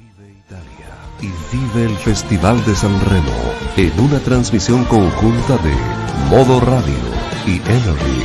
Vive 0.00 0.32
Italia 0.32 0.96
y 1.20 1.26
vive 1.54 1.84
el 1.84 1.96
Festival 1.98 2.64
de 2.64 2.74
San 2.74 2.98
Remo 3.04 3.36
en 3.76 4.00
una 4.00 4.18
transmisión 4.20 4.82
conjunta 4.86 5.58
de 5.58 5.74
Modo 6.30 6.58
Radio 6.60 6.94
y 7.46 7.56
Energy. 7.56 8.24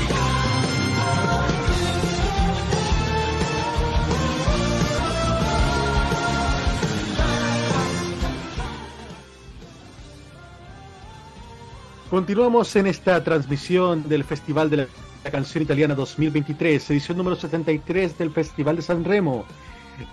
Continuamos 12.09 12.73
en 12.77 12.87
esta 12.87 13.21
transmisión 13.21 14.07
del 14.07 14.23
Festival 14.23 14.69
de 14.69 14.77
la 14.77 14.87
Canción 15.29 15.61
Italiana 15.61 15.93
2023, 15.93 16.89
edición 16.91 17.17
número 17.17 17.35
73 17.35 18.17
del 18.17 18.31
Festival 18.31 18.77
de 18.77 18.81
San 18.81 19.03
Remo. 19.03 19.43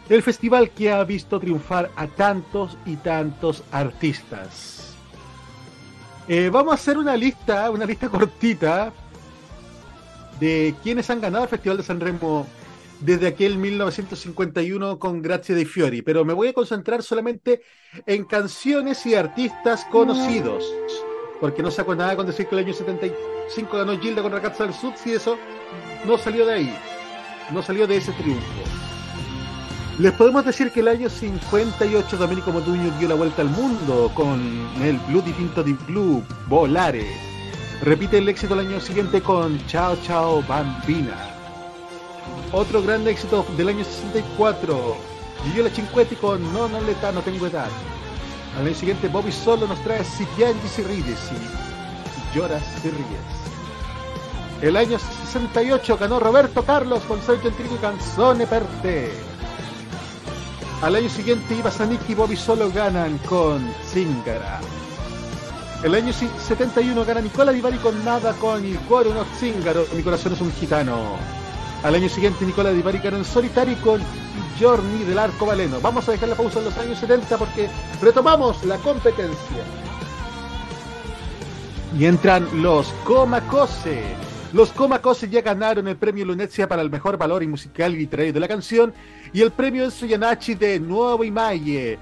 El 0.09 0.23
festival 0.23 0.71
que 0.71 0.91
ha 0.93 1.03
visto 1.05 1.41
triunfar 1.41 1.91
a 1.96 2.07
tantos 2.07 2.77
y 2.86 2.96
tantos 2.96 3.64
artistas. 3.73 4.95
Eh, 6.29 6.50
vamos 6.53 6.73
a 6.73 6.75
hacer 6.75 6.99
una 6.99 7.17
lista, 7.17 7.71
una 7.71 7.85
lista 7.85 8.09
cortita 8.09 8.93
de 10.39 10.75
quienes 10.82 11.11
han 11.11 11.21
ganado 11.21 11.45
el 11.45 11.50
Festival 11.50 11.79
de 11.79 11.82
San 11.82 12.00
Remo 12.00 12.46
desde 13.00 13.26
aquel 13.26 13.59
1951 13.59 14.99
con 14.99 15.21
Grazie 15.21 15.57
dei 15.57 15.64
Fiori, 15.64 16.03
pero 16.03 16.25
me 16.25 16.32
voy 16.32 16.49
a 16.49 16.53
concentrar 16.53 17.03
solamente 17.03 17.62
en 18.07 18.25
canciones 18.25 19.04
y 19.07 19.17
artistas 19.17 19.85
conocidos 19.90 20.64
porque 21.43 21.61
no 21.61 21.73
saco 21.73 21.96
nada 21.96 22.14
con 22.14 22.25
decir 22.25 22.46
que 22.46 22.54
el 22.54 22.64
año 22.64 22.73
75 22.73 23.76
ganó 23.76 23.99
Gilda 23.99 24.23
con 24.23 24.31
Ragazza 24.31 24.62
del 24.62 24.73
Sud, 24.73 24.93
eso 25.07 25.37
no 26.07 26.17
salió 26.17 26.46
de 26.46 26.54
ahí, 26.54 26.79
no 27.51 27.61
salió 27.62 27.85
de 27.89 27.96
ese 27.96 28.12
triunfo. 28.12 28.92
Les 29.99 30.13
podemos 30.13 30.45
decir 30.45 30.73
que 30.73 30.81
el 30.81 30.89
año 30.89 31.11
58 31.11 32.17
Domenico 32.17 32.51
Motuño 32.51 32.91
dio 32.98 33.09
la 33.09 33.14
vuelta 33.14 33.42
al 33.42 33.51
mundo 33.51 34.11
con 34.15 34.41
el 34.83 34.97
Blue 35.07 35.21
Tinto 35.21 35.62
di 35.62 35.75
Blue, 35.75 36.25
Volare. 36.49 37.07
Repite 37.83 38.19
el 38.19 38.29
éxito 38.29 38.55
el 38.55 38.61
año 38.61 38.81
siguiente 38.81 39.21
con 39.21 39.65
Chao 39.67 39.97
Chao 40.03 40.43
Bambina. 40.49 41.15
Otro 42.53 42.83
gran 42.83 43.07
éxito 43.07 43.45
del 43.57 43.69
año 43.69 43.84
64, 43.84 44.97
la 45.62 45.71
Cinquetti 45.71 46.17
con 46.17 46.41
No, 46.55 46.69
no, 46.69 46.81
le 46.81 46.95
no 47.12 47.21
tengo 47.21 47.47
edad. 47.47 47.69
Al 48.59 48.67
año 48.67 48.75
siguiente, 48.75 49.09
Bobby 49.09 49.31
Solo 49.31 49.67
nos 49.67 49.83
trae 49.84 50.05
Si 50.05 50.25
piangi 50.37 50.69
si 50.69 50.83
rides, 50.83 51.19
si 51.19 52.39
lloras 52.39 52.62
si 52.81 52.89
ríes. 52.89 53.43
El 54.62 54.77
año 54.77 54.99
68 54.99 55.99
ganó 55.99 56.19
Roberto 56.19 56.62
Carlos 56.65 57.03
con 57.03 57.21
Sergio 57.21 57.51
Entrico 57.51 57.75
y 57.75 57.79
Canzone 57.79 58.47
per 58.47 58.62
te. 58.81 59.31
Al 60.83 60.97
año 60.97 61.08
siguiente, 61.08 61.55
Iva 61.55 61.70
Zanicki 61.70 62.11
y 62.11 62.14
Bobby 62.16 62.34
Solo 62.34 62.69
ganan 62.72 63.16
con 63.19 63.72
Zingara. 63.86 64.61
El 65.84 65.94
año 65.94 66.12
71 66.12 67.05
gana 67.05 67.20
Nicola 67.20 67.52
Di 67.52 67.61
Bari 67.61 67.78
con 67.78 68.05
Nada 68.05 68.33
con 68.33 68.64
Il 68.64 68.78
cuore 68.80 69.10
uno 69.10 69.25
zingaro, 69.38 69.86
Mi 69.94 70.03
corazón 70.03 70.33
es 70.33 70.41
un 70.41 70.53
gitano. 70.53 71.16
Al 71.84 71.94
año 71.94 72.08
siguiente, 72.08 72.44
Nicola 72.44 72.72
Di 72.72 72.83
Bari 72.83 72.98
ganó 72.98 73.16
en 73.16 73.25
solitario 73.25 73.77
con 73.80 74.00
Journey 74.60 75.05
del 75.05 75.20
Arco 75.20 75.47
Valeno. 75.47 75.80
Vamos 75.80 76.08
a 76.08 76.12
dejar 76.12 76.28
la 76.30 76.34
pausa 76.34 76.58
en 76.58 76.64
los 76.64 76.77
años 76.77 76.98
70 76.98 77.38
porque 77.38 77.70
retomamos 78.00 78.64
la 78.64 78.77
competencia. 78.78 79.62
Y 81.97 82.06
entran 82.06 82.48
los 82.60 82.88
Comacose. 83.05 84.22
Los 84.53 84.70
Comacose 84.70 85.31
ya 85.31 85.41
ganaron 85.41 85.89
el 85.89 85.97
premio 85.97 86.27
Lunecia 86.27 86.69
para 86.69 86.83
el 86.83 86.91
mejor 86.91 87.17
valor 87.17 87.42
y 87.42 87.47
musical 87.47 87.95
y 87.95 88.00
literario 88.00 88.34
de 88.34 88.41
la 88.41 88.48
canción 88.48 88.92
y 89.33 89.41
el 89.41 89.50
premio 89.50 89.83
Enzo 89.83 90.05
Yanachi 90.05 90.56
de 90.56 90.78
Nuevo 90.78 91.25
Imaye. 91.25 91.98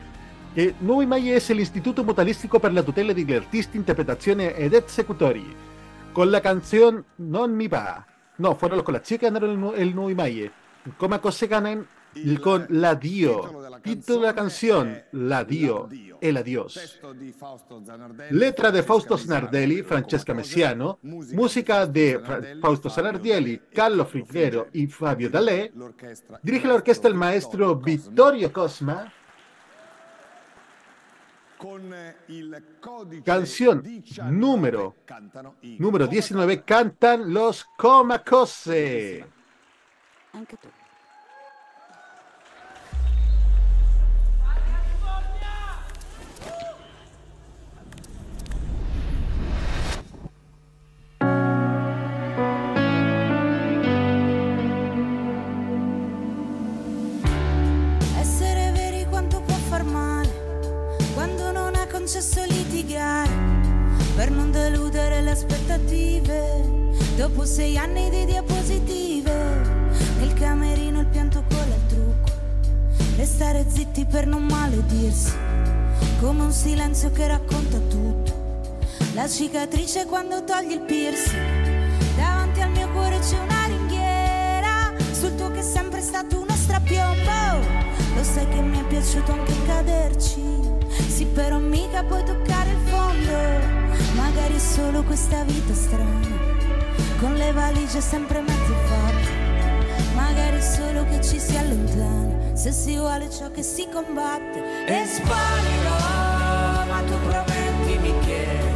Eh, 0.56 0.74
Nuevo 0.80 1.00
Imaye 1.00 1.36
es 1.36 1.48
el 1.50 1.60
Instituto 1.60 2.02
Mutualístico 2.02 2.58
para 2.58 2.74
la 2.74 2.82
tutela 2.82 3.14
de 3.14 3.36
artisti 3.36 3.78
interpretaciones 3.78 4.54
ed 4.58 4.74
executori. 4.74 5.46
Con 6.12 6.32
la 6.32 6.40
canción 6.40 7.04
Non 7.18 7.56
mi 7.56 7.68
va. 7.68 8.04
No, 8.38 8.56
fueron 8.56 8.78
los 8.78 8.84
con 8.84 8.94
las 8.94 9.04
chicas 9.04 9.20
que 9.20 9.26
ganaron 9.32 9.74
el, 9.76 9.80
el 9.80 9.94
Nuevo 9.94 10.10
Imaye. 10.10 10.50
Comacose 10.98 11.46
ganan 11.46 11.86
con 12.40 12.66
La 12.70 12.94
Dio, 12.94 13.80
título 13.82 14.20
de 14.20 14.26
la 14.26 14.34
canción, 14.34 15.02
La 15.12 15.44
Dio, 15.44 15.88
el 16.20 16.36
adiós. 16.36 17.00
Letra 18.30 18.70
de 18.70 18.82
Fausto 18.82 19.16
Zanardelli, 19.16 19.82
Francesca 19.82 20.34
Messiano, 20.34 20.98
música 21.02 21.86
de 21.86 22.20
Fausto 22.60 22.90
Zanardelli, 22.90 23.60
Carlo 23.72 24.04
Friggero 24.04 24.68
y 24.72 24.86
Fabio 24.86 25.30
Dalé. 25.30 25.72
Dirige 26.42 26.68
la 26.68 26.74
orquesta 26.74 27.08
el 27.08 27.14
maestro 27.14 27.76
Vittorio 27.76 28.52
Cosma. 28.52 29.12
Canción 33.24 33.82
número, 34.30 34.96
número 35.78 36.06
19, 36.06 36.62
cantan 36.62 37.32
los 37.32 37.66
Comacose. 37.76 39.26
Deludere 65.00 65.22
le 65.22 65.30
aspettative. 65.30 66.68
Dopo 67.16 67.44
sei 67.44 67.76
anni 67.76 68.10
di 68.10 68.24
diapositive, 68.26 69.32
nel 70.18 70.32
camerino 70.34 71.00
il 71.00 71.06
pianto 71.06 71.42
cola 71.48 71.74
il 71.74 71.86
trucco. 71.86 72.30
Restare 73.16 73.64
zitti 73.68 74.04
per 74.04 74.26
non 74.26 74.44
maledirsi, 74.44 75.32
come 76.20 76.42
un 76.42 76.52
silenzio 76.52 77.10
che 77.10 77.26
racconta 77.26 77.78
tutto. 77.78 78.38
La 79.14 79.28
cicatrice 79.28 80.06
quando 80.06 80.44
togli 80.44 80.72
il 80.72 80.80
piercing, 80.80 82.16
davanti 82.16 82.60
al 82.60 82.70
mio 82.70 82.88
cuore 82.90 83.18
c'è 83.18 83.38
una 83.38 83.66
ringhiera, 83.66 84.92
sul 85.12 85.34
tuo 85.34 85.50
che 85.50 85.60
è 85.60 85.62
sempre 85.62 86.00
stato 86.00 86.40
uno 86.40 86.54
strapiombo. 86.54 87.88
Lo 88.16 88.22
sai 88.22 88.48
che 88.48 88.60
mi 88.60 88.78
è 88.78 88.84
piaciuto 88.84 89.32
anche 89.32 89.54
caderci 89.66 90.69
sì, 91.08 91.26
però 91.26 91.58
mica 91.58 92.02
puoi 92.02 92.24
toccare 92.24 92.70
il 92.70 92.78
fondo. 92.88 93.32
Magari 94.14 94.54
è 94.54 94.58
solo 94.58 95.02
questa 95.02 95.42
vita 95.44 95.74
strana, 95.74 96.28
con 97.18 97.34
le 97.34 97.52
valigie 97.52 98.00
sempre 98.00 98.40
mezzo 98.40 98.74
fatte. 98.86 99.48
Magari 100.14 100.56
è 100.56 100.60
solo 100.60 101.04
che 101.04 101.22
ci 101.22 101.38
si 101.38 101.56
allontana, 101.56 102.54
se 102.54 102.72
si 102.72 102.96
vuole 102.96 103.30
ciò 103.30 103.50
che 103.50 103.62
si 103.62 103.88
combatte. 103.92 104.86
E 104.86 105.06
sparirò, 105.06 106.86
ma 106.86 107.02
tu 107.06 107.14
promettimi 107.28 108.14
che 108.26 108.69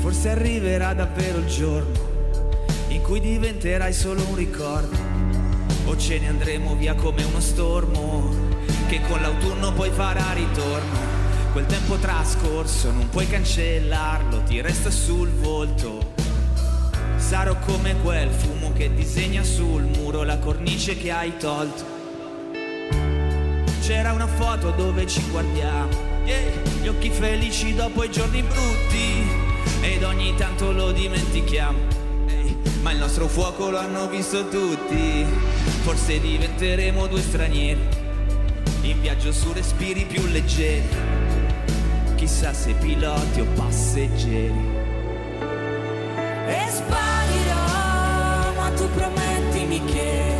forse 0.00 0.30
arriverà 0.30 0.94
davvero 0.94 1.38
il 1.38 1.46
giorno 1.46 2.06
in 2.88 3.02
cui 3.02 3.20
diventerai 3.20 3.92
solo 3.92 4.24
un 4.28 4.34
ricordo 4.34 4.96
o 5.84 5.96
ce 5.96 6.18
ne 6.18 6.28
andremo 6.28 6.74
via 6.76 6.94
come 6.94 7.22
uno 7.24 7.40
stormo 7.40 8.34
che 8.88 9.00
con 9.06 9.20
l'autunno 9.20 9.72
poi 9.74 9.90
farà 9.90 10.32
ritorno. 10.32 11.16
Quel 11.52 11.66
tempo 11.66 11.96
trascorso 11.96 12.90
non 12.90 13.10
puoi 13.10 13.28
cancellarlo, 13.28 14.42
ti 14.44 14.60
resta 14.62 14.90
sul 14.90 15.28
volto. 15.28 16.14
Sarò 17.16 17.58
come 17.58 17.94
quel 18.02 18.30
fumo 18.30 18.72
che 18.72 18.92
disegna 18.94 19.44
sul 19.44 19.82
muro 19.82 20.22
la 20.22 20.38
cornice 20.38 20.96
che 20.96 21.10
hai 21.10 21.36
tolto. 21.36 21.97
C'era 23.88 24.12
una 24.12 24.26
foto 24.26 24.70
dove 24.72 25.06
ci 25.06 25.22
guardiamo, 25.30 25.88
yeah, 26.26 26.42
gli 26.82 26.88
occhi 26.88 27.08
felici 27.08 27.74
dopo 27.74 28.04
i 28.04 28.10
giorni 28.10 28.42
brutti 28.42 29.26
ed 29.80 30.02
ogni 30.02 30.34
tanto 30.34 30.72
lo 30.72 30.92
dimentichiamo 30.92 31.78
ma 32.82 32.92
il 32.92 32.98
nostro 32.98 33.28
fuoco 33.28 33.70
lo 33.70 33.78
hanno 33.78 34.06
visto 34.08 34.46
tutti. 34.48 35.24
Forse 35.84 36.20
diventeremo 36.20 37.06
due 37.06 37.22
stranieri, 37.22 37.80
in 38.82 39.00
viaggio 39.00 39.32
su 39.32 39.54
respiri 39.54 40.04
più 40.04 40.22
leggeri. 40.26 40.86
Chissà 42.16 42.52
se 42.52 42.74
piloti 42.74 43.40
o 43.40 43.46
passeggeri. 43.54 44.66
E 46.46 46.66
sparirò, 46.68 48.52
ma 48.54 48.70
tu 48.76 48.86
promettimi 48.90 49.82
che 49.86 50.37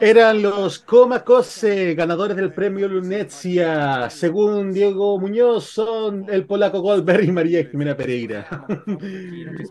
Eran 0.00 0.42
los 0.42 0.78
Comacose, 0.80 1.94
ganadores 1.94 2.36
del 2.36 2.52
premio 2.52 2.88
Lunecia. 2.88 4.08
Según 4.10 4.72
Diego 4.72 5.18
Muñoz, 5.18 5.64
son 5.64 6.26
el 6.28 6.44
polaco 6.44 6.80
Goldberg 6.80 7.24
y 7.24 7.32
María 7.32 7.64
Jimena 7.64 7.96
Pereira. 7.96 8.66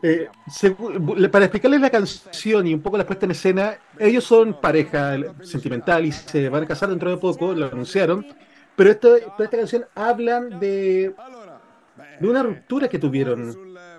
Eh, 0.03 0.29
para 1.31 1.45
explicarles 1.45 1.81
la 1.81 1.89
canción 1.89 2.67
y 2.67 2.73
un 2.73 2.81
poco 2.81 2.97
la 2.97 3.05
puesta 3.05 3.25
en 3.25 3.31
escena, 3.31 3.77
ellos 3.97 4.23
son 4.23 4.59
pareja 4.59 5.17
sentimental 5.41 6.05
y 6.05 6.11
se 6.11 6.47
van 6.49 6.63
a 6.63 6.67
casar 6.67 6.89
dentro 6.89 7.09
de 7.09 7.17
poco, 7.17 7.53
lo 7.53 7.65
anunciaron. 7.65 8.25
Pero 8.75 8.91
esto, 8.91 9.15
pero 9.37 9.45
esta 9.45 9.57
canción 9.57 9.85
hablan 9.95 10.59
de, 10.59 11.13
de 12.19 12.27
una 12.27 12.43
ruptura 12.43 12.87
que 12.87 12.99
tuvieron 12.99 13.55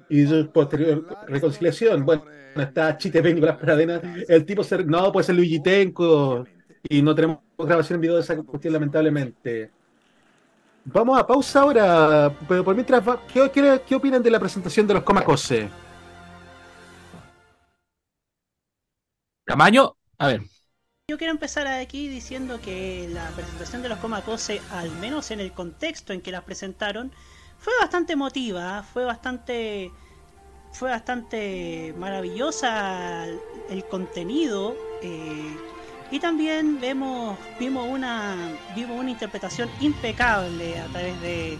y 0.09 0.27
su 0.27 0.49
posterior 0.51 1.07
reconciliación. 1.27 2.05
Bueno, 2.05 2.25
está 2.65 2.97
Chite 2.97 3.21
Ben 3.21 3.35
Nicolás 3.35 3.57
Pradena. 3.59 4.01
El 4.29 4.45
tipo 4.45 4.63
se, 4.65 4.85
no 4.85 5.13
puede 5.13 5.25
ser 5.27 5.35
Luigi 5.37 5.61
Tenco 5.63 6.45
y 6.89 7.03
no 7.03 7.15
tenemos 7.15 7.39
grabación 7.59 7.97
en 7.97 8.01
video 8.03 8.17
de 8.17 8.23
esa 8.23 8.37
cuestión, 8.37 8.73
lamentablemente. 8.73 9.71
Vamos 10.85 11.19
a 11.19 11.27
pausa 11.27 11.63
ahora, 11.63 12.33
pero 12.49 12.63
por 12.65 12.75
mientras, 12.75 13.07
va- 13.07 13.21
¿qué, 13.27 13.51
qué, 13.51 13.83
qué 13.87 13.95
opinan 13.97 14.23
de 14.23 14.31
la 14.31 14.39
presentación 14.39 14.87
de 14.87 14.95
los 14.95 15.03
Comacose? 15.03 15.69
Camaño, 19.45 19.97
a 20.19 20.27
ver. 20.29 20.43
Yo 21.09 21.19
quiero 21.19 21.33
empezar 21.33 21.67
aquí 21.69 22.09
diciendo 22.09 22.61
que 22.61 23.09
la 23.13 23.29
presentación 23.31 23.83
de 23.83 23.89
los 23.89 23.99
Comacose, 23.99 24.61
al 24.71 24.91
menos 24.99 25.31
en 25.31 25.41
el 25.41 25.53
contexto 25.53 26.13
en 26.13 26.21
que 26.21 26.33
las 26.33 26.43
presentaron, 26.43 27.13
fue 27.59 27.73
bastante 27.81 28.13
emotiva, 28.15 28.83
fue 28.83 29.05
bastante 29.05 29.93
fue 30.79 30.91
bastante 30.91 31.95
maravillosa 31.99 33.25
el, 33.71 33.85
contenido 33.89 34.77
eh, 35.03 35.57
y 36.11 36.21
también 36.21 36.79
vemos 36.81 37.39
vimos 37.59 37.89
una 37.89 38.37
vimos 38.75 39.01
una 39.01 39.11
interpretación 39.11 39.71
impecable 39.81 40.79
a 40.79 40.85
través 40.89 41.21
de 41.23 41.59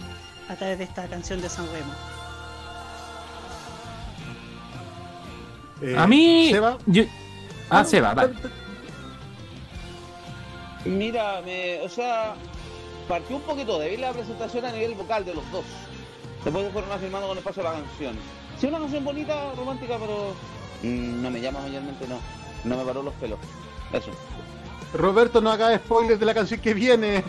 a 0.49 0.55
través 0.55 0.77
de 0.77 0.83
esta 0.83 1.07
canción 1.07 1.41
de 1.41 1.49
San 1.49 1.65
Remo. 1.71 1.93
Eh, 5.81 5.95
A 5.97 6.07
mí. 6.07 6.49
Seba. 6.51 6.77
yo- 6.85 7.03
Ah, 7.69 7.83
Seba, 7.83 8.13
vale. 8.13 8.33
Mira, 10.85 11.41
me, 11.41 11.81
o 11.81 11.89
sea, 11.89 12.33
partió 13.09 13.35
un 13.35 13.41
poquito 13.41 13.77
débil 13.77 13.99
la 13.99 14.13
presentación 14.13 14.63
a 14.63 14.71
nivel 14.71 14.93
vocal 14.93 15.25
de 15.25 15.33
los 15.33 15.51
dos. 15.51 15.65
Después 16.45 16.65
se 16.65 16.71
fueron 16.71 16.91
afirmando 16.93 17.27
con 17.27 17.37
el 17.37 17.43
paso 17.43 17.59
de 17.59 17.63
la 17.65 17.73
canción. 17.73 18.15
Sí, 18.59 18.67
una 18.67 18.79
canción 18.79 19.03
bonita, 19.03 19.53
romántica, 19.55 19.97
pero 19.99 20.33
mm, 20.83 21.21
no 21.21 21.29
me 21.29 21.41
llama 21.41 21.61
mayormente, 21.61 22.07
no. 22.07 22.19
No 22.63 22.77
me 22.77 22.83
paró 22.83 23.03
los 23.03 23.13
pelos. 23.15 23.39
Eso. 23.93 24.11
Roberto, 24.93 25.41
no 25.41 25.51
haga 25.51 25.77
spoilers 25.77 26.19
de 26.19 26.25
la 26.25 26.33
canción 26.33 26.59
que 26.59 26.73
viene. 26.73 27.23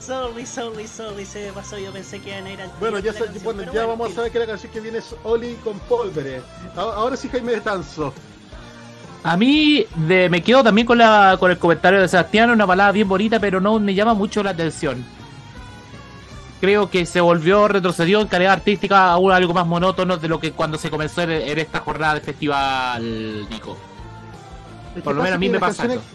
Sorry, 0.00 0.44
sorry, 0.46 0.86
sorry, 0.86 1.24
se 1.24 1.46
me 1.46 1.52
pasó, 1.52 1.78
yo 1.78 1.92
pensé 1.92 2.20
que 2.20 2.30
iban 2.30 2.46
a 2.46 2.50
ir 2.50 2.60
al 2.60 2.70
Bueno, 2.80 2.98
ya, 2.98 3.12
canción, 3.12 3.44
bueno, 3.44 3.62
ya 3.62 3.70
bueno, 3.70 3.88
vamos 3.88 4.10
a 4.10 4.14
saber 4.14 4.32
que 4.32 4.38
la 4.40 4.46
canción 4.46 4.72
que 4.72 4.80
viene 4.80 4.98
es 4.98 5.14
Oli 5.22 5.54
con 5.62 5.78
Polvere. 5.80 6.42
Ahora, 6.74 7.16
sí, 7.16 7.28
Jaime 7.28 7.52
de 7.52 7.60
Tanzo. 7.60 8.12
A 9.22 9.36
mí 9.36 9.86
de, 9.94 10.28
me 10.28 10.42
quedo 10.42 10.64
también 10.64 10.86
con, 10.86 10.98
la, 10.98 11.36
con 11.38 11.52
el 11.52 11.58
comentario 11.58 12.00
de 12.00 12.08
Sebastián, 12.08 12.50
una 12.50 12.66
balada 12.66 12.90
bien 12.90 13.08
bonita, 13.08 13.38
pero 13.38 13.60
no 13.60 13.78
me 13.78 13.94
llama 13.94 14.14
mucho 14.14 14.42
la 14.42 14.50
atención. 14.50 15.04
Creo 16.62 16.88
que 16.88 17.04
se 17.06 17.20
volvió, 17.20 17.66
retrocedió 17.66 18.20
en 18.20 18.28
calidad 18.28 18.52
artística 18.52 19.10
a 19.10 19.18
un- 19.18 19.32
algo 19.32 19.52
más 19.52 19.66
monótono 19.66 20.16
de 20.16 20.28
lo 20.28 20.38
que 20.38 20.52
cuando 20.52 20.78
se 20.78 20.90
comenzó 20.90 21.22
en, 21.22 21.30
en 21.32 21.58
esta 21.58 21.80
jornada 21.80 22.14
de 22.14 22.20
festival, 22.20 23.48
Nico. 23.50 23.76
Es 24.94 25.02
Por 25.02 25.16
lo 25.16 25.24
menos 25.24 25.34
a 25.36 25.38
mí 25.40 25.48
me 25.48 25.58
pasa 25.58 25.82
canciones- 25.82 26.06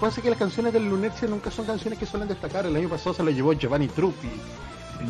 Pasa 0.00 0.22
que 0.22 0.30
las 0.30 0.38
canciones 0.38 0.72
del 0.72 0.88
Lunecia 0.88 1.26
nunca 1.26 1.50
son 1.50 1.66
canciones 1.66 1.98
que 1.98 2.06
suelen 2.06 2.28
destacar. 2.28 2.64
El 2.66 2.76
año 2.76 2.88
pasado 2.88 3.14
se 3.14 3.24
lo 3.24 3.30
llevó 3.32 3.52
Giovanni 3.52 3.88
Truppi. 3.88 4.30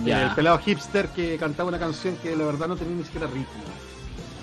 El 0.06 0.31
pelado 0.35 0.59
hipster 0.61 1.08
que 1.08 1.37
cantaba 1.37 1.69
una 1.69 1.79
canción 1.79 2.17
que 2.17 2.34
la 2.34 2.44
verdad 2.46 2.67
no 2.69 2.75
tenía 2.77 2.96
ni 2.96 3.05
siquiera 3.05 3.27
ritmo. 3.27 3.44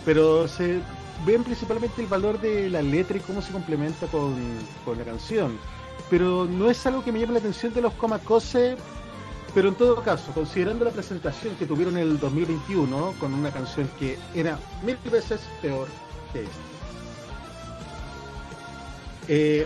Pero 0.05 0.47
se 0.47 0.81
ven 1.25 1.43
principalmente 1.43 1.99
el 1.99 2.07
valor 2.07 2.39
de 2.39 2.69
la 2.69 2.83
letra 2.83 3.17
y 3.17 3.21
cómo 3.21 3.41
se 3.41 3.51
complementa 3.51 4.05
con, 4.07 4.35
con 4.85 4.97
la 4.99 5.03
canción. 5.03 5.57
Pero 6.11 6.45
no 6.45 6.69
es 6.69 6.85
algo 6.85 7.03
que 7.03 7.11
me 7.11 7.19
llame 7.19 7.33
la 7.33 7.39
atención 7.39 7.73
de 7.73 7.81
los 7.81 7.93
Comacose. 7.93 8.77
Pero 9.57 9.69
en 9.69 9.75
todo 9.75 10.03
caso, 10.03 10.31
considerando 10.33 10.85
la 10.85 10.91
presentación 10.91 11.55
que 11.55 11.65
tuvieron 11.65 11.97
en 11.97 12.03
el 12.03 12.19
2021 12.19 13.15
con 13.19 13.33
una 13.33 13.49
canción 13.49 13.89
que 13.97 14.15
era 14.35 14.59
mil 14.83 14.95
veces 15.11 15.41
peor 15.63 15.87
que 16.31 16.43
esta. 16.43 16.55
Eh, 19.27 19.65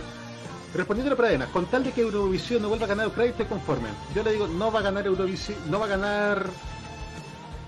respondiendo 0.72 1.10
a 1.10 1.14
la 1.14 1.18
Pradena, 1.18 1.46
con 1.52 1.66
tal 1.66 1.84
de 1.84 1.92
que 1.92 2.00
Eurovisión 2.00 2.62
no 2.62 2.70
vuelva 2.70 2.86
a 2.86 2.88
ganar 2.88 3.08
Ucrania, 3.08 3.32
estoy 3.32 3.44
conforme. 3.44 3.90
Yo 4.14 4.22
le 4.22 4.32
digo, 4.32 4.46
no 4.48 4.72
va 4.72 4.78
a 4.78 4.82
ganar 4.82 5.04
Eurovisión, 5.06 5.58
no 5.68 5.78
va 5.78 5.84
a 5.84 5.88
ganar 5.90 6.46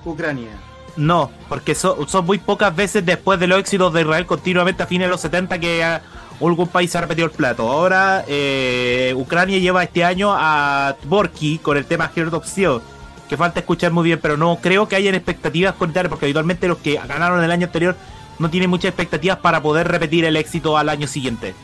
Ucrania. 0.06 0.52
No, 0.96 1.30
porque 1.50 1.74
so- 1.74 2.08
son 2.08 2.24
muy 2.24 2.38
pocas 2.38 2.74
veces 2.74 3.04
después 3.04 3.38
de 3.38 3.48
los 3.48 3.58
éxitos 3.58 3.92
de 3.92 4.00
Israel 4.00 4.24
continuamente 4.24 4.82
a 4.82 4.86
fines 4.86 5.08
de 5.08 5.10
los 5.10 5.20
70 5.20 5.58
que 5.58 6.00
algún 6.40 6.68
país 6.68 6.94
ha 6.96 7.00
repetido 7.00 7.26
el 7.26 7.32
plato. 7.32 7.68
Ahora 7.70 8.24
eh, 8.26 9.12
Ucrania 9.16 9.58
lleva 9.58 9.82
este 9.82 10.04
año 10.04 10.32
a 10.34 10.94
Tvorky 11.02 11.58
con 11.58 11.76
el 11.76 11.86
tema 11.86 12.10
Heart 12.14 12.34
of 12.34 12.46
Steel, 12.46 12.80
que 13.28 13.36
falta 13.36 13.60
escuchar 13.60 13.92
muy 13.92 14.04
bien, 14.04 14.18
pero 14.20 14.36
no 14.36 14.58
creo 14.60 14.88
que 14.88 14.96
hayan 14.96 15.14
expectativas 15.14 15.74
con 15.74 15.90
Italia, 15.90 16.08
porque 16.10 16.26
habitualmente 16.26 16.68
los 16.68 16.78
que 16.78 16.94
ganaron 16.96 17.42
el 17.42 17.50
año 17.50 17.66
anterior 17.66 17.96
no 18.38 18.50
tienen 18.50 18.68
muchas 18.68 18.88
expectativas 18.88 19.38
para 19.38 19.62
poder 19.62 19.88
repetir 19.88 20.24
el 20.24 20.36
éxito 20.36 20.76
al 20.76 20.88
año 20.88 21.06
siguiente. 21.06 21.54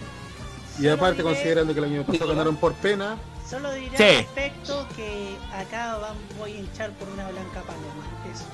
Y 0.78 0.82
Solo 0.84 0.94
aparte, 0.94 1.22
diré- 1.22 1.24
considerando 1.24 1.72
que 1.74 1.78
el 1.80 1.84
año 1.86 2.02
pasado 2.04 2.28
ganaron 2.28 2.56
por 2.56 2.72
pena, 2.74 3.16
Solo 3.48 3.72
diré 3.72 3.96
Sí. 3.96 4.02
al 4.04 4.16
respecto 4.18 4.86
que 4.94 5.34
acá 5.52 5.98
voy 6.38 6.52
a 6.52 6.56
hinchar 6.60 6.90
por 6.92 7.08
una 7.08 7.24
blanca 7.28 7.60
paloma. 7.62 8.04
Eso. 8.32 8.44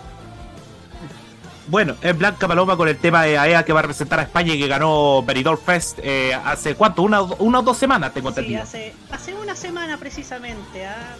Bueno, 1.68 1.96
es 2.00 2.16
Blanca 2.16 2.46
Paloma 2.46 2.76
con 2.76 2.86
el 2.88 2.96
tema 2.96 3.24
de 3.24 3.36
AEA 3.38 3.64
que 3.64 3.72
va 3.72 3.80
a 3.80 3.82
representar 3.82 4.20
a 4.20 4.22
España 4.22 4.54
y 4.54 4.58
que 4.60 4.68
ganó 4.68 5.22
Benidorm 5.24 5.58
Fest 5.58 5.98
eh, 6.02 6.32
hace 6.32 6.76
cuánto, 6.76 7.02
una, 7.02 7.22
o- 7.22 7.36
una 7.42 7.58
o 7.58 7.62
dos 7.62 7.76
semanas, 7.76 8.14
tengo 8.14 8.30
Sí, 8.30 8.38
entendido. 8.38 8.62
hace, 8.62 8.94
hace 9.10 9.34
una 9.34 9.56
semana 9.56 9.98
precisamente. 9.98 10.86
¿ah? 10.86 11.16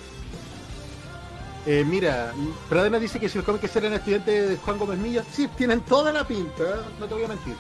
eh, 1.67 1.85
mira, 1.85 2.33
Pradena 2.69 3.01
dice 3.01 3.19
que 3.19 3.29
si 3.29 3.39
los 3.39 3.45
cómics 3.45 3.75
eran 3.75 3.93
estudiantes 3.95 4.49
de 4.51 4.57
Juan 4.59 4.79
Gómez 4.79 4.99
Millas, 4.99 5.27
sí, 5.33 5.49
tienen 5.57 5.81
toda 5.81 6.13
la 6.13 6.23
pinta, 6.25 6.63
¿eh? 6.63 6.67
no 7.01 7.07
te 7.07 7.15
voy 7.15 7.25
a 7.25 7.29
mentir. 7.29 7.55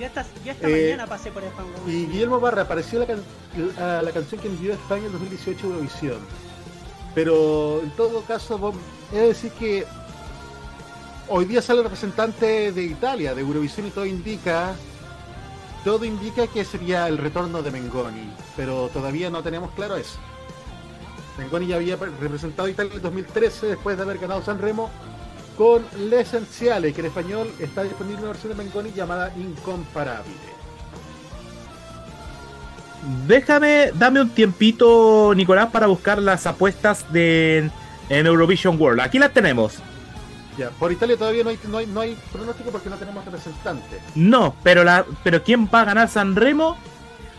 Yo 0.00 0.06
esta, 0.06 0.24
yo 0.42 0.52
esta 0.52 0.68
Eh, 0.68 0.82
mañana 0.92 1.06
pasé 1.06 1.30
por 1.30 1.44
el 1.44 1.50
fango. 1.50 1.72
Y 1.86 2.06
Guillermo 2.06 2.40
Barra 2.40 2.62
apareció 2.62 2.98
la, 2.98 3.06
can- 3.06 3.22
a 3.78 4.00
la 4.02 4.10
canción 4.12 4.40
que 4.40 4.48
envió 4.48 4.72
a 4.72 4.76
España 4.76 5.04
en 5.06 5.12
2018 5.12 5.66
Eurovisión. 5.66 6.18
Pero 7.14 7.80
en 7.82 7.90
todo 7.90 8.22
caso, 8.22 8.72
de 9.12 9.20
decir 9.20 9.50
que 9.52 9.86
hoy 11.28 11.44
día 11.44 11.62
sale 11.62 11.78
el 11.80 11.84
representante 11.84 12.72
de 12.72 12.82
Italia, 12.82 13.34
de 13.34 13.40
Eurovisión, 13.40 13.86
y 13.86 13.90
todo 13.90 14.06
indica, 14.06 14.74
todo 15.84 16.04
indica 16.04 16.46
que 16.46 16.64
sería 16.64 17.08
el 17.08 17.18
retorno 17.18 17.62
de 17.62 17.70
Mengoni, 17.70 18.30
pero 18.56 18.88
todavía 18.92 19.30
no 19.30 19.42
tenemos 19.42 19.70
claro 19.72 19.96
eso. 19.96 20.18
Mengoni 21.38 21.66
ya 21.66 21.76
había 21.76 21.96
representado 21.96 22.68
Italia 22.68 22.94
en 22.94 23.02
2013 23.02 23.66
después 23.66 23.96
de 23.96 24.02
haber 24.02 24.18
ganado 24.18 24.42
San 24.42 24.58
Remo 24.58 24.90
con 25.56 25.84
Le 25.98 26.20
Esenciales, 26.20 26.94
que 26.94 27.00
en 27.00 27.06
español 27.06 27.50
está 27.58 27.82
disponible 27.82 28.20
una 28.20 28.28
versión 28.28 28.56
de 28.56 28.62
Mengoni 28.62 28.92
llamada 28.92 29.32
Incomparable. 29.36 30.32
Déjame, 33.26 33.92
dame 33.94 34.20
un 34.20 34.30
tiempito, 34.30 35.32
Nicolás, 35.36 35.70
para 35.70 35.86
buscar 35.86 36.20
las 36.20 36.46
apuestas 36.46 37.10
de 37.12 37.70
en 38.08 38.26
Eurovision 38.26 38.80
World. 38.80 39.00
Aquí 39.00 39.18
las 39.18 39.32
tenemos. 39.32 39.80
Ya, 40.58 40.70
por 40.70 40.90
Italia 40.90 41.16
todavía 41.16 41.44
no 41.44 41.50
hay, 41.50 41.58
no 41.68 41.78
hay, 41.78 41.86
no 41.86 42.00
hay 42.00 42.16
pronóstico 42.32 42.70
porque 42.70 42.88
no 42.88 42.96
tenemos 42.96 43.24
representante. 43.24 44.00
No, 44.14 44.54
pero 44.62 44.84
la, 44.84 45.04
pero 45.22 45.42
quién 45.42 45.68
va 45.72 45.82
a 45.82 45.84
ganar 45.84 46.08
San 46.08 46.34
Remo? 46.34 46.76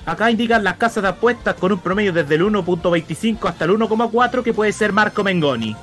Acá 0.05 0.31
indican 0.31 0.63
las 0.63 0.77
casas 0.77 1.03
de 1.03 1.09
apuestas 1.09 1.55
con 1.55 1.71
un 1.71 1.79
promedio 1.79 2.13
desde 2.13 2.35
el 2.35 2.43
1.25 2.43 3.49
hasta 3.49 3.65
el 3.65 3.71
1.4 3.71 4.43
que 4.43 4.53
puede 4.53 4.71
ser 4.71 4.93
Marco 4.93 5.23
Mengoni. 5.23 5.75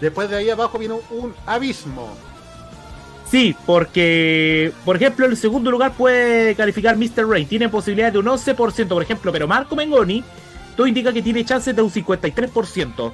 Después 0.00 0.28
de 0.28 0.36
ahí 0.36 0.50
abajo 0.50 0.78
viene 0.78 0.94
un, 0.94 1.24
un 1.24 1.34
abismo. 1.46 2.16
Sí, 3.30 3.56
porque, 3.66 4.72
por 4.84 4.96
ejemplo, 4.96 5.26
el 5.26 5.36
segundo 5.36 5.70
lugar 5.70 5.92
puede 5.92 6.54
calificar 6.54 6.96
Mr. 6.96 7.28
Ray. 7.28 7.44
Tiene 7.44 7.68
posibilidad 7.68 8.12
de 8.12 8.18
un 8.18 8.26
11%, 8.26 8.88
por 8.88 9.02
ejemplo, 9.02 9.32
pero 9.32 9.48
Marco 9.48 9.74
Mengoni, 9.74 10.22
todo 10.76 10.86
indica 10.86 11.12
que 11.12 11.22
tiene 11.22 11.44
chances 11.44 11.74
de 11.74 11.82
un 11.82 11.90
53%. 11.90 13.12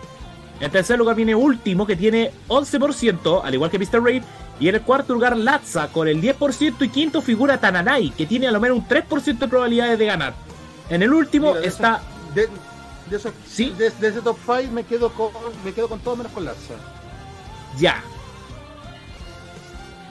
En 0.63 0.71
tercer 0.71 0.97
lugar 0.97 1.17
viene 1.17 1.35
último, 1.35 1.85
que 1.85 1.97
tiene 1.97 2.31
11%, 2.47 3.41
al 3.43 3.53
igual 3.53 3.69
que 3.69 3.81
Mr. 3.81 4.01
Ray. 4.01 4.23
Y 4.61 4.69
en 4.69 4.77
el 4.77 4.83
cuarto 4.83 5.13
lugar, 5.13 5.37
Latza, 5.37 5.89
con 5.89 6.07
el 6.07 6.23
10%. 6.23 6.85
Y 6.85 6.89
quinto 6.89 7.21
figura 7.21 7.59
Tananai, 7.59 8.11
que 8.11 8.27
tiene 8.27 8.47
a 8.47 8.53
lo 8.53 8.61
menos 8.61 8.79
un 8.79 8.87
3% 8.87 9.39
de 9.39 9.49
probabilidades 9.49 9.99
de 9.99 10.07
ganar. 10.07 10.35
En 10.89 11.03
el 11.03 11.13
último 11.13 11.49
Mira, 11.49 11.63
de 11.63 11.67
está. 11.67 12.01
de, 12.33 12.49
Sí. 13.45 13.75
de, 13.77 13.91
de 13.91 14.09
ese 14.09 14.21
top 14.23 14.39
5 14.47 14.73
me 14.73 14.85
quedo 14.85 15.11
con 15.13 15.31
me 15.65 15.73
quedo 15.73 15.89
con 15.89 15.99
todo 15.99 16.15
menos 16.15 16.31
con 16.31 16.45
Larsa. 16.45 16.75
Ya. 17.77 18.01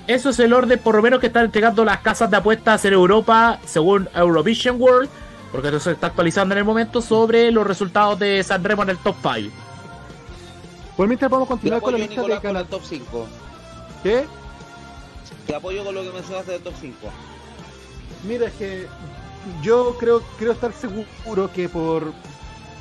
Eso 0.07 0.31
es 0.31 0.39
el 0.39 0.51
orden 0.51 0.77
por 0.79 0.95
lo 0.95 1.01
menos 1.01 1.21
que 1.21 1.27
están 1.27 1.45
entregando 1.45 1.85
las 1.85 1.99
casas 2.01 2.29
de 2.29 2.35
apuestas 2.35 2.83
en 2.83 2.91
Europa 2.91 3.57
según 3.65 4.09
Eurovision 4.13 4.81
World, 4.81 5.09
porque 5.53 5.69
eso 5.69 5.79
se 5.79 5.91
está 5.93 6.07
actualizando 6.07 6.53
en 6.53 6.59
el 6.59 6.65
momento 6.65 7.01
sobre 7.01 7.51
los 7.51 7.65
resultados 7.65 8.19
de 8.19 8.43
San 8.43 8.61
Remo 8.65 8.83
en 8.83 8.89
el 8.89 8.97
top 8.97 9.15
5. 9.23 9.70
Pues 11.01 11.07
mientras 11.07 11.31
vamos 11.31 11.47
a 11.47 11.49
Te 11.49 11.53
continuar 11.53 11.81
con 11.81 11.93
la 11.93 11.97
lista 11.97 12.21
de 12.21 12.39
con 12.39 12.57
el 12.57 12.67
top 12.67 12.81
5. 12.83 13.27
¿Qué? 14.03 14.23
Te 15.47 15.55
apoyo 15.55 15.83
con 15.83 15.95
lo 15.95 16.03
que 16.03 16.11
mencionaste 16.11 16.51
del 16.51 16.61
top 16.61 16.73
5. 16.79 16.95
Mira, 18.27 18.45
es 18.45 18.53
que 18.53 18.87
yo 19.63 19.97
creo, 19.97 20.21
creo 20.37 20.51
estar 20.51 20.71
seguro 20.73 21.51
que 21.51 21.67
por 21.69 22.13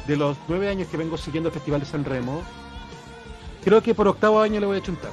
de 0.07 0.19
los 0.19 0.37
nueve 0.49 0.69
años 0.69 0.89
que 0.89 0.99
vengo 0.99 1.17
siguiendo 1.17 1.49
el 1.49 1.55
Festival 1.55 1.81
de 1.81 1.87
San 1.87 2.05
Remo, 2.05 2.43
creo 3.65 3.83
que 3.83 3.95
por 3.95 4.07
octavo 4.07 4.43
año 4.43 4.61
le 4.61 4.67
voy 4.67 4.77
a 4.77 4.83
chuntar. 4.83 5.13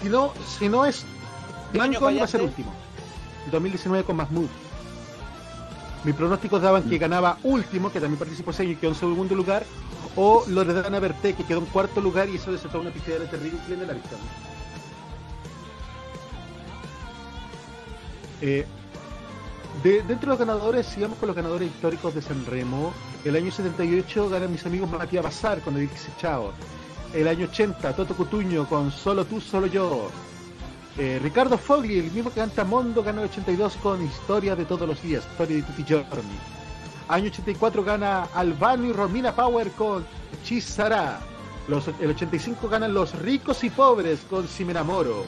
Si 0.00 0.08
no, 0.08 0.32
si 0.58 0.70
no 0.70 0.86
es 0.86 1.04
¿Qué 1.70 1.82
año 1.82 2.00
Blanco 2.00 2.18
va 2.18 2.24
a 2.24 2.26
ser 2.26 2.40
último. 2.40 2.72
El 3.44 3.50
2019 3.50 4.04
con 4.04 4.16
Mahmoud. 4.16 4.48
Mis 6.04 6.14
pronósticos 6.14 6.62
daban 6.62 6.88
que 6.88 6.96
ganaba 6.96 7.36
último, 7.42 7.92
que 7.92 8.00
también 8.00 8.18
participó 8.18 8.52
ese 8.52 8.64
y 8.64 8.76
quedó 8.76 8.92
en 8.92 8.96
segundo 8.96 9.34
lugar, 9.34 9.66
o 10.16 10.44
Loredana 10.48 10.98
Berté, 10.98 11.34
que 11.34 11.44
quedó 11.44 11.58
en 11.60 11.66
cuarto 11.66 12.00
lugar 12.00 12.28
y 12.28 12.36
eso 12.36 12.50
desató 12.50 12.80
una 12.80 12.90
pifiadera 12.90 13.30
terrible 13.30 13.60
en 13.68 13.80
el 13.82 13.90
árbitro. 13.90 14.18
Eh, 18.40 18.66
de, 19.82 20.02
dentro 20.02 20.20
de 20.20 20.26
los 20.26 20.38
ganadores, 20.38 20.86
sigamos 20.86 21.18
con 21.18 21.28
los 21.28 21.36
ganadores 21.36 21.68
históricos 21.68 22.14
de 22.14 22.22
San 22.22 22.44
Remo. 22.46 22.92
El 23.24 23.36
año 23.36 23.50
78 23.50 24.28
ganan 24.28 24.52
mis 24.52 24.64
amigos 24.64 24.90
Matías 24.90 25.22
Bazar 25.22 25.60
con 25.60 25.76
el 25.76 25.88
Chao. 26.18 26.52
El 27.12 27.28
año 27.28 27.46
80, 27.46 27.94
Toto 27.94 28.14
Cutuño 28.16 28.68
con 28.68 28.90
Solo 28.90 29.24
tú, 29.24 29.40
solo 29.40 29.66
yo. 29.66 30.10
Eh, 30.98 31.20
Ricardo 31.22 31.58
Fogli, 31.58 31.98
el 31.98 32.10
mismo 32.10 32.30
que 32.30 32.40
canta 32.40 32.64
Mondo, 32.64 33.02
gana 33.02 33.22
el 33.22 33.28
82 33.28 33.76
con 33.82 34.02
Historia 34.02 34.56
de 34.56 34.64
todos 34.64 34.88
los 34.88 35.02
días, 35.02 35.24
Historia 35.30 35.56
de 35.56 35.62
Tutti 35.62 35.84
Giorni. 35.84 36.38
Año 37.08 37.28
84 37.28 37.84
gana 37.84 38.24
Albano 38.34 38.84
y 38.84 38.92
Romina 38.92 39.34
Power 39.34 39.70
con 39.72 40.04
Chisara. 40.44 41.20
Los, 41.68 41.88
el 42.00 42.10
85 42.10 42.68
ganan 42.68 42.94
Los 42.94 43.14
Ricos 43.20 43.62
y 43.64 43.70
Pobres 43.70 44.20
con 44.28 44.48
Si 44.48 44.64
me 44.64 44.72
enamoro. 44.72 45.24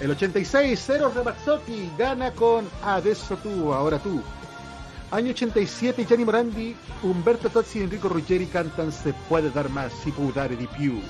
El 0.00 0.10
86, 0.10 0.82
Cero 0.84 1.12
Ramazzotti 1.14 1.90
gana 1.96 2.32
con 2.32 2.68
Adesso 2.82 3.36
tú, 3.36 3.72
ahora 3.72 3.98
tú. 3.98 4.22
Año 5.10 5.30
87, 5.30 6.06
Gianni 6.06 6.24
Morandi, 6.24 6.74
Umberto 7.02 7.50
Tozzi 7.50 7.80
y 7.80 7.82
Enrico 7.82 8.08
Ruggeri 8.08 8.46
cantan 8.46 8.90
Se 8.90 9.12
puede 9.28 9.50
dar 9.50 9.68
más, 9.68 9.92
si 9.92 10.10
può 10.10 10.30
dare 10.32 10.56
di 10.56 10.66
più. 10.66 11.00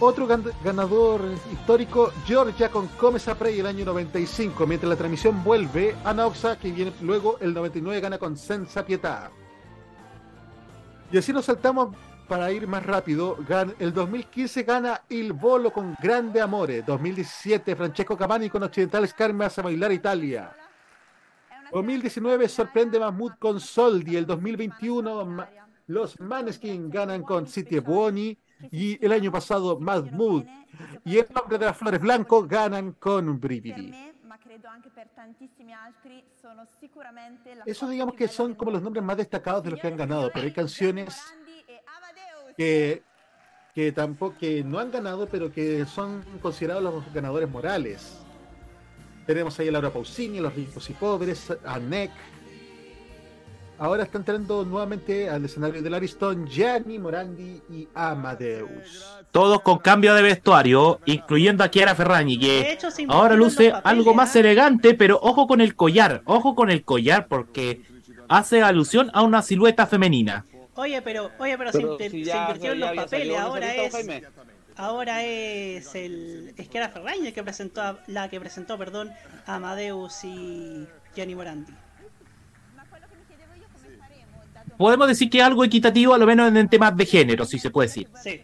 Otro 0.00 0.26
gan- 0.26 0.52
ganador 0.64 1.20
histórico, 1.52 2.10
Georgia 2.26 2.70
con 2.70 2.88
Come 2.88 3.18
Saprei 3.18 3.60
el 3.60 3.66
año 3.66 3.84
95. 3.84 4.66
Mientras 4.66 4.88
la 4.88 4.96
transmisión 4.96 5.44
vuelve, 5.44 5.94
Ana 6.04 6.26
Oxa, 6.26 6.58
que 6.58 6.72
viene 6.72 6.92
luego 7.02 7.38
el 7.40 7.52
99, 7.54 8.00
gana 8.00 8.18
con 8.18 8.36
Senza 8.36 8.84
Pietà. 8.84 9.30
Y 11.12 11.18
así 11.18 11.32
nos 11.32 11.44
saltamos 11.44 11.94
para 12.26 12.50
ir 12.50 12.66
más 12.66 12.84
rápido. 12.84 13.36
El 13.78 13.92
2015 13.92 14.62
gana 14.64 15.02
Il 15.08 15.32
Volo 15.34 15.72
con 15.72 15.94
Grande 16.02 16.40
Amore. 16.40 16.82
2017, 16.82 17.76
Francesco 17.76 18.16
Cavani 18.16 18.50
con 18.50 18.62
Occidentales 18.64 19.14
Carme 19.14 19.44
hace 19.44 19.62
bailar 19.62 19.92
Italia. 19.92 20.56
2019 21.70 22.48
sorprende 22.48 22.98
Mahmoud 22.98 23.32
con 23.38 23.60
Soldi. 23.60 24.16
El 24.16 24.26
2021 24.26 25.24
Ma- 25.26 25.48
los 25.88 26.18
Maneskin 26.18 26.90
ganan 26.90 27.22
con 27.22 27.46
City 27.46 27.78
Buoni. 27.78 28.36
Y 28.70 29.04
el 29.04 29.12
año 29.12 29.30
pasado 29.30 29.78
Mahmoud 29.78 30.44
y 31.04 31.18
el 31.18 31.26
nombre 31.34 31.58
de 31.58 31.66
las 31.66 31.76
flores 31.76 32.00
blanco 32.00 32.46
ganan 32.46 32.92
con 32.92 33.38
Brividi. 33.40 33.92
Eso 37.66 37.88
digamos 37.88 38.14
que 38.14 38.28
son 38.28 38.54
como 38.54 38.70
los 38.70 38.82
nombres 38.82 39.04
más 39.04 39.16
destacados 39.16 39.62
de 39.64 39.70
los 39.70 39.80
que 39.80 39.88
han 39.88 39.96
ganado, 39.96 40.30
pero 40.32 40.46
hay 40.46 40.52
canciones 40.52 41.20
que, 42.56 43.02
que 43.74 43.92
tampoco 43.92 44.36
que 44.38 44.64
no 44.64 44.78
han 44.78 44.90
ganado, 44.90 45.28
pero 45.28 45.52
que 45.52 45.84
son 45.86 46.22
considerados 46.40 46.82
los 46.82 47.12
ganadores 47.12 47.48
morales. 47.48 48.22
Tenemos 49.26 49.58
ahí 49.58 49.68
a 49.68 49.72
Laura 49.72 49.90
Pausini, 49.90 50.40
los 50.40 50.54
ricos 50.54 50.88
y 50.88 50.92
pobres, 50.92 51.52
a 51.64 51.78
Neck. 51.78 52.12
Ahora 53.78 54.04
están 54.04 54.22
entrando 54.22 54.64
nuevamente 54.64 55.28
al 55.28 55.44
escenario 55.44 55.82
del 55.82 55.92
Ariston 55.92 56.46
Gianni 56.46 56.98
Morandi 56.98 57.60
y 57.70 57.86
Amadeus. 57.94 59.04
Todos 59.30 59.60
con 59.60 59.78
cambio 59.78 60.14
de 60.14 60.22
vestuario, 60.22 60.98
incluyendo 61.04 61.62
a 61.62 61.70
Chiara 61.70 61.94
Ferragni, 61.94 62.38
que 62.38 62.72
hecho, 62.72 62.88
ahora 63.08 63.34
luce 63.34 63.70
papeles, 63.70 63.86
algo 63.98 64.14
más 64.14 64.34
¿ah? 64.34 64.40
elegante, 64.40 64.94
pero 64.94 65.18
ojo 65.22 65.46
con 65.46 65.60
el 65.60 65.76
collar, 65.76 66.22
ojo 66.24 66.54
con 66.54 66.70
el 66.70 66.84
collar 66.84 67.26
porque 67.28 67.82
hace 68.28 68.62
alusión 68.62 69.10
a 69.12 69.20
una 69.22 69.42
silueta 69.42 69.86
femenina. 69.86 70.46
Oye, 70.74 71.02
pero, 71.02 71.30
oye, 71.38 71.58
pero, 71.58 71.70
Pero 71.72 71.98
se, 71.98 72.10
si 72.10 72.24
se 72.24 72.36
invirtieron 72.36 72.78
ya 72.78 72.94
los 72.94 73.04
papeles. 73.04 73.38
Ahora 73.38 73.74
es, 73.74 73.92
Jaime. 73.92 74.22
ahora 74.76 75.24
es 75.24 75.94
el, 75.94 76.54
es 76.56 76.68
que 76.68 76.78
era 76.78 76.88
Ferraño 76.88 77.26
el 77.26 77.34
que 77.34 77.42
presentó, 77.42 77.82
a- 77.82 77.98
la 78.06 78.28
que 78.30 78.40
presentó, 78.40 78.78
perdón, 78.78 79.10
a 79.46 79.56
Amadeus 79.56 80.24
y 80.24 80.86
Gianni 81.14 81.34
Morandi. 81.34 81.72
Podemos 84.76 85.08
decir 85.08 85.28
que 85.30 85.38
es 85.38 85.44
algo 85.44 85.64
equitativo, 85.64 86.14
a 86.14 86.18
lo 86.18 86.26
menos 86.26 86.54
en 86.54 86.68
temas 86.68 86.96
de 86.96 87.06
género, 87.06 87.44
si 87.44 87.58
se 87.58 87.70
puede 87.70 87.88
decir. 87.88 88.08
Sí. 88.22 88.42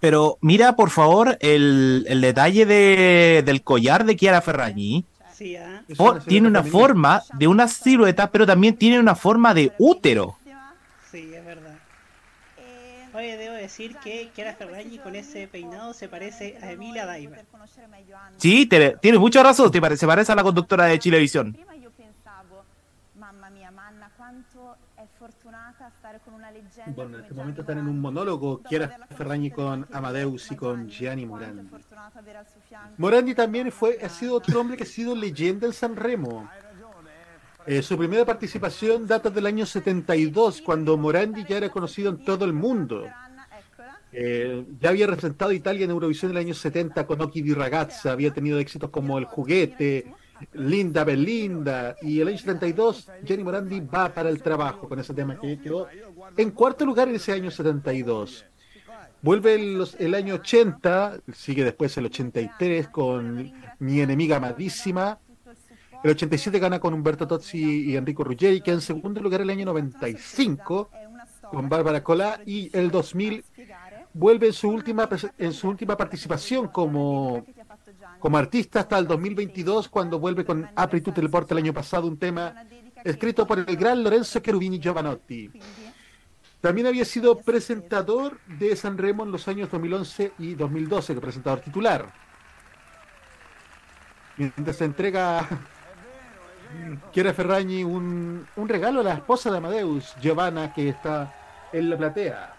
Pero 0.00 0.36
mira, 0.42 0.76
por 0.76 0.90
favor, 0.90 1.36
el, 1.40 2.04
el 2.08 2.20
detalle 2.20 2.66
de- 2.66 3.42
del 3.44 3.62
collar 3.62 4.04
de 4.04 4.16
Chiara 4.16 4.40
Ferragni. 4.42 5.04
Sí, 5.32 5.56
Oh, 5.98 6.12
una 6.12 6.20
tiene 6.20 6.46
una 6.48 6.60
femenina. 6.62 6.80
forma 6.86 7.22
de 7.32 7.48
una 7.48 7.66
silueta, 7.68 8.30
pero 8.30 8.46
también 8.46 8.76
tiene 8.76 9.00
una 9.00 9.14
forma 9.14 9.52
de 9.54 9.72
útero. 9.78 10.36
Sí, 11.10 11.32
es 11.34 11.44
verdad. 11.44 11.74
Oye, 13.14 13.36
debo 13.36 13.54
decir 13.54 13.96
que 14.02 14.30
Chiara 14.34 14.54
Ferragni 14.54 14.98
con 14.98 15.14
ese 15.16 15.48
peinado 15.48 15.92
se 15.94 16.08
parece 16.08 16.58
a 16.62 16.70
Emilia 16.72 17.06
Diver. 17.12 17.44
Sí, 18.38 18.66
te- 18.66 18.96
tienes 19.00 19.20
mucha 19.20 19.42
razón, 19.42 19.70
te 19.70 19.80
parece, 19.80 20.00
se 20.00 20.06
parece 20.06 20.32
a 20.32 20.34
la 20.34 20.42
conductora 20.42 20.84
de 20.84 20.98
Chilevisión. 20.98 21.56
Mamma 23.18 23.48
mia, 23.50 23.70
Manna, 23.70 24.10
quanto 24.16 24.76
è 24.96 25.04
fortunata 25.18 25.86
a 25.86 25.90
stare 25.98 26.20
con 26.24 26.34
una 26.34 26.50
leggenda 26.50 26.73
Bueno, 26.86 27.16
en 27.16 27.22
este 27.22 27.34
momento 27.34 27.60
están 27.62 27.78
en 27.78 27.88
un 27.88 28.00
monólogo 28.00 28.62
Chiara 28.68 29.06
Ferragni 29.16 29.50
con 29.50 29.86
Amadeus 29.92 30.50
y 30.50 30.56
con 30.56 30.88
Gianni, 30.88 31.26
Morandi. 31.26 31.68
Morandi 32.98 33.34
también 33.34 33.72
fue, 33.72 33.98
ha 34.02 34.08
sido 34.08 34.34
otro 34.34 34.60
hombre 34.60 34.76
que 34.76 34.82
ha 34.82 34.86
sido 34.86 35.14
leyenda 35.14 35.66
en 35.66 35.72
San 35.72 35.96
Remo. 35.96 36.48
Eh, 37.66 37.80
su 37.82 37.96
primera 37.96 38.24
participación 38.26 39.06
data 39.06 39.30
del 39.30 39.46
año 39.46 39.64
72, 39.64 40.60
cuando 40.60 40.96
Morandi 40.98 41.44
ya 41.48 41.56
era 41.56 41.70
conocido 41.70 42.10
en 42.10 42.22
todo 42.24 42.44
el 42.44 42.52
mundo. 42.52 43.06
Eh, 44.12 44.64
ya 44.78 44.90
había 44.90 45.06
representado 45.06 45.50
a 45.50 45.54
Italia 45.54 45.84
en 45.84 45.90
Eurovisión 45.90 46.30
en 46.30 46.36
el 46.36 46.44
año 46.44 46.54
70 46.54 47.06
con 47.06 47.20
Occhi 47.20 47.42
di 47.42 47.52
Ragazza, 47.52 48.12
había 48.12 48.32
tenido 48.32 48.58
éxitos 48.58 48.90
como 48.90 49.18
El 49.18 49.24
Juguete, 49.24 50.14
Linda 50.52 51.04
Belinda, 51.04 51.96
y 52.02 52.20
el 52.20 52.28
año 52.28 52.38
72 52.38 53.10
Jenny 53.24 53.44
Morandi 53.44 53.80
va 53.80 54.12
para 54.12 54.28
el 54.28 54.42
trabajo 54.42 54.88
con 54.88 54.98
ese 54.98 55.14
tema 55.14 55.38
que 55.38 55.58
quedó 55.60 55.86
en 56.36 56.50
cuarto 56.50 56.84
lugar 56.84 57.08
en 57.08 57.16
ese 57.16 57.32
año 57.32 57.50
72. 57.50 58.44
Vuelve 59.22 59.54
el, 59.54 60.14
año 60.14 60.34
80, 60.34 61.20
sigue 61.32 61.64
después 61.64 61.96
el 61.96 62.06
83 62.06 62.88
con 62.88 63.52
Mi 63.78 64.00
enemiga 64.00 64.36
amadísima. 64.36 65.18
El 66.02 66.10
87 66.10 66.58
gana 66.58 66.78
con 66.78 66.92
Humberto 66.92 67.26
Tozzi 67.26 67.90
y 67.90 67.96
Enrico 67.96 68.22
Ruggeri, 68.22 68.60
que 68.60 68.72
en 68.72 68.82
segundo 68.82 69.22
lugar 69.22 69.40
el 69.40 69.48
año 69.48 69.64
95 69.64 70.90
È 70.92 71.06
una 71.06 71.24
storia 71.24 71.48
con 71.48 71.68
Bárbara 71.70 72.02
Colá 72.02 72.40
y 72.44 72.68
el 72.76 72.90
2000 72.90 73.44
vuelve 74.12 74.48
en 74.48 74.52
su 74.52 74.68
última 74.68 75.08
en 75.38 75.52
su 75.52 75.68
última 75.68 75.96
participación 75.96 76.68
como 76.68 77.46
como 78.24 78.38
artista 78.38 78.80
hasta 78.80 78.96
el 78.96 79.06
2022 79.06 79.90
cuando 79.90 80.18
vuelve 80.18 80.46
con 80.46 80.66
Apri 80.76 81.02
tu 81.02 81.12
teleporta 81.12 81.52
el 81.52 81.58
año 81.58 81.74
pasado 81.74 82.06
un 82.06 82.16
tema 82.16 82.54
escrito 83.04 83.46
por 83.46 83.58
el 83.58 83.76
gran 83.76 84.02
Lorenzo 84.02 84.40
Cherubini 84.40 84.80
Giovanotti. 84.80 85.50
También 86.62 86.86
había 86.86 87.04
sido 87.04 87.38
presentador 87.38 88.40
de 88.46 88.74
San 88.76 88.96
Remo 88.96 89.24
en 89.24 89.30
los 89.30 89.46
años 89.46 89.70
2011 89.70 90.32
y 90.38 90.54
2012, 90.54 91.14
que 91.14 91.20
presentador 91.20 91.60
titular. 91.60 92.10
Mientras 94.38 94.76
se 94.76 94.86
entrega 94.86 95.46
Chiara 97.12 97.34
Ferragni 97.34 97.84
un, 97.84 98.46
un 98.56 98.68
regalo 98.70 99.00
a 99.00 99.04
la 99.04 99.14
esposa 99.16 99.50
de 99.50 99.58
Amadeus, 99.58 100.14
Giovanna, 100.22 100.72
que 100.72 100.88
está 100.88 101.68
en 101.74 101.90
la 101.90 101.98
platea. 101.98 102.53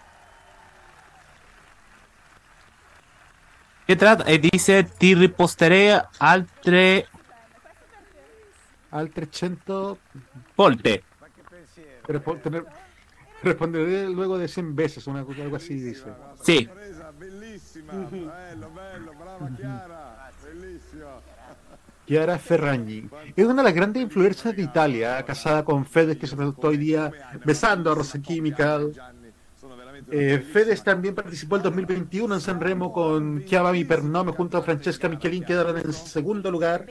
¿Qué 3.86 3.94
trata? 3.94 4.24
Eh, 4.30 4.38
dice 4.38 4.82
ti 4.84 5.14
riposteré 5.14 6.00
altre 6.18 7.06
Al 8.90 9.10
300 9.10 9.98
volte. 10.56 11.04
Responderé 13.42 14.08
luego 14.08 14.38
de 14.38 14.48
100 14.48 14.74
veces, 14.74 15.06
una 15.06 15.20
algo 15.20 15.56
así 15.56 15.74
dice. 15.74 16.06
Sí. 16.42 16.68
Chiara, 22.06 22.38
Ferragni 22.38 23.08
es 23.34 23.44
una 23.44 23.62
de 23.62 23.64
las 23.64 23.74
grandes 23.74 24.02
influencias 24.02 24.54
de 24.54 24.62
Italia, 24.62 25.24
casada 25.24 25.64
con 25.64 25.84
Fedes, 25.84 26.16
que 26.16 26.26
se 26.26 26.36
presentó 26.36 26.68
hoy 26.68 26.76
día 26.76 27.10
besando 27.44 27.90
a 27.90 27.94
Rosa 27.94 28.20
Chemical. 28.22 28.92
Eh, 30.10 30.38
Fedes 30.52 30.84
también 30.84 31.14
participó 31.14 31.56
el 31.56 31.62
2021 31.62 32.34
en 32.34 32.40
San 32.40 32.60
Remo 32.60 32.92
con 32.92 33.44
Chiamami 33.44 33.84
per 33.84 34.04
nome 34.04 34.32
junto 34.32 34.56
a 34.56 34.62
Francesca 34.62 35.08
Michelin, 35.08 35.44
quedaron 35.44 35.76
en 35.78 35.92
segundo 35.92 36.50
lugar 36.50 36.86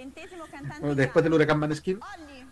después 0.95 1.23
del 1.23 1.33
huracán 1.33 1.59
Maneskin. 1.59 1.99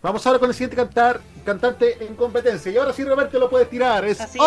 Vamos 0.02 0.26
ahora 0.26 0.40
con 0.40 0.50
el 0.50 0.54
siguiente 0.54 0.76
cantar, 0.76 1.22
cantante 1.46 2.06
en 2.06 2.16
competencia. 2.16 2.72
Y 2.72 2.78
ahora 2.78 2.94
sí, 2.94 3.04
Roberto 3.04 3.40
lo 3.40 3.50
puedes 3.50 3.70
tirar, 3.70 4.06
es 4.06 4.22
Así 4.22 4.38
es. 4.38 4.44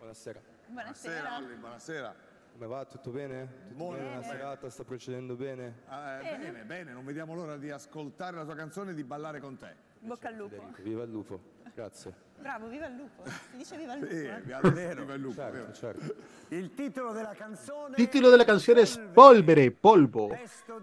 Buonasera, 0.00 0.40
Buonasera 0.68 1.22
Buonasera. 1.22 1.38
Olli, 1.38 1.54
buonasera. 1.60 2.14
Come 2.54 2.66
va? 2.68 2.84
Tutto 2.84 3.10
bene? 3.10 3.48
Tutto 3.68 3.90
bene? 3.90 4.14
La 4.14 4.22
serata 4.22 4.70
sta 4.70 4.84
procedendo 4.84 5.34
bene? 5.34 5.80
Ah, 5.86 6.20
eh, 6.20 6.36
bene, 6.38 6.62
bene, 6.62 6.92
non 6.92 7.04
vediamo 7.04 7.34
l'ora 7.34 7.56
di 7.56 7.68
ascoltare 7.70 8.36
la 8.36 8.44
tua 8.44 8.54
canzone 8.54 8.92
e 8.92 8.94
di 8.94 9.02
ballare 9.02 9.40
con 9.40 9.56
te. 9.56 9.74
Bocca 9.98 10.28
al 10.28 10.34
lupo. 10.34 10.54
Federico, 10.54 10.82
viva 10.82 11.02
il 11.02 11.10
lupo. 11.10 11.40
Grazie. 11.74 12.14
Bravo, 12.38 12.68
viva 12.68 12.86
il 12.86 12.94
lupo. 12.94 13.24
Si 13.24 13.56
dice 13.56 13.76
viva 13.76 13.94
il 13.94 14.00
lupo. 14.00 14.12
Sì, 14.14 14.24
eh. 14.24 14.70
vero, 14.70 15.00
viva 15.02 15.14
il 15.14 15.20
lupo, 15.20 15.34
Certo, 15.34 15.56
vero. 15.56 15.72
certo. 15.72 16.14
Il 16.48 16.74
titolo 16.74 17.12
della 17.12 17.34
canzone 17.34 17.96
Título 17.96 18.30
de 18.30 18.36
la 18.36 18.44
canción 18.44 18.78
es 18.78 18.98
Polvere, 19.12 19.72
Polvo. 19.72 20.30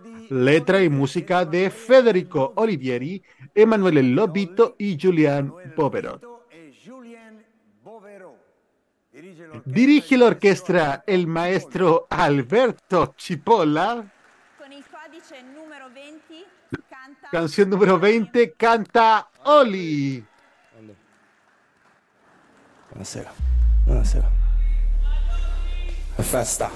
di 0.03 0.27
Letra 0.29 0.81
y 0.81 0.89
música 0.89 1.45
de 1.45 1.69
Federico 1.69 2.51
Olivieri, 2.55 3.23
Emanuele 3.53 4.03
Lobito 4.03 4.75
y 4.77 4.97
Julian 4.97 5.53
Poverot. 5.75 6.40
Dirige 9.65 10.17
la 10.17 10.25
orquesta 10.25 11.03
el 11.05 11.27
maestro 11.27 12.07
Alberto 12.09 13.13
Chipolla. 13.17 14.03
Con 14.57 14.71
il 14.71 14.83
codice 14.85 15.41
numero 15.43 15.89
20 15.89 16.45
canta 16.87 17.29
Canción 17.29 17.69
número 17.69 17.99
20, 17.99 18.53
canta 18.55 19.29
Oli. 19.43 20.23
Grande. 20.71 20.95
Buonasera. 22.89 23.33
Buonasera. 23.85 24.29
È 26.15 26.21
festa. 26.21 26.69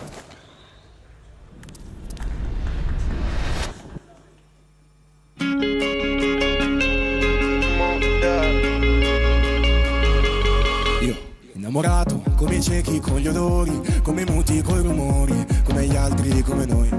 Innamorato, 11.66 12.22
come 12.36 12.58
i 12.58 12.62
ciechi 12.62 13.00
con 13.00 13.18
gli 13.18 13.28
odori, 13.28 13.82
come 14.04 14.22
i 14.22 14.26
muti 14.26 14.62
coi 14.62 14.84
rumori, 14.84 15.46
come 15.64 15.88
gli 15.88 15.96
altri, 15.96 16.44
come 16.44 16.66
noi. 16.66 16.90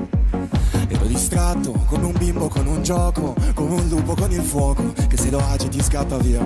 Ero 0.88 1.04
distratto, 1.04 1.70
come 1.86 2.06
un 2.06 2.14
bimbo 2.18 2.48
con 2.48 2.66
un 2.66 2.82
gioco, 2.82 3.36
come 3.54 3.74
un 3.74 3.86
lupo 3.88 4.14
con 4.14 4.32
il 4.32 4.42
fuoco, 4.42 4.92
che 5.06 5.16
se 5.16 5.30
lo 5.30 5.38
agiti 5.38 5.80
scappa 5.80 6.16
via. 6.16 6.44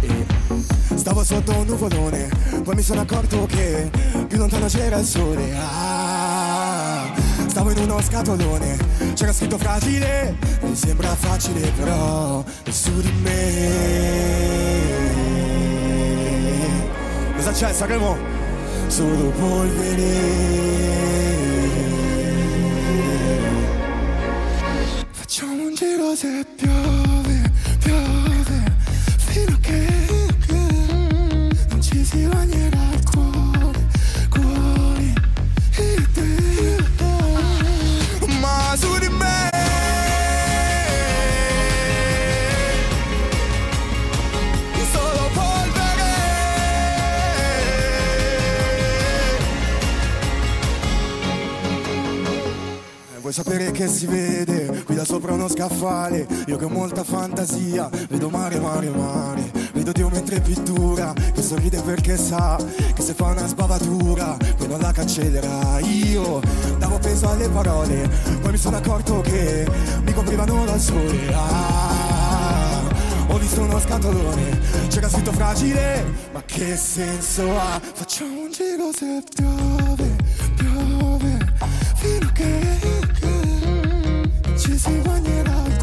E 0.00 0.26
stavo 0.96 1.22
sotto 1.22 1.54
un 1.56 1.66
nuvolone, 1.66 2.28
poi 2.64 2.74
mi 2.74 2.82
sono 2.82 3.02
accorto 3.02 3.46
che 3.46 3.88
più 4.26 4.36
lontano 4.36 4.66
c'era 4.66 4.96
il 4.98 5.06
sole. 5.06 5.54
Ah, 5.56 7.08
stavo 7.46 7.70
in 7.70 7.78
uno 7.78 8.02
scatolone, 8.02 8.76
c'era 9.14 9.32
scritto 9.32 9.58
fragile, 9.58 10.36
e 10.60 10.74
sembra 10.74 11.14
facile 11.14 11.70
però 11.76 12.42
è 12.64 12.70
su 12.70 13.00
di 13.00 13.12
me. 13.22 15.03
Cosa 17.44 17.66
c'è 17.66 17.74
Sanremo? 17.74 18.16
Solo 18.86 19.28
polvere. 19.28 20.02
Facciamo 25.10 25.52
un 25.52 25.74
giro 25.74 26.14
se 26.16 26.46
piove, 26.56 27.52
piove, 27.80 28.76
fino 29.18 29.56
a 29.56 29.58
che, 29.60 29.86
non 31.68 31.82
ci 31.82 32.02
si 32.02 32.24
bagnerà 32.24 32.88
il 32.94 33.10
cuore 33.10 33.53
sapere 53.34 53.72
che 53.72 53.88
si 53.88 54.06
vede 54.06 54.84
qui 54.84 54.94
da 54.94 55.04
sopra 55.04 55.32
uno 55.32 55.48
scaffale? 55.48 56.24
Io 56.46 56.56
che 56.56 56.66
ho 56.66 56.68
molta 56.68 57.02
fantasia, 57.02 57.90
vedo 58.08 58.28
mare, 58.28 58.60
mare, 58.60 58.88
mare. 58.90 59.50
Vedo 59.72 59.90
Dio 59.90 60.08
mentre 60.08 60.40
pittura, 60.40 61.12
che 61.12 61.42
sorride 61.42 61.80
perché 61.82 62.16
sa 62.16 62.56
che 62.94 63.02
se 63.02 63.12
fa 63.12 63.32
una 63.32 63.44
sbavatura, 63.48 64.36
poi 64.56 64.68
non 64.68 64.78
la 64.78 64.92
cancellerà. 64.92 65.80
Io 65.80 66.40
davo 66.78 66.98
peso 66.98 67.28
alle 67.28 67.48
parole, 67.48 68.08
poi 68.40 68.52
mi 68.52 68.56
sono 68.56 68.76
accorto 68.76 69.20
che 69.22 69.66
mi 70.04 70.12
coprivano 70.12 70.64
dal 70.64 70.78
sole. 70.78 71.34
Ah, 71.34 72.82
ho 73.26 73.38
visto 73.38 73.62
uno 73.62 73.80
scatolone, 73.80 74.60
c'era 74.90 75.08
scritto 75.08 75.32
fragile, 75.32 76.04
ma 76.32 76.40
che 76.46 76.76
senso 76.76 77.58
ha? 77.58 77.80
Facciamo 77.94 78.42
un 78.42 78.52
giro 78.52 78.90
se 78.96 79.24
piove, 79.34 80.16
piove, 80.54 81.52
fino 81.96 82.28
a 82.28 82.32
che, 82.32 82.63
che 84.64 84.70
ci 84.70 84.78
si 84.78 85.00
bagnerà 85.02 85.62
il 85.66 85.73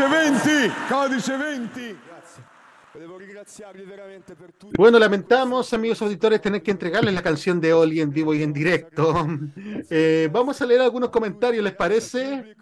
Codice 0.00 0.08
20, 0.08 0.72
codice 0.88 1.36
20. 1.36 1.80
Grazie. 2.06 2.44
Volevo 2.94 3.18
ringraziarvi 3.18 3.82
veramente 3.82 4.34
per 4.34 4.52
tutto. 4.52 4.72
Bueno, 4.74 4.98
lamentamos, 4.98 5.74
amigos 5.74 6.00
auditores, 6.00 6.40
tener 6.40 6.62
que 6.62 6.70
entregarles 6.70 7.12
la 7.12 7.22
canción 7.22 7.60
de 7.60 7.74
Oli 7.74 8.00
en 8.00 8.10
vivo 8.10 8.32
y 8.32 8.42
en 8.42 8.52
directo. 8.52 9.26
Eh, 9.90 10.30
vamos 10.32 10.60
a 10.62 10.66
leer 10.66 10.80
algunos 10.80 11.10
comentarios, 11.10 11.62
¿les 11.62 11.74
parece? 11.74 12.56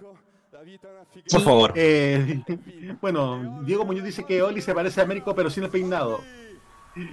Por 1.30 1.40
favor. 1.42 1.72
Eh, 1.76 2.42
bueno, 3.00 3.62
Diego 3.64 3.84
Muñoz 3.84 4.04
dice 4.04 4.24
que 4.24 4.42
Oli 4.42 4.60
se 4.60 4.74
parece 4.74 5.00
a 5.00 5.04
Américo, 5.04 5.32
pero 5.32 5.48
sin 5.48 5.62
el 5.62 5.70
peinado. 5.70 6.20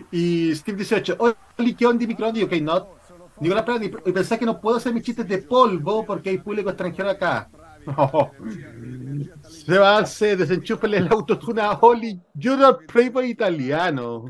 Y 0.09 0.55
Steve 0.55 0.77
18, 0.77 1.17
Oli, 1.57 1.75
¿qué 1.75 1.85
onda, 1.85 2.07
microondas? 2.07 2.43
Ok, 2.43 2.53
no. 2.61 2.95
Nicolás 3.39 3.63
Prandi, 3.63 3.91
y 4.05 4.11
pensás 4.11 4.39
que 4.39 4.45
no 4.45 4.59
puedo 4.59 4.77
hacer 4.77 4.91
mis 4.91 5.03
chistes 5.03 5.27
de 5.27 5.39
polvo 5.39 6.03
porque 6.03 6.31
hay 6.31 6.37
público 6.39 6.69
extranjero 6.69 7.11
acá. 7.11 7.47
va 9.73 9.97
a 9.97 10.01
hacer, 10.01 10.37
desenchúfele 10.37 10.97
el 10.97 11.07
autotune 11.07 11.61
a 11.61 11.73
Oli 11.73 12.19
Junior 12.41 12.85
Playboy 12.85 13.29
italiano. 13.29 14.25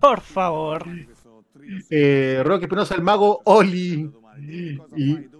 Por 0.00 0.20
favor. 0.20 0.84
Eh, 1.90 2.42
Roque 2.44 2.64
Espinosa, 2.64 2.94
el 2.94 3.02
mago 3.02 3.40
Oli. 3.44 4.10
Y, 4.96 5.30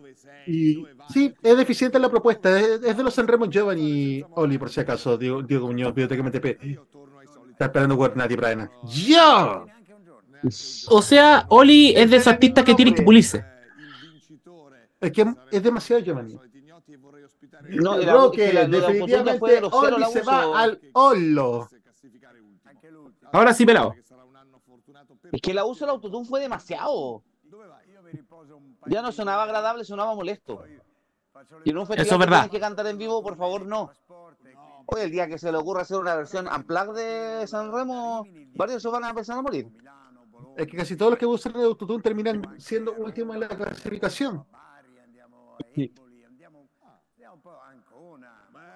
y 0.46 0.86
sí, 1.12 1.34
es 1.42 1.56
deficiente 1.56 1.98
la 1.98 2.08
propuesta. 2.08 2.58
Es, 2.58 2.82
es 2.82 2.96
de 2.96 3.02
los 3.02 3.14
Sanremo 3.14 3.46
Giovanni 3.46 4.24
Oli, 4.34 4.58
por 4.58 4.70
si 4.70 4.80
acaso. 4.80 5.16
Diego, 5.16 5.42
Diego 5.42 5.66
Muñoz, 5.66 5.94
Biblioteca 5.94 6.22
MTP. 6.22 6.78
Está 7.50 7.66
esperando 7.66 7.96
Guernati, 7.96 8.34
Brian. 8.34 8.70
¡Ya! 8.84 9.64
O 10.88 11.00
sea, 11.02 11.46
Oli 11.48 11.94
es 11.96 12.10
de 12.10 12.16
esos 12.16 12.28
artistas 12.28 12.64
que 12.64 12.74
tienen 12.74 12.94
que 12.94 13.02
pulirse. 13.02 13.44
Es 15.00 15.12
que 15.12 15.26
es 15.50 15.62
demasiado 15.62 16.02
Giovanni. 16.02 16.38
No, 17.70 17.98
la- 17.98 18.12
Roque, 18.12 18.46
que 18.46 18.52
la- 18.52 18.66
de 18.66 18.80
definitivamente 18.80 19.58
el 19.58 20.04
se 20.12 20.22
va 20.22 20.60
al 20.60 20.80
Olo. 20.92 21.68
Ahora 23.32 23.52
sí, 23.54 23.66
pelado. 23.66 23.94
Es 25.32 25.40
que 25.40 25.50
el 25.50 25.58
abuso 25.58 25.84
del 25.84 25.90
autotune 25.90 26.26
fue 26.26 26.40
demasiado. 26.40 27.22
Ya 28.86 29.02
no 29.02 29.10
sonaba 29.12 29.44
agradable, 29.44 29.84
sonaba 29.84 30.14
molesto. 30.14 30.62
Y 31.64 31.70
en 31.70 31.78
un 31.78 31.86
festival 31.86 32.06
Eso 32.06 32.14
es 32.14 32.18
que 32.18 32.24
verdad. 32.24 32.38
tienes 32.42 32.50
que 32.50 32.60
cantar 32.60 32.86
en 32.86 32.98
vivo, 32.98 33.22
por 33.22 33.36
favor, 33.36 33.66
no. 33.66 33.90
Hoy 34.86 35.00
el 35.00 35.10
día 35.10 35.26
que 35.26 35.38
se 35.38 35.50
le 35.50 35.58
ocurra 35.58 35.82
hacer 35.82 35.98
una 35.98 36.14
versión 36.14 36.46
unplugged 36.46 36.94
de 37.40 37.46
San 37.46 37.72
Remo, 37.72 38.26
varios 38.54 38.82
se 38.82 38.88
van 38.88 39.04
a 39.04 39.08
empezar 39.10 39.38
a 39.38 39.42
morir. 39.42 39.68
Es 40.56 40.66
que 40.68 40.76
casi 40.76 40.96
todos 40.96 41.12
los 41.12 41.18
que 41.18 41.26
usan 41.26 41.56
el 41.56 41.62
autotune 41.64 42.02
terminan 42.02 42.42
siendo 42.58 42.92
últimos 42.92 43.34
en 43.34 43.40
la 43.40 43.48
clasificación. 43.48 44.44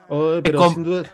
Oh, 0.08 0.40
pero 0.42 0.58
como- 0.58 0.74
sin 0.74 0.84
duda. 0.84 1.04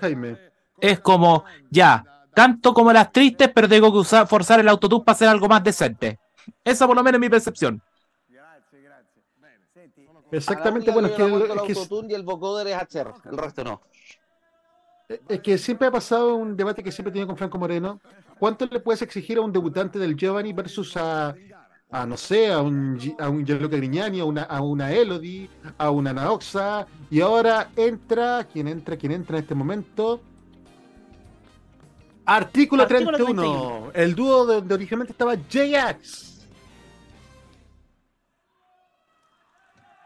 Jaime. 0.00 0.38
Es 0.80 1.00
como, 1.00 1.44
ya, 1.70 2.04
canto 2.34 2.74
como 2.74 2.92
las 2.92 3.10
tristes, 3.12 3.50
pero 3.54 3.68
tengo 3.68 3.92
que 3.92 3.98
usar, 3.98 4.26
forzar 4.26 4.60
el 4.60 4.68
autotune 4.68 5.04
para 5.04 5.14
hacer 5.14 5.28
algo 5.28 5.48
más 5.48 5.62
decente. 5.62 6.18
Esa 6.62 6.86
por 6.86 6.96
lo 6.96 7.02
menos 7.02 7.18
es 7.18 7.20
mi 7.20 7.28
percepción. 7.28 7.82
Exactamente, 10.30 10.90
bueno, 10.90 11.08
es 11.08 11.14
que, 11.14 11.24
es 11.24 11.32
el 11.32 11.58
autotune 11.58 12.12
y 12.12 12.14
el 12.14 12.22
vocoder 12.22 12.66
es 12.66 12.74
hacer, 12.74 13.06
el 13.24 13.38
resto 13.38 13.62
no. 13.62 13.80
es 15.28 15.40
que 15.40 15.58
siempre 15.58 15.86
ha 15.86 15.92
pasado 15.92 16.34
un 16.34 16.56
debate 16.56 16.82
que 16.82 16.90
siempre 16.90 17.10
he 17.10 17.12
tenido 17.12 17.28
con 17.28 17.36
Franco 17.36 17.58
Moreno. 17.58 18.00
¿Cuánto 18.38 18.66
le 18.66 18.80
puedes 18.80 19.00
exigir 19.02 19.38
a 19.38 19.42
un 19.42 19.52
debutante 19.52 19.98
del 19.98 20.16
Giovanni 20.16 20.52
versus 20.52 20.96
a, 20.96 21.34
a 21.90 22.06
no 22.06 22.16
sé, 22.16 22.50
a 22.50 22.60
un, 22.60 22.98
a 23.18 23.28
un 23.28 23.44
Gianluca 23.44 23.76
Grignani, 23.76 24.20
a 24.20 24.24
una, 24.24 24.42
a 24.42 24.60
una 24.62 24.92
Elodie, 24.92 25.48
a 25.78 25.90
una 25.90 26.12
Naoxa? 26.12 26.86
Y 27.10 27.20
ahora 27.20 27.70
entra, 27.76 28.46
¿quién 28.52 28.68
entra? 28.68 28.96
¿Quién 28.96 29.12
entra 29.12 29.38
en 29.38 29.42
este 29.42 29.54
momento? 29.54 30.20
Artículo, 32.26 32.82
Artículo 32.84 33.16
31, 33.18 33.42
31. 33.42 33.90
el 33.94 34.14
dúo 34.14 34.46
de 34.46 34.54
donde 34.54 34.74
originalmente 34.74 35.12
estaba 35.12 35.34
J-Ax. 35.36 36.46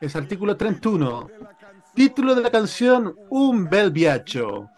Es 0.01 0.15
artículo 0.15 0.57
31. 0.57 1.29
Título 1.95 2.35
de 2.35 2.43
la 2.43 2.51
canción 2.51 3.17
Un 3.31 3.69
bel 3.69 3.91
viaggio. 3.91 4.69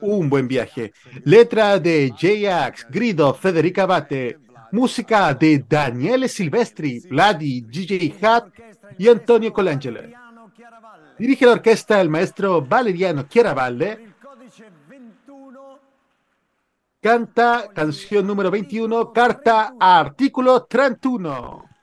Un 0.00 0.28
buen 0.28 0.46
viaje. 0.46 0.92
Letra 1.24 1.78
de 1.78 2.10
J-Ax, 2.10 2.86
Grido, 2.90 3.34
Federica 3.34 3.84
Abate. 3.84 4.38
Música 4.72 5.34
de 5.34 5.64
Daniele 5.68 6.28
Silvestri, 6.28 7.00
Vladi, 7.08 7.62
DJ 7.62 8.14
Hat 8.22 8.48
y 8.98 9.08
Antonio 9.08 9.52
Colangelo. 9.52 10.00
Dirige 11.18 11.46
la 11.46 11.52
orquesta 11.52 12.00
el 12.00 12.10
maestro 12.10 12.62
Valeriano 12.62 13.22
Chiaravalle. 13.22 14.14
Canta 17.00 17.68
canción 17.74 18.26
número 18.26 18.50
21, 18.50 19.12
carta 19.12 19.74
artículo 19.78 20.64
31. 20.64 21.75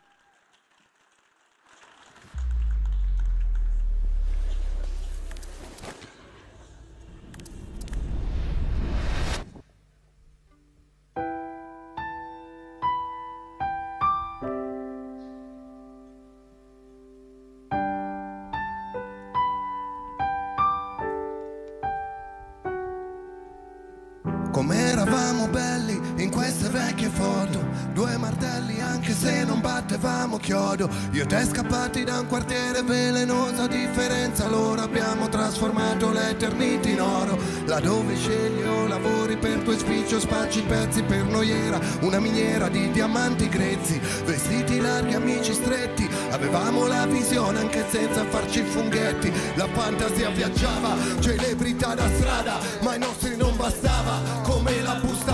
Foto 27.13 27.73
Due 27.93 28.17
martelli 28.17 28.81
anche 28.81 29.13
se 29.13 29.43
non 29.43 29.61
battevamo 29.61 30.37
chiodo. 30.37 30.89
Io 31.11 31.27
te 31.27 31.45
scappati 31.45 32.03
da 32.03 32.19
un 32.19 32.27
quartiere 32.27 32.81
velenosa 32.81 33.67
differenza 33.67 34.45
Allora 34.45 34.81
abbiamo 34.81 35.29
trasformato 35.29 36.11
l'eternity 36.11 36.93
in 36.93 37.01
oro. 37.01 37.37
Laddove 37.65 38.15
scegli 38.15 38.63
o 38.63 38.87
lavori 38.87 39.37
per 39.37 39.59
tuo 39.59 39.77
spiccio 39.77 40.19
Spacci 40.19 40.63
pezzi 40.63 41.03
per 41.03 41.25
noiera 41.25 41.79
Una 42.01 42.19
miniera 42.19 42.67
di 42.67 42.89
diamanti 42.89 43.47
grezzi. 43.47 43.99
Vestiti 44.25 44.79
larghi, 44.79 45.13
amici 45.13 45.53
stretti 45.53 46.09
Avevamo 46.31 46.87
la 46.87 47.05
visione 47.05 47.59
anche 47.59 47.85
senza 47.89 48.25
farci 48.25 48.61
i 48.61 48.65
funghetti. 48.65 49.31
La 49.53 49.67
fantasia 49.67 50.29
viaggiava, 50.29 50.95
celebrità 51.19 51.93
da 51.93 52.07
strada 52.15 52.57
Ma 52.81 52.91
ai 52.91 52.99
nostri 52.99 53.37
non 53.37 53.55
bastava 53.55 54.19
come 54.41 54.81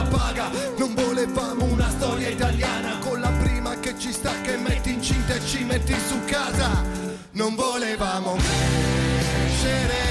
paga. 0.10 0.50
Non 0.78 0.94
volevamo 0.94 1.66
una 1.66 1.90
storia 1.90 2.30
italiana 2.30 2.98
Con 3.00 3.20
la 3.20 3.30
prima 3.30 3.80
che 3.80 3.98
ci 3.98 4.12
sta 4.12 4.32
che 4.42 4.58
metti 4.58 4.94
incinta 4.94 5.34
e 5.36 5.42
ci 5.46 5.64
metti 5.64 5.94
su 6.08 6.24
casa. 6.26 6.84
Non 7.32 7.56
volevamo 7.56 8.36
crescere 8.36 10.02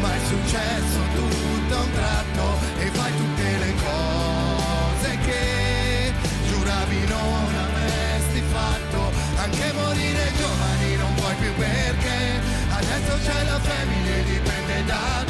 Ma 0.00 0.14
è 0.14 0.18
successo 0.26 0.98
tutto 1.14 1.74
a 1.74 1.80
un 1.80 1.90
tratto 1.92 2.42
E 2.78 2.86
fai 2.92 3.12
tutte 3.16 3.42
le 3.42 3.74
cose 3.86 5.18
che 5.24 6.12
giuravi 6.48 7.06
non 7.06 7.54
avresti 7.66 8.42
fatto. 8.52 9.12
Anche 9.36 9.72
morire 9.72 10.32
giovani 10.36 10.96
non 10.96 11.14
puoi 11.14 11.34
più 11.36 11.54
perché 11.54 12.40
Adesso 12.70 13.18
c'è 13.24 13.44
la 13.44 13.58
famiglia 13.60 14.16
e 14.16 14.24
dipende 14.24 14.84
da 14.84 15.24
te 15.26 15.29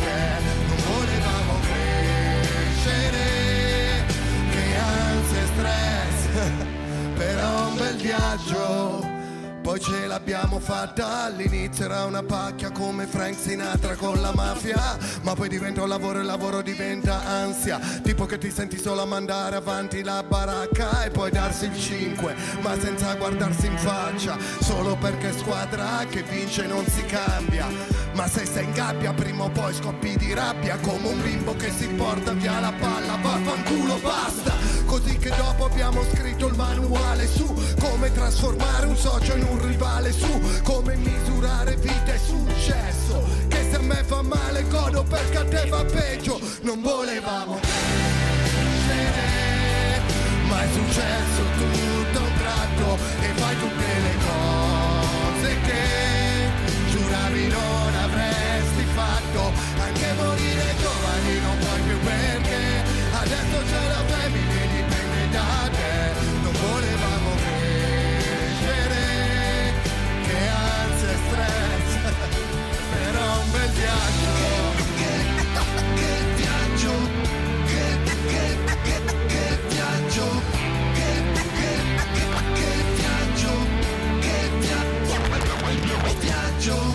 Che 6.41 6.47
ansia 6.47 6.55
e 6.55 6.57
stress 6.57 7.19
Però 7.19 7.69
un 7.69 7.77
bel 7.77 7.97
viaggio 7.97 9.20
poi 9.61 9.81
ce 9.81 10.07
l'abbiamo 10.07 10.59
fatta 10.59 11.25
All'inizio 11.25 11.85
era 11.85 12.05
una 12.05 12.23
pacchia 12.23 12.71
come 12.71 13.07
Frank 13.07 13.35
Sinatra 13.39 13.95
con 13.95 14.21
la 14.21 14.33
mafia 14.35 14.97
Ma 15.23 15.35
poi 15.35 15.49
diventa 15.49 15.83
un 15.83 15.89
lavoro 15.89 16.19
e 16.19 16.21
il 16.23 16.27
lavoro 16.27 16.63
diventa 16.63 17.27
ansia. 17.27 17.79
Tipo 18.03 18.27
che 18.27 18.39
ti 18.39 18.51
senti 18.51 18.79
solo 18.79 19.03
a 19.03 19.05
mandare 19.05 19.57
avanti 19.57 20.03
la 20.03 20.23
baracca 20.23 21.05
E 21.05 21.11
poi 21.11 21.31
darsi 21.31 21.67
il 21.67 21.79
5 21.79 22.35
ma 22.61 22.79
senza 22.79 23.15
guardarsi 23.15 23.67
in 23.67 23.77
faccia 23.77 24.37
Solo 24.61 24.97
perché 24.97 25.33
squadra 25.37 26.05
che 26.09 26.23
vince 26.23 26.67
non 26.67 26.85
si 26.87 27.05
cambia. 27.05 27.67
Ma 28.15 28.27
se 28.27 28.45
sei 28.45 28.65
in 28.65 28.73
gabbia 28.73 29.13
prima 29.13 29.45
o 29.45 29.51
poi 29.51 29.73
scoppi 29.75 30.17
di 30.17 30.35
rabbia 30.35 30.79
Come 30.79 31.09
un 31.09 31.23
bimbo 31.23 31.55
che 31.57 31.71
si 31.71 31.87
porta 31.89 32.33
via 32.33 32.61
la 32.61 32.73
palla 32.73 33.17
Vaffanculo 33.17 33.99
basta. 33.99 34.53
Così 34.85 35.17
che 35.19 35.31
dopo 35.37 35.67
abbiamo 35.67 36.03
scritto 36.13 36.47
il 36.47 36.55
manuale 36.55 37.27
su 37.27 37.47
Come 37.79 38.13
trasformare 38.13 38.87
un 38.87 38.97
socio 38.97 39.37
in 39.37 39.45
un 39.45 39.50
rivale 39.59 40.13
su 40.13 40.41
Come 40.63 40.97
misurare 40.97 41.77
vita 41.77 42.15
e 42.15 42.19
successo. 42.19 43.23
Che 43.49 43.69
se 43.71 43.77
a 43.77 43.81
me 43.81 44.03
fa 44.05 44.23
male 44.23 44.65
godo 44.69 45.03
perché 45.03 45.39
a 45.39 45.45
te 45.45 45.67
va 45.69 45.85
peggio. 45.85 46.41
Non 46.63 46.81
volevamo 46.81 47.59
crescere 48.91 50.03
Ma 50.49 50.63
è 50.63 50.69
successo 50.73 51.43
tutto 51.59 52.19
un 52.21 52.33
tratto. 52.39 52.99
E 53.21 53.29
fai 53.35 53.59
tutte 53.59 53.99
le 54.07 54.15
cose 54.29 55.61
che 55.67 55.83
giuravi 56.91 57.47
non 57.49 57.95
avresti 58.03 58.85
fatto. 58.95 59.53
Anche 59.79 60.13
morire 60.15 60.60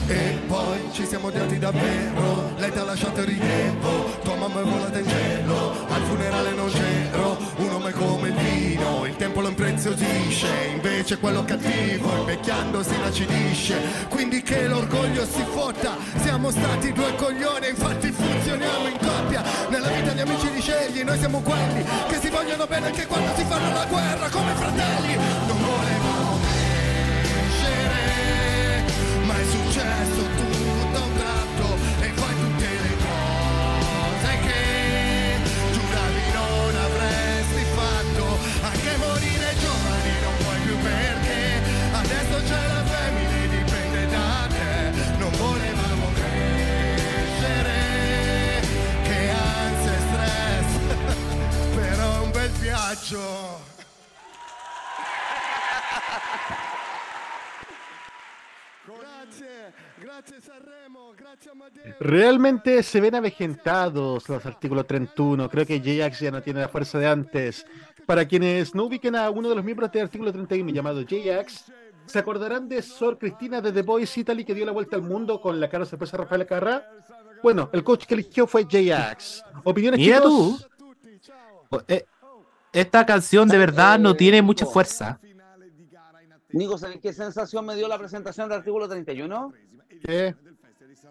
E 0.08 0.39
poi 0.48 0.80
ci 0.91 1.06
siamo 1.06 1.28
odiati 1.28 1.58
davvero 1.58 2.54
Lei 2.58 2.71
ti 2.71 2.78
ha 2.78 2.84
lasciato 2.84 3.21
in 3.21 3.26
rilievo 3.26 4.19
Tua 4.24 4.36
mamma 4.36 4.62
è 4.62 4.63
volata 4.63 5.00
in 5.00 5.08
cielo 5.08 5.71
Al 5.88 6.02
funerale 6.04 6.52
non 6.52 6.69
c'ero 6.69 7.38
Un 7.58 7.67
nome 7.67 7.91
come 7.91 8.19
il 8.19 8.24
Il 8.24 8.24
lo 9.86 9.91
impreziosisce 9.91 10.48
Invece 10.74 11.19
quello 11.19 11.43
cattivo 11.43 12.15
Invecchiando 12.17 12.84
si 12.84 12.95
inacidisce 12.95 13.78
Quindi 14.10 14.41
che 14.41 14.67
l'orgoglio 14.67 15.26
si 15.26 15.43
fotta 15.52 15.95
Siamo 16.21 16.50
stati 16.50 16.91
due 16.91 17.13
coglioni 17.15 17.69
Infatti 17.69 18.12
funzioniamo 18.12 18.88
in 18.88 18.98
coppia. 18.98 19.43
Nella 19.69 19.89
vita 19.89 20.13
gli 20.13 20.21
amici 20.21 20.52
li 20.52 20.62
scegli 20.62 21.04
Noi 21.04 21.17
siamo 21.19 21.39
quelli 21.41 21.84
Che 22.08 22.19
si 22.19 22.30
vogliono 22.30 22.65
bene 22.65 22.88
anche 22.88 23.06
quando 23.06 23.36
si 23.36 23.43
fanno 23.43 23.74
la 23.74 23.86
guerra 23.86 24.30
Come 24.30 24.54
fratelli. 24.56 25.15
Non 25.48 25.58
volevamo 25.58 26.05
Realmente 62.00 62.84
se 62.84 63.02
ven 63.02 63.15
avejentados 63.15 64.30
los 64.30 64.45
artículos 64.45 64.86
31. 64.86 65.50
Creo 65.50 65.65
que 65.65 65.80
J-Ax 65.80 66.19
ya 66.19 66.32
no 66.32 66.41
tiene 66.41 66.62
la 66.62 66.69
fuerza 66.69 67.00
de 67.00 67.08
antes. 67.08 67.65
Para 68.06 68.28
quienes 68.28 68.76
no 68.76 68.84
ubiquen 68.84 69.15
a 69.15 69.30
uno 69.30 69.50
de 69.50 69.56
los 69.56 69.63
miembros 69.63 69.91
del 69.91 70.04
artículo 70.04 70.32
31 70.32 70.71
llamado 70.71 71.02
J-Ax, 71.02 71.71
se 72.06 72.19
acordarán 72.19 72.69
de 72.69 72.82
Sor 72.82 73.17
Cristina 73.17 73.62
de 73.62 73.71
The 73.71 73.82
Boys 73.82 74.15
Italy 74.17 74.45
que 74.45 74.54
dio 74.54 74.65
la 74.65 74.71
vuelta 74.71 74.95
al 74.95 75.02
mundo 75.02 75.41
con 75.41 75.60
la 75.60 75.69
cara 75.69 75.86
sorpresa 75.86 76.17
de 76.17 76.24
Rafael 76.24 76.45
Carrá. 76.45 76.88
Bueno, 77.41 77.69
el 77.74 77.84
coach 77.84 78.06
que 78.06 78.13
eligió 78.13 78.45
fue 78.45 78.63
J-Ax. 78.63 79.43
Opiniones 79.63 80.00
Mira 80.00 80.17
chicos? 80.17 80.67
tú. 81.67 81.82
Eh, 81.88 82.06
Esta 82.75 83.05
canción 83.05 83.47
de 83.47 83.57
verdad 83.57 83.97
no 83.97 84.15
tiene 84.15 84.41
mucha 84.41 84.65
fuerza. 84.65 85.17
Nico, 86.49 86.77
¿sabes 86.77 86.99
qué 87.01 87.13
sensación 87.13 87.65
me 87.65 87.73
dio 87.75 87.88
la 87.88 87.97
presentación 87.97 88.49
del 88.49 88.59
artículo 88.59 88.89
31? 88.89 89.53
¿Qué? 90.05 90.35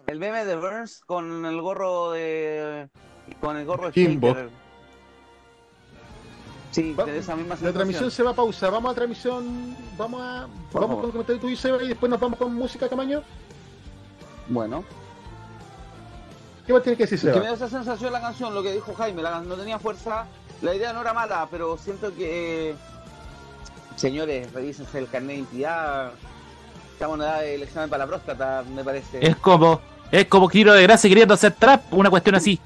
El 0.05 0.19
meme 0.19 0.45
de 0.45 0.55
Burns 0.55 1.01
con 1.07 1.43
el 1.43 1.59
gorro 1.61 2.11
de. 2.11 2.87
con 3.41 3.57
el 3.57 3.65
gorro 3.65 3.87
de 3.87 3.93
Kimbo. 3.93 4.35
Sí, 6.69 6.93
de 6.93 7.17
esa 7.17 7.35
misma 7.35 7.57
La 7.61 7.71
transmisión 7.73 8.11
se 8.11 8.21
va 8.21 8.29
a 8.29 8.35
pausa. 8.35 8.69
Vamos 8.69 8.91
a 8.91 8.95
transmisión. 8.95 9.75
Vamos 9.97 10.21
a. 10.21 10.47
Por 10.71 10.81
Vamos 10.81 10.97
favor. 10.97 11.01
con 11.01 11.11
comentario 11.13 11.41
tuyo, 11.41 11.57
Seba, 11.57 11.81
y 11.81 11.87
después 11.87 12.11
nos 12.11 12.19
vamos 12.19 12.37
con 12.37 12.53
música, 12.53 12.87
Camaño. 12.87 13.23
Bueno. 14.49 14.83
¿Qué 16.67 16.73
más 16.73 16.83
tiene 16.83 16.95
que 16.97 17.03
decir, 17.03 17.15
Es 17.15 17.21
que 17.23 17.27
Seba? 17.31 17.39
me 17.39 17.45
dio 17.47 17.55
esa 17.55 17.69
sensación 17.69 18.13
la 18.13 18.21
canción, 18.21 18.53
lo 18.53 18.61
que 18.61 18.71
dijo 18.73 18.93
Jaime, 18.93 19.23
la 19.23 19.39
no 19.41 19.55
tenía 19.55 19.79
fuerza. 19.79 20.27
La 20.61 20.73
idea 20.75 20.93
no 20.93 21.01
era 21.01 21.13
mala, 21.13 21.47
pero 21.51 21.77
siento 21.77 22.13
que. 22.15 22.71
eh, 22.71 22.75
señores, 23.95 24.51
revísense 24.53 24.97
el 24.99 25.07
carnet 25.09 25.29
de 25.29 25.35
identidad. 25.35 26.11
Estamos 26.93 27.17
en 27.17 27.23
edad 27.23 27.41
del 27.41 27.63
examen 27.63 27.89
para 27.89 28.05
la 28.05 28.07
próstata, 28.07 28.63
me 28.73 28.83
parece. 28.83 29.25
Es 29.25 29.35
como, 29.37 29.81
es 30.11 30.25
como 30.27 30.47
Giro 30.47 30.73
de 30.73 30.83
Gracia 30.83 31.09
queriendo 31.09 31.33
hacer 31.33 31.53
trap, 31.53 31.93
una 31.93 32.09
cuestión 32.09 32.35
así. 32.35 32.59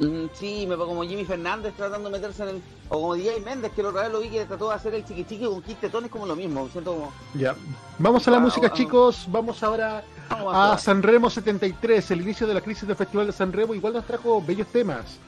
Mm, 0.00 0.26
Sí, 0.34 0.66
me 0.66 0.76
como 0.76 1.04
Jimmy 1.04 1.24
Fernández 1.24 1.74
tratando 1.76 2.08
de 2.10 2.16
meterse 2.18 2.42
en 2.44 2.48
el. 2.48 2.62
O 2.88 3.00
como 3.00 3.14
DJ 3.14 3.40
Méndez, 3.40 3.72
que 3.72 3.82
la 3.82 3.90
otra 3.90 4.02
vez 4.02 4.12
lo 4.12 4.20
vi 4.20 4.28
que 4.28 4.44
trató 4.44 4.68
de 4.70 4.74
hacer 4.74 4.94
el 4.94 5.04
chiqui 5.04 5.24
chiqui 5.24 5.44
con 5.44 5.62
Kit 5.62 5.80
Tetón, 5.80 6.04
es 6.06 6.10
como 6.10 6.26
lo 6.26 6.34
mismo. 6.34 6.68
Siento 6.72 6.92
como. 6.94 7.12
Ya. 7.34 7.54
Vamos 7.98 8.26
a 8.26 8.30
la 8.30 8.38
Ah, 8.38 8.40
música, 8.40 8.66
ah. 8.68 8.72
chicos. 8.72 9.26
Vamos 9.28 9.62
ahora 9.62 10.02
Vamos 10.30 10.54
a 10.54 10.72
a 10.72 10.78
Sanremo 10.78 11.30
73, 11.30 12.10
el 12.10 12.22
inicio 12.22 12.46
de 12.46 12.54
la 12.54 12.60
crisis 12.60 12.88
del 12.88 12.96
Festival 12.96 13.26
de 13.26 13.32
Sanremo. 13.32 13.74
Igual 13.74 13.92
nos 13.92 14.06
trajo 14.06 14.42
bellos 14.42 14.66
temas, 14.68 15.18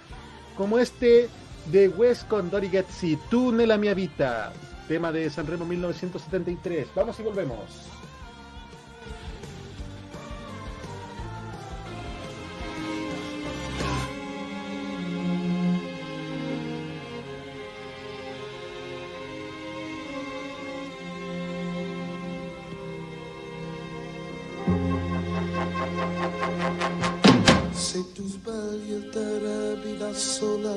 como 0.56 0.78
este 0.78 1.28
de 1.70 1.88
West 1.88 2.28
con 2.28 2.50
Dori 2.50 2.68
Getzi, 2.68 3.18
Tú 3.28 3.52
nella 3.52 3.76
mia 3.76 3.94
vita, 3.94 4.52
tema 4.88 5.12
de 5.12 5.28
Sanremo 5.30 5.64
1973. 5.64 6.88
Vamos 6.94 7.18
y 7.18 7.22
volvemos. 7.22 7.64
Se 27.72 28.02
tu 28.14 28.28
sbagli 28.28 28.92
e 28.92 29.08
t'arrabbi 29.10 29.96
da 29.96 30.12
sola, 30.12 30.76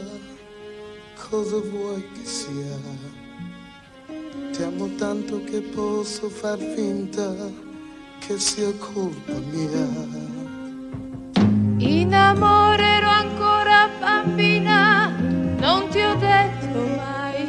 cosa 1.29 1.59
vuoi 1.59 2.03
che 2.13 2.25
sia? 2.25 2.77
Ti 4.51 4.63
amo 4.63 4.89
tanto 4.95 5.43
che 5.43 5.61
posso 5.61 6.27
far 6.27 6.57
finta 6.57 7.35
che 8.19 8.39
sia 8.39 8.71
colpa 8.73 9.37
mia. 9.51 9.87
In 11.77 12.13
amore 12.13 12.83
ero 12.83 13.07
ancora 13.07 13.89
bambina, 13.99 15.09
non 15.59 15.87
ti 15.89 16.01
ho 16.01 16.15
detto 16.15 16.79
mai 16.97 17.47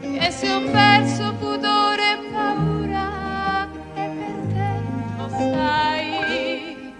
che 0.00 0.30
se 0.30 0.52
ho 0.52 0.60
perso 0.70 1.34
pudore 1.38 2.12
e 2.12 2.18
paura 2.32 3.68
è 3.94 4.10
per 4.18 4.36
te, 4.52 4.72
lo 5.16 5.28
sai. 5.28 6.92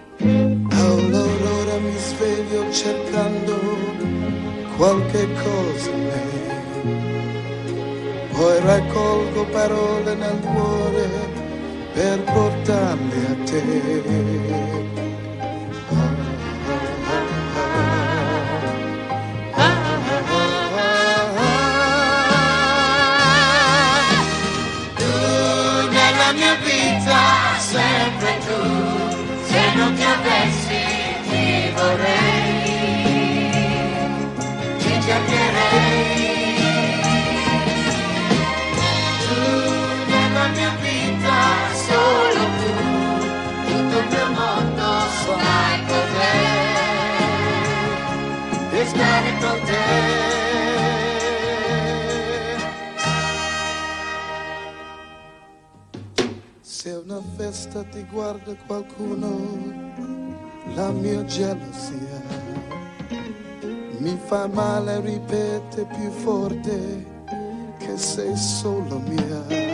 All'aurora 0.71 1.79
mi 1.79 1.97
sveglio 1.99 2.73
cercando 2.73 4.00
qualche 4.81 5.29
cosa 5.43 5.91
in 5.91 6.07
me. 6.07 6.23
Poi 8.33 8.61
raccolgo 8.61 9.45
parole 9.53 10.15
nel 10.15 10.41
cuore 10.41 11.09
per 11.93 12.23
portarle 12.23 13.27
a 13.27 13.45
te. 13.45 14.79
sempre 27.59 28.39
tu, 28.47 28.61
se 29.47 29.75
non 29.77 29.95
ti 29.95 30.03
avessi 30.03 30.40
festa 57.41 57.83
ti 57.85 58.05
guarda 58.11 58.55
qualcuno, 58.67 59.31
la 60.75 60.91
mia 60.91 61.25
gelosia 61.25 62.21
mi 63.99 64.19
fa 64.27 64.47
male, 64.47 65.01
ripete 65.01 65.87
più 65.87 66.11
forte 66.11 67.07
che 67.79 67.97
sei 67.97 68.37
solo 68.37 68.99
mia. 68.99 69.70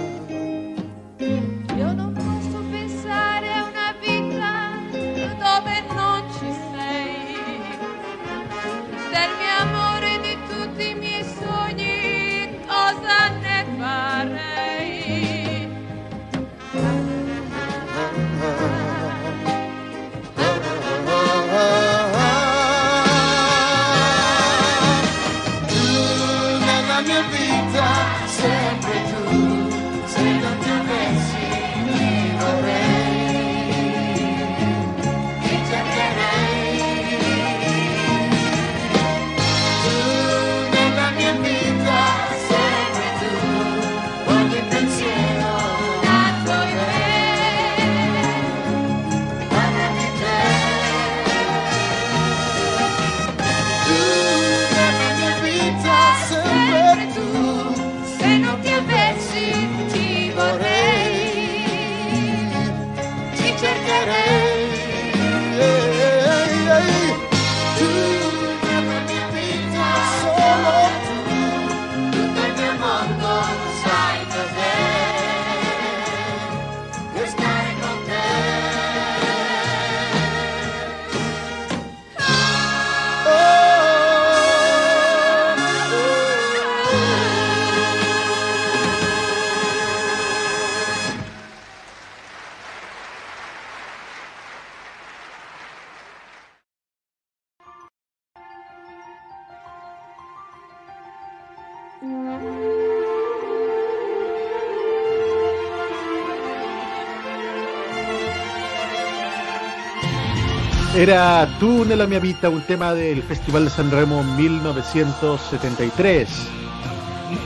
Era 110.97 111.47
Tú 111.61 111.85
nella 111.85 112.07
mia 112.07 112.19
vita, 112.19 112.49
un 112.49 112.63
tema 112.63 112.95
del 112.95 113.23
Festival 113.23 113.65
de 113.65 113.71
San 113.71 113.91
Remo 113.91 114.25
1973. 114.25 116.29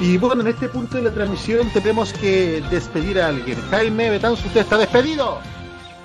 Y 0.00 0.16
bueno, 0.18 0.42
en 0.42 0.48
este 0.48 0.68
punto 0.68 0.98
de 0.98 1.02
la 1.02 1.10
transmisión 1.10 1.68
tenemos 1.70 2.12
que 2.12 2.62
despedir 2.70 3.20
a 3.20 3.26
alguien. 3.26 3.58
Jaime 3.72 4.10
Betanzo, 4.10 4.46
usted 4.46 4.60
está 4.60 4.78
despedido. 4.78 5.40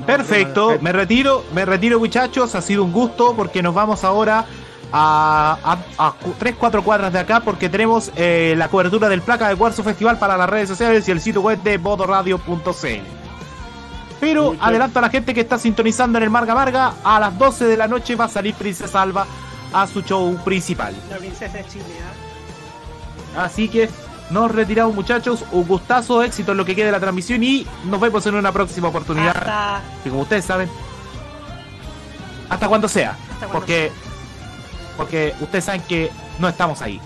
Perfecto, 0.08 0.80
me 0.82 0.92
retiro, 0.92 1.46
me 1.54 1.66
retiro 1.66 2.00
muchachos, 2.00 2.56
ha 2.56 2.64
sido 2.64 2.84
un 2.84 2.92
gusto 2.92 3.36
porque 3.36 3.62
nos 3.62 3.76
vamos 3.76 4.04
ahora 4.04 4.46
a, 4.92 5.78
a, 6.00 6.14
3-4 6.40 6.84
cuadras 6.84 7.14
de 7.14 7.20
acá 7.20 7.42
porque 7.42 7.70
tenemos 7.70 8.12
eh, 8.16 8.56
la 8.58 8.70
cobertura 8.70 9.08
del 9.08 9.22
Placa 9.22 9.50
de 9.50 9.56
Cuarzo 9.56 9.84
Festival 9.84 10.18
para 10.18 10.36
las 10.36 10.50
redes 10.50 10.68
sociales 10.68 11.08
y 11.08 11.12
el 11.12 11.22
sitio 11.22 11.42
web 11.42 11.62
de 11.62 11.78
bodoradio.cl. 11.78 13.25
Pero 14.19 14.51
Muchas- 14.54 14.67
adelanto 14.67 14.99
a 14.99 15.01
la 15.04 15.10
gente 15.10 15.34
que 15.34 15.41
está 15.41 15.58
sintonizando 15.60 16.17
en 16.17 16.23
el 16.23 16.30
Marga 16.30 16.56
Marga, 16.56 16.93
a 17.04 17.19
las 17.19 17.38
12 17.38 17.65
de 17.65 17.78
la 17.78 17.88
noche 17.88 18.15
va 18.15 18.25
a 18.25 18.30
salir 18.30 18.54
Princesa 18.56 19.01
Alba 19.01 19.25
a 19.73 19.86
su 19.88 20.01
show 20.01 20.36
principal. 20.43 20.95
La 21.10 21.17
princesa 21.17 21.58
de 21.58 21.65
Chile. 21.67 21.86
¿ah? 23.38 23.43
Así 23.43 23.67
que 23.67 23.89
nos 24.30 24.49
retiramos 24.51 24.95
muchachos, 24.95 25.43
un 25.51 25.67
gustazo, 25.67 26.23
éxito 26.23 26.51
en 26.54 26.58
lo 26.58 26.65
que 26.65 26.75
quede 26.75 26.86
de 26.88 26.91
la 26.93 26.99
transmisión 26.99 27.43
y 27.43 27.67
nos 27.86 27.99
vemos 27.99 28.25
en 28.25 28.36
una 28.36 28.51
próxima 28.51 28.88
oportunidad. 28.88 29.36
Hasta, 29.36 29.82
Que 30.04 30.10
como 30.10 30.21
ustedes 30.23 30.45
saben, 30.45 30.69
hasta 32.49 32.67
cuando 32.67 32.88
sea. 32.88 33.12
Hasta 33.12 33.47
cuando 33.47 33.51
porque, 33.54 33.91
porque 34.97 35.36
ustedes 35.41 35.65
saben 35.65 35.82
que 35.82 36.12
no 36.39 36.47
estamos 36.47 36.82
ahí. 36.82 37.01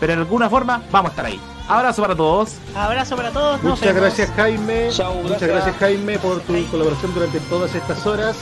Pero 0.00 0.14
de 0.14 0.18
alguna 0.20 0.48
forma 0.48 0.82
vamos 0.90 1.10
a 1.10 1.12
estar 1.12 1.26
ahí. 1.26 1.40
Abrazo 1.68 2.02
para 2.02 2.14
todos. 2.14 2.50
abrazo 2.74 3.16
para 3.16 3.30
todos. 3.30 3.62
nos 3.62 3.78
Muchas 3.78 3.94
vemos. 3.94 4.00
gracias 4.02 4.30
Jaime. 4.36 4.88
Chao, 4.90 5.14
Muchas 5.14 5.40
gracias. 5.40 5.50
gracias 5.50 5.76
Jaime 5.78 6.18
por 6.18 6.40
tu 6.40 6.66
colaboración 6.66 7.14
durante 7.14 7.40
todas 7.40 7.74
estas 7.74 8.06
horas. 8.06 8.36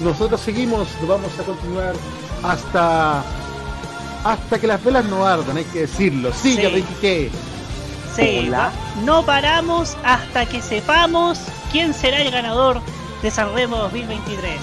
Nosotros 0.00 0.40
seguimos, 0.40 0.88
vamos 1.06 1.30
a 1.38 1.42
continuar 1.44 1.94
hasta 2.42 3.22
hasta 4.24 4.58
que 4.58 4.66
las 4.66 4.82
velas 4.82 5.04
no 5.04 5.24
ardan, 5.26 5.56
hay 5.58 5.64
que 5.64 5.80
decirlo. 5.82 6.32
Sigue 6.32 6.62
Sí. 6.68 6.74
Ricky 6.74 6.94
¿qué? 7.00 7.30
Sí, 8.16 8.46
Hola. 8.48 8.72
no 9.04 9.24
paramos 9.24 9.96
hasta 10.04 10.46
que 10.46 10.62
sepamos 10.62 11.38
quién 11.70 11.92
será 11.92 12.22
el 12.22 12.30
ganador 12.30 12.80
de 13.22 13.30
Sanremo 13.30 13.76
2023. 13.76 14.60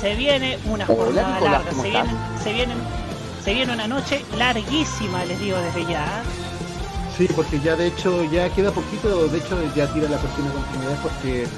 Se 0.00 0.14
viene 0.14 0.58
una 0.64 0.84
Hola, 0.88 0.96
jornada 1.04 1.34
Nicolás, 1.34 1.52
larga, 1.52 1.70
¿cómo 1.70 1.82
se 1.82 1.90
viene, 1.90 2.10
se, 2.42 2.52
vienen, 2.52 2.78
se 3.44 3.52
viene 3.54 3.72
una 3.74 3.88
noche 3.88 4.24
larguísima, 4.38 5.24
les 5.24 5.38
digo 5.40 5.58
desde 5.58 5.84
ya. 5.86 6.22
Sí, 7.18 7.28
porque 7.34 7.58
ya 7.58 7.74
de 7.74 7.88
hecho 7.88 8.22
ya 8.30 8.48
queda 8.54 8.70
poquito, 8.70 9.26
de 9.26 9.38
hecho 9.38 9.60
ya 9.74 9.92
tira 9.92 10.08
la 10.08 10.18
cortina 10.18 10.50
de 10.50 10.54
continuidad 10.54 11.02
porque 11.02 11.48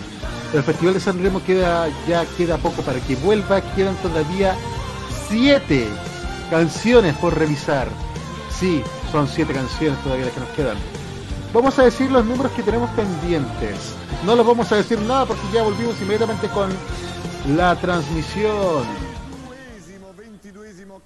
el 0.54 0.62
Festival 0.62 0.94
de 0.94 1.00
San 1.00 1.22
Remo 1.22 1.44
queda, 1.44 1.86
ya 2.08 2.24
queda 2.38 2.56
poco 2.56 2.80
para 2.80 2.98
que 3.00 3.14
vuelva, 3.16 3.60
quedan 3.74 3.94
todavía 3.96 4.56
siete 5.28 5.86
canciones 6.48 7.14
por 7.16 7.36
revisar. 7.36 7.88
Sí, 8.58 8.82
son 9.12 9.28
siete 9.28 9.52
canciones 9.52 10.02
todavía 10.02 10.24
las 10.24 10.34
que 10.34 10.40
nos 10.40 10.48
quedan. 10.50 10.78
Vamos 11.52 11.78
a 11.78 11.84
decir 11.84 12.10
los 12.10 12.24
números 12.24 12.52
que 12.52 12.62
tenemos 12.62 12.88
pendientes. 12.92 13.76
No 14.24 14.36
los 14.36 14.46
vamos 14.46 14.72
a 14.72 14.76
decir 14.76 14.98
nada 15.00 15.26
porque 15.26 15.42
ya 15.52 15.62
volvimos 15.62 16.00
inmediatamente 16.00 16.48
con 16.48 16.70
la 17.54 17.76
transmisión. 17.76 18.84
Ventitreesimo, 20.16 21.02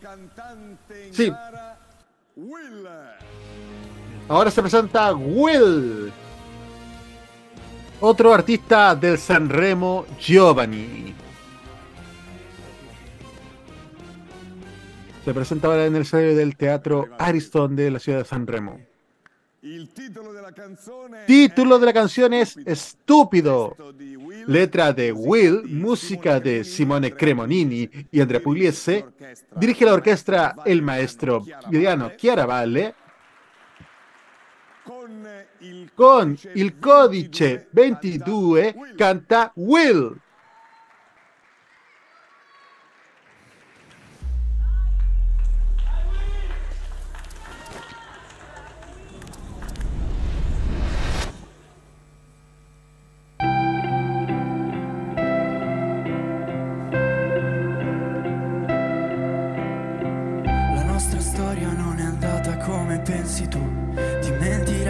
Ahora 4.27 4.51
se 4.51 4.63
presenta 4.63 5.13
Will. 5.15 6.11
Otro 8.01 8.33
artista 8.33 8.95
del 8.95 9.19
San 9.19 9.51
Remo, 9.51 10.07
Giovanni. 10.19 11.15
Se 15.25 15.35
presenta 15.35 15.69
ahora 15.69 15.87
en 15.87 15.97
el 15.97 16.03
escenario 16.03 16.37
del 16.37 16.57
Teatro 16.57 17.09
Ariston 17.19 17.77
de 17.77 17.91
la 17.91 17.99
ciudad 17.99 18.19
de 18.21 18.25
San 18.25 18.47
Remo. 18.47 18.81
Il 19.63 19.89
titolo 19.95 20.31
della 20.35 20.53
canzone 20.53 21.25
Título 21.25 21.79
de 21.79 21.87
la 21.87 21.93
canción 21.95 22.35
es 22.35 22.59
Estúpido. 22.67 23.75
Letra 24.47 24.93
de 24.93 25.11
Will, 25.13 25.63
música 25.65 26.39
de 26.39 26.65
Simone 26.65 27.15
Cremonini 27.15 27.89
y 28.11 28.21
Andrea 28.21 28.43
Pugliese. 28.43 29.07
Dirige 29.57 29.87
la 29.87 29.95
orquesta 29.95 30.57
el 30.67 30.83
maestro 30.83 31.43
Giuliano 31.71 32.11
Chiaravalle. 32.17 32.95
Con 35.95 36.37
il 36.55 36.81
codice 36.81 37.69
22 37.71 38.75
canta 38.97 39.53
Will. 39.55 40.19
La 60.75 60.83
nostra 60.83 61.21
storia 61.21 61.69
pensi 63.05 63.47
tu? 63.49 64.04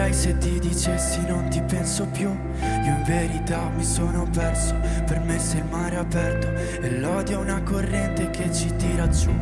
Mentirai 0.05 0.13
se 0.13 0.37
ti 0.37 0.59
dicessi 0.59 1.25
non 1.25 1.49
ti 1.49 1.61
penso 1.61 2.05
più. 2.05 2.29
Io 2.29 2.91
in 2.91 3.03
verità 3.05 3.69
mi 3.75 3.83
sono 3.83 4.27
perso. 4.29 4.75
Per 5.05 5.19
me 5.21 5.39
sei 5.39 5.59
il 5.59 5.65
mare 5.65 5.97
aperto 5.97 6.47
E 6.81 6.99
l'odio 6.99 7.39
è 7.39 7.41
una 7.41 7.61
corrente 7.61 8.29
che 8.29 8.53
ci 8.53 8.75
tira 8.75 9.07
giù. 9.07 9.33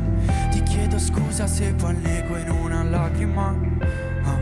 Ti 0.51 0.63
chiedo 0.63 0.99
scusa 0.99 1.47
se 1.47 1.73
poi 1.73 1.95
nego 1.97 2.37
in 2.37 2.49
una 2.49 2.83
lacrima. 2.83 3.53
Ah, 4.23 4.39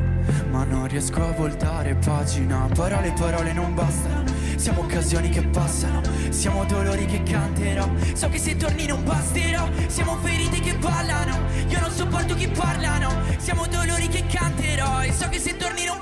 Ma 0.51 0.63
non 0.63 0.87
riesco 0.87 1.23
a 1.23 1.31
voltare 1.31 1.95
pagina. 1.95 2.67
Parole, 2.73 3.13
parole 3.13 3.53
non 3.53 3.73
bastano. 3.73 4.29
Siamo 4.57 4.81
occasioni 4.81 5.29
che 5.29 5.41
passano. 5.41 6.01
Siamo 6.29 6.65
dolori 6.65 7.05
che 7.05 7.23
canterò. 7.23 7.89
So 8.13 8.29
che 8.29 8.37
se 8.37 8.55
torni 8.57 8.85
non 8.85 9.03
basterò. 9.03 9.67
Siamo 9.87 10.17
ferite 10.21 10.59
che 10.59 10.75
ballano 10.75 11.39
Io 11.67 11.79
non 11.79 11.89
sopporto 11.89 12.35
chi 12.35 12.47
parlano. 12.47 13.09
Siamo 13.37 13.65
dolori 13.65 14.07
che 14.07 14.23
canterò. 14.27 15.01
E 15.01 15.11
so 15.11 15.27
che 15.29 15.39
se 15.39 15.57
torni 15.57 15.85
non 15.85 16.00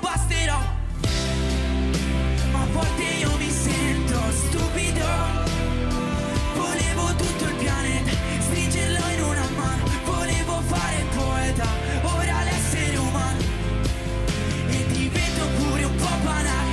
banale. 16.30 16.72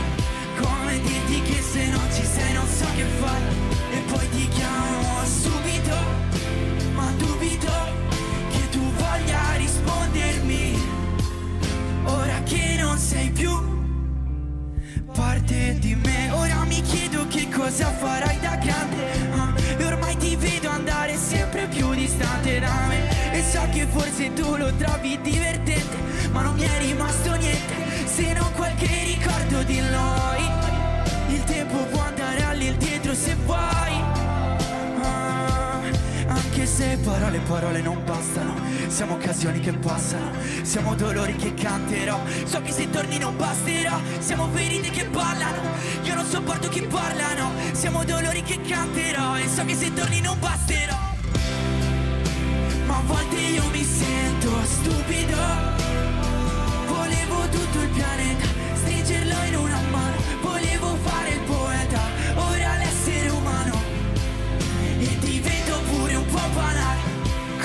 Come 0.61 0.99
dirti 1.01 1.41
che 1.41 1.61
se 1.61 1.89
non 1.89 2.07
ci 2.13 2.23
sei 2.23 2.53
non 2.53 2.67
so 2.67 2.85
che 2.95 3.05
fare. 3.21 3.49
E 3.91 3.99
poi 4.11 4.29
ti 4.29 4.47
chiamo 4.49 5.25
subito. 5.25 5.95
Ma 6.93 7.11
dubito 7.17 7.73
che 8.51 8.69
tu 8.69 8.83
voglia 9.03 9.41
rispondermi. 9.57 10.65
Ora 12.05 12.41
che 12.43 12.77
non 12.79 12.97
sei 12.97 13.29
più 13.31 13.51
parte 15.13 15.77
di 15.79 15.95
me 15.95 16.29
Ora 16.31 16.63
mi 16.65 16.81
chiedo 16.81 17.25
che 17.27 17.47
cosa 17.49 17.91
farai 17.91 18.39
da 18.39 18.55
grande. 18.55 19.03
Ah, 19.35 19.53
E 19.77 19.83
ormai 19.83 20.15
ti 20.17 20.35
vedo 20.35 20.69
andare 20.69 21.17
sempre 21.17 21.67
più 21.67 21.93
distante 21.93 22.59
da 22.59 22.85
me. 22.87 23.33
E 23.33 23.43
so 23.43 23.61
che 23.71 23.85
forse 23.87 24.33
tu 24.33 24.55
lo 24.55 24.73
trovi 24.75 25.19
divertente 25.21 25.97
Ma 26.31 26.41
non 26.41 26.55
mi 26.55 26.63
è 26.63 26.79
rimasto 26.79 27.35
niente 27.35 27.86
Se 28.17 28.33
non 28.33 28.51
qualche 28.53 28.87
ricordo 28.87 29.61
di 29.61 29.79
noi 29.79 30.49
Il 31.29 31.43
tempo 31.43 31.77
può 31.83 32.01
andare 32.01 32.41
all'indietro 32.45 33.13
se 33.13 33.35
vuoi. 33.45 33.93
Ah, 35.03 35.79
anche 36.25 36.65
se 36.65 36.97
parole, 37.03 37.37
parole 37.47 37.79
non 37.79 38.03
bastano. 38.03 38.55
Siamo 38.87 39.13
occasioni 39.13 39.59
che 39.59 39.71
passano. 39.73 40.31
Siamo 40.63 40.95
dolori 40.95 41.35
che 41.35 41.53
canterò. 41.53 42.19
So 42.45 42.59
che 42.63 42.71
se 42.71 42.89
torni 42.89 43.19
non 43.19 43.37
basterà 43.37 43.99
Siamo 44.17 44.49
ferite 44.51 44.89
che 44.89 45.05
ballano. 45.05 45.61
Io 46.01 46.15
non 46.15 46.25
sopporto 46.25 46.69
chi 46.69 46.81
parlano. 46.87 47.51
Siamo 47.73 48.03
dolori 48.03 48.41
che 48.41 48.59
canterò. 48.61 49.37
E 49.37 49.47
so 49.47 49.63
che 49.63 49.75
se 49.75 49.93
torni 49.93 50.21
non 50.21 50.39
basterò. 50.39 50.97
Ma 52.87 52.97
a 52.97 53.01
volte 53.05 53.35
io 53.35 53.63
mi 53.71 53.83
sento 53.83 54.49
stupido 54.63 55.86
tutto 57.49 57.81
il 57.81 57.89
pianeta 57.89 58.45
Stringerlo 58.75 59.43
in 59.47 59.55
una 59.55 59.81
mano. 59.91 60.15
Volevo 60.41 60.95
fare 61.03 61.29
il 61.29 61.39
poeta 61.41 62.01
Ora 62.35 62.77
l'essere 62.77 63.29
umano. 63.29 63.75
E 64.99 65.17
divento 65.19 65.79
pure 65.91 66.15
un 66.15 66.25
po' 66.25 66.49
banale. 66.53 67.01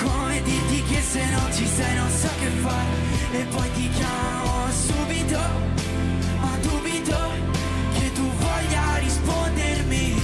Come 0.01 0.41
dirti 0.41 0.83
che 0.83 1.01
se 1.01 1.25
non 1.29 1.53
ci 1.53 1.67
sei 1.67 1.95
non 1.95 2.09
so 2.09 2.29
che 2.39 2.49
fare. 2.61 2.91
E 3.31 3.43
poi 3.45 3.71
ti 3.73 3.89
chiamo 3.89 4.71
subito 4.71 5.39
Ma 6.39 6.57
dubito 6.61 7.17
che 7.93 8.11
tu 8.13 8.29
voglia 8.37 8.97
rispondermi. 8.97 10.21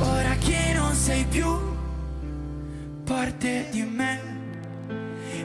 Ora 0.00 0.34
che 0.36 0.72
non 0.74 0.94
sei 0.94 1.24
più 1.24 1.74
parte 3.04 3.68
di 3.70 3.82
me 3.82 4.35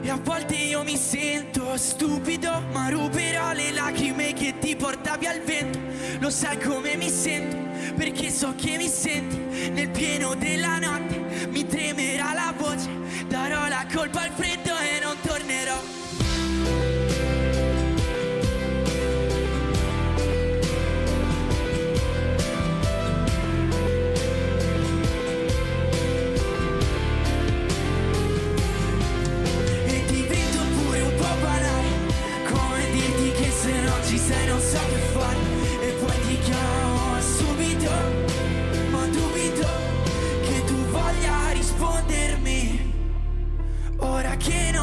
e 0.02 0.10
a 0.10 0.18
volte 0.20 0.56
io 0.56 0.82
mi 0.82 0.96
sento 0.96 1.76
stupido 1.76 2.50
Ma 2.72 2.88
ruberò 2.88 3.52
le 3.52 3.70
lacrime 3.70 4.32
che 4.32 4.58
ti 4.58 4.74
portavi 4.74 5.26
al 5.26 5.40
vento. 5.40 5.78
Lo 6.18 6.28
sai 6.28 6.58
come 6.58 6.96
mi 6.96 7.08
sento 7.08 7.56
Perché 7.94 8.30
so 8.30 8.54
che 8.56 8.76
mi 8.76 8.88
senti. 8.88 9.70
Nel 9.70 9.90
pieno 9.90 10.34
della 10.34 10.78
notte 10.78 11.46
Mi 11.48 11.64
tremerà 11.66 12.34
la 12.34 12.52
voce 12.56 12.88
Darò 13.28 13.68
la 13.68 13.86
colpa 13.92 14.22
al 14.22 14.30
freddo 14.34 14.61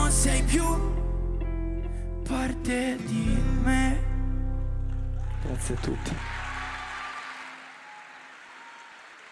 non 0.10 0.18
sei 0.18 0.42
più 0.42 0.64
parte 2.28 2.98
di 3.06 3.38
me 3.64 4.08
Grazie 5.44 5.76
a 5.76 5.78
tutti. 5.78 6.12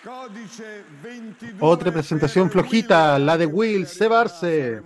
Codice 0.04 0.84
22. 1.02 1.58
Otra 1.60 1.92
presentación 1.92 2.52
flojita, 2.52 3.18
la 3.18 3.38
de 3.38 3.46
Will. 3.46 3.86
E 3.86 4.84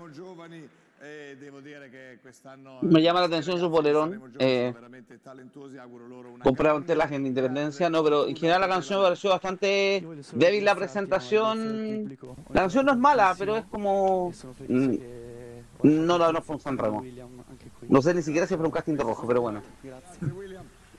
che 1.89 2.19
quest'anno 2.21 2.79
Me 2.81 3.01
llama 3.01 3.19
la 3.19 3.25
atención 3.25 3.59
su 3.59 3.69
polerón. 3.69 4.31
Eh, 4.39 4.73
compraron 6.41 6.85
telas 6.85 7.11
en 7.11 7.25
Independencia, 7.25 7.89
no, 7.89 8.01
pero 8.03 8.27
en 8.27 8.35
general 8.35 8.61
la 8.61 8.69
canción 8.69 8.99
me 8.99 9.05
pareció 9.05 9.29
bastante 9.31 10.05
débil 10.33 10.63
la 10.63 10.75
presentación. 10.75 12.17
La 12.49 12.61
canción 12.61 12.85
no 12.85 12.93
es 12.93 12.97
mala, 12.97 13.35
pero 13.37 13.57
es 13.57 13.65
como. 13.65 14.31
mm, 14.67 14.95
No, 15.83 16.17
no, 16.17 16.31
no 16.31 16.41
fue 16.41 16.55
un 16.55 16.61
San 16.61 16.77
Remo. 16.77 17.03
No 17.89 18.01
sé 18.01 18.13
ni 18.13 18.21
siquiera 18.21 18.47
si 18.47 18.55
fue 18.55 18.65
un 18.65 18.71
casting 18.71 18.93
de 18.95 19.03
rojo, 19.03 19.27
pero 19.27 19.41
bueno. 19.41 19.61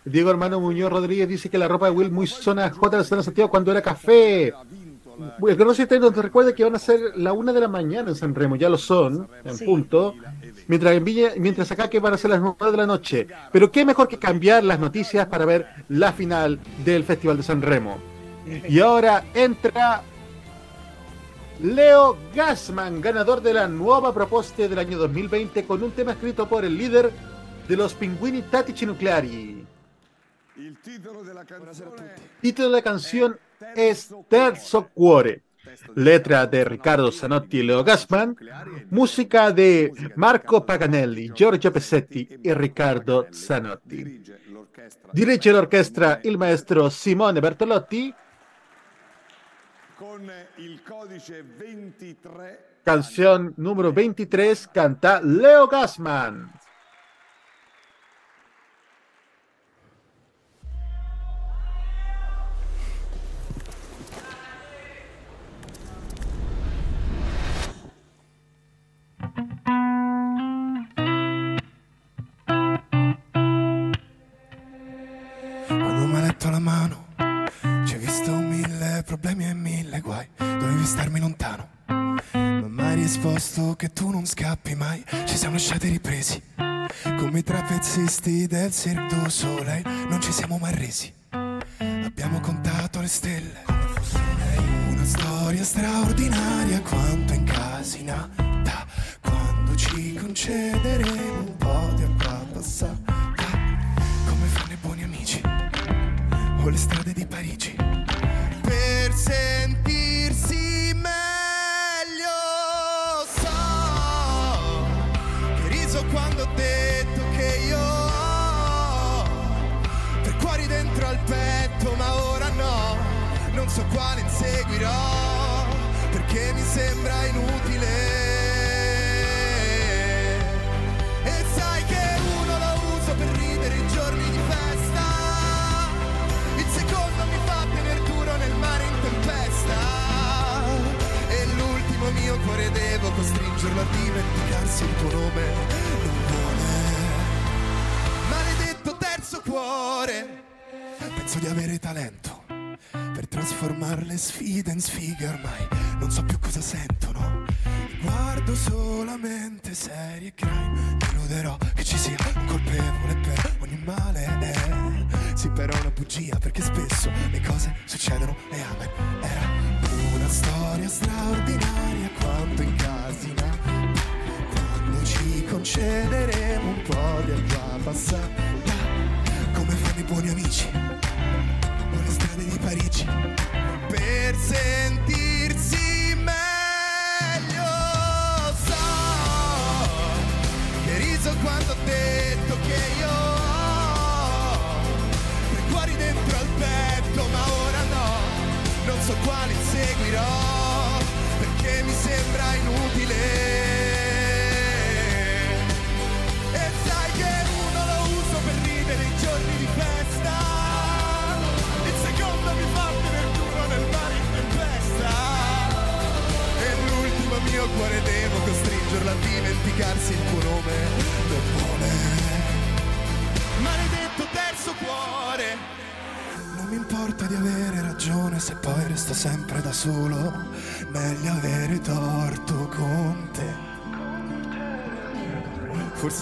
Diego 0.04 0.30
Hermano 0.30 0.60
Muñoz 0.60 0.90
Rodríguez 0.90 1.28
dice 1.28 1.48
que 1.48 1.58
la 1.58 1.68
ropa 1.68 1.86
de 1.86 1.92
Will 1.92 2.10
muy 2.10 2.26
zona 2.26 2.70
J 2.70 2.98
de 2.98 3.04
San 3.04 3.22
Santiago 3.22 3.50
cuando 3.50 3.70
era 3.70 3.80
café. 3.82 4.52
El 5.46 5.56
que 5.56 5.64
no 5.64 5.74
sé 5.74 5.86
si 5.86 5.98
nos 5.98 6.16
recuerda 6.16 6.54
que 6.54 6.64
van 6.64 6.74
a 6.74 6.78
ser 6.78 6.98
la 7.16 7.32
una 7.32 7.52
de 7.52 7.60
la 7.60 7.68
mañana 7.68 8.08
en 8.08 8.16
San 8.16 8.34
Remo, 8.34 8.56
ya 8.56 8.68
lo 8.68 8.78
son, 8.78 9.28
en 9.44 9.56
Sí. 9.56 9.64
punto. 9.64 10.14
Mientras 10.66 10.94
en 10.94 11.04
Villa, 11.04 11.32
mientras 11.36 11.70
acá 11.70 11.88
que 11.88 12.00
van 12.00 12.14
a 12.14 12.18
ser 12.18 12.30
las 12.30 12.40
nueve 12.40 12.70
de 12.70 12.76
la 12.76 12.86
noche. 12.86 13.28
Pero 13.52 13.70
qué 13.70 13.84
mejor 13.84 14.08
que 14.08 14.18
cambiar 14.18 14.64
las 14.64 14.80
noticias 14.80 15.26
para 15.26 15.44
ver 15.44 15.66
la 15.90 16.12
final 16.12 16.58
del 16.84 17.04
Festival 17.04 17.36
de 17.36 17.42
San 17.42 17.62
Remo. 17.62 17.98
Y 18.68 18.80
ahora 18.80 19.22
entra 19.34 20.02
Leo 21.62 22.18
Gassman, 22.34 23.00
ganador 23.00 23.40
de 23.40 23.54
la 23.54 23.68
nueva 23.68 24.12
proposta 24.12 24.66
del 24.66 24.78
año 24.78 24.98
2020 24.98 25.64
con 25.64 25.80
un 25.80 25.92
tema 25.92 26.10
escrito 26.10 26.48
por 26.48 26.64
el 26.64 26.76
líder 26.76 27.12
de 27.68 27.76
los 27.76 27.94
Pinguini 27.94 28.42
Tattici 28.42 28.84
Nucleari. 28.84 29.64
il 30.56 30.78
titolo 30.80 31.22
della 31.22 31.44
canzone 31.44 32.14
Título 32.40 32.68
de 32.68 32.74
la 32.74 32.82
canción 32.82 33.38
es 33.76 34.12
Terzo 34.28 34.88
Cuore. 34.92 35.42
Letra 35.94 36.46
de 36.46 36.64
Ricardo 36.64 37.12
Zanotti 37.12 37.58
y 37.58 37.62
Leo 37.62 37.84
Gassman. 37.84 38.36
Música 38.90 39.52
de 39.52 39.92
Marco 40.16 40.66
Paganelli, 40.66 41.30
Giorgio 41.32 41.70
Pesetti 41.70 42.40
y 42.42 42.52
Ricardo 42.52 43.28
Zanotti. 43.30 44.20
Dirige 45.12 45.52
l'orchestra 45.52 46.18
il 46.24 46.36
maestro 46.36 46.88
Simone 46.88 47.38
Bertolotti. 47.38 48.12
con 50.02 50.28
il 50.56 50.71
codice 50.71 50.71
23 50.71 50.71
Canción 52.84 53.54
número 53.56 53.92
23 53.92 54.68
canta 54.68 55.20
Leo 55.20 55.68
Gassman. 55.68 56.52
Del 88.52 88.70
Cirque 88.70 89.06
du 89.08 89.30
Soleil. 89.30 89.82
Non 90.10 90.20
ci 90.20 90.30
siamo 90.30 90.58
mai 90.58 90.74
resi, 90.74 91.10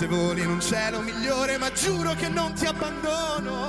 Forse 0.01 0.17
voli 0.17 0.41
in 0.41 0.49
un 0.49 0.63
cielo 0.63 1.03
migliore, 1.03 1.59
ma 1.59 1.71
giuro 1.73 2.15
che 2.15 2.31
non 2.31 2.55
ti 2.55 2.65
abbandono. 2.65 3.60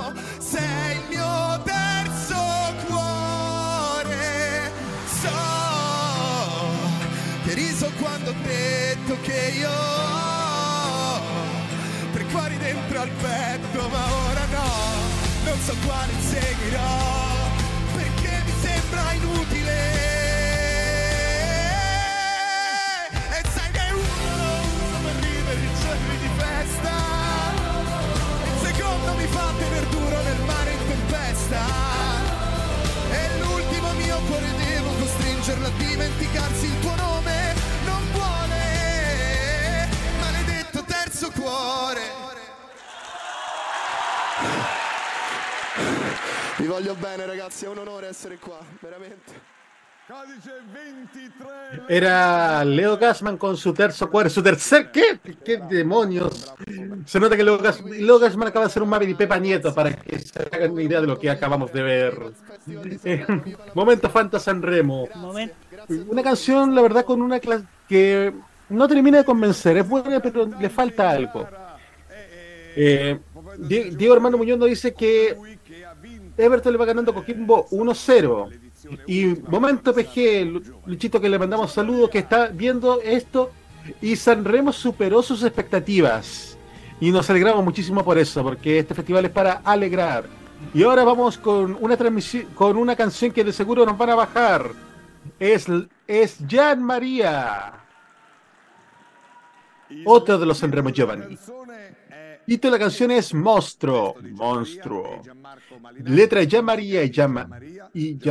Essere 48.32 48.38
qua, 48.38 48.58
veramente. 48.80 49.50
Codice 50.08 50.50
23. 50.74 51.82
Era 51.88 52.64
Leo 52.64 52.96
Gassman 52.98 53.36
con 53.38 53.56
su 53.56 53.72
terzo 53.72 54.10
cuore, 54.10 54.28
su 54.28 54.42
tercer 54.42 54.90
¿qué? 54.90 55.18
¿Qué 55.44 55.58
demonios? 55.58 56.52
Se 57.06 57.20
nota 57.20 57.36
que 57.36 57.44
Leo, 57.44 57.56
Gas- 57.58 57.82
Leo 57.82 58.18
Gassman 58.18 58.48
acaba 58.48 58.64
de 58.64 58.70
hacer 58.70 58.82
un 58.82 58.88
mame 58.88 59.06
de 59.06 59.14
Pepa 59.14 59.38
Nieto 59.38 59.72
para 59.74 59.92
que 59.92 60.18
se 60.18 60.40
hagan 60.52 60.72
una 60.72 60.82
idea 60.82 61.00
de 61.00 61.06
lo 61.06 61.18
que 61.18 61.30
acabamos 61.30 61.72
de 61.72 61.82
ver. 61.82 62.32
Eh, 63.04 63.24
momento 63.74 64.10
Fanta 64.10 64.38
San 64.40 64.60
Remo. 64.60 65.08
Una 66.08 66.22
canción, 66.22 66.74
la 66.74 66.82
verdad, 66.82 67.04
con 67.04 67.22
una 67.22 67.38
clase 67.38 67.64
que 67.88 68.34
no 68.70 68.88
termina 68.88 69.18
de 69.18 69.24
convencer. 69.24 69.76
Es 69.78 69.88
buena, 69.88 70.20
pero 70.20 70.46
le 70.46 70.68
falta 70.68 71.10
algo. 71.10 71.46
Eh, 72.74 73.18
Die- 73.58 73.90
Diego 73.96 74.14
Armando 74.14 74.36
Muñoz 74.38 74.58
nos 74.58 74.68
dice 74.68 74.94
que 74.94 75.36
Everton 76.36 76.72
le 76.72 76.78
va 76.78 76.84
ganando 76.86 77.12
Coquimbo 77.14 77.66
1-0. 77.70 78.50
Y 79.06 79.26
momento 79.48 79.94
PG, 79.94 80.44
Lu- 80.46 80.62
Luchito, 80.86 81.20
que 81.20 81.28
le 81.28 81.38
mandamos 81.38 81.72
saludos, 81.72 82.10
que 82.10 82.18
está 82.18 82.48
viendo 82.48 83.00
esto. 83.02 83.50
Y 84.00 84.16
Sanremo 84.16 84.72
superó 84.72 85.22
sus 85.22 85.42
expectativas. 85.44 86.56
Y 87.00 87.10
nos 87.10 87.28
alegramos 87.30 87.64
muchísimo 87.64 88.04
por 88.04 88.16
eso, 88.18 88.42
porque 88.42 88.78
este 88.78 88.94
festival 88.94 89.24
es 89.24 89.30
para 89.32 89.54
alegrar. 89.64 90.24
Y 90.72 90.84
ahora 90.84 91.02
vamos 91.04 91.36
con 91.38 91.76
una 91.80 91.96
transmisión, 91.96 92.46
con 92.54 92.76
una 92.76 92.94
canción 92.94 93.32
que 93.32 93.42
de 93.42 93.52
seguro 93.52 93.84
nos 93.84 93.98
van 93.98 94.10
a 94.10 94.14
bajar. 94.14 94.70
Es, 95.38 95.66
es 96.06 96.38
Jan 96.48 96.82
María. 96.82 97.72
Otro 100.06 100.38
de 100.38 100.46
los 100.46 100.58
Sanremo 100.58 100.90
Giovanni. 100.90 101.36
Título 102.52 102.72
de 102.72 102.78
la 102.78 102.84
canción 102.84 103.10
es 103.12 103.32
Monstruo. 103.32 104.14
Monstruo. 104.32 105.22
Letra 106.04 106.40
de 106.40 106.46
Gian 106.46 106.66
Maria 106.66 107.02
y 107.02 107.10
Gian, 107.10 107.32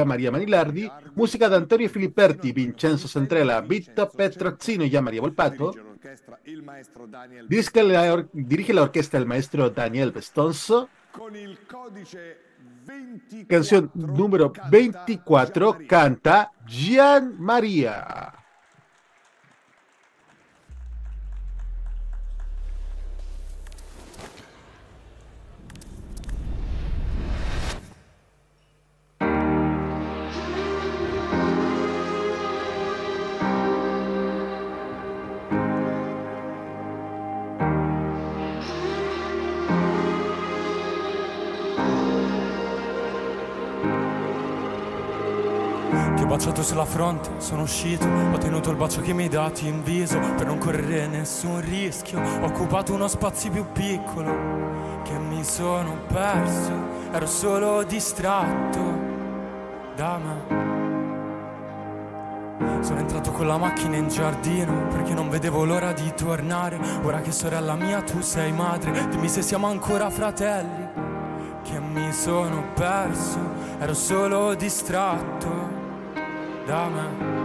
Maria 0.08 0.32
Manilardi. 0.32 0.88
Música 1.16 1.50
de 1.50 1.56
Antonio 1.56 1.90
Filipperti, 1.90 2.52
Vincenzo 2.52 3.08
Centrella, 3.08 3.62
Vito 3.62 4.08
Petrozzino 4.08 4.84
y 4.84 4.92
Gian 4.92 5.06
Maria 5.06 5.22
Volpato. 5.22 5.74
Dirige 7.50 7.82
la, 7.82 8.28
dirige 8.32 8.76
la 8.76 8.84
orquesta 8.84 9.18
el 9.18 9.26
maestro 9.26 9.72
Daniel 9.72 10.12
Bestonzo. 10.12 10.88
Con 11.12 11.36
il 11.36 11.58
codice 11.66 12.38
24. 12.86 13.48
Canción 13.48 13.90
número 13.96 14.54
24 14.70 15.80
canta 15.88 16.52
Gian 16.68 17.42
Maria. 17.42 18.41
Baciato 46.42 46.64
sulla 46.64 46.86
fronte, 46.86 47.30
sono 47.38 47.62
uscito, 47.62 48.08
ho 48.08 48.38
tenuto 48.40 48.72
il 48.72 48.76
bacio 48.76 49.00
che 49.02 49.14
mi 49.14 49.22
hai 49.24 49.30
dato 49.30 49.64
in 49.64 49.84
viso 49.84 50.18
per 50.18 50.48
non 50.48 50.58
correre 50.58 51.06
nessun 51.06 51.62
rischio. 51.62 52.20
Ho 52.20 52.46
occupato 52.46 52.96
uno 52.96 53.08
spazio 53.08 53.52
più 53.52 53.64
piccolo 53.72 55.04
che 55.04 55.16
mi 55.20 55.44
sono 55.44 55.98
perso, 56.08 56.72
ero 57.12 57.28
solo 57.28 57.84
distratto 57.84 58.80
da 59.96 60.18
me. 60.18 60.60
Sono 62.82 63.02
entrato 63.02 63.30
con 63.30 63.46
la 63.46 63.58
macchina 63.58 63.98
in 63.98 64.08
giardino 64.08 64.88
perché 64.88 65.14
non 65.14 65.30
vedevo 65.30 65.64
l'ora 65.64 65.94
di 65.94 66.12
tornare. 66.16 66.80
Ora 67.04 67.22
che 67.22 67.32
sorella 67.32 67.76
mia 67.76 68.02
tu 68.02 68.20
sei 68.22 68.52
madre, 68.52 69.10
dimmi 69.10 69.30
se 69.30 69.44
siamo 69.44 69.68
ancora 69.68 70.10
fratelli. 70.10 70.90
Che 71.62 71.80
mi 71.80 72.12
sono 72.12 72.64
perso, 72.74 73.38
ero 73.78 73.94
solo 73.94 74.56
distratto 74.56 75.71
da 76.66 76.90
me. 76.90 77.40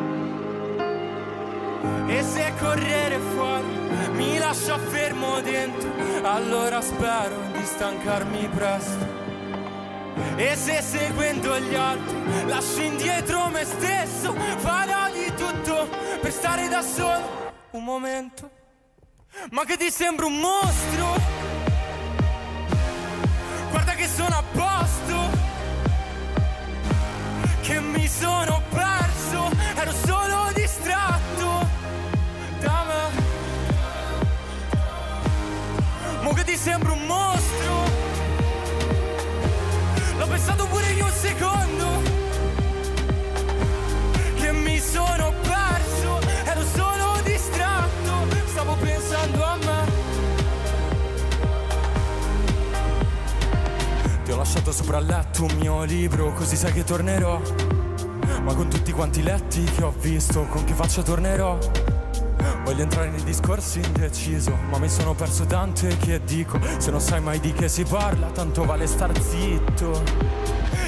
E 2.08 2.22
se 2.22 2.52
correre 2.58 3.18
fuori 3.18 3.66
mi 4.12 4.38
lascia 4.38 4.78
fermo 4.78 5.40
dentro, 5.40 5.90
allora 6.22 6.80
spero 6.80 7.36
di 7.52 7.64
stancarmi 7.64 8.48
presto. 8.48 9.24
E 10.36 10.56
se 10.56 10.80
seguendo 10.82 11.58
gli 11.58 11.74
altri 11.74 12.46
lascio 12.46 12.80
indietro 12.80 13.48
me 13.48 13.64
stesso, 13.64 14.32
farò 14.58 15.10
di 15.10 15.32
tutto 15.34 15.88
per 16.20 16.32
stare 16.32 16.68
da 16.68 16.82
solo 16.82 17.52
un 17.72 17.84
momento. 17.84 18.50
Ma 19.50 19.64
che 19.64 19.76
ti 19.76 19.90
sembra 19.90 20.26
un 20.26 20.38
mostro? 20.38 21.14
Guarda 23.70 23.92
che 23.92 24.06
sono 24.06 24.34
a 24.34 24.42
posto, 24.52 25.28
che 27.66 27.80
mi 27.80 28.06
sono 28.06 28.62
perso, 28.70 29.50
ero 29.74 29.90
solo 29.90 30.52
distratto 30.54 31.68
da 32.60 32.84
me. 32.86 33.10
Mo 36.22 36.32
che 36.32 36.44
ti 36.44 36.56
sembra 36.56 36.92
un 36.92 37.06
mostro? 37.06 37.55
Ho 54.36 54.38
lasciato 54.38 54.70
sopra 54.70 54.98
il 54.98 55.06
letto 55.06 55.44
un 55.44 55.56
mio 55.58 55.82
libro 55.84 56.32
Così 56.34 56.56
sai 56.56 56.72
che 56.72 56.84
tornerò 56.84 57.40
Ma 58.42 58.54
con 58.54 58.68
tutti 58.68 58.92
quanti 58.92 59.22
letti 59.22 59.64
che 59.64 59.82
ho 59.82 59.94
visto 59.98 60.44
Con 60.44 60.64
che 60.64 60.74
faccia 60.74 61.02
tornerò 61.02 61.58
Voglio 62.64 62.82
entrare 62.82 63.10
nei 63.10 63.22
discorsi 63.22 63.80
indeciso, 63.80 64.56
ma 64.70 64.78
mi 64.78 64.88
sono 64.88 65.14
perso 65.14 65.44
tante 65.46 65.96
che 65.98 66.22
dico. 66.24 66.58
Se 66.78 66.90
non 66.90 67.00
sai 67.00 67.20
mai 67.20 67.38
di 67.38 67.52
che 67.52 67.68
si 67.68 67.84
parla, 67.84 68.26
tanto 68.28 68.64
vale 68.64 68.86
star 68.88 69.12
zitto. 69.20 70.02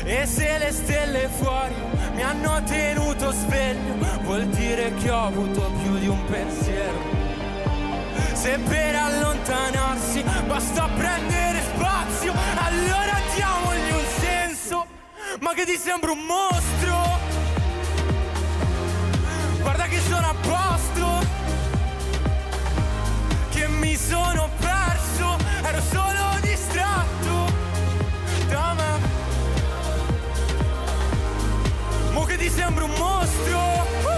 E 0.05 0.26
se 0.26 0.59
le 0.59 0.72
stelle 0.72 1.28
fuori 1.28 1.74
mi 2.14 2.22
hanno 2.22 2.62
tenuto 2.64 3.30
sveglio, 3.30 3.94
vuol 4.22 4.46
dire 4.49 4.92
che 4.94 5.11
ho 5.11 5.26
avuto 5.26 5.70
più 5.80 5.99
di 5.99 6.09
un 6.09 6.24
pensiero. 6.24 6.99
Se 8.34 8.59
per 8.59 8.94
allontanarsi 8.96 10.24
basta 10.46 10.88
prendere 10.96 11.61
spazio, 11.74 12.32
allora. 12.57 13.07
Ma 15.41 15.55
che 15.55 15.64
ti 15.64 15.76
sembra 15.76 16.11
un 16.11 16.24
mostro? 16.24 16.97
Guarda 19.61 19.84
che 19.84 20.01
sono 20.01 20.26
a 20.26 20.34
posto 20.34 21.26
che 23.51 23.68
mi 23.68 23.97
sono 23.97 24.51
perso, 24.59 25.36
ero 25.62 25.80
solo 25.80 26.41
distratto 26.41 27.53
da 28.49 28.74
me. 28.74 28.99
Mo 32.12 32.24
che 32.24 32.36
ti 32.36 32.51
sembra 32.51 32.84
un 32.84 32.93
mostro? 32.97 34.17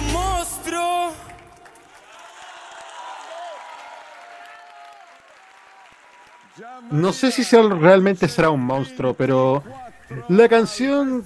Mostro? 0.00 1.12
No 6.90 7.12
sé 7.12 7.30
si 7.30 7.44
sea- 7.44 7.62
realmente 7.62 8.26
será 8.28 8.50
un 8.50 8.62
monstruo, 8.64 9.14
pero 9.14 9.62
la 10.28 10.48
canción, 10.48 11.24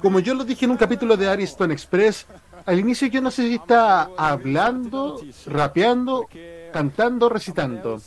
como 0.00 0.18
yo 0.18 0.34
lo 0.34 0.44
dije 0.44 0.64
en 0.64 0.72
un 0.72 0.76
capítulo 0.76 1.16
de 1.16 1.28
Ariston 1.28 1.70
Express, 1.70 2.26
al 2.66 2.78
inicio 2.78 3.08
yo 3.08 3.20
no 3.20 3.30
sé 3.30 3.42
si 3.48 3.54
está 3.56 4.08
hablando, 4.16 5.20
rapeando, 5.46 6.26
cantando, 6.72 7.28
recitando. 7.28 8.00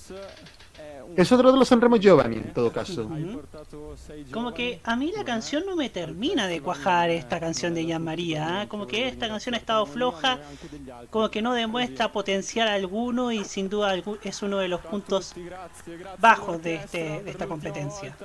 Es 1.15 1.31
otro 1.31 1.51
de 1.51 1.57
los 1.57 1.67
Sanremo 1.67 1.97
Giovanni, 1.97 2.37
en 2.37 2.53
todo 2.53 2.71
caso. 2.71 3.09
Como 4.31 4.53
que 4.53 4.81
a 4.83 4.95
mí 4.95 5.11
la 5.15 5.23
canción 5.23 5.65
no 5.65 5.75
me 5.75 5.89
termina 5.89 6.47
de 6.47 6.61
cuajar 6.61 7.09
esta 7.09 7.39
canción 7.39 7.73
de 7.73 7.87
Jan 7.87 8.03
María. 8.03 8.63
¿eh? 8.63 8.67
Como 8.67 8.85
que 8.85 9.07
esta 9.07 9.27
canción 9.27 9.55
ha 9.55 9.57
estado 9.57 9.85
floja, 9.85 10.39
como 11.09 11.29
que 11.29 11.41
no 11.41 11.53
demuestra 11.53 12.11
potencial 12.11 12.67
alguno 12.67 13.31
y 13.31 13.43
sin 13.45 13.69
duda 13.69 13.95
es 14.23 14.41
uno 14.41 14.57
de 14.57 14.67
los 14.67 14.81
puntos 14.81 15.33
bajos 16.19 16.61
de, 16.61 16.75
este, 16.75 17.21
de 17.23 17.31
esta 17.31 17.47
competencia. 17.47 18.15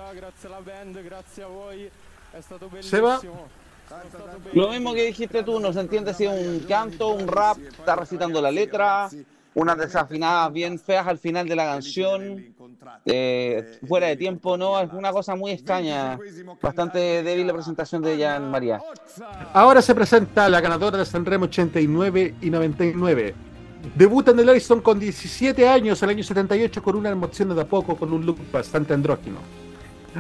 Seba, 2.81 3.21
Lo 4.53 4.69
mismo 4.71 4.95
que 4.95 5.05
dijiste 5.05 5.43
tú, 5.43 5.59
no 5.61 5.73
se 5.73 5.81
entiende 5.81 6.15
si 6.15 6.25
es 6.25 6.47
un 6.47 6.61
canto, 6.61 7.09
un 7.09 7.27
rap, 7.27 7.59
está 7.59 7.97
recitando 7.97 8.41
la 8.41 8.51
letra, 8.51 9.09
unas 9.55 9.79
desafinadas 9.79 10.53
bien 10.53 10.79
feas 10.79 11.07
al 11.07 11.19
final 11.19 11.49
de 11.49 11.57
la 11.57 11.65
canción, 11.65 12.55
eh, 13.05 13.79
fuera 13.87 14.09
de 14.09 14.17
tiempo, 14.17 14.57
no, 14.57 14.81
es 14.81 14.93
una 14.93 15.13
cosa 15.13 15.35
muy 15.35 15.53
extraña, 15.53 16.19
bastante 16.63 17.23
débil 17.23 17.47
la 17.47 17.55
presentación 17.55 18.03
de 18.03 18.19
Jan 18.19 18.51
María. 18.51 18.81
ahora 19.53 19.83
se 19.83 19.95
presenta 19.95 20.49
la 20.49 20.61
ganadora 20.61 20.99
de 20.99 21.05
Sanremo 21.05 21.47
89 21.47 22.35
y 22.41 22.51
99. 22.51 23.35
Debuta 23.95 24.31
en 24.33 24.41
el 24.41 24.49
Ariston 24.49 24.83
con 24.83 25.01
17 25.01 25.67
años, 25.67 26.03
el 26.03 26.11
año 26.11 26.23
78, 26.23 26.83
con 26.83 26.97
una 26.97 27.11
emoción 27.11 27.55
de 27.55 27.63
a 27.63 27.65
poco, 27.65 27.97
con 27.97 28.13
un 28.13 28.27
look 28.27 28.39
bastante 28.53 28.93
andrógino. 28.93 29.39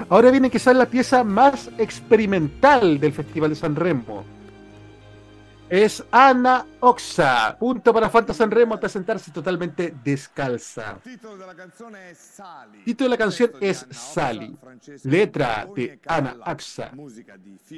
Ahora 0.09 0.31
viene 0.31 0.51
quizás 0.51 0.74
la 0.74 0.87
pieza 0.87 1.24
más 1.24 1.68
experimental 1.76 2.99
del 2.99 3.12
Festival 3.12 3.51
de 3.51 3.57
Sanremo. 3.57 4.24
Es 5.71 6.03
Ana 6.11 6.66
Oxa. 6.81 7.57
Punto 7.57 7.95
para 7.95 8.11
Fanta 8.11 8.35
Sanremo 8.35 8.75
a 8.75 8.81
presentarse 8.81 9.31
totalmente 9.31 9.95
descalza. 10.03 10.99
Sali. 11.01 12.83
Título 12.85 13.05
de 13.05 13.11
la 13.11 13.16
canción 13.16 13.51
Testo 13.51 13.61
di 13.61 13.66
es 13.68 13.83
Anna 13.83 13.91
Oxa, 13.93 14.12
Sali. 14.12 14.57
Francesco 14.61 15.09
Letra 15.09 15.66
de 15.73 16.01
Ana 16.09 16.37
Oxa. 16.45 16.91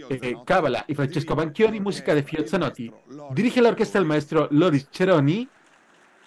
Eh, 0.09 0.37
Cábala 0.47 0.85
y 0.89 0.95
Francesco 0.95 1.35
Banchioni, 1.35 1.81
música 1.81 2.15
de 2.15 2.23
l'orchestra 2.23 2.31
Fio 2.31 2.41
il 2.41 2.49
Zanotti. 2.49 2.89
maestro 2.89 3.15
Loris 3.15 3.35
Dirige 3.35 3.61
la 3.61 3.69
orquesta 3.69 3.99
el 3.99 4.07
maestro 4.07 4.49
Loris 4.53 4.89
Ceroni. 4.91 5.49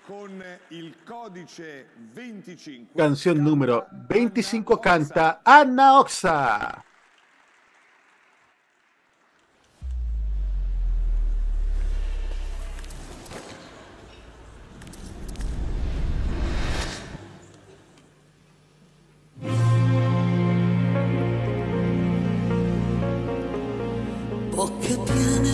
con 0.08 0.44
il 0.70 0.96
codice 1.04 1.88
25. 2.14 2.94
Canción 2.96 3.44
número 3.44 3.88
25 4.08 4.80
canta 4.80 5.42
Ana 5.44 6.00
Oxa. 6.00 6.86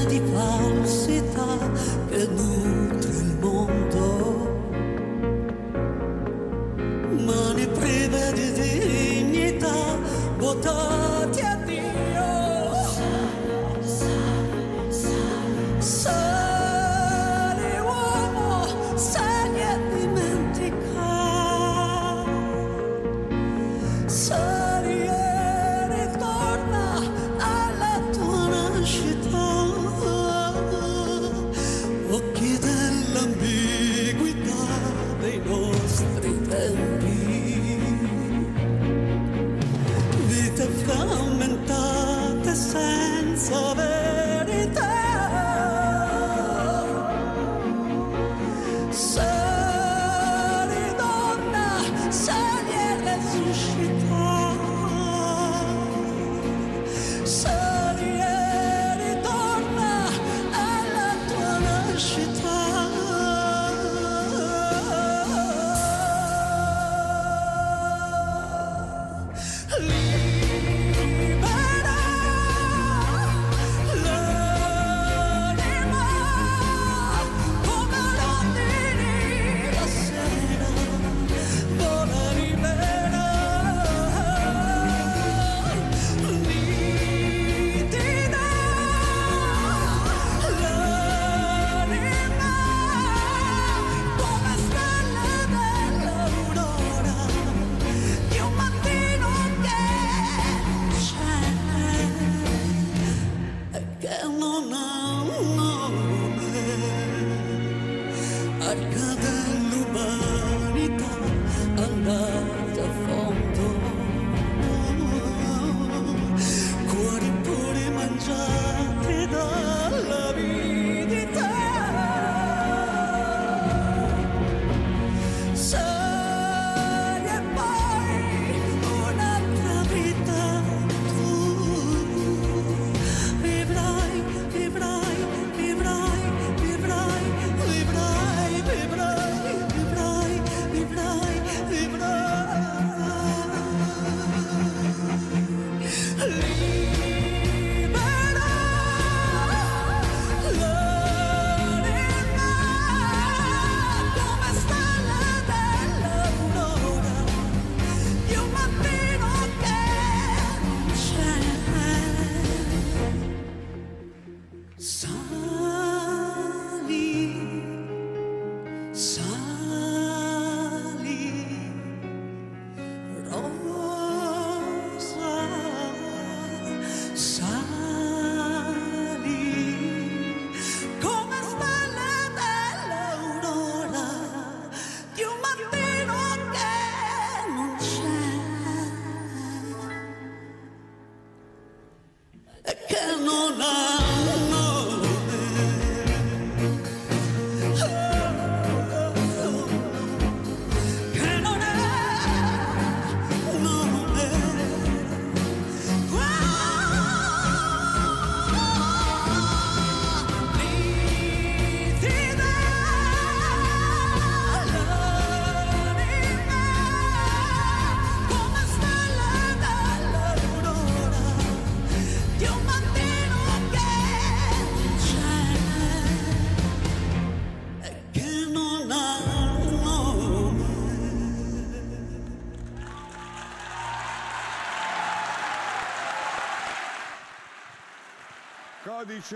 Di 0.08 0.22
falsità 0.34 1.58
che 2.10 2.28
nutre 2.28 3.10
il 3.10 3.36
mondo, 3.39 4.60
mani 7.26 7.68
prive 7.68 8.32
di 8.34 8.52
dignità, 8.54 9.98
votati 10.38 11.41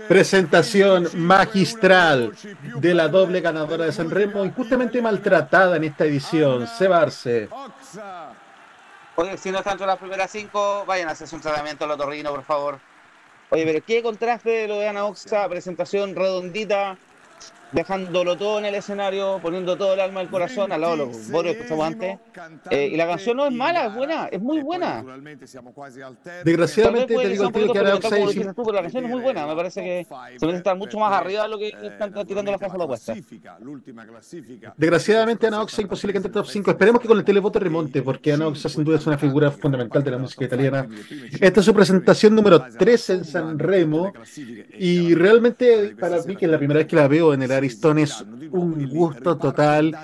Presentación 0.08 1.08
magistral 1.14 2.32
de 2.76 2.94
la 2.94 3.08
doble 3.08 3.40
ganadora 3.40 3.86
de 3.86 3.92
San 3.92 4.10
Remo, 4.10 4.44
injustamente 4.44 5.00
maltratada 5.00 5.76
en 5.76 5.84
esta 5.84 6.04
edición, 6.04 6.66
Cebarse. 6.66 7.48
Oye, 9.16 9.38
si 9.38 9.50
no 9.50 9.58
están 9.58 9.72
entre 9.72 9.86
las 9.86 9.98
primeras 9.98 10.30
cinco, 10.30 10.84
vayan 10.86 11.08
a 11.08 11.12
hacerse 11.12 11.34
un 11.34 11.40
tratamiento 11.40 11.84
al 11.84 11.92
otorrino, 11.92 12.30
por 12.30 12.44
favor. 12.44 12.78
Oye, 13.50 13.64
pero 13.64 13.84
qué 13.84 14.02
contraste 14.02 14.68
lo 14.68 14.78
de 14.78 14.88
Ana 14.88 15.06
Oxa, 15.06 15.48
presentación 15.48 16.14
redondita, 16.14 16.98
dejándolo 17.72 18.36
todo 18.36 18.58
en 18.58 18.66
el 18.66 18.74
escenario, 18.74 19.38
poniendo 19.42 19.76
todo 19.76 19.94
el 19.94 20.00
alma 20.00 20.20
y 20.20 20.24
el 20.24 20.30
corazón 20.30 20.72
al 20.72 20.80
lado 20.80 20.96
de 20.96 21.06
los 21.06 21.30
boros 21.30 21.52
que 21.52 21.58
escuchamos 21.58 21.86
antes. 21.86 22.18
Eh, 22.70 22.90
y 22.92 22.96
la 22.96 23.06
canción 23.06 23.36
no 23.36 23.46
es 23.46 23.52
mala, 23.52 23.86
es 23.86 23.94
buena, 23.94 24.26
es 24.26 24.40
muy 24.40 24.60
buena. 24.60 25.04
Desgraciadamente 26.44 27.14
te 27.14 27.28
digo 27.28 27.50
tío 27.50 27.72
que 27.72 27.78
Ana 27.78 27.94
Oxa 27.94 28.10
como 28.10 28.30
es 28.30 28.36
dices 28.36 28.54
tú, 28.54 28.62
pero 28.62 28.72
la 28.72 28.82
canción 28.82 29.04
es 29.04 29.10
muy 29.10 29.20
buena, 29.20 29.46
me 29.46 29.56
parece 29.56 29.82
que 29.82 30.06
se 30.38 30.46
merece 30.46 30.58
estar 30.58 30.76
mucho 30.76 30.98
más 30.98 31.12
arriba 31.12 31.42
de 31.42 31.48
lo 31.48 31.58
que 31.58 31.68
están 31.68 32.12
tirando 32.26 32.50
las 32.50 32.60
casas 32.60 32.78
de 32.78 32.84
opuesta. 32.84 33.14
Desgraciadamente 34.76 35.46
Ana 35.46 35.62
Oxa 35.62 35.82
imposible 35.82 36.12
que 36.12 36.18
entre 36.18 36.32
top 36.32 36.46
5. 36.46 36.70
Esperemos 36.70 37.00
que 37.00 37.08
con 37.08 37.18
el 37.18 37.24
televoto 37.24 37.58
remonte, 37.58 38.02
porque 38.02 38.32
Ana 38.32 38.48
Oxa 38.48 38.68
sin 38.68 38.84
duda 38.84 38.96
es 38.96 39.06
una 39.06 39.18
figura 39.18 39.50
fundamental 39.50 40.02
de 40.02 40.10
la 40.10 40.18
música 40.18 40.44
italiana. 40.44 40.86
Esta 41.40 41.60
es 41.60 41.66
su 41.66 41.74
presentación 41.74 42.34
número 42.34 42.64
3 42.78 43.10
en 43.10 43.24
San 43.24 43.58
Remo 43.58 44.12
y 44.78 45.14
realmente 45.14 45.96
para 45.98 46.22
mí 46.22 46.36
que 46.36 46.44
es 46.44 46.50
la 46.50 46.58
primera 46.58 46.78
vez 46.78 46.86
que 46.86 46.96
la 46.96 47.08
veo 47.08 47.34
en 47.34 47.42
el 47.42 47.55
Ariston 47.56 47.98
es 47.98 48.24
un 48.50 48.88
gusto 48.88 49.36
total. 49.36 49.96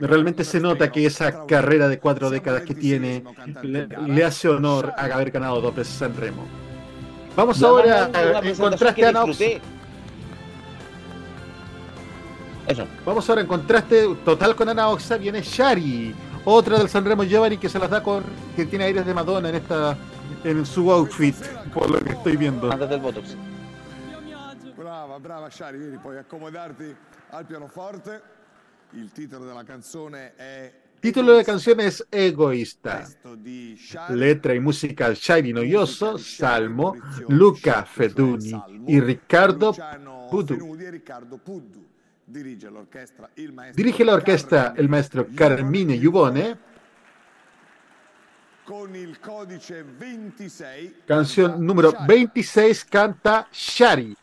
Realmente 0.00 0.44
se 0.44 0.60
nota 0.60 0.90
que 0.90 1.06
esa 1.06 1.46
carrera 1.46 1.88
de 1.88 1.98
cuatro 1.98 2.30
décadas 2.30 2.62
que 2.62 2.74
tiene 2.74 3.24
le, 3.62 3.86
le 3.86 4.24
hace 4.24 4.48
honor 4.48 4.92
a 4.96 5.04
haber 5.04 5.30
ganado 5.30 5.60
dos 5.60 5.74
veces 5.74 5.94
San 5.94 6.16
Remo. 6.16 6.44
Vamos 7.38 7.60
La 7.60 7.68
ahora 7.68 8.10
una 8.12 8.40
en 8.40 8.56
contraste 8.56 9.06
a. 9.06 9.24
Eso. 12.66 12.86
Vamos 13.06 13.28
ahora 13.28 13.40
en 13.40 13.46
contraste 13.46 14.08
total 14.24 14.56
con 14.56 14.68
Ana 14.68 14.88
Oxa, 14.88 15.16
viene 15.16 15.40
Shari, 15.40 16.14
otra 16.44 16.78
del 16.78 16.88
Sanremo 16.88 17.22
Giovanni 17.24 17.56
que 17.56 17.68
se 17.68 17.78
las 17.78 17.90
da 17.90 18.02
con 18.02 18.24
que 18.56 18.66
tiene 18.66 18.86
aires 18.86 19.06
de 19.06 19.14
Madonna 19.14 19.48
en 19.48 19.54
esta 19.54 19.96
en 20.44 20.66
su 20.66 20.90
outfit, 20.90 21.36
por 21.72 21.88
lo 21.88 21.98
que 22.00 22.10
estoy 22.10 22.36
viendo. 22.36 22.70
Antes 22.70 22.90
del 22.90 23.00
Botox. 23.00 23.36
Brava, 25.18 25.20
brava 25.20 25.50
Shari, 25.50 25.78
vieni, 25.78 25.98
puoi 25.98 26.16
accomodarti 26.16 26.94
al 27.30 27.44
pianoforte. 27.44 28.22
Il 28.90 29.10
titolo 29.12 29.44
della 29.44 29.64
canzone 29.64 30.34
è 30.36 30.72
Título 31.00 31.34
de 31.34 31.44
canción 31.44 31.78
es 31.78 32.04
Egoísta. 32.10 33.06
di 33.36 33.76
Shari. 33.76 34.16
Letra 34.16 34.52
y 34.54 34.58
música 34.60 35.14
Shari 35.14 35.52
Noioso, 35.52 36.18
Salmo, 36.18 36.96
Luca 37.28 37.84
Feduni 37.84 38.50
y 38.86 38.98
Riccardo 38.98 39.74
Pudu. 40.28 40.56
Fenudi 40.56 40.84
e 40.84 40.90
Riccardo 40.90 41.38
Puddu. 41.38 41.86
Dirige 42.24 42.68
l'orchestra 42.68 43.28
il 43.34 43.52
maestro 43.52 43.82
Dirige 43.82 44.04
la 44.04 44.12
orquesta 44.12 44.74
el 44.74 44.88
maestro 44.88 45.26
Carmine 45.34 45.94
Iubone. 45.94 46.66
con 48.64 48.94
il 48.94 49.18
codice 49.18 49.82
26. 49.82 51.04
Canción 51.06 51.64
número 51.64 51.90
26 52.06 52.84
canta 52.84 53.48
Shari. 53.50 54.14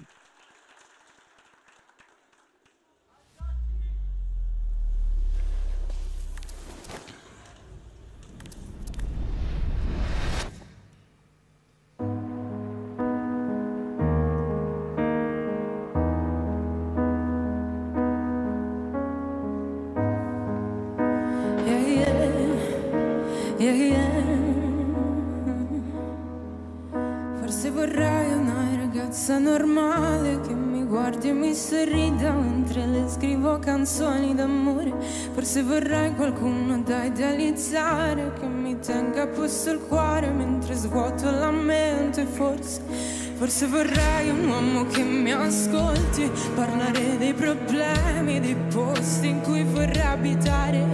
Forse 27.40 27.70
vorrei 27.72 28.32
una 28.32 28.76
ragazza 28.78 29.38
normale 29.38 30.40
che 30.40 30.54
mi 30.54 30.86
guardi 30.86 31.28
e 31.28 31.34
mi 31.34 31.54
sorrida 31.54 32.32
mentre 32.32 32.86
le 32.86 33.10
scrivo 33.10 33.60
canzoni 33.60 34.34
d'amore. 34.34 34.94
Forse 35.34 35.62
vorrei 35.64 36.16
qualcuno 36.16 36.82
da 36.84 37.04
idealizzare 37.04 38.32
che 38.40 38.46
mi 38.46 38.80
tenga 38.80 39.24
a 39.24 39.28
posto 39.28 39.72
il 39.72 39.80
cuore 39.80 40.30
mentre 40.30 40.74
svuoto 40.76 41.30
la 41.30 41.52
mente. 41.52 42.26
Forse, 42.26 42.80
forse 43.34 43.68
vorrei 43.68 44.30
un 44.30 44.48
uomo 44.48 44.86
che 44.86 45.04
mi 45.04 45.34
ascolti 45.34 46.32
parlare 46.56 47.18
dei 47.18 47.34
problemi, 47.34 48.40
dei 48.40 48.56
posti 48.74 49.28
in 49.28 49.42
cui 49.42 49.64
vorrei 49.64 50.02
abitare. 50.02 50.88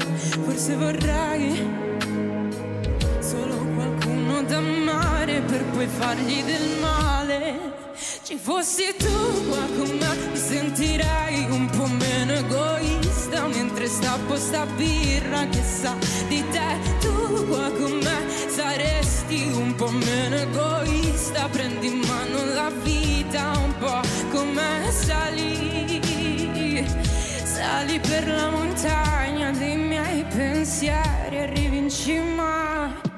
Forse 0.46 0.76
vorrei 0.76 1.81
amare 5.22 5.42
per 5.42 5.64
poi 5.66 5.88
fargli 5.88 6.44
del 6.44 6.78
male. 6.80 7.60
Ci 8.24 8.38
fossi 8.38 8.96
tu 8.98 9.48
qua 9.48 9.66
con 9.78 9.98
me, 9.98 10.16
mi 10.32 10.38
sentirei 10.38 11.46
un 11.50 11.70
po' 11.70 11.86
meno 11.86 12.34
egoista 12.34 13.46
mentre 13.48 13.88
stappo 13.88 14.36
sta 14.36 14.66
birra 14.66 15.48
che 15.48 15.62
sa 15.62 15.96
di 16.28 16.44
te. 16.50 16.78
Tu 17.00 17.48
qua 17.48 17.70
con 17.72 17.92
me 17.92 18.18
saresti 18.48 19.52
un 19.54 19.76
po' 19.76 19.92
meno 19.92 20.36
egoista. 20.36 21.48
Prendi 21.50 21.88
in 21.88 22.00
mano 22.00 22.54
la 22.54 22.72
vita 22.82 23.52
un 23.58 23.78
po' 23.78 24.02
come 24.32 24.92
sali. 24.92 26.02
Sali 27.44 28.00
per 28.00 28.28
la 28.28 28.50
montagna 28.50 29.52
dei 29.52 29.76
miei 29.76 30.24
pensieri, 30.24 31.38
arrivi 31.38 31.78
in 31.78 31.90
cima. 31.90 33.11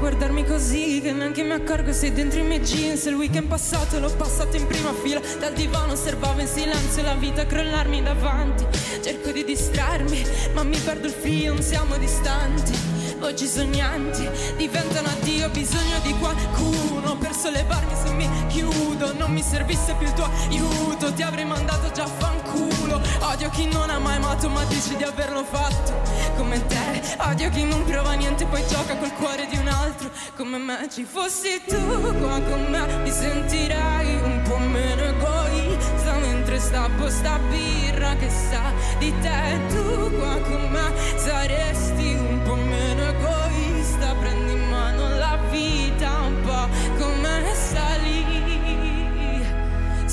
Guardarmi 0.00 0.44
così 0.44 1.00
Che 1.00 1.12
neanche 1.12 1.44
mi 1.44 1.52
accorgo 1.52 1.92
se 1.92 2.12
dentro 2.12 2.40
i 2.40 2.42
miei 2.42 2.60
jeans 2.60 3.04
Il 3.04 3.14
weekend 3.14 3.46
passato 3.46 4.00
l'ho 4.00 4.10
passato 4.16 4.56
in 4.56 4.66
prima 4.66 4.92
fila. 4.92 5.20
Dal 5.38 5.52
divano 5.52 5.92
osservavo 5.92 6.40
in 6.40 6.48
silenzio 6.48 7.02
la 7.02 7.14
vita 7.14 7.46
crollarmi 7.46 8.02
davanti. 8.02 8.66
Cerco 9.02 9.30
di 9.30 9.44
distrarmi 9.44 10.24
ma 10.54 10.64
mi 10.64 10.78
perdo 10.78 11.06
il 11.06 11.12
filo 11.12 11.60
Siamo 11.60 11.96
distanti 11.98 12.99
Voci 13.30 13.46
sognanti 13.46 14.28
diventano 14.56 15.06
addio 15.06 15.48
bisogno 15.50 16.00
di 16.02 16.12
qualcuno 16.18 17.16
per 17.16 17.32
sollevarmi 17.32 17.94
se 17.94 18.12
mi 18.14 18.28
chiudo 18.48 19.14
Non 19.14 19.30
mi 19.30 19.40
servisse 19.40 19.94
più 19.94 20.08
il 20.08 20.12
tuo 20.14 20.28
aiuto 20.48 21.12
Ti 21.12 21.22
avrei 21.22 21.44
mandato 21.44 21.92
già 21.92 22.02
a 22.02 22.06
fanculo. 22.08 23.00
Odio 23.20 23.48
chi 23.50 23.68
non 23.68 23.88
ha 23.88 24.00
mai 24.00 24.16
amato 24.16 24.48
ma 24.48 24.64
dici 24.64 24.96
di 24.96 25.04
averlo 25.04 25.44
fatto 25.44 26.02
Come 26.36 26.66
te. 26.66 27.00
Odio 27.28 27.50
chi 27.50 27.62
non 27.62 27.84
prova 27.84 28.14
niente 28.14 28.46
poi 28.46 28.66
gioca 28.66 28.96
col 28.96 29.12
cuore 29.12 29.46
di 29.46 29.58
un 29.58 29.68
altro 29.68 30.10
Come 30.36 30.58
me. 30.58 30.88
Ci 30.90 31.04
fossi 31.04 31.62
tu 31.64 31.78
qua 32.18 32.40
con 32.40 32.66
me 32.68 32.84
Mi 33.04 33.12
sentirei 33.12 34.12
un 34.22 34.42
po' 34.42 34.58
meno 34.58 35.02
egoista 35.04 36.14
Mentre 36.14 36.58
stappo 36.58 37.08
sta 37.08 37.38
birra 37.48 38.16
che 38.16 38.28
sa 38.28 38.72
di 38.98 39.14
te. 39.20 39.60
Tu 39.68 40.16
qua 40.18 40.36
con 40.40 40.68
me 40.68 40.92
saresti 41.16 42.14
un 42.14 42.29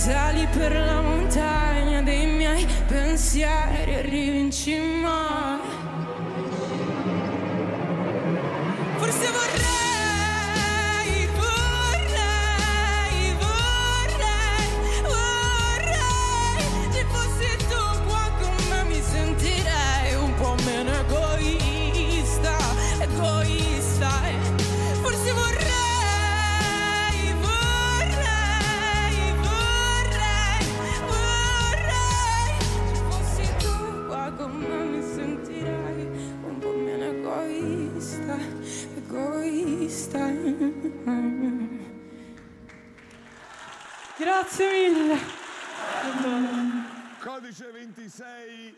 Sali 0.07 0.47
per 0.53 0.71
la 0.71 1.01
montagna 1.01 2.01
dei 2.01 2.27
miei 2.27 2.65
pensieri 2.87 3.95
Arrivi 3.95 4.39
in 4.39 4.51
cima 4.51 5.59
Forse 8.95 9.27
vorrei, 9.33 9.76
Grazie 44.41 44.89
mille. 44.91 45.17
Codice 47.23 47.65
26 47.71 48.75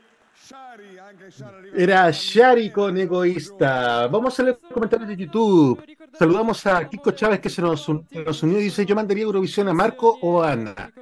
Era 1.75 2.09
Shari 2.11 2.71
con 2.71 2.97
Egoísta. 2.97 4.07
Vamos 4.07 4.39
a 4.39 4.43
leer 4.43 4.59
comentarios 4.73 5.09
de 5.09 5.17
YouTube. 5.17 5.83
Saludamos 6.17 6.65
a 6.65 6.87
Kiko 6.87 7.11
Chávez 7.11 7.39
que 7.41 7.49
se 7.49 7.61
nos, 7.61 7.87
un- 7.89 8.05
nos 8.25 8.41
unió 8.43 8.57
y 8.59 8.63
dice: 8.63 8.85
Yo 8.85 8.95
mandaría 8.95 9.23
Eurovisión 9.23 9.67
a 9.67 9.73
Marco 9.73 10.17
o 10.21 10.41
a 10.41 10.53
Ana. 10.53 10.93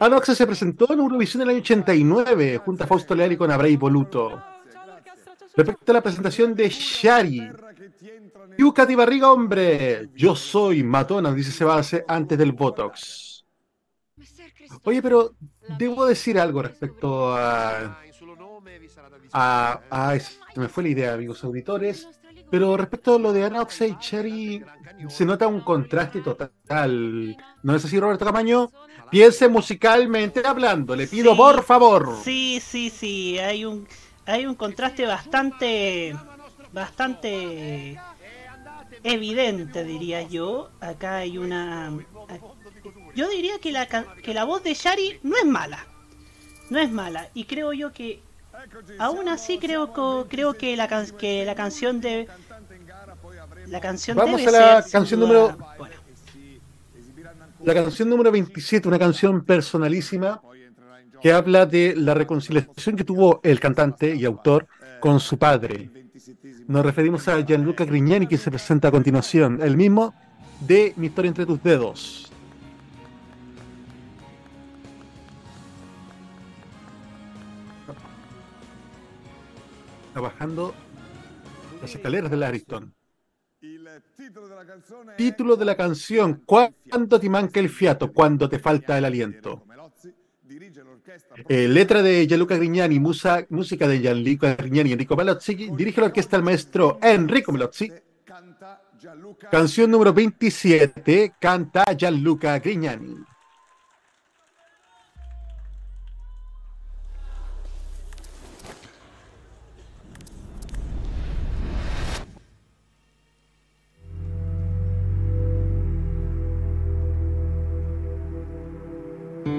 Anoxa 0.00 0.34
se 0.34 0.46
presentó 0.48 0.92
en 0.92 0.98
Eurovisión 0.98 1.42
en 1.42 1.48
el 1.48 1.54
año 1.54 1.62
89 1.62 2.58
junto 2.64 2.82
a 2.82 2.86
Fausto 2.88 3.14
Leal 3.14 3.32
y 3.32 3.36
con 3.36 3.52
Abray 3.52 3.76
Voluto. 3.76 4.42
Respecto 5.54 5.92
a 5.92 5.94
la 5.94 6.00
presentación 6.02 6.54
de 6.56 6.68
Shari, 6.68 7.50
Yuka 8.58 8.84
de 8.84 8.96
Barriga, 8.96 9.30
hombre. 9.32 10.08
Yo 10.16 10.34
soy 10.34 10.82
matona, 10.82 11.32
dice 11.32 11.52
Sebase 11.52 12.04
antes 12.08 12.36
del 12.36 12.50
Botox. 12.52 13.31
Oye, 14.84 15.00
pero 15.02 15.34
debo 15.78 16.06
decir 16.06 16.38
algo 16.38 16.62
respecto 16.62 17.34
a. 17.34 17.98
a, 19.32 19.80
a- 19.90 20.18
se 20.18 20.60
me 20.60 20.68
fue 20.68 20.82
la 20.84 20.88
idea, 20.90 21.14
amigos 21.14 21.42
auditores. 21.44 22.08
Pero 22.50 22.76
respecto 22.76 23.14
a 23.14 23.18
lo 23.18 23.32
de 23.32 23.44
Ana 23.44 23.62
Oxa 23.62 23.86
y 23.86 23.98
Cherry, 23.98 24.62
se 25.08 25.24
nota 25.24 25.46
un 25.46 25.60
contraste 25.60 26.20
total. 26.20 27.36
¿No 27.62 27.74
es 27.74 27.84
así, 27.84 27.98
Roberto 27.98 28.26
Camaño? 28.26 28.70
Piense 29.10 29.48
musicalmente 29.48 30.42
hablando, 30.44 30.94
le 30.94 31.06
pido 31.06 31.32
Sí, 31.32 31.36
por 31.36 31.62
favor. 31.62 32.14
Sí, 32.22 32.60
sí, 32.60 32.90
sí, 32.90 33.38
hay 33.38 33.64
un 33.64 33.88
hay 34.26 34.46
un 34.46 34.54
contraste 34.54 35.06
bastante 35.06 36.14
bastante 36.72 37.98
evidente, 39.02 39.84
diría 39.84 40.22
yo. 40.22 40.70
Acá 40.80 41.16
hay 41.18 41.38
una 41.38 41.90
yo 43.14 43.28
diría 43.28 43.58
que 43.58 43.72
la 43.72 43.86
que 43.86 44.34
la 44.34 44.44
voz 44.44 44.62
de 44.62 44.74
Shari 44.74 45.18
no 45.22 45.36
es 45.36 45.44
mala. 45.44 45.86
No 46.70 46.78
es 46.78 46.90
mala 46.90 47.28
y 47.34 47.44
creo 47.44 47.72
yo 47.72 47.92
que 47.92 48.20
aún 48.98 49.28
así 49.28 49.58
creo 49.58 49.92
co- 49.92 50.26
creo 50.28 50.54
que 50.54 50.76
la 50.76 50.88
can- 50.88 51.10
que 51.18 51.44
la 51.44 51.54
canción 51.54 52.00
de 52.00 52.28
la 53.66 53.80
canción 53.80 54.16
Vamos 54.16 54.40
debe 54.40 54.56
a 54.56 54.60
la 54.76 54.82
ser, 54.82 54.92
canción 54.92 55.20
número 55.20 55.56
buena. 55.78 55.96
La 57.64 57.74
canción 57.74 58.08
número 58.08 58.32
27, 58.32 58.88
una 58.88 58.98
canción 58.98 59.44
personalísima 59.44 60.40
que 61.20 61.32
habla 61.32 61.64
de 61.66 61.94
la 61.96 62.14
reconciliación 62.14 62.96
que 62.96 63.04
tuvo 63.04 63.40
el 63.44 63.60
cantante 63.60 64.14
y 64.16 64.24
autor 64.24 64.66
con 64.98 65.20
su 65.20 65.38
padre. 65.38 65.88
Nos 66.66 66.84
referimos 66.84 67.28
a 67.28 67.40
Gianluca 67.44 67.84
Grignani, 67.84 68.26
que 68.26 68.38
se 68.38 68.50
presenta 68.50 68.88
a 68.88 68.90
continuación, 68.90 69.60
el 69.62 69.76
mismo 69.76 70.14
de 70.60 70.92
Mi 70.96 71.06
historia 71.06 71.28
entre 71.28 71.46
tus 71.46 71.62
dedos. 71.62 72.31
Está 80.12 80.20
bajando 80.20 80.74
las 81.80 81.94
escaleras 81.94 82.30
del 82.30 82.42
Ariston. 82.42 82.92
Título 85.16 85.56
de 85.56 85.64
la 85.64 85.74
canción 85.74 86.42
¿Cuándo 86.44 87.18
te 87.18 87.30
manca 87.30 87.58
el 87.60 87.70
fiato? 87.70 88.12
Cuando 88.12 88.46
te 88.46 88.58
falta 88.58 88.98
el 88.98 89.06
aliento. 89.06 89.64
Eh, 91.48 91.66
letra 91.66 92.02
de 92.02 92.26
Gianluca 92.26 92.56
Grignani, 92.56 93.00
música 93.00 93.88
de 93.88 94.00
Gianluca 94.00 94.54
Grignani 94.54 94.90
y 94.90 94.92
Enrico 94.92 95.16
Melozzi. 95.16 95.54
Dirige 95.54 96.02
la 96.02 96.08
orquesta 96.08 96.36
el 96.36 96.42
maestro 96.42 96.98
Enrico 97.00 97.50
Melozzi. 97.50 97.90
Canción 99.50 99.90
número 99.90 100.12
27, 100.12 101.36
canta 101.40 101.84
Gianluca 101.96 102.58
Grignani. 102.58 103.31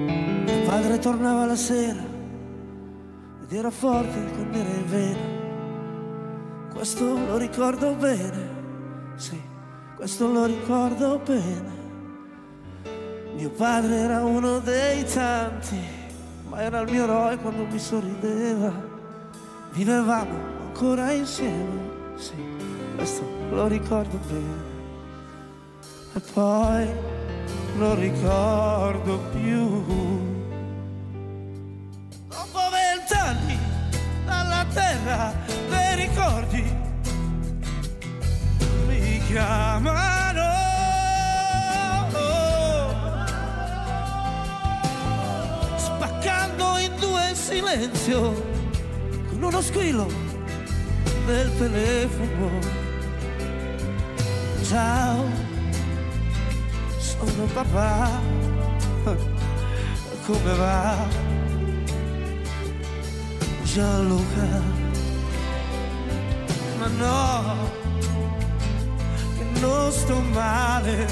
Mio 0.04 0.62
padre 0.66 0.98
tornava 0.98 1.46
la 1.46 1.56
sera 1.56 2.02
ed 3.42 3.52
era 3.52 3.70
forte 3.70 4.18
con 4.32 4.48
nere 4.50 4.70
in 4.70 4.88
vena. 4.88 5.32
Questo 6.72 7.04
lo 7.04 7.36
ricordo 7.36 7.94
bene, 7.94 8.48
sì, 9.16 9.40
questo 9.96 10.30
lo 10.32 10.44
ricordo 10.44 11.20
bene. 11.24 11.82
Mio 13.36 13.50
padre 13.50 13.96
era 13.96 14.24
uno 14.24 14.58
dei 14.58 15.04
tanti, 15.04 15.78
ma 16.48 16.60
era 16.62 16.80
il 16.80 16.90
mio 16.90 17.04
eroe 17.04 17.36
quando 17.38 17.64
mi 17.64 17.78
sorrideva. 17.78 18.72
Vivevamo 19.72 20.36
ancora 20.66 21.12
insieme, 21.12 21.80
sì, 22.16 22.34
questo 22.96 23.22
lo 23.50 23.66
ricordo 23.66 24.18
bene. 24.28 24.72
E 26.14 26.20
poi 26.32 26.88
non 27.76 27.98
ricordo 27.98 29.18
più. 29.32 29.82
Dopo 32.28 32.60
vent'anni 32.70 33.58
dalla 34.24 34.64
terra 34.72 35.34
dei 35.68 36.06
ricordi 36.06 36.62
mi 38.86 39.20
chiamano. 39.26 40.52
Spaccando 45.76 46.78
in 46.78 46.92
due 46.98 47.30
il 47.30 47.36
silenzio 47.36 48.32
con 49.30 49.42
uno 49.42 49.60
squillo 49.60 50.06
del 51.26 51.50
telefono. 51.58 52.82
Ciao 54.62 55.53
sono 57.26 57.46
papà, 57.46 58.10
come 60.26 60.54
va? 60.56 60.96
Gianluca, 63.62 64.62
ma 66.78 66.86
no, 66.86 67.70
che 69.36 69.60
non 69.60 69.90
sto 69.90 70.20
male, 70.32 71.06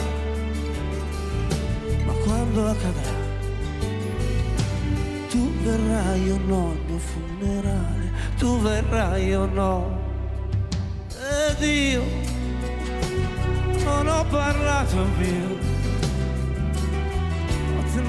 ma 2.04 2.12
quando 2.24 2.68
accadrà, 2.68 3.20
tu 5.28 5.52
verrai 5.62 6.30
o 6.30 6.38
no 6.46 6.70
al 6.70 6.78
mio 6.86 6.98
funerale, 6.98 8.12
tu 8.38 8.60
verrai 8.60 9.34
o 9.34 9.46
no, 9.46 9.98
ed 11.48 11.62
io 11.62 12.02
non 13.84 14.06
ho 14.06 14.24
parlato 14.26 14.96
più 15.18 15.72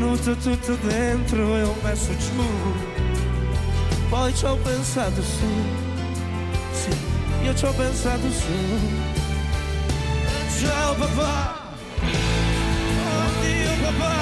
tenuto 0.04 0.36
tutto 0.36 0.76
dentro 0.88 1.56
e 1.56 1.62
ho 1.64 1.76
messo 1.82 2.12
giù. 2.18 2.44
Poi 4.10 4.36
ci 4.36 4.46
ho 4.46 4.56
pensato 4.58 5.22
su 5.22 5.46
sì, 6.72 6.90
io 7.44 7.56
ci 7.56 7.66
ho 7.66 7.72
pensato 7.74 8.30
su. 8.30 8.52
Ciao 10.60 10.94
papà. 10.96 11.62
Oddio 13.24 13.72
papà. 13.82 14.16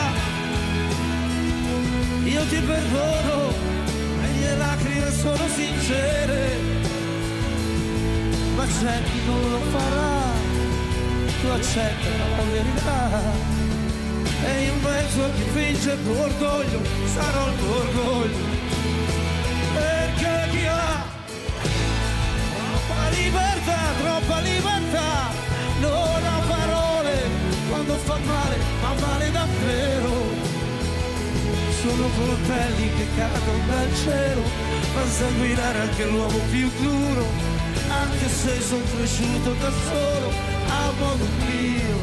Io 2.26 2.44
ti 2.46 2.60
perdono 2.60 3.54
le 4.22 4.30
mie 4.38 4.58
lacrime 4.58 5.12
sono 5.12 5.48
sincere. 5.48 6.60
Ma 8.56 8.66
c'è 8.66 9.04
chi 9.04 9.26
non 9.26 9.52
lo 9.52 9.60
farà 9.72 10.20
tu 11.42 11.48
accetta 11.48 12.10
la 12.38 12.44
verità 12.52 13.61
e 14.44 14.64
in 14.66 14.80
mezzo 14.82 15.24
a 15.24 15.30
chi 15.30 15.44
finge 15.54 15.92
il 15.92 16.04
tuo 16.04 16.22
orgoglio 16.22 16.82
sarò 17.14 17.48
il 17.48 17.58
tuo 17.58 17.76
orgoglio. 17.76 18.38
Perché 19.74 20.50
chi 20.52 20.66
ha 20.66 21.06
troppa 22.56 23.10
libertà 23.10 23.80
troppa 24.02 24.40
libertà 24.40 25.30
non 25.80 26.24
ha 26.24 26.40
parole 26.48 27.16
quando 27.70 27.94
fa 27.96 28.18
male 28.18 28.58
ma 28.82 28.94
male 29.08 29.32
davvero. 29.32 30.50
Sono 31.82 32.08
coltelli 32.16 32.90
che 32.96 33.08
cadono 33.16 33.66
dal 33.68 33.96
cielo 34.04 34.44
fa 34.94 35.08
sanguinare 35.08 35.80
anche 35.80 36.06
l'uomo 36.06 36.38
più 36.52 36.70
duro 36.80 37.26
anche 37.90 38.28
se 38.30 38.62
sono 38.62 38.84
cresciuto 38.96 39.54
da 39.54 39.72
solo 39.90 40.32
a 40.68 40.92
modo 41.00 41.26
mio, 41.46 41.98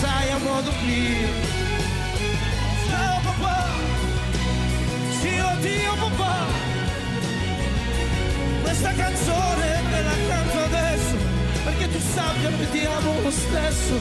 sai 0.00 0.30
a 0.30 0.38
modo 0.38 0.72
mio. 0.84 1.28
Ciao 2.88 3.20
papà, 3.26 3.66
sì 5.20 5.32
oddio 5.38 5.94
papà, 6.04 6.36
questa 8.62 8.92
canzone 8.94 9.66
me 9.90 10.02
la 10.02 10.16
canto 10.28 10.58
adesso, 10.70 11.16
perché 11.64 11.90
tu 11.92 12.00
sappia 12.14 12.50
che 12.58 12.70
ti 12.70 12.84
amo 12.84 13.20
lo 13.22 13.30
stesso, 13.30 13.94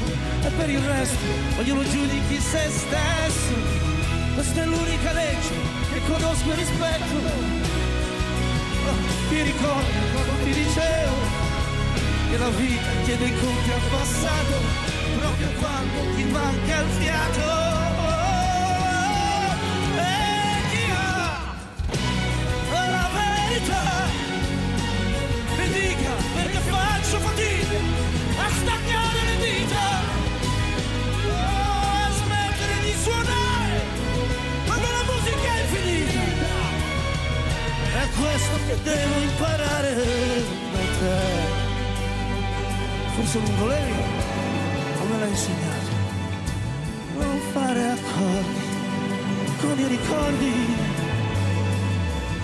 e 0.45 0.49
per 0.57 0.69
il 0.69 0.79
resto 0.79 1.25
ognuno 1.59 1.83
giudichi 1.83 2.39
se 2.39 2.69
stesso. 2.69 3.87
Questa 4.35 4.61
è 4.61 4.65
l'unica 4.65 5.11
legge 5.11 5.53
che 5.91 6.01
conosco 6.07 6.51
e 6.51 6.55
rispetto, 6.55 7.15
Ti 9.29 9.41
ricordi 9.41 9.97
quando 10.13 10.33
ti 10.43 10.51
dicevo 10.53 11.17
che 12.29 12.37
la 12.37 12.49
vita 12.49 12.89
chiede 13.03 13.25
i 13.25 13.33
conti 13.39 13.71
al 13.71 13.81
passato, 13.91 14.88
proprio 15.17 15.49
quando 15.59 16.15
ti 16.15 16.23
manca 16.25 16.79
il 16.81 16.89
fiato. 16.99 17.47
E 19.97 20.11
chi 20.71 20.83
ha 20.91 21.55
la 22.91 23.09
verità 23.13 23.85
mi 25.57 25.67
dica 25.69 26.11
faccio 26.69 27.19
fatica 27.19 27.77
a 28.37 28.49
staccare 28.49 29.19
le 29.29 29.37
dita, 29.45 29.87
Oh, 31.25 32.05
a 32.05 32.09
smettere 32.11 32.77
di 32.83 32.93
suonare 33.03 33.77
quando 34.65 34.87
la 34.87 35.03
musica 35.11 35.49
è 35.55 35.65
finita. 35.73 36.53
È 38.01 38.07
questo 38.19 38.55
che 38.67 38.75
devo 38.83 39.19
imparare 39.19 39.93
da 40.73 40.83
te. 40.99 41.57
Forse 43.15 43.39
non 43.39 43.57
volevi, 43.57 44.03
l'hai 45.19 45.29
insegnato. 45.29 45.91
Non 47.17 47.39
fare 47.51 47.89
accordi 47.89 48.67
con 49.59 49.79
i 49.79 49.87
ricordi 49.87 50.53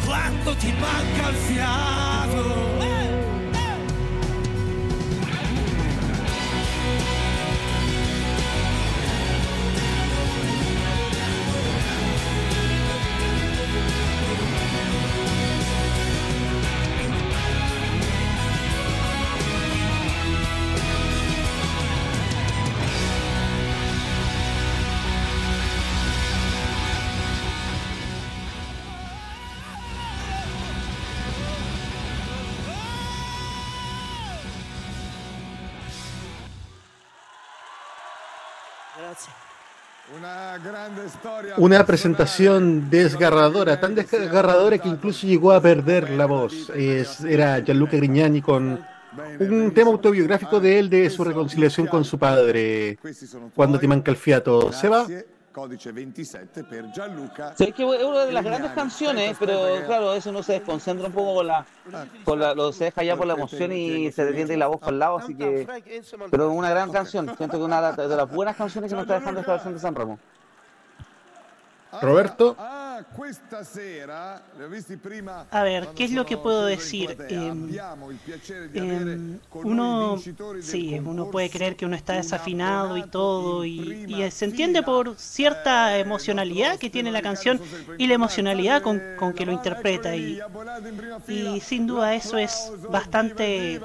quando 0.05 0.55
ti 0.55 0.73
manca 0.73 1.29
il 1.29 1.35
fiato. 1.35 2.74
Una 41.57 41.85
presentación 41.85 42.89
desgarradora, 42.89 43.79
tan 43.79 43.95
desgarradora 43.95 44.77
que 44.77 44.87
incluso 44.89 45.27
llegó 45.27 45.51
a 45.51 45.61
perder 45.61 46.09
la 46.11 46.25
voz. 46.25 46.69
Es- 46.71 47.21
era 47.21 47.59
Gianluca 47.59 47.97
Grignani 47.97 48.41
con 48.41 48.79
un 49.39 49.71
tema 49.73 49.91
autobiográfico 49.91 50.59
de 50.59 50.79
él, 50.79 50.89
de 50.89 51.09
su 51.09 51.23
reconciliación 51.23 51.87
con 51.87 52.03
su 52.03 52.17
padre, 52.19 52.97
cuando 53.55 53.79
te 53.79 53.87
manca 53.87 54.11
el 54.11 54.17
fiato. 54.17 54.71
¿Se 54.71 54.89
va? 54.89 54.99
Grazie. 55.07 55.35
Codice 55.55 55.93
27 55.93 56.65
per 56.65 56.91
Gianluca. 56.93 57.53
Sí, 57.57 57.63
es 57.63 57.73
que 57.73 57.83
es 57.83 58.03
una 58.03 58.25
de 58.25 58.31
las 58.33 58.43
grandes 58.43 58.71
canciones, 58.71 59.37
pero 59.39 59.61
claro, 59.85 60.13
eso 60.13 60.29
no 60.33 60.43
se 60.43 60.51
desconcentra 60.51 61.07
un 61.07 61.13
poco 61.13 61.35
con 61.35 61.47
la, 61.47 61.65
con 62.25 62.39
la, 62.39 62.53
lo 62.53 62.73
se 62.73 62.83
deja 62.85 63.03
ya 63.03 63.15
por 63.15 63.25
la 63.25 63.35
emoción 63.35 63.71
y 63.71 64.11
se 64.11 64.25
detiene 64.25 64.57
la 64.57 64.67
voz 64.67 64.79
para 64.81 64.91
el 64.91 64.99
lado, 64.99 65.17
así 65.19 65.33
que, 65.33 65.65
pero 66.29 66.51
una 66.51 66.69
gran 66.71 66.91
canción, 66.91 67.33
siento 67.37 67.57
que 67.57 67.63
una 67.63 67.93
de 67.93 68.05
de 68.05 68.15
las 68.17 68.29
buenas 68.29 68.57
canciones 68.57 68.89
que 68.89 68.95
nos 68.95 69.03
está 69.03 69.13
dejando 69.17 69.39
esta 69.39 69.53
versión 69.53 69.73
de 69.75 69.79
San 69.79 69.95
Remo. 69.95 70.19
Roberto. 72.01 72.55
Ah, 72.59 73.01
visti 74.71 74.97
prima. 74.97 75.45
A 75.51 75.63
ver, 75.63 75.87
¿qué 75.95 76.05
es 76.05 76.11
lo 76.11 76.25
que 76.25 76.37
puedo 76.37 76.65
decir? 76.65 77.15
Em, 77.29 77.69
em, 78.73 79.39
uno, 79.53 80.15
sí, 80.61 80.99
uno 81.05 81.25
puede 81.31 81.49
creer 81.49 81.75
que 81.75 81.85
uno 81.85 81.95
está 81.95 82.13
desafinado 82.13 82.97
y 82.97 83.03
todo, 83.03 83.65
y, 83.65 84.05
y 84.07 84.31
se 84.31 84.45
entiende 84.45 84.81
por 84.83 85.15
cierta 85.17 85.97
emocionalidad 85.99 86.77
que 86.79 86.89
tiene 86.89 87.11
la 87.11 87.21
canción 87.21 87.59
y 87.97 88.07
la 88.07 88.13
emocionalidad 88.15 88.81
con, 88.81 88.99
con 89.17 89.33
que 89.33 89.45
lo 89.45 89.51
interpreta, 89.53 90.15
y, 90.15 90.39
y 91.27 91.59
sin 91.61 91.87
duda 91.87 92.13
eso 92.15 92.37
es 92.37 92.71
bastante, 92.91 93.79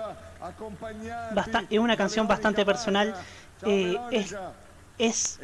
basta- 1.35 1.65
es 1.71 1.79
una 1.79 1.97
canción 1.97 2.27
bastante 2.29 2.65
personal. 2.65 3.15
eh, 3.67 3.97
es, 4.11 4.35
es 5.01 5.41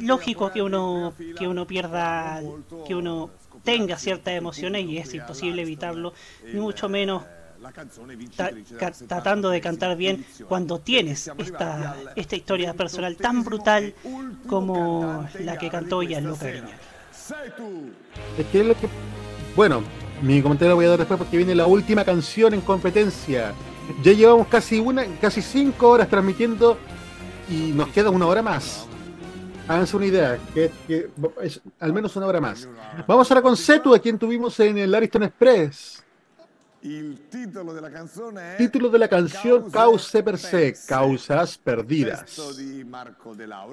lógico 0.00 0.50
que 0.52 0.62
uno 0.62 1.14
que 1.38 1.48
uno 1.48 1.66
pierda 1.66 2.42
que 2.86 2.94
uno 2.94 3.30
tenga 3.64 3.96
ciertas 3.98 4.34
emociones 4.34 4.84
y 4.84 4.98
es 4.98 5.14
imposible 5.14 5.62
evitarlo 5.62 6.12
mucho 6.52 6.88
menos 6.88 7.24
tratando 9.08 9.50
de 9.50 9.60
cantar 9.60 9.96
bien 9.96 10.24
cuando 10.46 10.78
tienes 10.78 11.30
esta 11.38 11.96
esta 12.14 12.36
historia 12.36 12.74
personal 12.74 13.16
tan 13.16 13.44
brutal 13.44 13.94
como 14.46 15.26
la 15.40 15.58
que 15.58 15.70
cantó 15.70 16.02
Gianluca 16.02 16.46
Grignani. 16.46 16.72
Es. 18.38 18.46
Bueno, 19.56 19.82
mi 20.22 20.40
comentario 20.40 20.70
lo 20.70 20.76
voy 20.76 20.86
a 20.86 20.90
dar 20.90 20.98
después 20.98 21.18
porque 21.18 21.36
viene 21.36 21.54
la 21.54 21.66
última 21.66 22.04
canción 22.04 22.54
en 22.54 22.60
competencia. 22.60 23.52
Ya 24.02 24.12
llevamos 24.12 24.46
casi 24.48 24.78
una, 24.78 25.04
casi 25.20 25.42
cinco 25.42 25.90
horas 25.90 26.08
transmitiendo 26.08 26.78
y 27.48 27.72
nos 27.72 27.88
queda 27.88 28.10
una 28.10 28.26
hora 28.26 28.42
más. 28.42 28.86
Háganse 29.68 29.96
una 29.96 30.06
idea, 30.06 30.38
que, 30.54 30.70
que 30.86 31.10
es 31.42 31.60
al 31.78 31.92
menos 31.92 32.16
una 32.16 32.26
hora 32.26 32.40
más. 32.40 32.66
Vamos 33.06 33.30
ahora 33.30 33.42
con 33.42 33.56
Setu, 33.56 33.94
a 33.94 33.98
quien 33.98 34.18
tuvimos 34.18 34.58
en 34.60 34.78
el 34.78 34.94
Ariston 34.94 35.24
Express. 35.24 36.02
Título 36.80 37.74
de 38.88 38.98
la 38.98 39.08
canción 39.08 39.70
Cause 39.70 40.22
per 40.22 40.38
se, 40.38 40.74
Causas 40.86 41.58
Perdidas. 41.58 42.40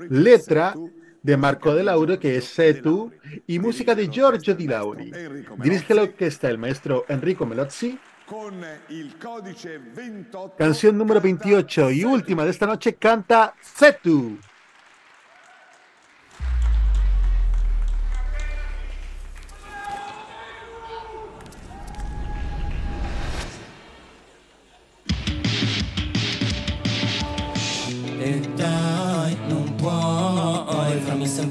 Letra 0.09 0.75
de 1.23 1.37
Marco 1.37 1.73
De 1.73 1.83
Lauro, 1.83 2.19
que 2.19 2.37
es 2.37 2.45
Setu, 2.45 3.11
y 3.47 3.59
música 3.59 3.95
de 3.95 4.09
Giorgio 4.09 4.53
Di 4.53 4.67
Lauri. 4.67 5.11
Dirige 5.57 5.93
la 5.93 6.03
orquesta 6.03 6.49
el 6.49 6.57
maestro 6.57 7.05
Enrico 7.07 7.45
Melozzi. 7.45 7.97
Con 8.25 8.59
il 8.89 9.19
codice 9.19 9.77
28. 9.77 10.55
Canción 10.57 10.97
número 10.97 11.21
28 11.21 11.91
y 11.91 12.03
última 12.03 12.43
de 12.43 12.49
esta 12.49 12.65
noche 12.65 12.95
canta 12.95 13.53
Setu. 13.61 14.39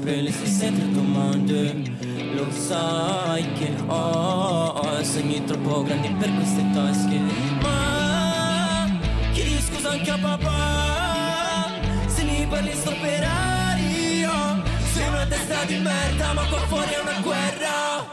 Farmi 0.05 0.31
sempre 0.31 0.91
domande. 0.91 1.73
Lo 2.35 2.51
sai 2.51 3.45
che 3.53 3.73
ho 3.87 5.03
sogni 5.03 5.43
troppo 5.45 5.83
grandi 5.83 6.09
per 6.19 6.33
queste 6.35 6.63
tasche. 6.73 7.19
Ma 7.61 8.87
chiedi 9.31 9.59
scusa 9.61 9.89
anche 9.91 10.11
a 10.11 10.17
papà? 10.17 11.69
Se 12.07 12.23
mi 12.23 12.45
parli 12.47 12.73
sto 12.75 12.93
per 13.01 13.23
aria. 13.23 14.63
Sei 14.93 15.07
una 15.07 15.25
testa 15.25 15.63
di 15.65 15.77
merda 15.77 16.33
ma 16.33 16.45
qua 16.45 16.59
fuori 16.67 16.93
è 16.93 16.99
una 16.99 17.19
guerra. 17.21 18.05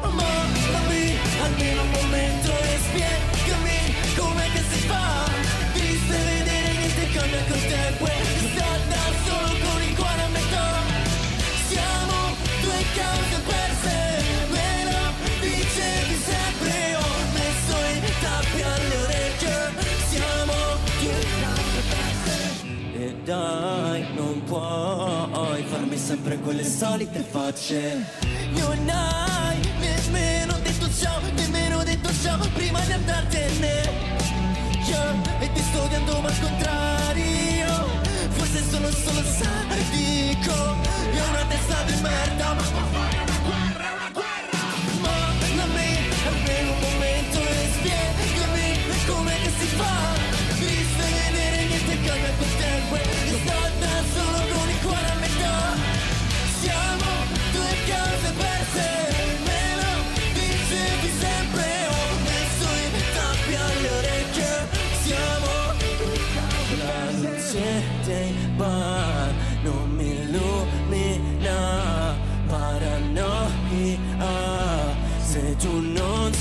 Ma 0.00 0.30
dammi 0.72 1.18
almeno 1.42 1.82
un 1.82 1.90
momento 1.90 2.50
e 2.50 2.78
spiegami 2.86 3.78
com'è 4.16 4.46
che 4.52 4.62
si 4.70 4.80
fa. 4.88 5.24
Triste 5.72 6.16
vedere 6.16 6.72
niente 6.78 7.06
cambia 7.12 7.42
col 7.48 7.66
tempo 7.66 8.04
e 8.06 8.24
sta 8.52 8.70
da 8.88 9.04
solo 9.24 9.57
dai, 23.28 24.06
non 24.14 24.42
puoi 24.44 25.62
farmi 25.64 25.98
sempre 25.98 26.38
quelle 26.38 26.64
solite 26.64 27.20
facce. 27.20 28.02
Non 28.52 28.88
hai 28.88 29.60
nemmeno 29.80 30.54
detto 30.62 30.88
ciao 30.90 31.20
Nemmeno 31.34 31.84
detto 31.84 32.08
ciao 32.22 32.38
prima 32.54 32.80
di 32.80 32.92
andartene. 32.92 34.06
Yeah, 34.86 35.40
e 35.40 35.52
ti 35.52 35.60
sto 35.60 35.82
odiando 35.82 36.20
ma 36.22 36.28
al 36.28 36.40
contrario 36.40 37.66
Forse 38.30 38.62
sono 38.70 38.88
solo 38.90 39.22
sadico 39.22 40.54
E 41.12 41.20
ho 41.20 41.28
una 41.28 41.44
testa 41.46 41.82
di 41.84 42.00
merda. 42.00 42.54
ma 42.54 42.97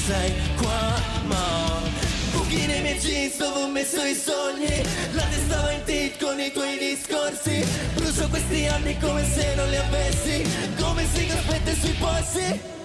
sei 0.08 0.34
qua 0.56 0.94
ma 1.26 1.82
buchi 2.32 2.66
nei 2.66 2.82
miei 2.82 2.98
jeans 2.98 3.36
dove 3.38 3.64
ho 3.64 3.68
messo 3.68 4.02
i 4.06 4.16
sogni. 4.16 4.82
La 5.12 5.24
testa 5.24 5.62
va 5.62 5.72
in 5.74 5.84
tilt 5.84 6.24
con 6.24 6.40
i 6.40 6.50
tuoi 6.54 6.78
discorsi. 6.78 7.66
Brucio 7.94 8.30
questi 8.30 8.68
anni 8.68 8.98
come 9.00 9.26
se 9.26 9.54
non 9.56 9.70
li 9.70 9.76
avessi 9.76 10.36
come 10.80 11.06
si 11.14 11.30
aspetta 11.30 11.74
sui 11.74 11.96
posti 12.00 12.76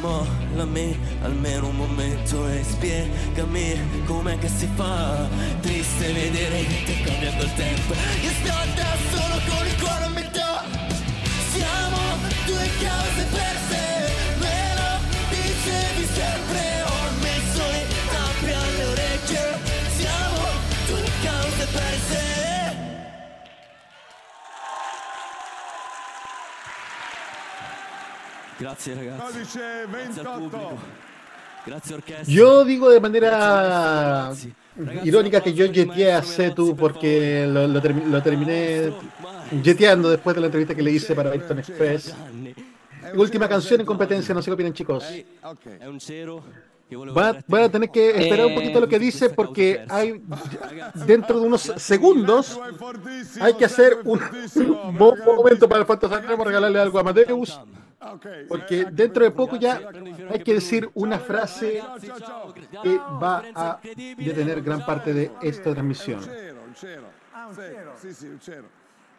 Mollami 0.00 0.98
almeno 1.22 1.68
un 1.68 1.76
momento 1.76 2.46
e 2.48 2.62
spiegami 2.62 4.04
com'è 4.04 4.38
che 4.38 4.48
si 4.48 4.68
fa. 4.74 5.26
Triste 5.62 6.12
vedere 6.12 6.66
che 6.66 6.82
ti 6.84 7.02
cambia 7.02 7.32
col 7.38 7.54
tempo. 7.54 7.94
Io 7.94 8.30
sto 8.42 8.58
da 8.74 8.90
solo 9.10 9.40
con 9.48 9.66
il 9.66 9.76
cuore 9.80 10.04
a 10.04 10.08
metà. 10.08 10.64
Siamo 11.52 11.98
due 12.44 12.68
cause 12.80 13.24
perse 13.30 13.91
Grazie 28.62 28.94
ragazzi. 28.94 29.20
Codice 29.32 29.58
Grazie 29.58 29.80
al 29.82 29.88
28. 29.88 30.30
pubblico. 30.38 30.78
Grazie 31.66 31.94
orchestra. 31.94 32.32
Yo 32.32 32.64
digo 32.64 32.90
de 32.90 33.00
manera 33.00 34.32
irónica 35.04 35.40
que 35.40 35.52
yo 35.52 35.66
jeteé 35.72 36.12
a 36.12 36.22
Setu 36.22 36.76
porque 36.76 37.46
lo, 37.48 37.66
lo 37.66 37.80
termi- 37.82 38.06
lo 38.06 38.22
terminé 38.22 38.92
jeteando 39.62 40.10
después 40.10 40.34
de 40.34 40.40
la 40.40 40.46
entrevista 40.46 40.74
que 40.74 40.82
le 40.82 40.92
hice 40.92 41.14
para 41.14 41.30
Ayrton 41.30 41.58
Express. 41.58 42.14
Última 43.14 43.48
canción 43.48 43.80
en 43.80 43.86
competencia, 43.86 44.32
no 44.34 44.40
sé 44.40 44.46
qué 44.50 44.54
opinan 44.54 44.72
chicos. 44.72 45.04
Van 47.14 47.36
a, 47.36 47.44
van 47.48 47.62
a 47.62 47.68
tener 47.70 47.90
que 47.90 48.10
esperar 48.10 48.46
un 48.46 48.54
poquito 48.54 48.78
lo 48.80 48.86
que 48.88 48.98
dice 48.98 49.30
porque 49.30 49.84
hay 49.88 50.22
dentro 51.06 51.40
de 51.40 51.46
unos 51.46 51.62
segundos 51.76 52.60
hay 53.40 53.54
que 53.54 53.64
hacer 53.64 53.98
un, 54.04 54.20
un 54.56 54.98
buen 54.98 55.24
momento 55.24 55.66
para 55.68 55.80
el 55.80 55.86
Fantasy 55.86 56.12
Sanremo 56.14 56.44
regalarle 56.44 56.78
algo 56.78 56.98
a 56.98 57.00
Amadeus 57.00 57.58
porque 58.48 58.86
dentro 58.90 59.24
de 59.24 59.30
poco 59.30 59.56
ya 59.56 59.80
hay 60.30 60.42
que 60.42 60.54
decir 60.54 60.90
una 60.94 61.18
frase 61.18 61.82
que 62.82 62.96
va 62.98 63.42
a 63.54 63.80
detener 63.82 64.62
gran 64.62 64.84
parte 64.84 65.12
de 65.12 65.30
esta 65.42 65.72
transmisión. 65.72 66.20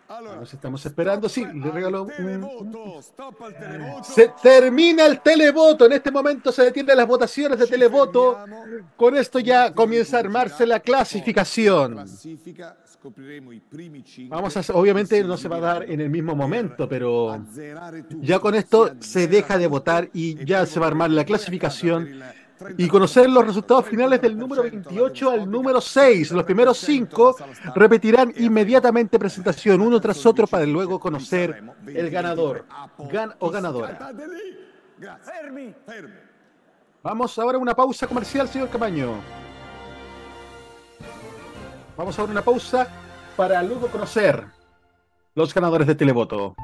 Allora, 0.09 0.35
Nos 0.35 0.53
estamos 0.53 0.85
esperando, 0.85 1.29
sí, 1.29 1.45
le 1.45 1.71
regalo 1.71 2.03
un. 2.03 3.01
Se 4.03 4.31
termina 4.41 5.05
el 5.05 5.21
televoto. 5.21 5.85
En 5.85 5.93
este 5.93 6.11
momento 6.11 6.51
se 6.51 6.63
detienen 6.63 6.97
las 6.97 7.07
votaciones 7.07 7.57
de 7.57 7.67
televoto. 7.67 8.37
Con 8.97 9.15
esto 9.15 9.39
ya 9.39 9.73
comienza 9.73 10.17
a 10.17 10.19
armarse 10.19 10.67
la 10.67 10.81
clasificación. 10.81 12.05
Vamos 14.29 14.57
a, 14.57 14.73
obviamente 14.73 15.23
no 15.23 15.35
se 15.35 15.47
va 15.49 15.57
a 15.57 15.59
dar 15.59 15.83
en 15.89 15.99
el 15.99 16.09
mismo 16.09 16.35
momento, 16.35 16.87
pero 16.87 17.43
ya 18.21 18.39
con 18.39 18.55
esto 18.55 18.91
se 18.99 19.27
deja 19.27 19.57
de 19.57 19.67
votar 19.67 20.09
y 20.13 20.43
ya 20.45 20.65
se 20.65 20.79
va 20.79 20.85
a 20.85 20.89
armar 20.89 21.09
la 21.11 21.25
clasificación 21.25 22.21
y 22.77 22.87
conocer 22.87 23.29
los 23.29 23.45
resultados 23.45 23.85
finales 23.85 24.21
del 24.21 24.37
número 24.37 24.63
28 24.63 25.29
al 25.29 25.49
número 25.49 25.81
6. 25.81 26.31
Los 26.31 26.43
primeros 26.43 26.77
cinco 26.77 27.35
repetirán 27.75 28.33
inmediatamente 28.37 29.19
presentación 29.19 29.81
uno 29.81 29.99
tras 29.99 30.25
otro 30.25 30.47
para 30.47 30.65
luego 30.65 30.99
conocer 30.99 31.63
el 31.87 32.09
ganador 32.09 32.65
gan- 32.99 33.35
o 33.39 33.49
ganadora. 33.49 34.11
Vamos 37.03 37.37
ahora 37.37 37.57
a 37.57 37.61
una 37.61 37.75
pausa 37.75 38.07
comercial, 38.07 38.47
señor 38.47 38.69
Camaño. 38.69 39.15
Vamos 41.97 42.17
ahora 42.17 42.31
a 42.31 42.33
una 42.33 42.41
pausa 42.41 42.87
para 43.35 43.61
luego 43.61 43.87
conocer 43.87 44.45
los 45.35 45.53
ganadores 45.53 45.87
de 45.87 45.95
televoto. 45.95 46.55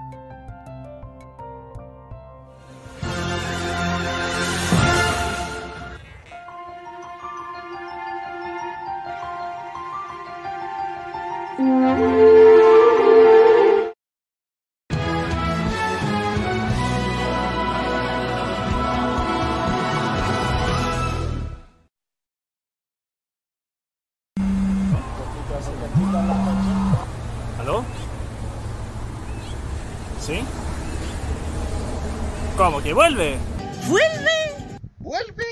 Vuelve? 33.00 33.38
¿Vuelve? 33.88 34.78
¿Vuelve? 34.98 35.46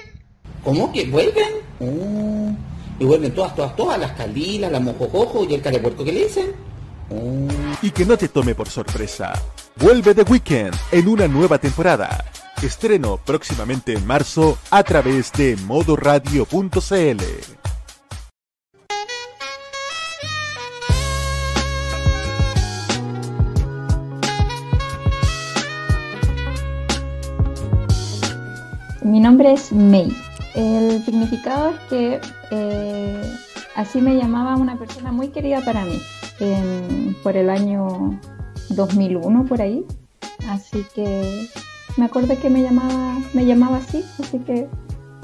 ¿Cómo 0.66 0.92
que 0.92 1.06
vuelven? 1.06 1.48
Oh, 1.80 2.54
y 3.00 3.06
vuelven 3.06 3.34
todas, 3.34 3.56
todas, 3.56 3.74
todas, 3.78 3.98
las 3.98 4.12
calilas, 4.12 4.70
las 4.70 4.82
mojojojo 4.82 5.46
y 5.46 5.54
el 5.54 5.62
carepuerco 5.62 6.04
que 6.04 6.12
le 6.12 6.26
dicen. 6.26 6.48
Y 7.82 7.92
que 7.92 8.06
no 8.06 8.18
te 8.18 8.28
tome 8.28 8.54
por 8.54 8.68
sorpresa. 8.68 9.32
Vuelve 9.78 10.14
The 10.14 10.24
Weeknd 10.24 10.76
en 10.92 11.08
una 11.08 11.30
nueva 11.30 11.58
temporada. 11.58 12.26
Estreno 12.62 13.18
próximamente 13.24 13.94
en 13.94 14.06
marzo 14.06 14.58
a 14.70 14.84
través 14.84 15.32
de 15.32 15.56
modoradio.cl. 15.68 17.24
Mi 29.02 29.20
nombre 29.20 29.54
es 29.54 29.72
May. 29.72 30.12
El 30.56 31.04
significado 31.04 31.70
es 31.70 31.80
que 31.90 32.22
eh, 32.52 33.22
así 33.76 34.02
me 34.02 34.16
llamaba 34.16 34.56
una 34.56 34.78
persona 34.78 35.12
muy 35.12 35.30
querida 35.30 35.62
para 35.64 35.86
mí 35.86 36.02
por 37.24 37.38
el 37.38 37.50
año 37.50 38.20
2001 38.70 39.46
por 39.46 39.62
ahí. 39.62 39.86
Así 40.50 40.86
que 40.96 41.48
me 41.96 42.06
acordé 42.06 42.38
que 42.38 42.50
me 42.50 42.64
llamaba, 42.64 43.18
me 43.34 43.46
llamaba 43.46 43.78
así, 43.78 44.04
así 44.20 44.40
que 44.40 44.68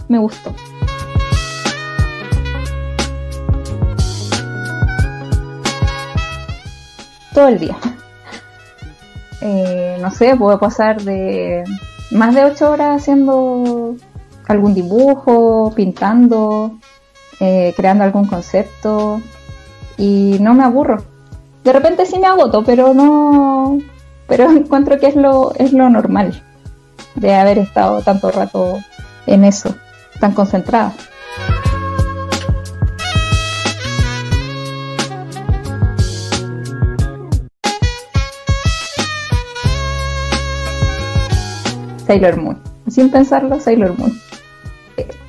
me 0.07 0.19
gustó. 0.19 0.53
Todo 7.33 7.47
el 7.47 7.59
día. 7.59 7.77
Eh, 9.45 9.97
no 9.99 10.09
sé, 10.09 10.37
puedo 10.37 10.57
pasar 10.57 11.01
de 11.03 11.65
más 12.13 12.35
de 12.35 12.45
ocho 12.45 12.71
horas 12.71 13.01
haciendo 13.01 13.95
algún 14.47 14.73
dibujo, 14.73 15.73
pintando, 15.75 16.77
eh, 17.39 17.73
creando 17.75 18.03
algún 18.03 18.27
concepto 18.27 19.21
y 19.97 20.37
no 20.39 20.53
me 20.53 20.63
aburro. 20.63 21.03
De 21.63 21.73
repente 21.73 22.05
sí 22.05 22.19
me 22.19 22.27
agoto, 22.27 22.63
pero 22.63 22.93
no, 22.93 23.79
pero 24.27 24.49
encuentro 24.51 24.99
que 24.99 25.07
es 25.07 25.15
lo, 25.15 25.53
es 25.55 25.73
lo 25.73 25.89
normal 25.89 26.41
de 27.15 27.35
haber 27.35 27.57
estado 27.57 28.01
tanto 28.01 28.31
rato 28.31 28.79
en 29.25 29.43
eso, 29.43 29.75
tan 30.19 30.33
concentrada. 30.33 30.93
Sailor 42.13 42.41
Moon. 42.41 42.57
Sin 42.87 43.09
pensarlo, 43.09 43.59
Sailor 43.59 43.97
Moon. 43.97 44.13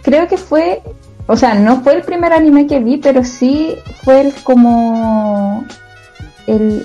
Creo 0.03 0.29
que 0.29 0.37
fue, 0.37 0.83
o 1.27 1.37
sea, 1.37 1.55
no 1.55 1.81
fue 1.83 1.95
el 1.95 2.03
primer 2.03 2.33
anime 2.33 2.67
que 2.67 2.79
vi, 2.81 2.99
pero 2.99 3.25
sí 3.25 3.75
fue 4.03 4.21
el 4.21 4.33
como 4.43 5.65
el, 6.47 6.85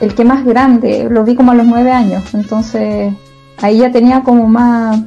el 0.00 0.14
que 0.14 0.24
más 0.24 0.44
grande. 0.44 1.08
Lo 1.08 1.24
vi 1.24 1.34
como 1.34 1.52
a 1.52 1.54
los 1.54 1.66
nueve 1.66 1.90
años, 1.90 2.22
entonces 2.34 3.14
ahí 3.62 3.78
ya 3.78 3.90
tenía 3.90 4.22
como 4.22 4.46
más, 4.46 5.00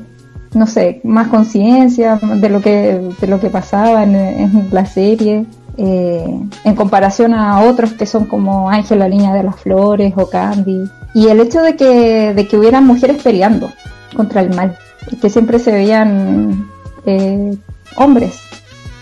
no 0.53 0.65
sé, 0.65 0.99
más 1.03 1.27
conciencia 1.27 2.19
de 2.21 2.49
lo 2.49 2.59
que 2.61 3.01
de 3.21 3.27
lo 3.27 3.39
que 3.39 3.49
pasaba 3.49 4.03
en, 4.03 4.15
en 4.15 4.67
la 4.71 4.85
serie. 4.85 5.45
eh, 5.77 6.39
en 6.63 6.75
comparación 6.75 7.33
a 7.33 7.61
otros 7.61 7.93
que 7.93 8.05
son 8.05 8.25
como 8.25 8.69
Ángel 8.69 8.99
la 8.99 9.07
Niña 9.07 9.33
de 9.33 9.43
las 9.43 9.55
Flores 9.59 10.13
o 10.15 10.29
Candy. 10.29 10.83
Y 11.13 11.27
el 11.27 11.39
hecho 11.39 11.61
de 11.61 11.75
que, 11.75 12.33
de 12.33 12.47
que 12.47 12.57
hubieran 12.57 12.85
mujeres 12.85 13.21
peleando 13.21 13.71
contra 14.13 14.41
el 14.41 14.55
mal, 14.55 14.77
que 15.21 15.29
siempre 15.29 15.59
se 15.59 15.71
veían 15.71 16.69
eh, 17.05 17.55
hombres, 17.95 18.39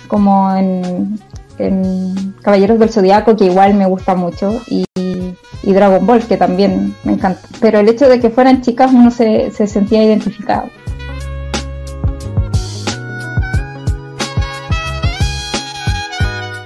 como 0.07 0.53
en, 0.55 1.19
en 1.57 2.33
Caballeros 2.41 2.79
del 2.79 2.89
Zodiaco, 2.89 3.35
que 3.35 3.45
igual 3.45 3.73
me 3.73 3.85
gusta 3.85 4.15
mucho, 4.15 4.61
y, 4.67 4.85
y 4.95 5.73
Dragon 5.73 6.05
Ball, 6.05 6.21
que 6.23 6.37
también 6.37 6.95
me 7.03 7.13
encanta. 7.13 7.41
Pero 7.59 7.79
el 7.79 7.89
hecho 7.89 8.09
de 8.09 8.19
que 8.19 8.29
fueran 8.29 8.61
chicas 8.61 8.91
uno 8.93 9.11
se, 9.11 9.51
se 9.51 9.67
sentía 9.67 10.03
identificado. 10.03 10.69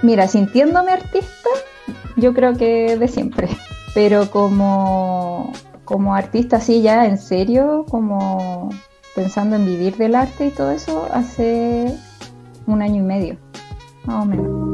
Mira, 0.02 0.28
sintiéndome 0.28 0.92
artista, 0.92 1.50
yo 2.16 2.36
creo 2.36 2.56
que 2.56 2.96
de 2.96 3.08
siempre. 3.08 3.50
Pero 3.96 4.30
como, 4.30 5.52
como 5.86 6.16
artista 6.16 6.58
así 6.58 6.82
ya 6.82 7.06
en 7.06 7.18
serio, 7.18 7.86
como 7.90 8.70
pensando 9.16 9.56
en 9.56 9.66
vivir 9.66 9.96
del 9.96 10.16
arte 10.16 10.48
y 10.48 10.52
todo 10.52 10.72
eso, 10.72 11.08
hace 11.12 11.96
un 12.68 12.82
año 12.82 13.02
y 13.02 13.06
medio, 13.06 13.38
más 14.06 14.24
o 14.24 14.26
menos. 14.26 14.66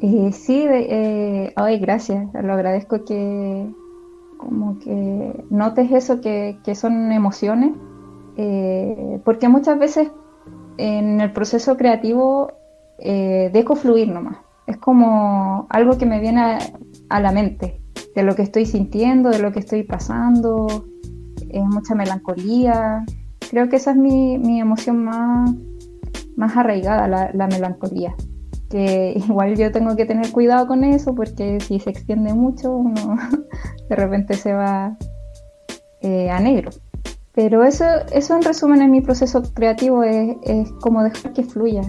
Eh, 0.00 0.32
sí, 0.32 0.66
eh, 0.68 1.54
gracias, 1.80 2.28
lo 2.34 2.52
agradezco 2.52 3.04
que 3.04 3.72
como 4.36 4.80
que 4.80 5.44
notes 5.50 5.92
eso 5.92 6.20
que, 6.20 6.58
que 6.64 6.74
son 6.74 7.12
emociones, 7.12 7.72
eh, 8.36 9.20
porque 9.24 9.48
muchas 9.48 9.78
veces 9.78 10.10
en 10.78 11.20
el 11.20 11.32
proceso 11.32 11.76
creativo 11.76 12.50
eh, 12.98 13.50
dejo 13.52 13.76
fluir 13.76 14.08
nomás, 14.08 14.38
es 14.72 14.76
como 14.76 15.66
algo 15.70 15.96
que 15.98 16.06
me 16.06 16.20
viene 16.20 16.58
a, 17.08 17.20
la 17.20 17.32
mente, 17.32 17.80
de 18.14 18.22
lo 18.22 18.34
que 18.34 18.42
estoy 18.42 18.66
sintiendo, 18.66 19.30
de 19.30 19.38
lo 19.38 19.52
que 19.52 19.60
estoy 19.60 19.84
pasando, 19.84 20.66
es 21.48 21.64
mucha 21.64 21.94
melancolía, 21.94 23.04
creo 23.50 23.68
que 23.68 23.76
esa 23.76 23.92
es 23.92 23.96
mi, 23.96 24.38
mi 24.38 24.60
emoción 24.60 25.04
más, 25.04 25.50
más 26.36 26.56
arraigada, 26.56 27.08
la, 27.08 27.30
la 27.32 27.46
melancolía 27.46 28.14
que 28.72 29.12
igual 29.28 29.56
yo 29.56 29.70
tengo 29.70 29.94
que 29.94 30.06
tener 30.06 30.32
cuidado 30.32 30.66
con 30.66 30.82
eso 30.82 31.14
porque 31.14 31.60
si 31.60 31.78
se 31.78 31.90
extiende 31.90 32.32
mucho 32.32 32.74
uno 32.74 33.16
de 33.88 33.96
repente 33.96 34.34
se 34.34 34.54
va 34.54 34.96
eh, 36.00 36.30
a 36.30 36.40
negro. 36.40 36.70
Pero 37.34 37.64
eso, 37.64 37.84
eso 38.12 38.34
en 38.34 38.42
resumen 38.42 38.82
en 38.82 38.90
mi 38.90 39.00
proceso 39.00 39.42
creativo 39.54 40.02
es, 40.02 40.36
es 40.42 40.70
como 40.80 41.02
dejar 41.02 41.32
que 41.32 41.44
fluya. 41.44 41.82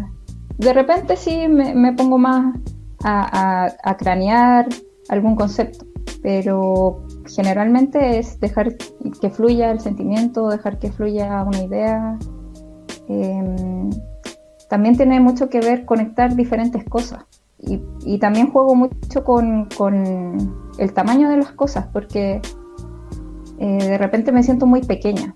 De 0.58 0.72
repente 0.72 1.18
sí 1.18 1.48
me, 1.50 1.74
me 1.74 1.94
pongo 1.94 2.18
más 2.18 2.56
a, 3.04 3.66
a, 3.66 3.74
a, 3.84 3.98
cranear 3.98 4.68
algún 5.10 5.36
concepto, 5.36 5.86
pero 6.22 7.06
generalmente 7.26 8.20
es 8.20 8.40
dejar 8.40 8.76
que 9.22 9.30
fluya 9.30 9.72
el 9.72 9.80
sentimiento, 9.80 10.50
dejar 10.50 10.80
que 10.80 10.92
fluya 10.92 11.44
una 11.44 11.64
idea. 11.64 12.18
Eh, 13.10 13.90
también 14.70 14.98
tiene 14.98 15.20
mucho 15.20 15.50
que 15.50 15.60
ver 15.60 15.86
conectar 15.86 16.36
diferentes 16.36 16.84
cosas. 16.86 17.26
Y, 17.60 17.82
y 18.06 18.18
también 18.18 18.52
juego 18.52 18.76
mucho 18.76 19.24
con, 19.24 19.70
con, 19.78 20.64
el 20.78 20.94
tamaño 20.94 21.30
de 21.30 21.38
las 21.38 21.52
cosas, 21.52 21.88
porque 21.94 22.42
eh, 23.60 23.78
de 23.78 23.98
repente 23.98 24.32
me 24.32 24.44
siento 24.44 24.66
muy 24.66 24.82
pequeña. 24.82 25.36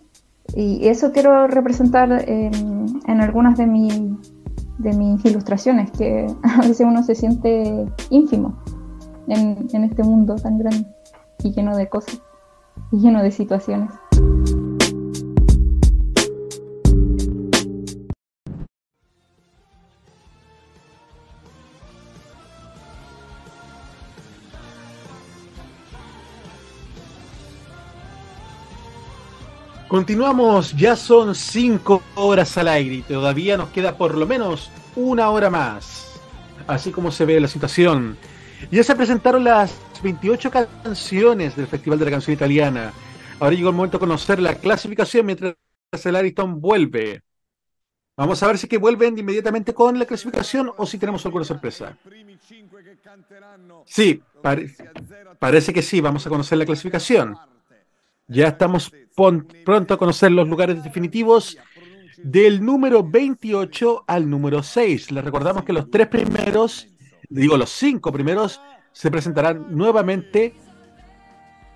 Y 0.56 0.88
eso 0.88 1.12
quiero 1.12 1.48
representar 1.48 2.24
en, 2.28 3.02
en 3.06 3.22
algunas 3.22 3.58
de, 3.58 3.68
mi, 3.68 4.18
de 4.78 4.94
mis 4.94 5.24
ilustraciones, 5.26 5.92
que 5.92 6.28
a 6.44 6.62
veces 6.62 6.82
uno 6.82 7.04
se 7.04 7.16
siente 7.16 7.86
ínfimo 8.10 8.58
en, 9.28 9.68
en 9.74 9.84
este 9.84 10.04
mundo 10.04 10.36
tan 10.36 10.58
grande 10.58 10.86
y 11.44 11.52
lleno 11.52 11.76
de 11.76 11.90
cosas 11.90 12.22
y 12.92 13.00
lleno 13.00 13.22
de 13.22 13.32
situaciones. 13.32 13.92
Continuamos, 29.88 30.74
ya 30.74 30.98
son 30.98 31.34
5 31.34 32.04
horas 32.16 32.58
al 32.58 32.68
aire 32.68 32.96
y 32.96 33.02
todavía 33.04 33.56
nos 33.56 33.70
queda 33.70 33.98
por 33.98 34.16
lo 34.16 34.28
menos 34.28 34.70
una 34.98 35.30
hora 35.30 35.50
más. 35.50 36.20
Así 36.68 36.92
como 36.92 37.10
se 37.10 37.24
ve 37.24 37.40
la 37.40 37.48
situación. 37.48 38.18
Ya 38.70 38.84
se 38.84 38.96
presentaron 38.98 39.46
las 39.46 39.80
28 40.04 40.52
canciones 40.52 41.56
del 41.56 41.68
Festival 41.68 42.00
de 42.00 42.06
la 42.06 42.12
Canción 42.12 42.34
Italiana. 42.34 42.92
Ahora 43.40 43.56
llegó 43.56 43.70
el 43.70 43.76
momento 43.76 43.98
de 43.98 44.02
conocer 44.02 44.42
la 44.42 44.56
clasificación 44.56 45.26
mientras 45.26 45.56
el 46.04 46.16
Ariston 46.18 46.60
vuelve. 46.60 47.22
Vamos 48.18 48.44
a 48.44 48.48
ver 48.48 48.58
si 48.58 48.68
que 48.68 48.80
vuelven 48.80 49.18
inmediatamente 49.18 49.74
con 49.74 49.98
la 49.98 50.06
clasificación 50.06 50.70
o 50.76 50.86
si 50.86 50.98
tenemos 50.98 51.26
alguna 51.26 51.46
sorpresa. 51.46 51.98
Sí, 53.86 54.22
pare 54.42 54.76
parece 55.40 55.72
que 55.72 55.82
sí, 55.82 56.02
vamos 56.02 56.28
a 56.28 56.30
conocer 56.30 56.58
la 56.58 56.66
clasificación. 56.66 57.38
Ya 58.28 58.50
estamos 58.50 58.92
pronto 59.66 59.94
a 59.94 59.98
conocer 59.98 60.32
los 60.32 60.48
lugares 60.48 60.84
definitivos 60.84 61.58
del 62.18 62.64
número 62.64 63.04
28 63.04 64.04
al 64.06 64.30
número 64.30 64.62
6. 64.62 65.12
Les 65.12 65.24
recordamos 65.24 65.64
que 65.64 65.72
los 65.72 65.90
tres 65.90 66.08
primeros, 66.08 66.88
digo 67.30 67.58
los 67.58 67.70
cinco 67.70 68.12
primeros, 68.12 68.62
se 68.92 69.10
presentarán 69.10 69.68
nuevamente. 69.76 70.56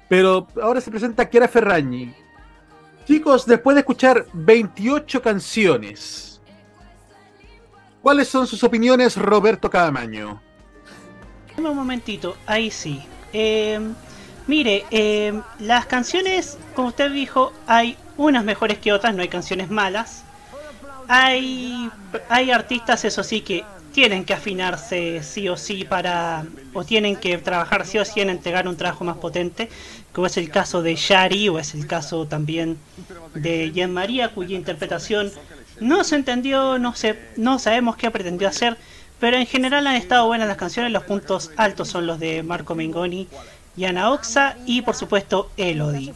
Pero 0.10 0.48
ahora 0.62 0.82
se 0.82 0.92
presenta 0.92 1.30
Chiara 1.30 1.48
Ferragni. 1.48 2.14
Chicos, 3.06 3.46
después 3.46 3.76
de 3.76 3.80
escuchar 3.80 4.26
28 4.34 5.22
canciones, 5.22 6.42
¿cuáles 8.02 8.28
son 8.28 8.46
sus 8.46 8.64
opiniones, 8.64 9.16
Roberto 9.16 9.70
Cadamaño? 9.70 10.42
Un 11.58 11.76
momentito, 11.76 12.36
ahí 12.46 12.70
sí. 12.70 13.02
Eh, 13.32 13.80
Mire, 14.48 14.86
eh, 14.92 15.40
las 15.60 15.86
canciones, 15.86 16.58
como 16.76 16.90
usted 16.90 17.12
dijo, 17.12 17.54
hay 17.68 17.98
unas 18.18 18.44
mejores 18.44 18.80
que 18.80 18.92
otras, 18.92 19.16
no 19.16 19.22
hay 19.22 19.28
canciones 19.28 19.70
malas. 19.70 20.24
Hay, 21.08 21.90
hay 22.30 22.52
artistas, 22.52 23.06
eso 23.06 23.24
sí, 23.24 23.42
que 23.42 23.66
tienen 23.92 24.24
que 24.24 24.34
afinarse 24.34 25.22
sí 25.24 25.50
o 25.50 25.58
sí 25.58 25.84
para, 25.84 26.46
o 26.74 26.84
tienen 26.84 27.16
que 27.18 27.38
trabajar 27.38 27.86
sí 27.86 27.98
o 27.98 28.06
sí 28.06 28.22
en 28.22 28.30
entregar 28.30 28.68
un 28.68 28.78
trabajo 28.78 29.04
más 29.04 29.18
potente, 29.18 29.70
como 30.14 30.28
es 30.28 30.38
el 30.38 30.50
caso 30.50 30.82
de 30.82 30.96
Shari 30.96 31.50
o 31.50 31.60
es 31.60 31.74
el 31.74 31.88
caso 31.88 32.26
también 32.26 32.78
de 33.34 33.72
Jean 33.72 33.92
María, 33.92 34.30
cuya 34.30 34.56
interpretación 34.56 35.32
no 35.80 36.04
se 36.04 36.16
entendió, 36.16 36.80
no, 36.80 36.96
se, 36.96 37.20
no 37.38 37.60
sabemos 37.60 37.98
qué 37.98 38.12
pretendió 38.12 38.48
hacer, 38.48 38.78
pero 39.20 39.38
en 39.38 39.46
general 39.46 39.86
han 39.88 39.96
estado 39.96 40.26
buenas 40.28 40.48
las 40.48 40.58
canciones, 40.58 40.92
los 40.92 41.04
puntos 41.04 41.52
altos 41.58 41.90
son 41.90 42.08
los 42.08 42.20
de 42.20 42.44
Marco 42.44 42.76
Mengoni 42.76 43.28
Yana 43.76 44.12
Oxa 44.12 44.58
y 44.66 44.82
por 44.82 44.96
supuesto 44.96 45.50
Elodie. 45.58 46.14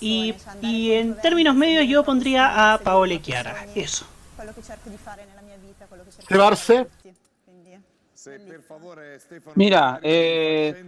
Y, 0.00 0.34
y 0.60 0.92
en 0.92 1.16
términos 1.16 1.54
medios 1.54 1.86
yo 1.86 2.04
pondría 2.04 2.72
a 2.72 2.78
Paole 2.78 3.20
Chiara, 3.22 3.66
eso. 3.74 4.06
Llevarse. 6.28 6.86
Mira, 9.54 10.00
eh, 10.02 10.84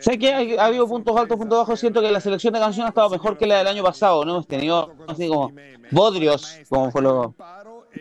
sé 0.00 0.18
que 0.18 0.32
ha, 0.32 0.62
ha, 0.62 0.66
habido 0.66 0.88
puntos 0.88 1.16
altos, 1.16 1.38
puntos 1.38 1.58
bajos. 1.58 1.78
Siento 1.78 2.00
que 2.00 2.10
la 2.10 2.20
selección 2.20 2.52
de 2.52 2.60
canciones 2.60 2.86
ha 2.86 2.90
estado 2.90 3.10
mejor 3.10 3.38
que 3.38 3.46
la 3.46 3.58
del 3.58 3.68
año 3.68 3.84
pasado. 3.84 4.24
No 4.24 4.32
hemos 4.32 4.46
tenido 4.46 4.92
así 5.06 5.28
como 5.28 5.52
bodrios, 5.90 6.58
como 6.68 6.90
fue 6.90 7.02
lo, 7.02 7.34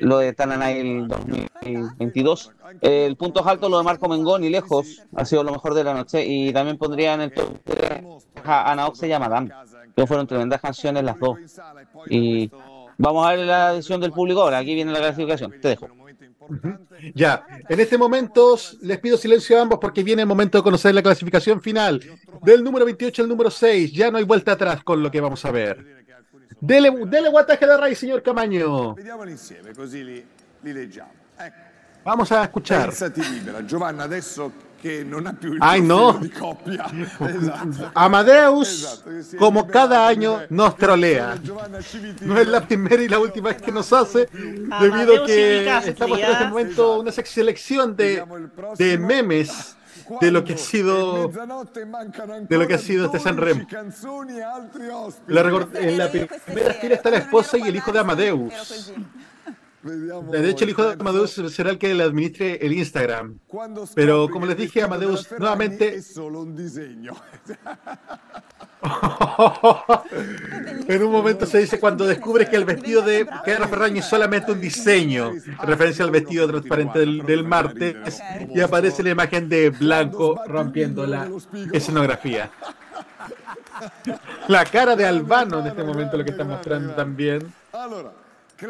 lo 0.01 0.19
de 0.19 0.33
Tananay 0.33 0.79
el 0.79 1.07
2022. 1.07 2.51
El 2.81 3.15
punto 3.15 3.47
alto 3.47 3.69
lo 3.69 3.77
de 3.77 3.83
Marco 3.83 4.07
Mengoni, 4.07 4.49
lejos, 4.49 5.03
ha 5.15 5.25
sido 5.25 5.43
lo 5.43 5.51
mejor 5.51 5.73
de 5.73 5.83
la 5.83 5.93
noche. 5.93 6.25
Y 6.25 6.51
también 6.53 6.77
pondría 6.77 7.13
en 7.13 7.21
el 7.21 7.33
top 7.33 7.57
3 7.63 8.03
a 8.43 8.71
Ana 8.71 8.87
Oxe 8.87 9.07
y 9.07 9.11
a 9.13 9.19
Madame, 9.19 9.51
que 9.95 10.07
fueron 10.07 10.27
tremendas 10.27 10.61
canciones 10.61 11.03
las 11.03 11.19
dos. 11.19 11.37
Y 12.09 12.49
vamos 12.97 13.27
a 13.27 13.31
ver 13.31 13.45
la 13.45 13.73
decisión 13.73 14.01
del 14.01 14.11
público 14.11 14.41
ahora. 14.41 14.59
Aquí 14.59 14.75
viene 14.75 14.91
la 14.91 14.99
clasificación. 14.99 15.53
Te 15.61 15.69
dejo. 15.69 15.87
Ya, 17.13 17.45
en 17.67 17.79
este 17.79 17.97
momento 17.97 18.57
les 18.81 18.99
pido 18.99 19.17
silencio 19.17 19.57
a 19.57 19.61
ambos 19.61 19.79
porque 19.79 20.03
viene 20.03 20.21
el 20.21 20.27
momento 20.27 20.57
de 20.57 20.63
conocer 20.63 20.95
la 20.95 21.01
clasificación 21.03 21.61
final 21.61 22.01
del 22.43 22.63
número 22.63 22.85
28 22.85 23.23
al 23.23 23.29
número 23.29 23.51
6. 23.51 23.91
Ya 23.91 24.11
no 24.11 24.17
hay 24.17 24.23
vuelta 24.23 24.53
atrás 24.53 24.83
con 24.83 25.03
lo 25.03 25.11
que 25.11 25.21
vamos 25.21 25.43
a 25.45 25.51
ver. 25.51 25.96
Dele, 26.59 27.05
dele 27.05 27.29
guataje 27.29 27.65
da 27.65 27.77
Rai, 27.77 27.95
signor 27.95 28.21
Camagno. 28.21 28.95
Vamos 32.03 32.31
a 32.31 32.43
escuchar. 32.43 32.93
libera. 33.15 33.63
Giovanna 33.65 34.03
adesso 34.03 34.51
che 34.79 35.03
non 35.03 35.27
ha 35.27 35.33
più 35.33 35.53
il 35.53 35.57
Ay, 35.61 35.81
no. 35.81 36.17
di 36.19 36.29
coppia. 36.29 36.85
Esatto. 37.19 37.89
Amadeus, 37.93 39.03
Esatto, 39.07 39.37
como 39.37 39.67
cada 39.67 40.07
año, 40.07 40.41
nos 40.49 40.75
trolea. 40.77 41.35
No 42.21 42.39
es 42.39 42.47
la 42.47 42.61
primera 42.61 43.01
y 43.03 43.07
la 43.07 43.19
última 43.19 43.49
vez 43.49 43.61
que 43.61 43.71
nos 43.71 43.91
hace, 43.93 44.27
debido 44.31 45.23
a 45.23 45.25
que 45.25 45.67
estamos 45.85 46.19
en 46.19 46.31
este 46.31 46.47
momento 46.47 46.99
una 46.99 47.11
selección 47.11 47.95
de, 47.95 48.23
de 48.77 48.97
memes 48.97 49.76
de 50.21 50.31
lo 50.31 50.43
que 50.43 50.53
ha 50.53 50.57
sido 50.57 51.27
de 51.27 52.57
lo 52.57 52.67
que 52.67 52.73
ha 52.73 52.77
sido 52.77 53.05
este 53.05 53.29
altri 53.29 54.89
ospiti. 54.89 55.33
La 55.33 55.41
en 55.41 55.97
la 55.97 56.09
primera 56.09 56.73
fila 56.73 56.95
está 56.95 57.09
la 57.09 57.17
esposa 57.17 57.57
y 57.57 57.61
el 57.63 57.75
hijo 57.75 57.91
de 57.91 57.99
Amadeus. 57.99 58.93
Vediamo 59.83 60.31
De 60.31 60.49
hecho, 60.49 60.63
el 60.63 60.71
hijo 60.71 60.83
de. 60.83 60.93
Amadeus 60.93 61.31
será 61.49 61.69
el 61.69 61.77
que 61.77 61.93
le 61.93 62.03
administre 62.03 62.57
el 62.65 62.73
Instagram. 62.73 63.39
Pero 63.95 64.27
como 64.29 64.45
les 64.45 64.57
dije, 64.57 64.81
Amadeus 64.81 65.29
nuevamente 65.37 66.01
en 70.87 71.03
un 71.03 71.11
momento 71.11 71.45
se 71.45 71.59
dice 71.59 71.79
cuando 71.79 72.05
descubre 72.05 72.47
que 72.47 72.55
el 72.55 72.65
vestido 72.65 73.01
de 73.01 73.27
Chiara 73.43 73.67
Ferragni 73.67 73.99
es 73.99 74.05
solamente 74.05 74.51
un 74.51 74.61
diseño, 74.61 75.31
en 75.31 75.67
referencia 75.67 76.05
al 76.05 76.11
vestido 76.11 76.47
transparente 76.47 76.99
del, 76.99 77.25
del 77.25 77.43
martes, 77.43 78.21
y 78.53 78.61
aparece 78.61 79.03
la 79.03 79.09
imagen 79.09 79.49
de 79.49 79.71
Blanco 79.71 80.39
rompiendo 80.47 81.07
la 81.07 81.27
escenografía. 81.73 82.51
La 84.47 84.65
cara 84.65 84.95
de 84.95 85.05
Albano 85.05 85.59
en 85.59 85.67
este 85.67 85.83
momento 85.83 86.17
lo 86.17 86.23
que 86.23 86.31
está 86.31 86.43
mostrando 86.43 86.93
también. 86.93 87.53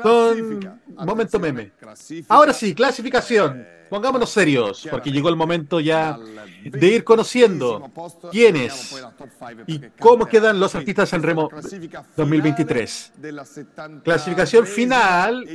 Con 0.01 0.81
momento 0.97 1.39
meme. 1.39 1.71
Ahora 2.27 2.53
sí, 2.53 2.75
clasificación. 2.75 3.77
Pongámonos 3.89 4.29
serios, 4.29 4.85
porque 4.91 5.11
llegó 5.11 5.29
el 5.29 5.37
momento 5.37 5.79
ya 5.79 6.17
de 6.63 6.87
ir 6.87 7.03
conociendo 7.03 7.89
quiénes 8.31 9.01
y 9.65 9.79
cómo 9.99 10.25
quedan 10.25 10.59
los 10.59 10.75
artistas 10.75 11.13
en 11.13 11.23
Remo 11.23 11.49
2023. 12.17 13.13
della 13.15 13.45
70 13.45 14.03
Clasificación 14.03 14.67
final. 14.67 15.47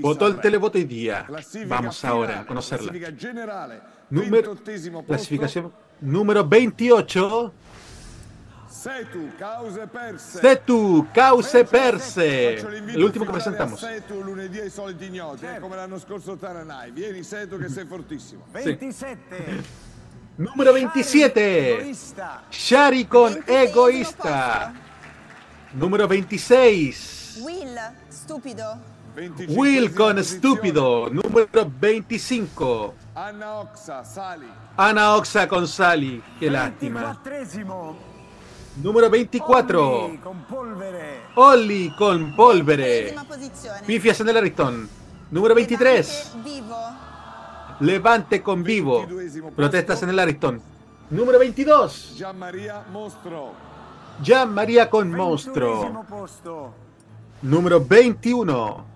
Votó 0.00 0.26
el 0.26 0.40
televoto 0.40 0.78
hoy 0.78 0.84
día. 0.84 1.26
Vamos 1.66 2.04
ahora 2.04 2.40
a 2.40 2.46
conocerla. 2.46 2.92
Número, 4.10 4.54
28esimo 4.54 4.92
posto. 4.92 5.06
clasificación 5.06 5.72
número 6.00 6.46
28. 6.46 7.52
Setu, 8.78 9.32
cause 9.36 9.86
perse. 9.88 10.38
Setu, 10.38 11.08
Cause 11.12 11.64
Perse. 11.64 12.52
Faccio 12.54 12.68
l'invito 12.68 12.96
El 12.96 13.04
último 13.04 13.24
que 13.24 13.32
finale 13.32 13.48
a 13.48 13.66
presentamos. 13.66 13.80
Setu 13.80 14.22
lunedì 14.22 14.60
ai 14.60 14.70
soliti 14.70 15.06
ignoti, 15.06 15.46
eh, 15.46 15.58
come 15.58 15.74
l'anno 15.74 15.98
scorso 15.98 16.36
Taranai. 16.36 16.92
Vieni 16.92 17.24
Setu 17.24 17.58
che 17.58 17.68
sei 17.68 17.86
fortissimo. 17.86 18.44
27. 18.52 19.64
Número 20.36 20.70
27. 20.70 21.92
Shari 22.50 23.08
con 23.08 23.42
Egoísta. 23.44 24.72
Número 25.72 26.06
26. 26.06 27.40
Will, 27.42 27.76
stupido. 28.06 28.78
25esima 29.16 29.58
Will 29.58 29.92
con. 29.92 30.18
Estúpido. 30.18 31.08
Número 31.10 31.68
25. 31.68 32.94
Anna 33.14 33.58
Oxa, 33.58 34.04
Sali. 34.04 34.46
Ana 34.76 35.16
Oxa 35.16 35.48
con 35.48 35.66
Sally. 35.66 36.22
Qué 36.38 36.48
lástima. 36.48 37.20
24esimo. 38.78 38.82
Número 38.82 39.10
24. 39.10 40.04
Olli 40.04 40.18
con 40.18 40.44
polvere. 40.44 41.20
Olli 41.34 41.94
con 41.94 42.34
Polvere. 42.34 43.06
Prima 43.08 43.24
posizione. 43.24 43.82
Pifias 43.86 44.20
en 44.20 44.28
el 44.28 44.36
Ariston. 44.36 44.88
Número 45.30 45.54
23. 45.54 46.32
Vivo. 46.44 46.76
Levante 47.80 48.42
con 48.42 48.62
Vivo. 48.62 49.06
Protestas 49.54 50.02
en 50.02 50.10
el 50.10 50.18
Ariston. 50.18 50.60
Número 51.10 51.38
22. 51.38 52.14
Gian 52.16 52.38
Maria 52.38 52.84
Mostro. 52.90 53.52
Gian 54.22 54.52
María 54.52 54.90
con 54.90 55.10
Monstruo. 55.10 55.84
21esimo 55.84 56.04
posto. 56.06 56.74
Número 57.42 57.84
21. 57.84 58.86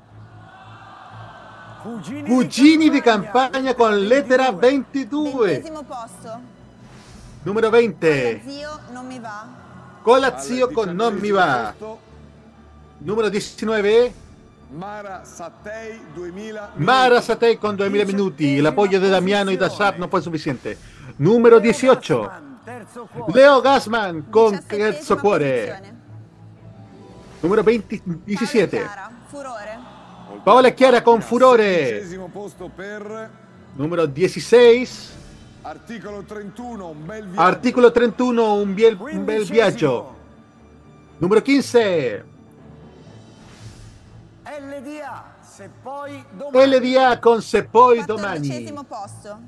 Cugini 2.26 2.90
di 2.90 3.00
campagna 3.00 3.74
con 3.74 3.98
lettera 4.06 4.52
22. 4.52 5.34
Ventesimo 5.46 5.82
posto. 5.84 6.40
Número 7.44 7.70
20. 7.70 8.42
Zio, 8.44 8.78
non 8.92 9.06
mi 9.06 9.18
va. 9.18 9.61
Colazio 10.03 10.70
con 10.70 10.95
Non 10.95 11.16
mi 11.16 11.31
va. 11.31 11.74
Número 12.99 13.29
19. 13.29 14.12
Mara 14.70 15.23
Sattei 15.24 16.01
2000. 16.15 16.70
Mara 16.77 17.20
Satei 17.20 17.57
con 17.57 17.77
2000 17.77 18.07
minuti. 18.07 18.59
El 18.59 18.66
apoyo 18.66 18.99
de 18.99 19.09
Damiano 19.09 19.51
y 19.51 19.57
Dashap 19.57 19.99
no 19.99 20.09
fue 20.09 20.20
suficiente. 20.20 20.77
Número 21.19 21.61
18. 21.61 22.31
Terzo 22.65 23.07
cuore. 23.07 23.33
Leo 23.33 23.61
Gassman 23.61 24.23
con 24.23 24.61
Terzo 24.65 25.19
Cuore. 25.19 25.81
Número 27.43 27.62
20 27.62 28.03
17. 28.24 28.87
Furore. 29.29 29.79
Paola 30.45 30.74
Chiara 30.74 31.03
con 31.03 31.23
Furore. 31.23 32.05
Número 33.77 34.07
16. 34.07 35.12
Articolo 35.62 36.22
31, 36.22 36.89
un 36.89 37.06
bel 37.06 37.26
viaggio. 37.26 37.40
Artículo 37.40 37.90
31, 37.93 38.55
un, 38.55 38.74
biel, 38.74 38.97
un 38.98 39.24
bel 39.24 39.44
viaggio. 39.44 40.14
Número 41.18 41.40
15. 41.40 42.22
LDA. 44.44 45.24
Se 45.40 45.70
poi 45.82 46.24
domani. 46.32 46.78
LDA 46.78 47.18
con 47.18 47.43
Sepoi 47.43 48.05
Domani. 48.05 48.47
Quattordicesimo 48.48 48.84
posto. 48.84 49.39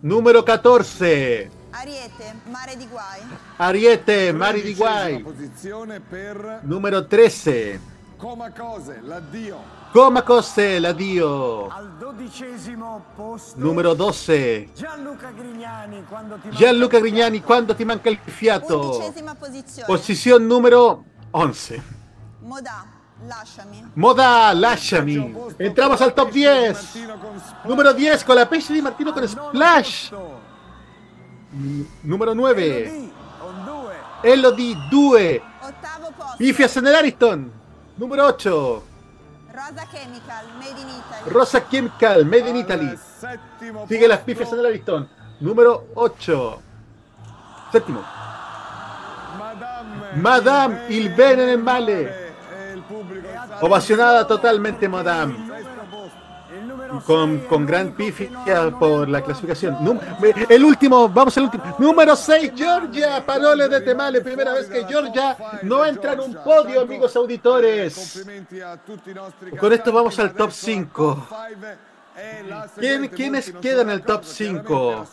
Número 0.00 0.42
14. 0.42 1.50
Ariete, 1.70 2.34
mare 2.50 2.76
di 2.76 2.86
guai. 2.88 3.20
Ariete, 3.56 4.32
Mari 4.32 4.62
di 4.62 4.74
Guai. 4.74 5.20
posizione 5.20 6.00
per 6.00 6.60
Número 6.62 7.06
13. 7.06 7.80
Coma 8.16 8.50
Cose, 8.50 8.98
l'addio. 9.02 9.79
Coma 9.92 10.22
Cose, 10.22 10.78
l'addio. 10.78 11.66
Al 11.66 11.90
dodicesimo 11.98 13.06
posto. 13.16 13.58
Número 13.58 13.92
12. 13.94 14.70
Gianluca 14.72 15.32
Grignani 15.32 16.04
quando 16.08 16.36
ti 16.36 16.50
Gianluca 16.50 17.00
Grignani, 17.00 17.42
quando 17.42 17.74
ti 17.74 17.84
manca 17.84 18.08
il 18.08 18.18
fiato. 18.22 18.78
Undicesima 18.78 19.34
posizione. 19.34 19.86
Posición 19.86 20.46
número 20.46 21.04
11. 21.32 21.82
Modà, 22.42 22.86
lasciami. 23.26 23.90
Moda, 23.94 24.52
lasciami. 24.54 25.34
Entramos 25.56 26.00
al 26.00 26.14
top 26.14 26.30
10. 26.30 27.08
Número 27.64 27.92
10 27.92 28.22
con 28.24 28.36
la 28.36 28.46
pece 28.46 28.72
di 28.72 28.80
Martino 28.80 29.12
con 29.12 29.26
Splash. 29.26 30.12
Mm, 31.52 31.82
Número 32.02 32.32
9. 32.32 33.10
Elodie 34.22 34.76
2. 34.88 35.40
Ottavo 35.62 36.12
posto. 36.16 36.36
Pifias 36.38 36.76
en 36.76 36.86
el 36.86 36.94
Ariston. 36.94 37.52
Número 37.96 38.26
8. 38.26 38.84
Rosa 39.52 39.86
Chemical, 39.90 40.46
made 40.58 40.80
in 40.80 40.88
Italy. 40.88 41.30
Rosa 41.32 41.60
Chemical, 41.68 42.24
Made 42.24 42.48
in 42.50 42.56
Italy. 42.56 42.98
Sigue 43.88 44.06
las 44.06 44.20
pifias 44.20 44.52
en 44.52 44.60
el 44.60 44.66
Ariston. 44.66 45.08
Número 45.40 45.86
8. 45.94 46.62
Séptimo. 47.72 48.00
Madame 50.16 50.86
Il 50.88 51.14
Bene 51.14 51.46
nel 51.46 51.58
Male. 51.58 52.32
Ovacionada 53.60 54.26
totalmente, 54.26 54.88
Madame. 54.88 55.49
Con, 57.06 57.38
con 57.40 57.66
gran 57.66 57.92
pifia 57.92 58.70
por 58.78 59.08
la 59.08 59.22
clasificación. 59.22 59.76
El 60.48 60.64
último, 60.64 61.08
vamos 61.08 61.36
al 61.38 61.44
último. 61.44 61.76
Número 61.78 62.16
6, 62.16 62.52
Georgia. 62.54 63.24
Parole 63.24 63.68
de 63.68 63.80
Temale. 63.80 64.20
Primera 64.20 64.52
vez 64.52 64.68
que 64.68 64.84
Georgia 64.84 65.36
no 65.62 65.84
entra 65.84 66.14
en 66.14 66.20
un 66.20 66.34
podio, 66.34 66.80
amigos 66.80 67.14
auditores. 67.16 68.24
Con 69.58 69.72
esto 69.72 69.92
vamos 69.92 70.18
al 70.18 70.32
top 70.32 70.50
5. 70.50 71.28
¿Quién, 72.78 73.08
¿Quiénes 73.08 73.52
quedan 73.60 73.88
en 73.88 73.94
el 73.94 74.02
top 74.02 74.24
5? 74.24 75.06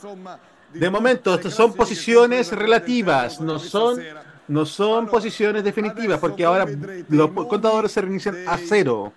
De 0.74 0.90
momento, 0.90 1.34
estas 1.34 1.54
son 1.54 1.74
posiciones 1.74 2.52
relativas, 2.52 3.40
no 3.40 3.58
son, 3.58 4.00
no 4.48 4.66
son 4.66 5.08
posiciones 5.08 5.64
definitivas, 5.64 6.20
porque 6.20 6.46
ahora 6.46 6.66
los 7.10 7.32
contadores 7.32 7.92
se 7.92 8.02
reinician 8.02 8.36
a 8.48 8.58
cero. 8.58 9.14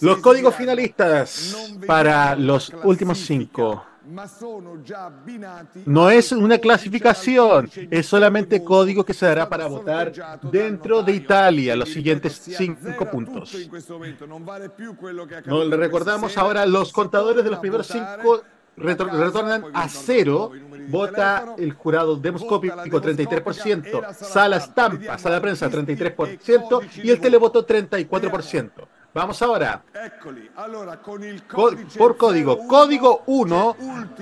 Los 0.00 0.18
códigos 0.18 0.54
finalistas 0.54 1.56
para 1.86 2.34
los 2.36 2.72
últimos 2.84 3.18
cinco. 3.18 3.84
No 5.84 6.08
es 6.10 6.32
una 6.32 6.58
clasificación, 6.58 7.70
es 7.90 8.06
solamente 8.06 8.64
código 8.64 9.04
que 9.04 9.12
se 9.12 9.26
dará 9.26 9.46
para 9.48 9.66
votar 9.66 10.12
dentro 10.50 11.02
de 11.02 11.12
Italia 11.12 11.76
los 11.76 11.90
siguientes 11.90 12.40
cinco 12.56 13.10
puntos. 13.10 13.54
in 13.54 13.68
questo 13.68 13.94
momento. 13.94 14.26
Non 14.26 14.44
vale 14.44 14.70
più 14.70 14.96
quello 14.96 15.26
che 15.26 15.38
è 15.38 15.42
No, 15.44 15.62
le 15.62 15.76
recordamos 15.76 16.38
ahora, 16.38 16.64
los 16.64 16.90
contadores 16.90 17.44
de 17.44 17.50
los 17.50 17.58
primeros 17.58 17.86
cinco 17.86 18.42
retro- 18.78 19.08
retornan 19.10 19.64
a 19.74 19.88
cero. 19.88 20.52
Vota 20.90 21.54
el 21.58 21.72
jurado 21.74 22.16
demoscópico 22.16 22.74
33%, 23.00 24.14
sala 24.14 24.56
estampa, 24.56 25.18
sala 25.18 25.38
prensa 25.40 25.68
33% 25.68 26.80
y 27.04 27.10
el 27.10 27.20
televoto 27.20 27.66
34%. 27.66 28.70
Vamos 29.12 29.40
ahora, 29.42 29.82
por 31.98 32.16
código. 32.16 32.66
Código 32.66 33.22
1, 33.26 33.76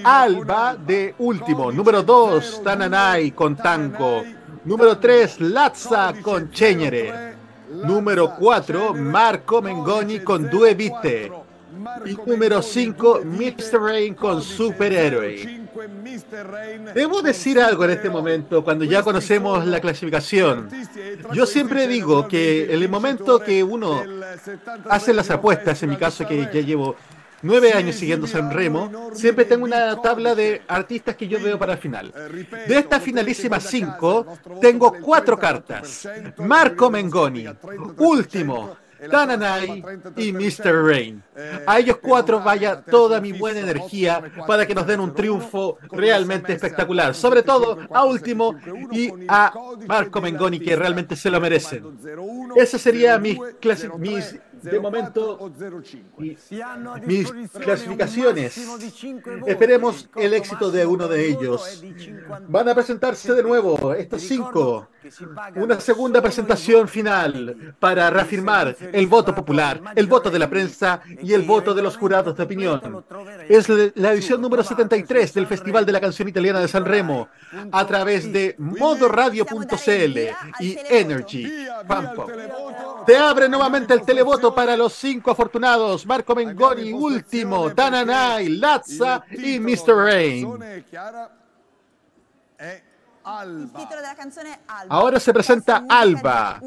Alba 0.04 0.76
de 0.76 1.14
último. 1.18 1.70
Número 1.70 2.02
2, 2.02 2.62
Tananay 2.64 3.30
con 3.32 3.54
Tango. 3.56 4.22
Número 4.64 4.98
3, 4.98 5.40
Lazza 5.42 6.14
con 6.22 6.50
Cheñere. 6.50 7.34
Número 7.70 8.34
4, 8.38 8.94
Marco 8.94 9.60
Mengoni 9.62 10.20
con 10.20 10.48
Due 10.48 10.74
Vite. 10.74 11.30
Y 12.04 12.14
número 12.28 12.62
5, 12.62 13.22
Mr. 13.24 13.80
Rain 13.80 14.14
con 14.14 14.42
Superhéroe. 14.42 15.66
Debo 16.94 17.22
decir 17.22 17.60
algo 17.60 17.84
en 17.84 17.90
este 17.90 18.08
momento, 18.08 18.64
cuando 18.64 18.84
ya 18.84 19.02
conocemos 19.02 19.66
la 19.66 19.80
clasificación. 19.80 20.68
Yo 21.32 21.46
siempre 21.46 21.86
digo 21.86 22.26
que 22.26 22.64
en 22.64 22.82
el 22.82 22.88
momento 22.88 23.40
que 23.40 23.62
uno 23.62 24.02
hace 24.88 25.12
las 25.12 25.30
apuestas, 25.30 25.82
en 25.82 25.90
mi 25.90 25.96
caso 25.96 26.26
que 26.26 26.48
ya 26.52 26.60
llevo 26.60 26.96
nueve 27.42 27.72
años 27.72 27.96
siguiendo 27.96 28.26
San 28.26 28.50
Remo, 28.50 29.10
siempre 29.14 29.44
tengo 29.44 29.64
una 29.64 30.00
tabla 30.00 30.34
de 30.34 30.62
artistas 30.66 31.16
que 31.16 31.28
yo 31.28 31.40
veo 31.40 31.58
para 31.58 31.74
el 31.74 31.78
final. 31.78 32.12
De 32.66 32.78
esta 32.78 33.00
finalísima 33.00 33.60
cinco, 33.60 34.26
tengo 34.60 34.94
cuatro 35.00 35.38
cartas. 35.38 36.08
Marco 36.38 36.90
Mengoni, 36.90 37.46
último. 37.98 38.76
Tananay 39.10 39.82
y 40.16 40.32
Mr. 40.32 40.84
Rain. 40.84 41.22
A 41.66 41.78
ellos 41.78 41.98
cuatro 42.02 42.40
vaya 42.40 42.80
toda 42.80 43.20
mi 43.20 43.32
buena 43.32 43.60
energía 43.60 44.22
para 44.46 44.66
que 44.66 44.74
nos 44.74 44.86
den 44.86 45.00
un 45.00 45.14
triunfo 45.14 45.78
realmente 45.90 46.52
espectacular. 46.52 47.14
Sobre 47.14 47.42
todo 47.42 47.78
a 47.92 48.04
Último 48.04 48.54
y 48.90 49.10
a 49.28 49.52
Marco 49.86 50.20
Mengoni, 50.20 50.60
que 50.60 50.76
realmente 50.76 51.16
se 51.16 51.30
lo 51.30 51.40
merecen. 51.40 51.98
Ese 52.56 52.78
sería 52.78 53.18
mis, 53.18 53.38
mis 53.98 54.36
de 54.70 54.80
momento 54.80 55.50
mis 57.04 57.32
clasificaciones. 57.52 58.58
Esperemos 59.46 60.08
el 60.16 60.34
éxito 60.34 60.70
de 60.70 60.86
uno 60.86 61.08
de 61.08 61.28
ellos. 61.28 61.84
Van 62.48 62.68
a 62.68 62.74
presentarse 62.74 63.32
de 63.34 63.42
nuevo 63.42 63.94
estos 63.94 64.22
cinco. 64.22 64.88
Una 65.54 65.80
segunda 65.80 66.20
presentación 66.20 66.88
final 66.88 67.74
para 67.78 68.10
reafirmar 68.10 68.76
el 68.92 69.06
voto 69.06 69.34
popular, 69.34 69.80
el 69.94 70.06
voto 70.06 70.30
de 70.30 70.38
la 70.38 70.50
prensa 70.50 71.00
y 71.22 71.32
el 71.32 71.42
voto 71.42 71.74
de 71.74 71.82
los 71.82 71.96
jurados 71.96 72.36
de 72.36 72.42
opinión. 72.42 73.04
Es 73.48 73.68
la 73.68 74.12
edición 74.12 74.40
número 74.40 74.64
73 74.64 75.34
del 75.34 75.46
Festival 75.46 75.86
de 75.86 75.92
la 75.92 76.00
Canción 76.00 76.28
Italiana 76.28 76.60
de 76.60 76.68
San 76.68 76.84
Remo 76.84 77.28
a 77.70 77.86
través 77.86 78.32
de 78.32 78.56
modoradio.cl 78.58 80.18
y 80.60 80.78
Energy. 80.90 81.66
Pampo. 81.86 82.26
Te 83.06 83.16
abre 83.16 83.48
nuevamente 83.48 83.94
el 83.94 84.02
televoto 84.02 84.54
para 84.54 84.76
los 84.76 84.92
cinco 84.92 85.30
afortunados: 85.30 86.04
Marco 86.04 86.34
Mengoni, 86.34 86.92
último, 86.92 87.72
Tananay, 87.72 88.48
Lazza 88.48 89.24
y 89.30 89.60
Mr. 89.60 89.94
Rain. 89.94 90.84
Il 93.28 93.70
titolo 93.74 94.00
della 94.00 94.14
canzone 94.14 94.50
è 94.50 94.58
Alba. 94.66 94.94
Ahora 94.94 95.18
se 95.18 95.32
presenta 95.32 95.84
Alba. 95.86 96.60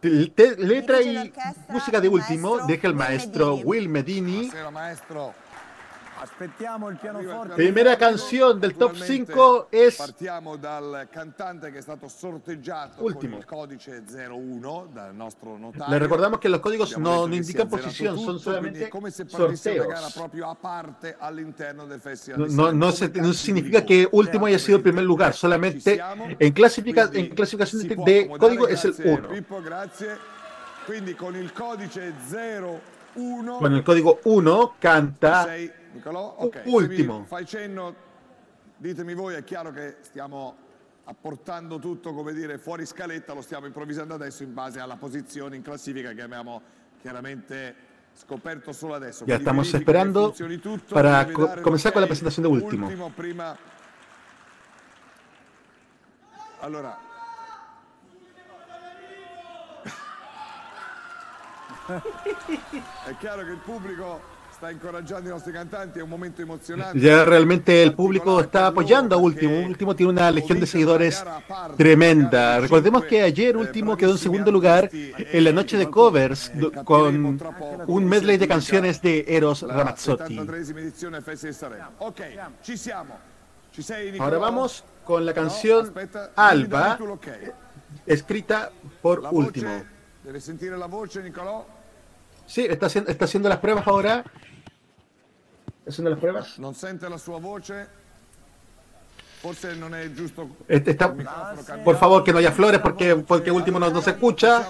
letra 0.00 1.00
y 1.00 1.32
música 1.68 2.00
de 2.00 2.08
último 2.08 2.58
deja 2.66 2.88
el 2.88 2.94
Will 2.94 2.98
maestro 2.98 3.56
Medini. 3.56 3.64
Will 3.64 3.88
Medini. 3.88 4.52
Aspettiamo 6.18 6.88
il 6.88 6.96
pianoforte. 6.96 7.54
Primera 7.54 7.94
canción 7.96 8.58
del 8.58 8.74
top 8.74 8.92
Naturalmente 8.92 9.32
5 9.32 9.66
es 9.70 9.96
Partiamo 9.96 10.56
dal 10.56 11.08
cantante 11.10 11.70
che 11.70 11.78
è 11.78 11.82
stato 11.82 12.08
sorteggiato 12.08 13.02
Ultimo. 13.04 13.32
con 13.32 13.40
il 13.40 13.44
codice 13.44 14.02
01 14.10 14.88
dal 14.94 15.14
nostro 15.14 15.58
notario. 15.58 15.92
Le 15.92 15.98
recordamos 15.98 16.40
que 16.40 16.48
los 16.48 16.60
códigos 16.60 16.96
no, 16.96 17.26
indican 17.26 17.68
posición, 17.68 18.18
son 18.18 18.40
solamente 18.40 18.86
è 18.86 18.88
come 18.88 19.10
se 19.10 19.26
partisse 19.26 19.72
una 19.72 19.84
gara 19.84 19.96
sorteos. 20.08 20.14
proprio 20.14 20.48
a 20.48 20.54
parte 20.54 21.16
all'interno 21.18 21.84
del 21.84 22.00
festival. 22.00 22.50
No, 22.50 22.90
se- 22.92 23.12
significa 23.34 23.84
que 23.84 24.08
último 24.10 24.46
haya 24.46 24.58
sido 24.58 24.78
el 24.78 24.82
primer 24.82 25.04
lugar, 25.04 25.34
solamente 25.34 26.00
en, 26.38 26.52
clasifica- 26.54 27.10
en 27.12 27.28
clasificación 27.34 27.82
Si 27.82 27.88
de, 27.88 28.28
código 28.38 28.66
es 28.68 28.82
el 28.86 28.92
grazie, 28.94 29.12
1. 29.12 29.28
Pippo, 29.28 29.60
grazie. 29.62 30.16
Quindi 30.86 31.14
con 31.14 31.36
il 31.36 31.52
codice 31.52 32.12
01 32.30 33.58
Con 33.58 33.74
el 33.74 33.82
código 33.82 34.20
1 34.24 34.74
canta 34.78 35.44
sei 35.44 35.70
Nicolò? 35.96 36.36
Ok, 36.38 36.62
Ultimo. 36.66 37.24
fai 37.24 37.46
cenno, 37.46 37.94
ditemi 38.76 39.14
voi, 39.14 39.34
è 39.34 39.44
chiaro 39.44 39.72
che 39.72 39.96
stiamo 40.02 40.64
apportando 41.04 41.78
tutto, 41.78 42.12
come 42.12 42.32
dire, 42.32 42.58
fuori 42.58 42.84
scaletta, 42.84 43.32
lo 43.32 43.40
stiamo 43.40 43.66
improvvisando 43.66 44.14
adesso 44.14 44.42
in 44.42 44.52
base 44.52 44.80
alla 44.80 44.96
posizione 44.96 45.56
in 45.56 45.62
classifica 45.62 46.12
che 46.12 46.22
abbiamo 46.22 46.60
chiaramente 47.00 47.74
scoperto 48.12 48.72
solo 48.72 48.94
adesso. 48.94 49.24
Ya 49.24 49.36
estamos 49.36 49.72
esperando 49.72 50.34
tutto, 50.60 50.94
para 50.94 51.26
co- 51.32 51.60
comenzar 51.62 51.92
con 51.92 52.02
la 52.02 52.06
presentación 52.06 52.42
de 52.42 52.48
último. 52.48 52.86
Ultimo 52.86 53.10
prima... 53.10 53.56
Allora... 56.60 56.98
È 63.06 63.16
chiaro 63.18 63.44
che 63.44 63.50
il 63.52 63.58
pubblico 63.58 64.34
Ya 66.94 67.24
realmente 67.24 67.82
el 67.82 67.92
público 67.94 68.40
está 68.40 68.66
apoyando 68.68 69.14
a 69.14 69.18
Último. 69.18 69.58
Último 69.66 69.94
tiene 69.94 70.12
una 70.12 70.30
legión 70.30 70.58
de 70.60 70.66
seguidores 70.66 71.22
tremenda. 71.76 72.60
Recordemos 72.60 73.04
que 73.04 73.22
ayer 73.22 73.56
Último 73.56 73.96
quedó 73.96 74.12
en 74.12 74.18
segundo 74.18 74.50
lugar 74.50 74.88
en 74.92 75.44
la 75.44 75.52
noche 75.52 75.76
de 75.76 75.90
covers 75.90 76.50
do- 76.54 76.72
con 76.84 77.38
un 77.86 78.04
medley 78.06 78.36
de 78.38 78.48
canciones 78.48 79.00
de 79.02 79.24
Eros 79.28 79.62
Ramazzotti. 79.62 80.36
73esima 80.36 80.80
edizione 80.80 81.20
Festival 81.20 81.52
di 81.52 81.58
Sanremo. 81.58 81.90
Ok, 81.98 82.20
ci 82.62 82.76
siamo. 82.76 83.14
Ci 83.72 83.82
sei 83.82 84.10
Nicolò? 84.10 84.24
Ahora 84.24 84.38
vamos 84.38 84.84
con 85.04 85.24
la 85.26 85.34
canción 85.34 85.92
Alba, 86.34 86.98
escrita 88.06 88.70
por 89.02 89.22
Último. 89.30 89.84
Sí, 92.46 92.64
está 92.64 92.86
haciendo, 92.86 93.10
está 93.10 93.24
haciendo 93.24 93.48
las 93.48 93.58
pruebas 93.58 93.86
ahora. 93.86 94.24
¿Está 95.86 95.90
haciendo 96.02 96.10
las 96.10 96.18
pruebas? 96.18 96.58
Non 96.58 96.74
sente 96.74 97.06
la 97.06 97.14
sua 97.14 97.38
voce? 97.38 97.86
Este 100.66 100.90
está- 100.90 101.06
cambiato. 101.06 101.84
por 101.84 101.94
favor, 101.96 102.24
que 102.24 102.32
no 102.32 102.38
haya 102.42 102.50
flores 102.50 102.80
porque, 102.80 103.14
porque 103.14 103.52
Último 103.52 103.78
no, 103.78 103.88
no 103.90 104.02
se 104.02 104.10
escucha. 104.10 104.66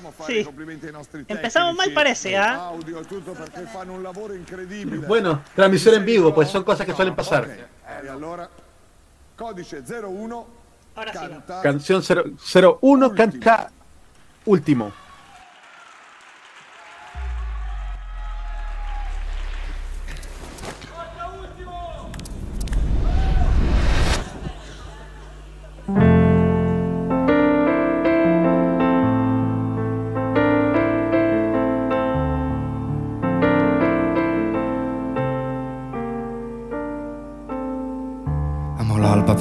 Nostri 0.93 1.25
Empezamos 1.27 1.75
mal 1.75 1.91
parece, 1.95 2.37
¿ah? 2.37 2.73
e 2.77 4.37
incredibile. 4.37 5.07
Bueno, 5.07 5.41
transmisión 5.55 5.95
en 5.95 6.05
vivo, 6.05 6.35
pues 6.35 6.51
son 6.51 6.63
cosas 6.65 6.85
que 6.85 6.93
suelen 6.93 7.17
pasar. 7.17 7.49
E 7.49 8.09
allora 8.11 8.51
codice 9.35 9.81
01 9.81 10.47
Ahora 10.97 11.13
sí. 11.13 11.19
canta 11.19 11.63
Canción 11.63 12.03
0- 12.03 12.79
01 12.83 13.15
canta 13.15 13.71
Último. 14.45 14.93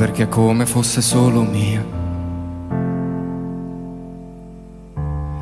Perché 0.06 0.28
come 0.28 0.68
fosse 0.68 1.02
solo 1.02 1.42
mia. 1.42 1.84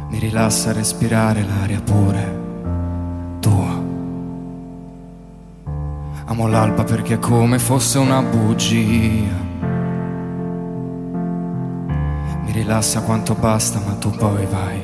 Mi 0.08 0.20
rilassa 0.20 0.72
respirare 0.72 1.44
l'aria 1.44 1.82
pure 1.82 2.40
tua. 3.42 3.82
Amo 6.28 6.48
l'alba 6.48 6.86
perché 6.86 7.20
come 7.20 7.60
fosse 7.60 7.98
una 7.98 8.22
bugia. 8.22 9.36
Mi 12.46 12.52
rilassa 12.54 13.02
quanto 13.02 13.34
basta, 13.34 13.82
ma 13.86 13.96
tu 13.96 14.12
poi 14.12 14.46
vai 14.46 14.82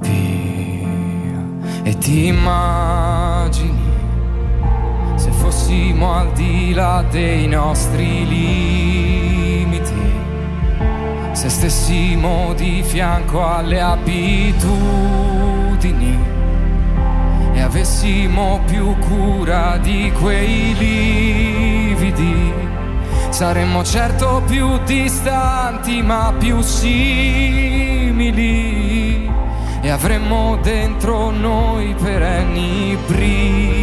via. 0.00 1.40
E 1.82 1.96
ti 1.96 2.26
immagini 2.26 3.81
se 5.22 5.30
fossimo 5.30 6.12
al 6.12 6.32
di 6.32 6.74
là 6.74 7.04
dei 7.08 7.46
nostri 7.46 8.26
limiti, 8.26 9.94
se 11.30 11.48
stessimo 11.48 12.52
di 12.54 12.82
fianco 12.82 13.46
alle 13.46 13.80
abitudini 13.80 14.58
e 17.52 17.60
avessimo 17.60 18.62
più 18.66 18.96
cura 18.98 19.78
di 19.78 20.10
quei 20.20 20.74
lividi, 20.76 22.52
saremmo 23.28 23.84
certo 23.84 24.42
più 24.44 24.76
distanti 24.84 26.02
ma 26.02 26.34
più 26.36 26.60
simili 26.62 28.10
e 29.82 29.88
avremmo 29.88 30.58
dentro 30.60 31.30
noi 31.30 31.94
perenni 31.94 32.98
brividi. 33.06 33.81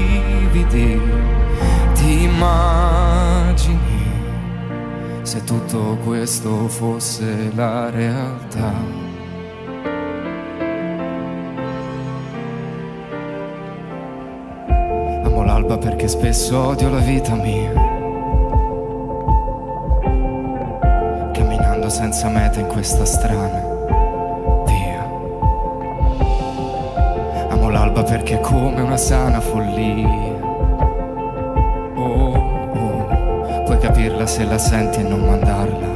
Ti 0.67 2.23
immagini 2.23 3.77
se 5.21 5.43
tutto 5.43 5.97
questo 6.03 6.67
fosse 6.67 7.51
la 7.55 7.89
realtà? 7.89 8.73
Amo 15.23 15.43
l'alba 15.43 15.77
perché 15.77 16.07
spesso 16.07 16.57
odio 16.57 16.89
la 16.89 16.99
vita 16.99 17.35
mia. 17.35 17.89
vado 21.89 21.89
senza 21.89 22.29
meta 22.29 22.59
in 22.59 22.67
questa 22.67 23.03
strana 23.03 23.61
via. 24.65 25.03
Amo 27.49 27.69
l'alba 27.69 28.03
perché 28.03 28.35
è 28.35 28.39
come 28.39 28.81
una 28.81 28.97
sana 28.97 29.41
follia. 29.41 30.28
Capirla 33.89 34.27
se 34.27 34.43
la 34.45 34.59
senti 34.59 34.99
e 34.99 35.03
non 35.03 35.21
mandarla 35.21 35.87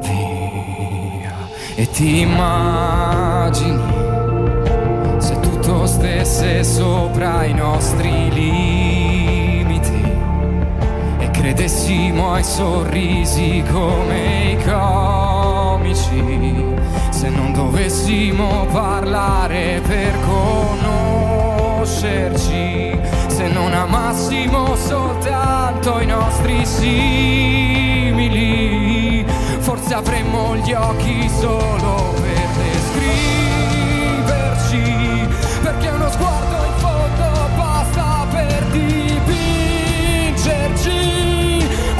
via. 0.00 1.32
E 1.76 1.88
ti 1.90 2.20
immagini 2.20 3.80
se 5.18 5.38
tutto 5.38 5.86
stesse 5.86 6.64
sopra 6.64 7.44
i 7.44 7.54
nostri 7.54 8.30
limiti 8.32 10.02
e 11.18 11.30
credessimo 11.30 12.32
ai 12.32 12.42
sorrisi 12.42 13.62
come 13.70 14.50
i 14.50 14.58
comici, 14.64 16.04
se 17.10 17.28
non 17.28 17.52
dovessimo 17.52 18.66
parlare 18.72 19.80
per 19.86 20.12
conoscerci, 21.78 22.87
se 23.38 23.46
non 23.46 23.72
amassimo 23.72 24.74
soltanto 24.74 26.00
i 26.00 26.06
nostri 26.06 26.66
simili, 26.66 28.04
forse 29.60 29.94
avremmo 29.94 30.56
gli 30.56 30.72
occhi 30.72 31.30
solo 31.38 32.14
per 32.20 32.48
descriverci, 34.16 35.28
perché 35.62 35.88
uno 35.88 36.10
sguardo 36.10 36.64
in 36.64 36.72
fondo 36.78 37.48
basta 37.54 38.26
per 38.32 38.64
dipingerci, 38.72 39.28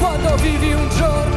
quando 0.01 0.35
vivi 0.43 0.73
un 0.73 0.89
giorno 0.97 1.28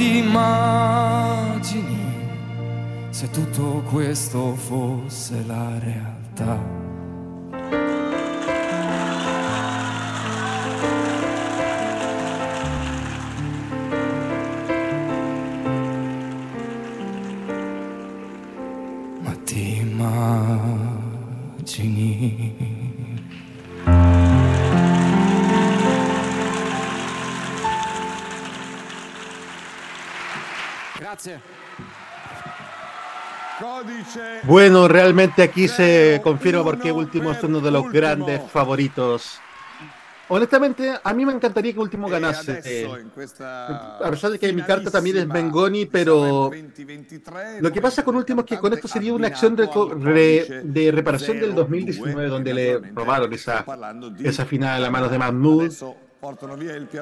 ti 0.00 0.16
immagini 0.16 1.98
se 3.10 3.28
tutto 3.28 3.82
questo 3.90 4.54
fosse 4.54 5.44
la 5.46 5.78
realtà. 5.78 5.99
Bueno, 34.44 34.88
realmente 34.88 35.42
aquí 35.42 35.68
se 35.68 36.20
confirma 36.22 36.62
porque 36.64 36.92
Último 36.92 37.30
es 37.32 37.42
uno 37.42 37.60
de 37.60 37.70
los 37.70 37.90
grandes 37.90 38.40
favoritos. 38.50 39.38
Honestamente, 40.32 40.94
a 41.02 41.12
mí 41.12 41.26
me 41.26 41.32
encantaría 41.32 41.72
que 41.72 41.80
Último 41.80 42.08
ganase. 42.08 42.86
in 43.02 43.10
questa 43.10 43.96
A 43.98 44.10
pesar 44.10 44.30
de 44.30 44.38
que 44.38 44.52
mi 44.52 44.62
carta 44.62 44.88
también 44.88 45.16
es 45.18 45.26
Bengoni, 45.28 45.86
pero 45.86 46.52
lo 47.60 47.72
que 47.72 47.80
pasa 47.82 48.04
con 48.04 48.14
Último 48.14 48.42
es 48.42 48.46
que 48.46 48.58
con 48.58 48.72
esto 48.72 48.86
sería 48.86 49.12
una 49.12 49.26
acción 49.26 49.56
de, 49.56 49.68
re- 49.98 50.60
de 50.62 50.92
reparación 50.92 51.40
del 51.40 51.52
2019, 51.54 52.28
donde 52.28 52.54
le 52.54 52.78
robaron 52.94 53.32
esa, 53.32 53.64
esa 54.22 54.44
final 54.46 54.84
a 54.84 54.90
manos 54.90 55.10
de 55.10 55.18
Mahmoud. 55.18 55.72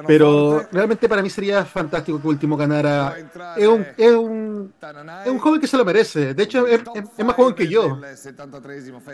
Pero 0.07 0.65
realmente 0.71 1.09
para 1.09 1.21
mí 1.21 1.29
sería 1.29 1.65
fantástico 1.65 2.21
que 2.21 2.27
Último 2.27 2.55
ganara. 2.55 3.15
Es 3.57 3.67
un, 3.67 3.85
es 3.97 4.11
un, 4.13 4.73
es 5.25 5.31
un 5.31 5.39
joven 5.39 5.59
que 5.59 5.67
se 5.67 5.77
lo 5.77 5.83
merece. 5.85 6.33
De 6.33 6.43
hecho, 6.43 6.65
es, 6.67 6.81
más 7.25 7.35
joven 7.35 7.53
que 7.55 7.67
yo. 7.67 7.99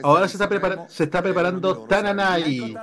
Ahora 0.04 0.28
se 0.28 0.34
está, 0.38 0.48
prepara- 0.50 0.88
se 0.88 1.04
está 1.06 1.22
preparando 1.22 1.78
Tananai. 1.80 2.76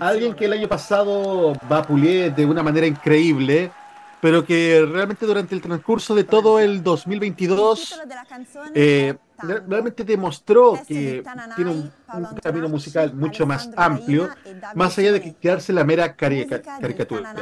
Alguien 0.00 0.34
que 0.34 0.44
el 0.46 0.52
año 0.54 0.68
pasado 0.68 1.52
vapuleé 1.68 2.30
de 2.30 2.46
una 2.46 2.62
manera 2.62 2.86
increíble, 2.86 3.70
pero 4.20 4.44
que 4.44 4.86
realmente 4.90 5.26
durante 5.26 5.54
el 5.54 5.60
transcurso 5.60 6.14
de 6.14 6.24
todo 6.24 6.58
el 6.60 6.82
2022 6.82 8.00
eh, 8.74 9.14
realmente 9.42 10.04
demostró 10.04 10.78
que 10.86 11.22
tiene 11.56 11.70
un, 11.70 11.92
un 12.14 12.24
camino 12.42 12.68
musical 12.68 13.12
mucho 13.14 13.46
más 13.46 13.68
amplio, 13.76 14.28
más 14.74 14.98
allá 14.98 15.12
de 15.12 15.20
que 15.22 15.34
quedarse 15.34 15.72
la 15.72 15.84
mera 15.84 16.14
carica- 16.16 16.60
caricatura. 16.80 17.34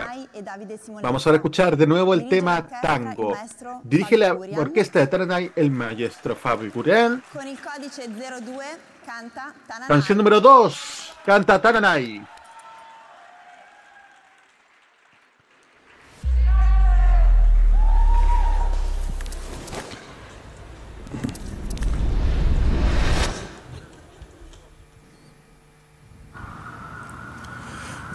Vamos 1.02 1.26
ahora 1.26 1.36
a 1.36 1.38
escuchar 1.38 1.76
de 1.76 1.86
nuevo 1.86 2.14
el 2.14 2.28
tema 2.28 2.66
Tango. 2.82 3.34
Dirige 3.82 4.16
la 4.16 4.34
orquesta 4.34 4.98
de 4.98 5.06
Tananay 5.06 5.52
el 5.56 5.70
maestro 5.70 6.34
Fabio 6.36 6.70
Gurel. 6.72 7.22
Con 7.32 7.46
il 7.46 7.58
codice 7.60 8.08
02 8.08 8.64
canta 9.04 9.54
Tananai. 9.66 9.88
Canción 9.88 10.18
número 10.18 10.40
2, 10.40 11.12
canta 11.24 11.60
Tananay. 11.60 12.22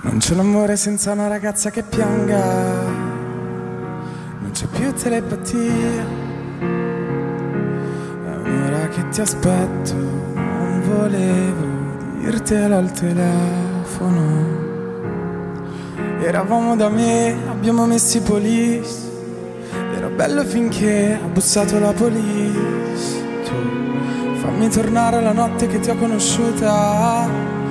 Non 0.05 0.17
c'è 0.17 0.33
un 0.33 0.39
amore 0.39 0.75
senza 0.75 1.13
una 1.13 1.27
ragazza 1.27 1.69
che 1.69 1.81
pianga, 1.81 2.43
non 4.41 4.49
c'è 4.51 4.65
più 4.65 4.91
telepatia. 4.91 6.05
È 6.59 8.35
un'ora 8.43 8.89
che 8.89 9.07
ti 9.07 9.21
aspetto, 9.21 9.93
non 9.93 10.81
volevo 10.85 12.19
dirtelo 12.19 12.75
al 12.75 12.91
telefono. 12.91 14.61
Eravamo 16.19 16.75
da 16.75 16.89
me, 16.89 17.37
abbiamo 17.49 17.85
messo 17.85 18.17
i 18.17 18.21
police. 18.21 19.09
Era 19.95 20.09
bello 20.09 20.43
finché 20.43 21.17
ha 21.23 21.27
bussato 21.27 21.79
la 21.79 21.93
police. 21.93 23.23
Tu 23.45 24.35
fammi 24.41 24.67
tornare 24.67 25.15
alla 25.15 25.31
notte 25.31 25.65
che 25.67 25.79
ti 25.79 25.89
ho 25.89 25.95
conosciuta. 25.95 27.62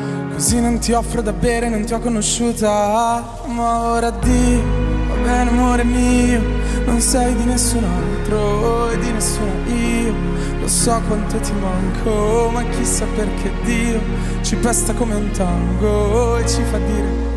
Così 0.42 0.60
non 0.60 0.80
ti 0.80 0.90
offro 0.90 1.22
da 1.22 1.32
bere, 1.32 1.68
non 1.68 1.84
ti 1.84 1.94
ho 1.94 2.00
conosciuta. 2.00 3.22
Ma 3.46 3.82
ora 3.92 4.10
di, 4.10 4.60
va 5.06 5.14
bene 5.22 5.50
amore 5.50 5.84
mio, 5.84 6.42
non 6.84 7.00
sei 7.00 7.32
di 7.36 7.44
nessun 7.44 7.84
altro 7.84 8.90
e 8.90 8.98
di 8.98 9.12
nessuna 9.12 9.52
io. 9.68 10.12
Lo 10.58 10.66
so 10.66 11.00
quanto 11.06 11.38
ti 11.38 11.52
manco, 11.52 12.50
ma 12.52 12.64
chissà 12.64 13.06
perché 13.14 13.52
Dio 13.62 14.00
ci 14.42 14.56
pesta 14.56 14.92
come 14.94 15.14
un 15.14 15.30
tango 15.30 16.36
e 16.38 16.48
ci 16.48 16.60
fa 16.72 16.78
dire 16.78 17.30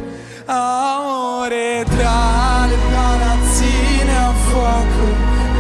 Amore 0.46 1.86
tra 1.88 2.66
le 2.66 2.78
palazzine 2.92 4.18
a 4.18 4.34
fuoco, 4.50 5.06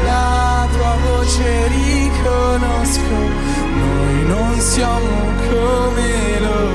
la 0.03 0.67
tua 0.73 0.95
voce 1.05 1.67
riconosco. 1.67 3.17
Noi 3.77 4.25
non 4.25 4.59
siamo 4.59 5.33
come 5.47 6.39
loro, 6.39 6.74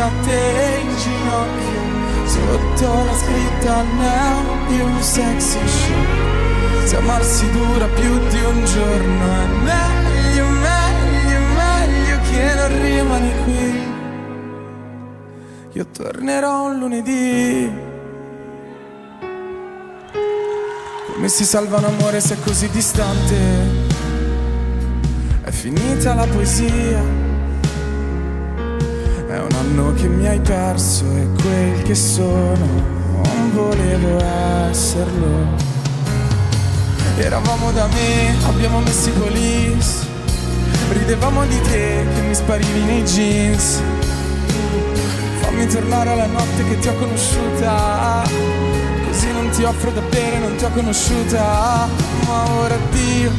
a 0.00 0.10
te 0.22 0.80
in 0.80 0.96
ginocchio, 0.96 1.80
sotto 2.26 3.04
la 3.04 3.14
scritta 3.14 3.84
di 4.68 4.80
un 4.80 5.02
sexy 5.02 5.58
show. 5.66 6.26
Se 6.84 6.96
amarsi 6.96 7.50
dura 7.50 7.86
più 7.86 8.18
di 8.28 8.44
un 8.44 8.64
giorno 8.64 9.24
è 9.24 9.46
meglio, 9.62 10.46
meglio, 10.46 11.40
meglio 11.56 12.18
che 12.30 12.54
non 12.54 12.82
rimani 12.82 13.32
qui. 13.44 13.96
Io 15.72 15.86
tornerò 15.92 16.66
un 16.66 16.78
lunedì. 16.78 17.70
Come 21.12 21.28
si 21.28 21.44
salva 21.44 21.78
un 21.78 21.84
amore 21.84 22.20
se 22.20 22.34
è 22.34 22.38
così 22.44 22.68
distante? 22.70 23.36
È 25.42 25.50
finita 25.50 26.14
la 26.14 26.26
poesia. 26.26 27.27
È 29.68 29.70
un 29.70 29.78
anno 29.80 29.92
che 29.92 30.08
mi 30.08 30.26
hai 30.26 30.40
perso 30.40 31.04
e 31.14 31.28
quel 31.42 31.82
che 31.82 31.94
sono 31.94 32.56
non 33.22 33.50
volevo 33.52 34.18
esserlo. 34.70 35.28
Eravamo 37.18 37.70
da 37.72 37.86
me, 37.88 38.34
abbiamo 38.46 38.80
messo 38.80 39.10
i 39.10 39.12
police. 39.12 40.06
Ridevamo 40.90 41.44
di 41.44 41.60
te 41.60 42.02
che 42.14 42.20
mi 42.26 42.34
sparivi 42.34 42.80
nei 42.80 43.02
jeans. 43.02 43.82
Fammi 45.40 45.66
tornare 45.66 46.12
alla 46.12 46.26
notte 46.26 46.64
che 46.66 46.78
ti 46.78 46.88
ho 46.88 46.94
conosciuta. 46.94 48.22
Così 49.06 49.32
non 49.32 49.50
ti 49.50 49.64
offro 49.64 49.90
da 49.90 50.00
bere, 50.00 50.38
non 50.38 50.56
ti 50.56 50.64
ho 50.64 50.70
conosciuta. 50.70 51.86
Ma 52.26 52.50
ora 52.58 52.74
addio, 52.74 53.30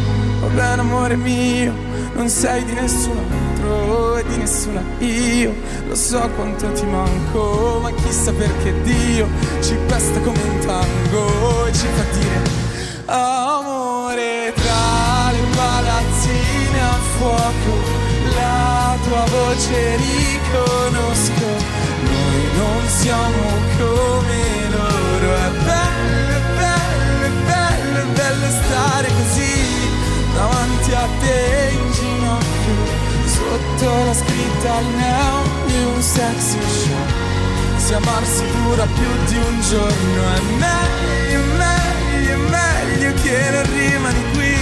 va 0.42 0.48
bene 0.48 0.82
amore 0.82 1.16
mio. 1.16 1.74
Non 2.14 2.30
sei 2.30 2.64
di 2.66 2.74
nessun 2.74 3.39
altro 3.60 4.18
e 4.18 4.24
di 4.26 4.38
nessuna 4.38 4.84
io. 5.00 5.54
Lo 5.88 5.96
so 5.96 6.20
quanto 6.36 6.72
ti 6.72 6.86
manco, 6.86 7.80
ma 7.82 7.92
chissà 7.92 8.32
perché 8.32 8.82
Dio 8.82 9.28
ci 9.62 9.76
pesta 9.88 10.20
come 10.22 10.42
un 10.42 10.60
tango 10.66 11.66
e 11.66 11.74
ci 11.74 11.86
fa 11.96 12.04
dire 12.18 12.68
Amore 13.06 14.54
tra 14.56 15.32
le 15.32 15.44
palazzine 15.56 16.82
a 16.82 16.98
fuoco, 17.18 17.74
la 18.36 18.98
tua 19.04 19.26
voce 19.30 19.96
riconosco. 19.96 21.48
Noi 22.04 22.42
non 22.56 22.88
siamo 22.88 23.44
come 23.78 24.70
loro, 24.70 25.34
è 25.34 25.50
bello, 25.66 26.36
è 26.36 26.42
bello, 26.58 27.26
è 27.26 27.32
bello, 27.46 28.00
è 28.00 28.06
bello 28.14 28.48
stare 28.64 29.08
così 29.08 29.98
davanti 30.34 30.94
a 30.94 31.08
te 31.20 31.70
in 31.74 31.92
ginocchio, 31.92 32.99
sotto 33.50 34.04
la 34.06 34.14
scritta 34.14 34.76
al 34.76 34.86
neon 34.86 35.50
di 35.66 35.84
un 35.84 36.02
sexy 36.02 36.60
show. 36.62 37.06
Se 37.78 37.96
amarsi 37.96 38.44
dura 38.64 38.86
più 38.86 39.08
di 39.28 39.38
un 39.38 39.62
giorno 39.62 40.22
è 40.36 40.40
meglio, 40.58 41.42
meglio, 41.58 42.38
meglio 42.38 43.14
che 43.24 43.50
non 43.52 43.64
rimani 43.74 44.24
qui. 44.34 44.56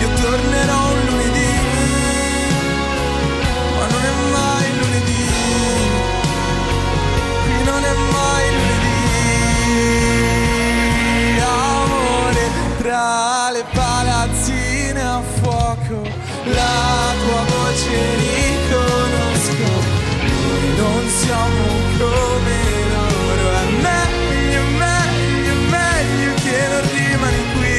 Io 0.00 0.08
tornerò 0.20 0.92
un 0.92 1.00
lunedì, 1.08 1.52
ma 3.76 3.86
non 3.92 4.02
è 4.04 4.12
mai 4.32 4.66
lunedì. 4.80 5.26
Qui 7.44 7.64
non 7.64 7.84
è 7.84 7.94
mai 8.12 8.44
lunedì. 8.56 8.92
Amore 11.40 12.44
tra 12.78 13.33
la 16.74 17.14
tua 17.22 17.42
voce 17.52 17.94
riconosco. 18.24 19.68
Noi 20.40 20.66
non 20.82 21.02
siamo 21.08 21.64
come 21.98 22.58
loro, 22.94 23.44
è 23.62 23.64
meglio, 23.86 24.62
meglio, 24.84 25.54
meglio 25.76 26.30
che 26.44 26.58
non 26.72 26.82
rimani 26.96 27.42
qui. 27.54 27.78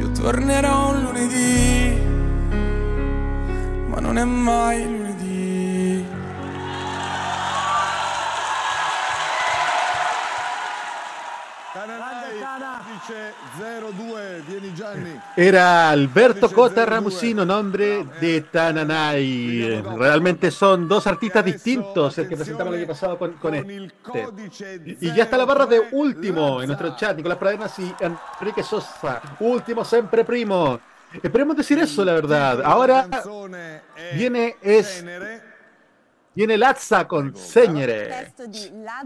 Io 0.00 0.08
tornerò 0.20 0.76
un 0.90 0.96
lunedì, 1.04 1.62
ma 3.90 3.98
non 4.00 4.14
è 4.18 4.24
mai 4.24 4.82
lunedì. 4.84 5.03
Era 15.36 15.90
Alberto 15.90 16.50
Cota 16.50 16.86
Ramusino, 16.86 17.44
nombre 17.44 18.06
de 18.20 18.40
Tananay. 18.42 19.82
Realmente 19.96 20.50
son 20.50 20.88
dos 20.88 21.06
artistas 21.06 21.44
distintos 21.44 22.16
el 22.18 22.28
que 22.28 22.36
presentamos 22.36 22.74
el 22.74 22.80
año 22.80 22.88
pasado 22.88 23.18
con, 23.18 23.32
con 23.34 23.54
este. 23.54 24.28
Y 25.00 25.14
ya 25.14 25.24
está 25.24 25.36
la 25.36 25.44
barra 25.44 25.66
de 25.66 25.80
último 25.92 26.60
en 26.62 26.68
nuestro 26.68 26.96
chat, 26.96 27.16
Nicolás 27.16 27.38
Pradenas 27.38 27.78
y 27.78 27.94
Enrique 28.00 28.62
Sosa. 28.62 29.20
Último, 29.40 29.84
siempre 29.84 30.24
primo. 30.24 30.80
Esperemos 31.22 31.56
decir 31.56 31.78
eso, 31.78 32.04
la 32.04 32.14
verdad. 32.14 32.62
Ahora 32.64 33.08
viene 34.14 34.56
es 34.60 35.04
viene 36.34 36.56
Lazza 36.56 37.06
con 37.06 37.32
Lazza 37.32 38.48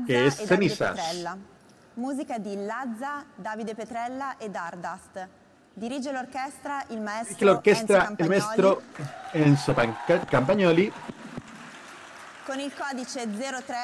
che 0.07 0.15
è 0.15 0.27
e 0.27 0.31
Cenizas. 0.31 0.99
Musica 1.99 2.39
di 2.39 2.55
Lazza, 2.65 3.25
Davide 3.35 3.75
Petrella 3.75 4.37
e 4.39 4.49
Dardust. 4.49 5.29
Dirige 5.75 6.13
l'orchestra 6.13 6.85
il 6.91 7.01
maestro 7.01 7.51
orquesta, 7.51 8.09
Enzo 8.09 8.15
Campagnoli 8.15 8.29
maestro 8.29 8.83
Enzo 9.33 9.75
Campagnoli. 10.29 10.93
con 12.45 12.59
il 12.61 12.73
codice 12.75 13.29
03 13.29 13.75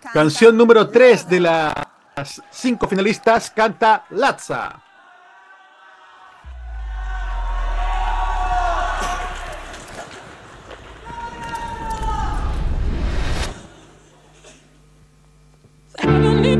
canta 0.00 0.10
Canción 0.12 0.56
número 0.56 0.88
3 0.88 1.26
de 1.26 1.40
las 1.40 2.42
cinco 2.50 2.86
finalistas 2.88 3.50
canta 3.50 4.04
Lazza. 4.08 4.82
Just 16.04 16.51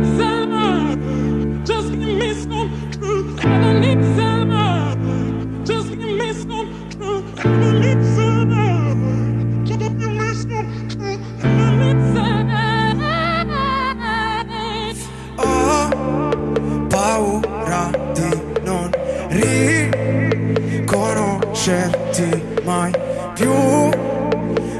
riconoscerti 21.63 22.43
mai 22.65 22.91
più. 23.35 23.53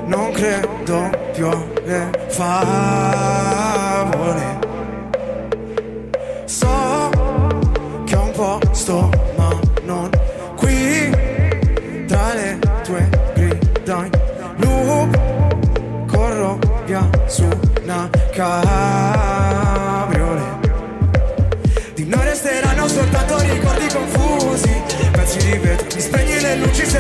Non 0.07 0.33
credo 0.33 1.11
più 1.33 1.47
alle 1.47 2.11
favole. 2.29 3.33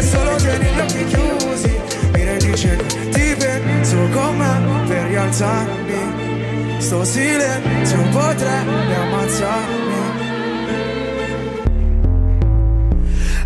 Solo 0.03 0.37
tieni 0.37 0.67
gli 0.67 0.81
occhi 0.81 1.05
chiusi. 1.05 1.81
Mi 2.13 2.25
rendi 2.25 2.55
cieco, 2.57 2.85
ti 3.11 3.35
penso 3.39 3.97
con 4.13 4.37
me 4.37 4.85
per 4.87 5.07
rialzarmi. 5.07 6.81
Sto 6.81 7.05
silenzio 7.05 7.99
potrebbe 8.11 8.95
ammazzarmi. 8.95 9.81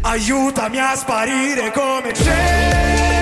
Aiutami 0.02 0.78
a 0.78 0.94
sparire 0.94 1.72
come 1.72 2.14
cenere 2.14 3.15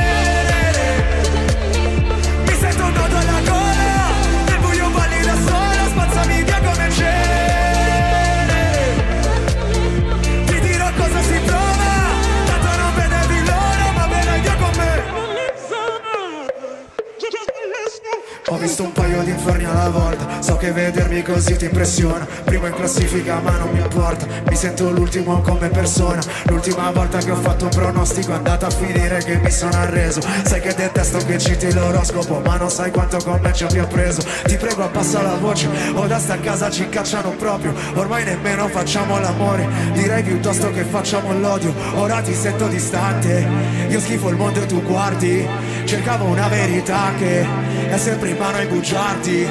visto 18.75 18.83
un 18.83 18.93
paio 18.93 19.23
di 19.23 19.31
inferni 19.31 19.65
alla 19.65 19.89
volta. 19.89 20.43
So 20.43 20.57
che 20.57 20.73
vedermi 20.73 21.23
così 21.23 21.57
ti 21.57 21.67
impressiona. 21.67 22.27
Primo 22.43 22.67
in 22.67 22.75
classifica 22.75 23.39
ma 23.39 23.57
non 23.57 23.71
mi 23.71 23.79
importa. 23.79 24.27
Mi 24.49 24.57
sento 24.57 24.91
l'ultimo 24.91 25.41
come 25.43 25.69
persona. 25.69 26.21
L'ultima 26.47 26.91
volta 26.91 27.19
che 27.19 27.31
ho 27.31 27.37
fatto 27.37 27.65
un 27.65 27.71
pronostico 27.71 28.33
È 28.33 28.35
andata 28.35 28.67
a 28.67 28.71
finire 28.71 29.23
che 29.23 29.37
mi 29.37 29.51
sono 29.53 29.77
arreso. 29.77 30.21
Sai 30.43 30.61
che 30.61 30.75
detesto 30.75 31.19
che 31.19 31.39
citi 31.39 31.73
l'oroscopo 31.73 32.41
Ma 32.45 32.57
non 32.57 32.69
sai 32.69 32.91
quanto 32.91 33.19
con 33.19 33.39
me 33.41 33.53
ci 33.53 33.63
abbia 33.63 33.87
preso. 33.87 34.23
Ti 34.45 34.57
prego 34.57 34.83
abbassa 34.83 35.23
la 35.23 35.37
voce. 35.37 35.69
O 35.95 36.07
da 36.07 36.19
sta 36.19 36.41
casa 36.41 36.69
ci 36.69 36.89
cacciano 36.89 37.31
proprio. 37.31 37.73
Ormai 37.95 38.25
nemmeno 38.25 38.67
facciamo 38.67 39.21
l'amore. 39.21 39.69
Direi 39.93 40.25
piuttosto 40.25 40.73
che 40.73 40.83
facciamo 40.83 41.33
l'odio. 41.39 41.73
Ora 41.95 42.21
ti 42.23 42.35
sento 42.35 42.67
distante. 42.67 43.47
Io 43.89 44.01
schifo 44.01 44.31
il 44.31 44.37
mondo 44.37 44.61
e 44.63 44.67
tu 44.67 44.83
guardi. 44.83 45.47
Cercavo 45.85 46.25
una 46.25 46.49
verità 46.49 47.13
che 47.17 47.47
è 47.95 47.99
sempre 47.99 48.31
in 48.31 48.37
mano 48.37 48.57
ai 48.57 48.67
bugiardi. 48.67 49.49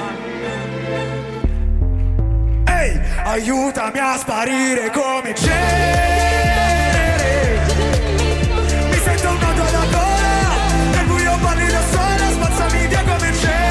Ehi, 2.66 3.00
aiutami 3.24 4.00
a 4.00 4.18
sparire 4.18 4.90
come 4.92 5.32
c'è. 5.32 5.62
Mi 8.90 8.98
sento 8.98 9.30
un 9.30 9.38
nodo 9.40 9.64
da 9.72 9.86
gola, 9.92 10.58
nel 10.92 11.06
buio 11.06 11.38
parli 11.42 11.68
da 11.72 11.82
sola, 11.90 12.32
spazzami 12.32 12.88
via 12.88 13.04
come 13.04 13.32
genere. 13.32 13.62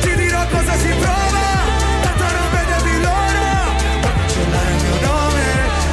Ti 0.00 0.14
dirò 0.14 0.46
cosa 0.46 0.72
si 0.72 0.88
prova, 0.88 1.44
tanto 2.02 2.24
non 2.32 2.48
vedevi 2.50 3.00
l'ora. 3.02 3.50
Cancellare 4.00 4.70
il 4.70 4.76
mio 4.80 4.96
nome, 5.06 5.42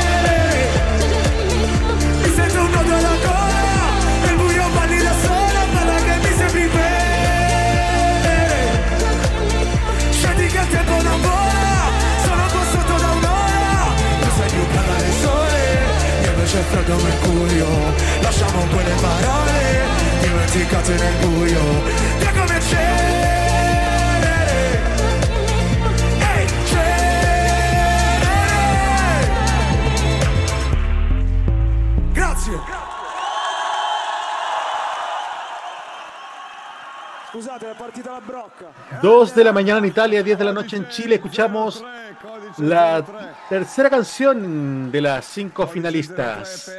freddo 16.72 16.96
mercurio 16.96 17.66
Lasciamo 18.22 18.64
quelle 18.72 18.94
parole 19.00 19.80
Dimenticate 20.20 20.94
nel 20.94 21.16
buio 21.26 21.60
Te 22.18 22.32
come 22.32 22.60
cenere 22.60 24.00
Ehi, 26.18 26.46
cenere 26.64 26.90
Grazie 32.12 32.80
Scusate, 37.32 37.70
è 37.70 37.74
partita 37.74 38.10
la 38.10 38.20
brocca. 38.20 38.66
2 39.00 39.32
de 39.34 39.42
la 39.42 39.52
mañana 39.52 39.78
en 39.78 39.86
Italia, 39.86 40.22
10 40.22 40.36
de 40.36 40.44
la 40.44 40.52
noche 40.52 40.76
en 40.76 40.86
Chile. 40.88 41.14
Escuchamos 41.14 41.82
la 42.58 43.04
tercera 43.48 43.90
canción 43.90 44.90
de 44.90 45.00
las 45.00 45.24
cinco 45.24 45.66
finalistas. 45.66 46.70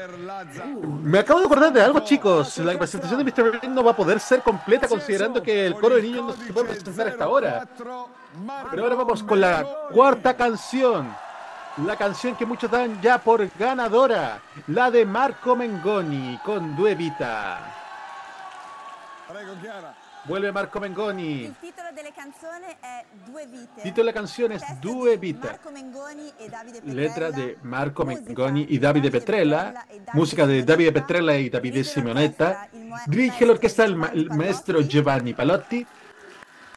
Me 1.01 1.19
acabo 1.19 1.39
de 1.39 1.45
acordar 1.45 1.73
de 1.73 1.81
algo, 1.81 1.99
chicos. 2.01 2.57
La 2.59 2.77
presentación 2.77 3.23
de 3.23 3.31
Mr. 3.31 3.49
Brain 3.49 3.73
no 3.73 3.83
va 3.83 3.91
a 3.91 3.95
poder 3.95 4.19
ser 4.19 4.41
completa 4.41 4.87
considerando 4.87 5.41
que 5.41 5.65
el 5.65 5.75
coro 5.75 5.95
de 5.95 6.01
niños 6.01 6.23
no 6.25 6.45
se 6.45 6.53
puede 6.53 6.69
presentar 6.69 7.07
a 7.07 7.09
esta 7.09 7.27
hora. 7.27 7.67
Pero 8.71 8.83
ahora 8.83 8.95
vamos 8.95 9.23
con 9.23 9.39
la 9.39 9.65
cuarta 9.91 10.35
canción. 10.35 11.13
La 11.85 11.95
canción 11.95 12.35
que 12.35 12.45
muchos 12.45 12.69
dan 12.69 13.01
ya 13.01 13.17
por 13.17 13.47
ganadora. 13.57 14.39
La 14.67 14.91
de 14.91 15.05
Marco 15.05 15.55
Mengoni 15.55 16.39
con 16.45 16.75
Due 16.75 16.93
Vita. 16.93 17.59
Prego 19.27 19.53
Chiara. 19.61 20.02
Vuelve 20.25 20.51
Marco 20.51 20.79
Mengoni. 20.79 21.41
Il 21.43 21.55
titolo 21.59 21.89
della 21.93 22.11
canzone 22.15 22.77
è 22.79 23.03
Due 23.25 23.45
vite. 23.45 23.81
Titolo 23.81 23.93
della 24.07 24.11
canzone 24.13 24.55
è 24.55 24.77
Due 24.79 25.17
Vita. 25.17 25.47
Marco 25.47 25.69
Mengoni 25.69 26.31
e 26.37 26.47
Davide 26.47 26.79
Petrella. 26.79 27.01
Letra 27.01 27.31
de 27.31 27.57
Marco 27.61 28.05
Mengoni 28.05 28.65
y 28.73 28.79
Davide 28.79 29.09
Petrella. 29.09 29.85
Música 30.13 30.45
de 30.45 30.63
Davide 30.63 30.93
Petrella 30.93 31.33
y 31.35 31.49
Davide 31.49 31.83
Simonetta. 31.83 32.67
Dirige 33.05 33.43
l'orchestra 33.45 33.83
il, 33.83 33.95
ma- 33.95 34.11
il 34.13 34.27
maestro 34.29 34.85
Giovanni 34.85 35.33
Palotti. 35.33 35.85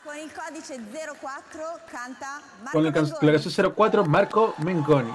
Con 0.03 0.17
il 0.17 0.31
codice 0.33 0.81
04 1.21 1.81
canta 1.89 2.41
Marco 2.63 2.71
Con 2.73 2.83
la, 2.83 2.91
can- 2.91 3.03
Mengoni. 3.05 3.27
la 3.27 3.39
canción 3.39 3.73
04 3.75 4.05
Marco 4.05 4.55
Mengoni. 4.59 5.15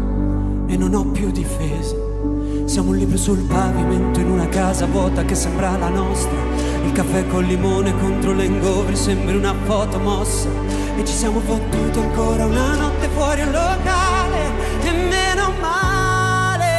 e 0.71 0.77
non 0.77 0.93
ho 0.93 1.03
più 1.03 1.29
difese. 1.31 2.63
Siamo 2.63 2.91
un 2.91 2.97
libro 2.97 3.17
sul 3.17 3.39
pavimento 3.39 4.21
in 4.21 4.31
una 4.31 4.47
casa 4.47 4.85
vuota 4.85 5.25
che 5.25 5.35
sembra 5.35 5.77
la 5.77 5.89
nostra. 5.89 6.39
Il 6.85 6.93
caffè 6.93 7.27
col 7.27 7.43
limone 7.43 7.93
contro 7.99 8.31
l'engovri 8.31 8.95
sembra 8.95 9.35
una 9.35 9.53
foto 9.65 9.99
mossa. 9.99 10.47
E 10.95 11.03
ci 11.03 11.13
siamo 11.13 11.41
fottuti 11.41 11.99
ancora 11.99 12.45
una 12.45 12.75
notte 12.75 13.09
fuori 13.09 13.41
un 13.41 13.51
locale. 13.51 14.39
E 14.83 14.91
meno 14.91 15.51
male. 15.59 16.69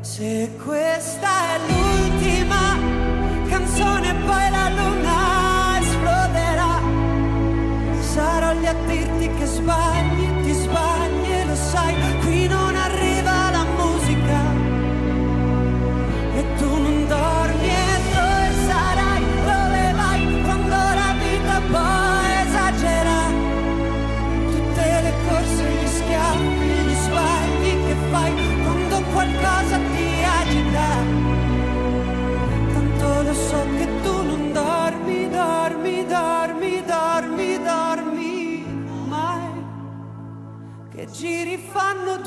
Se 0.00 0.50
questa 0.64 1.17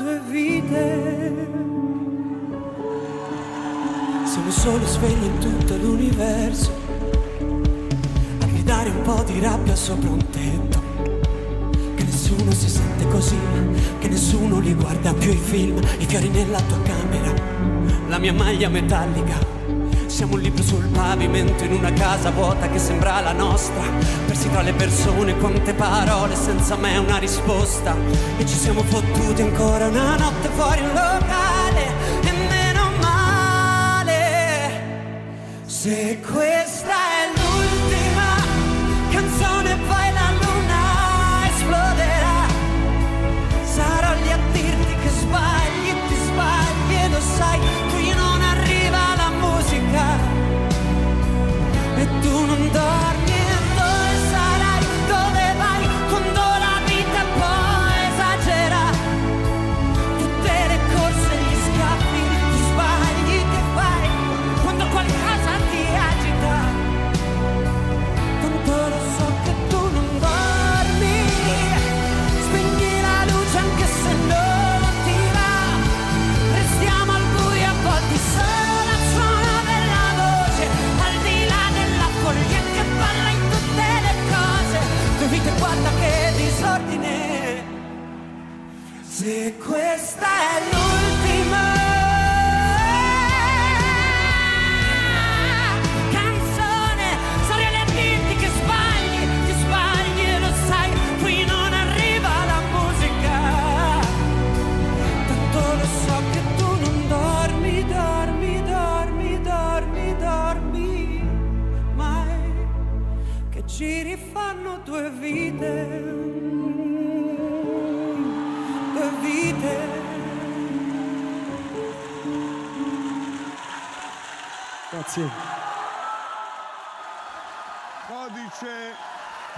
due 0.02 0.20
vite. 0.28 1.48
Siamo 4.24 4.50
solo 4.50 4.84
svegli 4.84 5.24
in 5.24 5.38
tutto 5.38 5.76
l'universo. 5.76 6.72
A 8.40 8.46
gridare 8.46 8.90
un 8.90 9.02
po' 9.02 9.22
di 9.22 9.38
rabbia 9.40 9.76
sopra 9.76 10.10
un 10.10 10.24
tetto. 10.30 10.80
Che 11.94 12.02
nessuno 12.02 12.50
si 12.50 12.68
sente 12.68 13.06
così, 13.08 13.38
che 14.00 14.08
nessuno 14.08 14.58
li 14.58 14.74
guarda 14.74 15.12
più 15.14 15.30
i 15.30 15.36
film, 15.36 15.80
i 15.98 16.06
fiori 16.06 16.28
nella 16.28 16.60
tua 16.62 16.82
camera, 16.82 17.32
la 18.08 18.18
mia 18.18 18.32
maglia 18.32 18.68
metallica. 18.68 19.61
Siamo 20.12 20.34
un 20.34 20.42
libro 20.42 20.62
sul 20.62 20.84
pavimento 20.88 21.64
in 21.64 21.72
una 21.72 21.90
casa 21.90 22.30
vuota 22.30 22.68
che 22.68 22.78
sembra 22.78 23.20
la 23.22 23.32
nostra. 23.32 23.82
Persi 24.26 24.50
tra 24.50 24.60
le 24.60 24.74
persone, 24.74 25.34
quante 25.38 25.72
parole 25.72 26.36
senza 26.36 26.76
me 26.76 26.98
una 26.98 27.16
risposta. 27.16 27.96
E 28.36 28.46
ci 28.46 28.54
siamo 28.54 28.82
fottuti 28.82 29.40
ancora 29.40 29.86
una 29.86 30.16
notte 30.16 30.48
fuori 30.50 30.82
un 30.82 30.88
locale. 30.88 31.86
E 32.24 32.30
meno 32.30 32.90
male. 33.00 34.04
Se 35.64 36.20
questa 36.20 36.61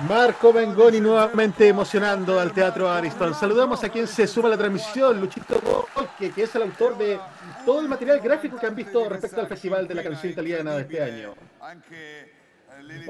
Marco 0.09 0.53
Mengoni 0.53 1.01
nuevamente 1.01 1.67
emocionando 1.67 2.39
al 2.39 2.53
Teatro 2.53 2.91
Ariston. 2.91 3.35
Saludamos 3.35 3.83
a 3.85 3.89
quien 3.89 4.07
se 4.07 4.27
suma 4.27 4.49
a 4.49 4.51
la 4.51 4.59
transmisión, 4.59 5.19
Luchito 5.19 5.59
Volque, 5.95 6.31
que 6.31 6.43
es 6.43 6.55
el 6.55 6.63
autor 6.63 6.99
de 6.99 7.19
todo 7.65 7.81
el 7.81 7.89
material 7.89 8.21
gráfico 8.21 8.59
que 8.59 8.67
han 8.67 8.75
visto 8.75 9.09
respecto 9.09 9.41
al 9.41 9.47
Festival 9.47 9.89
de 9.89 9.95
la 9.95 10.03
Canción 10.03 10.33
Italiana 10.33 10.75
de 10.75 10.83
este 10.83 11.03
año. 11.03 11.35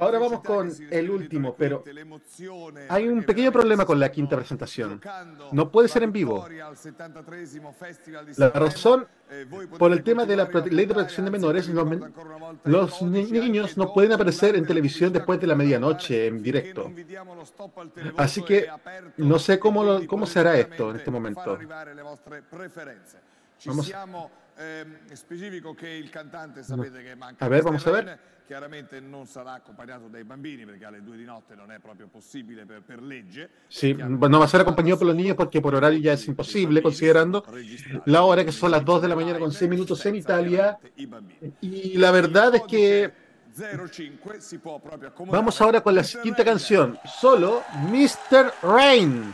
Ahora 0.01 0.19
vamos 0.19 0.41
con 0.43 0.67
el 0.91 1.11
último, 1.11 1.55
pero 1.57 1.85
hay 2.89 3.09
un 3.09 3.23
pequeño 3.25 3.53
problema 3.53 3.85
con 3.87 3.99
la 4.01 4.11
quinta 4.11 4.37
presentación. 4.37 5.01
No 5.53 5.71
puede 5.71 5.89
ser 5.89 6.03
en 6.03 6.13
vivo. 6.13 6.47
La 8.37 8.51
razón, 8.51 9.07
por 9.79 9.93
el 9.93 10.03
tema 10.03 10.25
de 10.27 10.37
la 10.37 10.45
ley 10.71 10.87
de 10.87 10.95
protección 10.95 11.25
de 11.27 11.31
menores, 11.31 11.69
los, 11.69 11.87
men- 11.87 12.13
los 12.65 13.03
ni- 13.03 13.25
niños 13.31 13.77
no 13.77 13.93
pueden 13.93 14.13
aparecer 14.13 14.55
en 14.57 14.67
televisión 14.67 15.13
después 15.13 15.41
de 15.41 15.47
la 15.47 15.55
medianoche 15.55 16.27
en 16.27 16.43
directo. 16.43 16.91
Así 18.17 18.43
que 18.43 18.69
no 19.17 19.39
sé 19.39 19.59
cómo, 19.59 19.83
lo- 19.85 20.07
cómo 20.07 20.27
se 20.27 20.41
hará 20.41 20.57
esto 20.59 20.91
en 20.91 20.97
este 20.97 21.11
momento. 21.11 21.59
Vamos- 23.67 23.87
ehm, 24.59 24.95
manca 27.17 27.45
A 27.45 27.49
ver, 27.49 27.63
vamos 27.63 27.87
a 27.87 27.91
ver. 27.91 28.34
Chiaramente 28.47 29.01
non 29.01 29.27
sarà 29.27 29.55
accompagnato 29.55 30.09
dai 30.09 30.23
bambini 30.23 30.67
perché 30.67 30.85
alle 30.85 31.03
due 31.03 31.17
di 31.17 31.25
notte 31.25 31.55
non 31.55 31.73
è 31.73 31.79
proprio 31.79 32.09
possibile 32.09 32.67
per, 32.67 32.83
per 32.83 33.03
legge. 33.03 33.49
Sí, 33.69 33.95
no 33.95 34.39
va 34.39 34.45
a 34.45 34.49
ser 34.49 34.61
acompañado 34.61 34.99
por 34.99 35.07
los 35.07 35.17
niños 35.17 35.35
porque 35.35 35.63
por 35.63 35.75
horario 35.75 35.99
ya 35.99 36.13
es 36.13 36.27
imposible, 36.29 36.83
considerando 36.83 37.43
la 38.05 38.23
hora 38.23 38.45
que 38.45 38.53
son 38.53 38.71
las 38.71 38.85
2 38.85 39.01
de 39.01 39.09
la 39.09 39.17
mañana 39.17 39.39
con 39.39 39.51
6 39.51 39.71
minutos 39.71 40.05
en 40.05 40.17
Italia. 40.17 40.79
Y 41.63 41.97
la 41.97 42.11
verdad 42.11 42.55
es 42.55 42.63
que 42.65 43.13
05 43.55 44.41
si 44.41 44.59
può 44.59 44.79
proprio 44.79 45.09
accomodare. 45.09 45.39
vamos 45.39 45.61
ahora 45.61 45.81
con 45.81 45.95
la 45.95 46.03
quinta 46.03 46.45
canción, 46.45 46.99
solo 47.05 47.63
Mr. 47.89 48.53
Rain. 48.63 49.33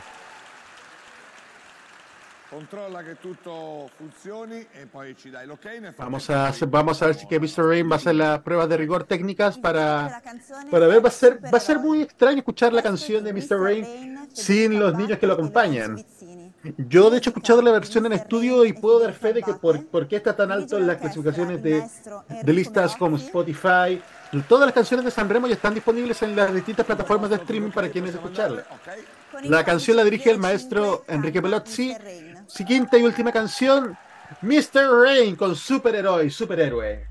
Controlla 2.51 3.01
e 4.73 4.85
poi 4.91 5.15
ci 5.15 5.29
dai 5.29 5.45
l'ok. 5.47 5.63
Nel 5.79 5.93
Vamos 5.95 6.29
a, 6.29 6.47
hacer- 6.49 6.67
vamos 6.67 7.01
a 7.01 7.05
ver 7.05 7.15
si 7.15 7.25
que 7.25 7.39
Mr. 7.39 7.63
Rain 7.65 7.89
va 7.89 7.93
a 7.93 7.95
hacer 7.95 8.13
las 8.13 8.39
pruebas 8.41 8.67
de 8.67 8.75
rigor 8.75 9.05
técnicas 9.05 9.57
para, 9.57 10.21
para 10.69 10.87
ver. 10.87 11.01
Va 11.01 11.07
a, 11.07 11.11
ser, 11.11 11.39
va 11.41 11.57
a 11.57 11.61
ser 11.61 11.79
muy 11.79 12.01
extraño 12.01 12.39
escuchar 12.39 12.73
la 12.73 12.81
canción 12.81 13.23
de 13.23 13.31
Mr. 13.31 13.57
Rain 13.57 14.27
sin 14.33 14.77
los 14.77 14.93
niños 14.95 15.17
que 15.17 15.27
lo 15.27 15.33
acompañan. 15.35 16.03
Yo, 16.89 17.09
de 17.09 17.19
hecho, 17.19 17.29
he 17.29 17.31
escuchado 17.31 17.61
la 17.61 17.71
versión 17.71 18.05
en 18.05 18.13
estudio 18.13 18.65
y 18.65 18.73
puedo 18.73 18.99
dar 18.99 19.13
fe 19.13 19.31
de 19.31 19.41
que 19.41 19.53
por, 19.53 19.87
por 19.87 20.07
qué 20.09 20.17
está 20.17 20.35
tan 20.35 20.51
alto 20.51 20.77
en 20.77 20.87
las 20.87 20.97
clasificaciones 20.97 21.63
de, 21.63 21.87
de 22.43 22.53
listas 22.53 22.97
como 22.97 23.15
Spotify. 23.15 24.01
Todas 24.47 24.65
las 24.67 24.73
canciones 24.73 25.05
de 25.05 25.11
Sanremo 25.11 25.47
ya 25.47 25.55
están 25.55 25.73
disponibles 25.73 26.21
en 26.21 26.35
las 26.35 26.53
distintas 26.53 26.85
plataformas 26.85 27.29
de 27.29 27.37
streaming 27.37 27.71
para 27.71 27.89
quienes 27.89 28.13
escucharlas. 28.13 28.65
La 29.43 29.63
canción 29.63 29.95
la 29.97 30.03
dirige 30.03 30.29
el 30.29 30.37
maestro 30.37 31.03
Enrique 31.07 31.41
Pelozzi. 31.41 31.95
Siguiente 32.53 32.99
y 32.99 33.03
última 33.03 33.31
canción, 33.31 33.97
Mr. 34.41 35.05
Rain 35.05 35.37
con 35.37 35.55
superhéroe, 35.55 36.29
superhéroe. 36.29 37.07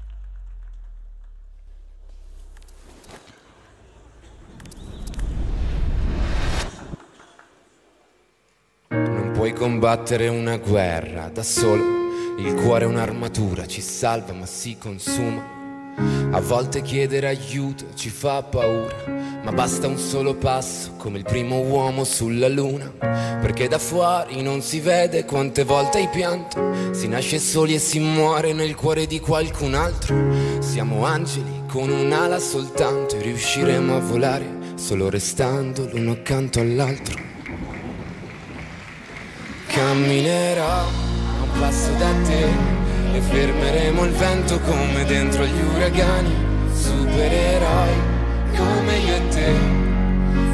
Non 8.89 9.31
puoi 9.33 9.55
combattere 9.55 10.29
una 10.29 10.59
guerra 10.59 11.31
da 11.31 11.43
solo. 11.43 11.83
Il 12.37 12.55
cuore 12.57 12.85
è 12.85 12.89
un'armatura, 12.89 13.67
ci 13.67 13.81
salva 13.81 14.35
ma 14.35 14.45
si 14.45 14.77
consuma. 14.77 15.60
A 16.33 16.41
volte 16.41 16.83
chiedere 16.83 17.29
aiuto 17.29 17.87
ci 17.95 18.09
fa 18.09 18.43
paura, 18.43 18.95
ma 19.43 19.53
basta 19.53 19.87
un 19.87 19.99
solo 19.99 20.35
passo 20.35 20.93
come 20.97 21.19
il 21.19 21.25
primo 21.25 21.61
uomo 21.61 22.05
sulla 22.05 22.49
luna. 22.49 22.93
Perché 23.41 23.69
da 23.69 23.79
fuori 23.79 24.43
non 24.43 24.63
si 24.63 24.81
vede 24.81 25.25
quante 25.25 25.65
volte 25.65 25.99
hai 25.99 26.09
pianto. 26.09 26.93
Si 26.93 27.09
nasce 27.09 27.39
soli 27.39 27.75
e 27.75 27.79
si 27.79 27.99
muore 27.99 28.53
nel 28.53 28.75
cuore 28.75 29.07
di 29.07 29.19
qualcun 29.19 29.75
altro. 29.75 30.15
Siamo 30.61 31.05
angeli 31.05 31.63
con 31.67 31.91
un'ala 31.91 32.39
soltanto 32.39 33.17
e 33.17 33.23
riusciremo 33.23 33.97
a 33.97 34.01
volare 34.01 34.59
solo 34.77 35.11
restando 35.11 35.89
l'uno 35.93 36.13
accanto 36.13 36.61
all'altro. 36.61 37.19
Camminerò 39.67 40.67
a 40.67 40.87
un 41.43 41.61
passo 41.61 41.91
da 41.93 42.13
te 42.25 42.90
e 43.13 43.21
fermeremo 43.21 44.05
il 44.05 44.13
vento 44.13 44.59
come 44.61 45.05
dentro 45.05 45.45
gli 45.45 45.61
uragani. 45.75 46.35
Supereroi 46.73 47.95
come 48.57 48.99
io 48.99 49.15
e 49.15 49.29
te. 49.29 49.53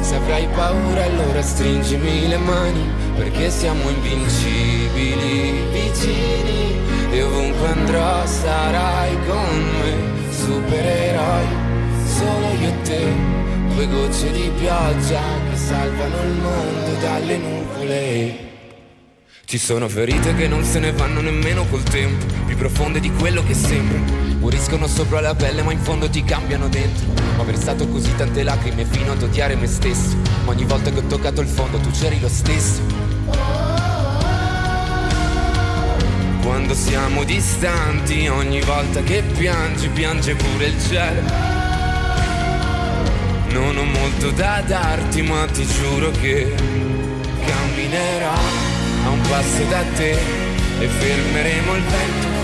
Se 0.01 0.15
avrai 0.15 0.47
paura 0.55 1.03
allora 1.03 1.41
stringimi 1.41 2.27
le 2.27 2.37
mani 2.37 2.89
perché 3.15 3.49
siamo 3.49 3.89
invincibili 3.89 5.63
vicini 5.71 6.75
e 7.11 7.23
ovunque 7.23 7.67
andrò 7.67 8.25
sarai 8.25 9.17
con 9.27 9.71
me. 9.81 10.31
Supereroi 10.31 11.47
solo 12.05 12.47
io 12.59 12.67
e 12.67 12.81
te. 12.83 13.35
Due 13.73 13.87
gocce 13.87 14.31
di 14.31 14.51
pioggia 14.57 15.21
che 15.49 15.55
salvano 15.55 16.21
il 16.23 16.41
mondo 16.41 16.99
dalle 16.99 17.37
nuvole. 17.37 18.45
Ci 19.45 19.57
sono 19.57 19.87
ferite 19.87 20.35
che 20.35 20.47
non 20.47 20.61
se 20.65 20.77
ne 20.79 20.91
vanno 20.91 21.21
nemmeno 21.21 21.65
col 21.67 21.81
tempo, 21.83 22.25
profonde 22.57 22.99
di 22.99 23.11
quello 23.11 23.43
che 23.43 23.53
sembra. 23.53 23.99
Moriscono 24.39 24.87
sopra 24.87 25.21
la 25.21 25.35
pelle 25.35 25.61
ma 25.61 25.71
in 25.71 25.79
fondo 25.79 26.09
ti 26.09 26.23
cambiano 26.23 26.67
dentro. 26.67 27.05
Ho 27.37 27.45
versato 27.45 27.87
così 27.87 28.13
tante 28.15 28.43
lacrime 28.43 28.83
fino 28.83 29.13
ad 29.13 29.21
odiare 29.21 29.55
me 29.55 29.67
stesso. 29.67 30.17
Ma 30.43 30.51
ogni 30.51 30.65
volta 30.65 30.91
che 30.91 30.99
ho 30.99 31.07
toccato 31.07 31.41
il 31.41 31.47
fondo 31.47 31.77
tu 31.77 31.89
c'eri 31.91 32.19
lo 32.19 32.27
stesso. 32.27 32.81
Quando 36.41 36.73
siamo 36.73 37.23
distanti, 37.23 38.27
ogni 38.27 38.61
volta 38.61 39.01
che 39.01 39.21
piangi, 39.21 39.89
piange 39.89 40.35
pure 40.35 40.65
il 40.65 40.81
cielo. 40.81 41.21
Non 43.49 43.77
ho 43.77 43.83
molto 43.83 44.31
da 44.31 44.61
darti, 44.65 45.21
ma 45.21 45.45
ti 45.45 45.65
giuro 45.65 46.11
che 46.11 46.53
camminerò 47.45 48.33
a 49.05 49.09
un 49.09 49.21
passo 49.29 49.63
da 49.69 49.83
te 49.95 50.11
e 50.79 50.87
fermeremo 50.87 51.75
il 51.75 51.83
vento 51.83 52.36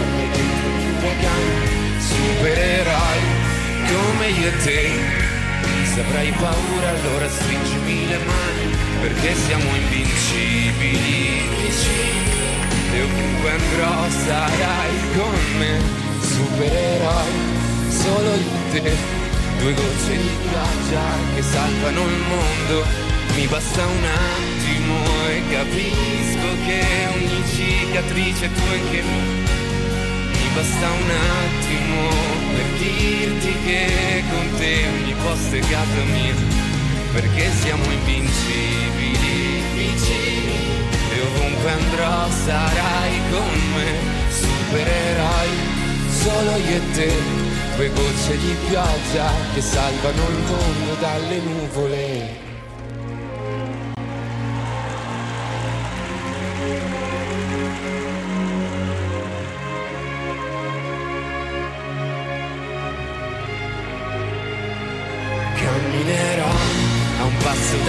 uragani. 1.04 2.00
Supereroi 2.00 3.22
come 3.92 4.28
io 4.30 4.48
e 4.48 4.58
te. 4.64 4.82
Se 5.94 6.00
avrai 6.00 6.32
paura 6.32 6.90
allora 6.90 7.30
stringimi 7.30 8.08
le 8.08 8.18
mani 8.26 8.76
perché 9.02 9.36
siamo 9.36 9.76
invincibili 9.76 11.50
e 12.94 13.02
ovunque 13.02 13.50
andrò 13.52 14.10
sarai 14.26 14.96
con 15.16 15.58
me. 15.60 15.80
Supereroi 16.22 17.32
solo 17.90 18.30
io 18.36 18.52
e 18.74 18.82
te. 18.82 19.22
Due 19.60 19.74
gocce 19.74 20.18
di 20.18 20.30
pioggia 20.50 21.06
che 21.36 21.42
salvano 21.42 22.02
il 22.08 22.22
mondo. 22.28 22.86
Mi 23.36 23.48
basta 23.48 23.86
un 23.86 24.04
attimo 24.04 24.96
e 25.28 25.42
capisco 25.50 26.48
che 26.66 26.84
ogni 27.14 27.44
cicatrice 27.54 28.52
tua 28.52 28.72
anche 28.72 29.02
mia. 29.02 29.43
Mi 29.43 29.43
basta 30.54 30.88
un 30.90 31.10
attimo 31.10 32.10
per 32.54 32.66
dirti 32.78 33.56
che 33.66 34.24
con 34.30 34.50
te 34.58 34.88
ogni 34.88 35.16
posto 35.24 35.56
è 35.56 35.60
casa 35.60 36.04
mia. 36.12 36.36
Perché 37.12 37.52
siamo 37.62 37.84
invincibili 37.92 39.62
vicini 39.76 40.58
e 41.12 41.22
ovunque 41.22 41.72
andrò 41.72 42.30
sarai 42.46 43.20
con 43.30 43.60
me. 43.76 43.92
Supererai 44.30 45.50
solo 46.10 46.56
io 46.58 46.76
e 46.76 46.92
te. 46.94 47.12
Due 47.76 47.90
gocce 47.90 48.38
di 48.38 48.56
pioggia 48.68 49.32
che 49.54 49.62
salvano 49.62 50.30
il 50.30 50.44
mondo 50.46 50.94
dalle 51.00 51.40
nuvole. 51.40 52.43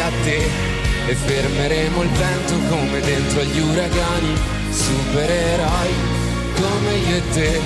Da 0.05 0.10
te 0.22 0.40
e 1.06 1.14
fermeremo 1.14 2.02
il 2.02 2.09
vento 2.10 2.55
come 2.68 3.01
dentro 3.01 3.40
agli 3.40 3.59
uragani. 3.59 4.35
Supereroi 4.70 5.94
come 6.60 6.94
io 7.09 7.16
e 7.16 7.22
te. 7.32 7.60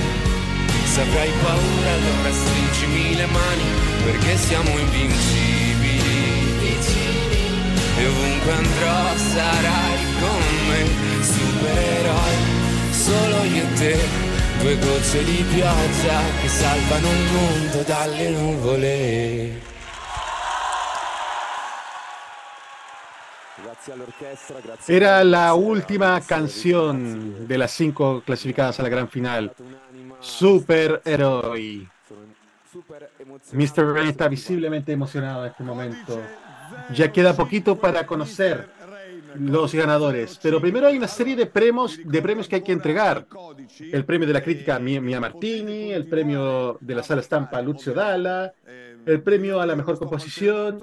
Se 0.85 1.01
avrai 1.01 1.31
paura 1.43 1.89
allora 1.97 2.31
stringimi 2.31 3.15
le 3.15 3.25
mani 3.25 3.63
perché 4.05 4.37
siamo 4.37 4.69
invincibili. 4.77 6.07
E 7.97 8.07
ovunque 8.07 8.51
andrò 8.53 9.17
sarai 9.33 9.97
con 10.21 10.43
me, 10.69 10.81
supereroi, 11.21 12.37
solo 12.91 13.43
io 13.43 13.63
e 13.63 13.73
te, 13.73 13.97
due 14.61 14.77
gocce 14.77 15.23
di 15.25 15.43
pioggia 15.53 16.21
che 16.41 16.47
salvano 16.47 17.09
il 17.11 17.31
mondo 17.33 17.81
dalle 17.85 18.29
nuvole. 18.29 19.78
Era 24.87 25.23
la 25.23 25.53
última 25.53 26.19
canción 26.21 27.47
de 27.47 27.57
las 27.57 27.71
cinco 27.71 28.21
clasificadas 28.25 28.79
a 28.79 28.83
la 28.83 28.89
gran 28.89 29.09
final. 29.09 29.53
Superhéroe. 30.19 31.87
Mr. 33.51 33.93
Rain 33.93 34.09
está 34.09 34.27
visiblemente 34.27 34.91
emocionado 34.91 35.45
en 35.45 35.51
este 35.51 35.63
momento. 35.63 36.21
Ya 36.93 37.11
queda 37.11 37.35
poquito 37.35 37.75
para 37.75 38.05
conocer 38.05 38.69
los 39.35 39.73
ganadores, 39.73 40.39
pero 40.41 40.59
primero 40.59 40.87
hay 40.87 40.97
una 40.97 41.07
serie 41.07 41.35
de 41.35 41.45
premios, 41.45 41.99
de 42.03 42.21
premios 42.21 42.47
que 42.47 42.55
hay 42.55 42.61
que 42.61 42.71
entregar. 42.71 43.25
El 43.79 44.05
premio 44.05 44.27
de 44.27 44.33
la 44.33 44.41
crítica 44.41 44.79
Mia 44.79 45.19
Martini, 45.19 45.91
el 45.91 46.07
premio 46.07 46.77
de 46.79 46.95
la 46.95 47.03
sala 47.03 47.21
estampa 47.21 47.61
Lucio 47.61 47.93
Dalla, 47.93 48.53
el 49.05 49.21
premio 49.21 49.61
a 49.61 49.65
la 49.65 49.75
mejor 49.75 49.97
composición. 49.97 50.79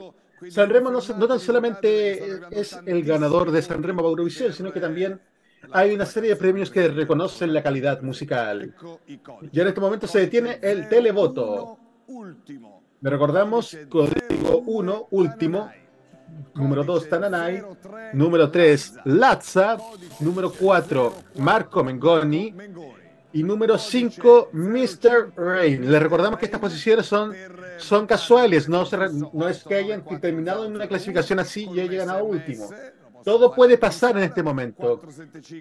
Sanremo 0.50 0.90
no, 0.90 1.00
no 1.16 1.28
tan 1.28 1.40
solamente 1.40 2.40
es 2.50 2.78
el 2.86 3.04
ganador 3.04 3.50
de 3.50 3.62
Sanremo 3.62 3.98
para 3.98 4.10
Eurovisión, 4.10 4.52
sino 4.52 4.72
que 4.72 4.80
también 4.80 5.20
hay 5.72 5.94
una 5.94 6.06
serie 6.06 6.30
de 6.30 6.36
premios 6.36 6.70
que 6.70 6.88
reconocen 6.88 7.52
la 7.52 7.62
calidad 7.62 8.02
musical. 8.02 8.74
Y 9.52 9.60
en 9.60 9.66
este 9.66 9.80
momento 9.80 10.06
se 10.06 10.20
detiene 10.20 10.58
el 10.62 10.88
televoto. 10.88 11.78
Le 13.00 13.10
recordamos, 13.10 13.76
código 13.88 14.62
1, 14.66 15.08
último. 15.10 15.70
Número 16.54 16.84
2, 16.84 17.08
Tananay. 17.08 17.62
Número 18.12 18.50
3, 18.50 18.98
Lazza. 19.04 19.76
Número 20.20 20.52
4, 20.52 21.14
Marco 21.38 21.84
Mengoni. 21.84 22.54
Y 23.36 23.42
número 23.42 23.76
5, 23.76 24.48
Mr. 24.52 25.32
Rain. 25.36 25.92
Le 25.92 25.98
recordamos 25.98 26.38
que 26.38 26.46
estas 26.46 26.58
posiciones 26.58 27.04
son, 27.04 27.34
son 27.76 28.06
casuales, 28.06 28.66
no, 28.66 28.86
se 28.86 28.96
no 28.96 29.46
es 29.46 29.62
que 29.62 29.74
hayan 29.74 30.02
terminado 30.22 30.64
en 30.64 30.74
una 30.74 30.88
clasificación 30.88 31.38
así 31.38 31.68
y 31.70 31.80
hayan 31.80 32.06
ganado 32.06 32.24
último. 32.24 32.66
Todo 33.22 33.54
puede 33.54 33.76
pasar 33.76 34.16
en 34.16 34.22
este 34.22 34.42
momento. 34.42 35.02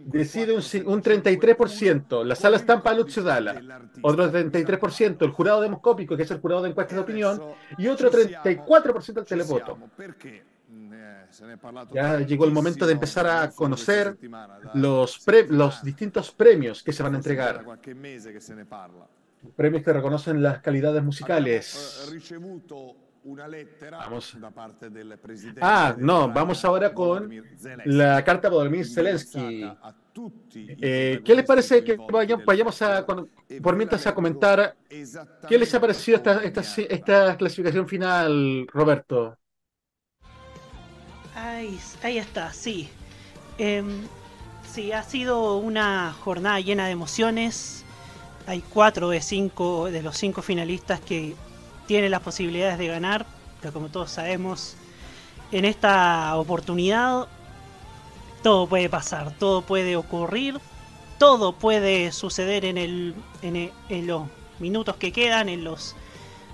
Decide 0.05 0.53
un, 0.53 0.63
un 0.85 1.03
33%, 1.03 2.23
la 2.23 2.35
sala 2.35 2.55
estampa 2.55 2.93
Lucio 2.93 3.21
Dalla, 3.23 3.61
otro 4.03 4.31
33% 4.31 5.25
el 5.25 5.31
jurado 5.31 5.59
demoscópico, 5.59 6.15
que 6.15 6.23
es 6.23 6.31
el 6.31 6.39
jurado 6.39 6.61
de 6.61 6.69
encuestas 6.69 6.95
de 6.95 7.01
opinión, 7.01 7.41
y 7.77 7.87
otro 7.89 8.09
34% 8.09 9.19
el 9.19 9.25
televoto. 9.25 9.77
Ya 11.93 12.19
llegó 12.19 12.45
el 12.45 12.51
momento 12.51 12.85
de 12.87 12.93
empezar 12.93 13.27
a 13.27 13.51
conocer 13.51 14.17
los, 14.73 15.19
pre- 15.19 15.47
los 15.47 15.83
distintos 15.83 16.31
premios 16.31 16.81
que 16.83 16.91
se 16.93 17.03
van 17.03 17.13
a 17.13 17.17
entregar. 17.17 17.65
Premios 19.55 19.83
que 19.83 19.93
reconocen 19.93 20.41
las 20.41 20.59
calidades 20.61 21.03
musicales. 21.03 22.07
lettera 23.47 23.97
Vamos. 23.99 24.37
Ah, 25.61 25.95
no, 25.97 26.29
vamos 26.31 26.63
ahora 26.63 26.93
con 26.93 27.31
la 27.85 28.23
carta 28.23 28.49
de 28.49 28.55
Volodymyr 28.55 28.85
Zelensky. 28.85 29.63
Eh, 30.81 31.21
¿Qué 31.25 31.35
les 31.35 31.45
parece 31.45 31.83
que 31.83 31.97
vayamos, 32.45 32.81
a, 32.83 33.05
con- 33.05 33.29
por 33.61 33.75
mientras 33.75 34.05
a 34.07 34.13
comentar 34.15 34.75
qué 35.47 35.57
les 35.57 35.73
ha 35.75 35.81
parecido 35.81 36.17
esta, 36.17 36.43
esta, 36.43 36.61
esta 36.83 37.35
clasificación 37.37 37.87
final, 37.87 38.67
Roberto? 38.71 39.37
Ahí, 41.45 42.17
está, 42.17 42.51
sí. 42.53 42.89
Em, 43.59 44.01
sí, 44.67 44.91
ha 44.91 45.03
sido 45.03 45.57
una 45.57 46.11
jornada 46.23 46.59
llena 46.59 46.85
de 46.87 46.91
emociones. 46.91 47.85
Hay 48.47 48.61
cuatro 48.61 49.09
de 49.09 49.21
cinco 49.21 49.85
de 49.91 50.01
los 50.01 50.17
cinco 50.17 50.41
finalistas 50.41 50.99
que 51.01 51.35
tienen 51.85 52.09
las 52.09 52.21
posibilidades 52.21 52.79
de 52.79 52.87
ganar, 52.87 53.27
pero 53.61 53.73
como 53.73 53.89
todos 53.89 54.09
sabemos, 54.09 54.75
en 55.51 55.65
esta 55.65 56.35
oportunidad 56.35 57.27
todo 58.41 58.65
puede 58.67 58.89
pasar, 58.89 59.31
todo 59.37 59.61
puede 59.61 59.95
ocurrir, 59.95 60.59
todo 61.19 61.53
puede 61.53 62.11
suceder 62.11 62.65
en, 62.65 62.79
el, 62.79 63.13
en, 63.43 63.55
e- 63.55 63.71
en 63.89 64.07
los 64.07 64.23
minutos 64.59 64.95
que 64.97 65.11
quedan, 65.11 65.49
en 65.49 65.63
los 65.63 65.95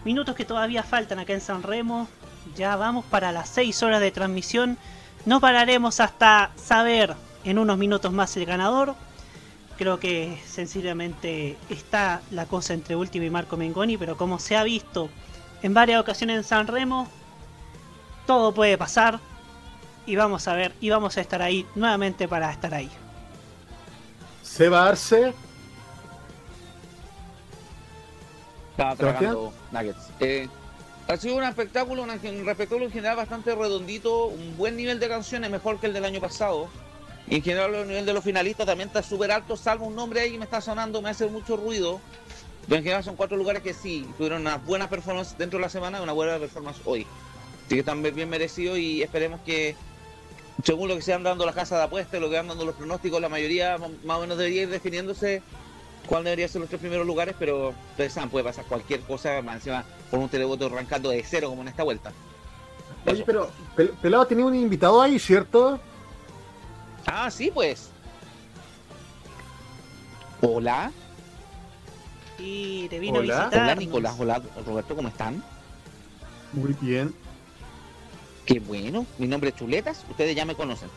minutos 0.03 0.35
que 0.35 0.43
todavía 0.43 0.83
faltan 0.83 1.19
acá 1.19 1.31
en 1.33 1.41
San 1.41 1.63
Remo. 1.63 2.09
Ya 2.55 2.75
vamos 2.75 3.05
para 3.05 3.31
las 3.31 3.49
6 3.49 3.83
horas 3.83 4.01
de 4.01 4.11
transmisión. 4.11 4.77
No 5.25 5.39
pararemos 5.39 5.99
hasta 5.99 6.51
saber 6.55 7.15
en 7.43 7.59
unos 7.59 7.77
minutos 7.77 8.11
más 8.11 8.35
el 8.37 8.45
ganador. 8.45 8.95
Creo 9.77 9.99
que 9.99 10.39
sencillamente 10.45 11.57
está 11.69 12.21
la 12.31 12.45
cosa 12.45 12.73
entre 12.73 12.95
Último 12.95 13.25
y 13.25 13.29
Marco 13.29 13.57
Mengoni, 13.57 13.97
pero 13.97 14.17
como 14.17 14.37
se 14.39 14.55
ha 14.55 14.63
visto 14.63 15.09
en 15.63 15.73
varias 15.73 16.01
ocasiones 16.01 16.37
en 16.37 16.43
San 16.43 16.67
Remo, 16.67 17.07
todo 18.27 18.53
puede 18.53 18.77
pasar. 18.77 19.19
Y 20.05 20.15
vamos 20.15 20.47
a 20.47 20.53
ver, 20.53 20.73
y 20.81 20.89
vamos 20.89 21.17
a 21.17 21.21
estar 21.21 21.41
ahí 21.41 21.65
nuevamente 21.75 22.27
para 22.27 22.51
estar 22.51 22.73
ahí. 22.73 22.89
Seba 24.41 24.87
Arce, 24.87 25.33
Estaba 28.71 28.95
tragando 28.95 29.53
nuggets. 29.71 30.09
Eh, 30.19 30.47
ha 31.11 31.17
sido 31.17 31.35
un 31.35 31.43
espectáculo, 31.43 32.03
un 32.03 32.09
espectáculo 32.09 32.85
en 32.85 32.91
general 32.91 33.17
bastante 33.17 33.53
redondito, 33.53 34.27
un 34.27 34.55
buen 34.55 34.77
nivel 34.77 34.99
de 34.99 35.09
canciones, 35.09 35.51
mejor 35.51 35.79
que 35.79 35.87
el 35.87 35.93
del 35.93 36.05
año 36.05 36.21
pasado. 36.21 36.69
Y 37.27 37.35
en 37.35 37.43
general 37.43 37.75
el 37.75 37.87
nivel 37.87 38.05
de 38.05 38.13
los 38.13 38.23
finalistas 38.23 38.65
también 38.65 38.87
está 38.87 39.03
súper 39.03 39.31
alto, 39.31 39.57
salvo 39.57 39.85
un 39.85 39.95
nombre 39.95 40.21
ahí 40.21 40.31
que 40.31 40.37
me 40.37 40.45
está 40.45 40.61
sonando, 40.61 41.01
me 41.01 41.09
hace 41.09 41.27
mucho 41.27 41.57
ruido. 41.57 41.99
Pero 42.65 42.77
en 42.77 42.83
general 42.83 43.03
son 43.03 43.15
cuatro 43.15 43.35
lugares 43.35 43.61
que 43.61 43.73
sí, 43.73 44.07
tuvieron 44.17 44.41
una 44.41 44.57
buena 44.57 44.89
performance 44.89 45.37
dentro 45.37 45.59
de 45.59 45.63
la 45.63 45.69
semana 45.69 45.99
y 45.99 46.03
una 46.03 46.13
buena 46.13 46.39
performance 46.39 46.79
hoy. 46.85 47.05
Así 47.65 47.75
que 47.75 47.79
están 47.79 48.01
bien 48.01 48.29
merecidos 48.29 48.77
y 48.77 49.01
esperemos 49.01 49.41
que, 49.41 49.75
según 50.63 50.87
lo 50.87 50.95
que 50.95 51.01
se 51.01 51.13
han 51.13 51.23
dando 51.23 51.45
las 51.45 51.55
casas 51.55 51.79
de 51.79 51.85
apuestas, 51.85 52.21
lo 52.21 52.29
que 52.29 52.37
van 52.37 52.47
dando 52.47 52.63
los 52.63 52.75
pronósticos, 52.75 53.19
la 53.19 53.29
mayoría 53.29 53.77
más 53.77 54.17
o 54.17 54.21
menos 54.21 54.37
debería 54.37 54.63
ir 54.63 54.69
definiéndose 54.69 55.41
cuál 56.07 56.23
debería 56.23 56.47
ser 56.47 56.61
los 56.61 56.69
tres 56.69 56.81
primeros 56.81 57.05
lugares, 57.07 57.35
pero 57.37 57.73
ustedes 57.91 58.13
saben, 58.13 58.29
puede 58.29 58.43
pasar 58.45 58.65
cualquier 58.65 59.01
cosa, 59.01 59.41
más 59.41 59.55
encima 59.55 59.83
por 60.09 60.19
un 60.19 60.29
televoto 60.29 60.65
arrancando 60.67 61.09
de 61.09 61.23
cero 61.23 61.49
como 61.49 61.61
en 61.61 61.69
esta 61.69 61.83
vuelta. 61.83 62.11
oye, 63.05 63.23
pero 63.25 63.49
Pel- 63.75 63.91
Pelado 64.01 64.25
tenía 64.27 64.45
un 64.45 64.55
invitado 64.55 65.01
ahí, 65.01 65.17
¿cierto? 65.19 65.79
Ah, 67.05 67.29
sí, 67.31 67.49
pues. 67.53 67.89
Hola. 70.41 70.91
Y 72.39 72.87
te 72.89 72.99
vino 72.99 73.19
Hola. 73.19 73.37
a 73.37 73.45
visitar. 73.45 73.63
Hola, 73.63 73.75
Nicolás. 73.75 74.15
Hola, 74.19 74.41
Roberto, 74.65 74.95
¿cómo 74.95 75.07
están? 75.09 75.43
Muy 76.53 76.75
bien. 76.81 77.13
Qué 78.45 78.59
bueno. 78.59 79.05
Mi 79.19 79.27
nombre 79.27 79.51
es 79.51 79.55
Chuletas. 79.55 80.03
Ustedes 80.09 80.35
ya 80.35 80.45
me 80.45 80.55
conocen. 80.55 80.89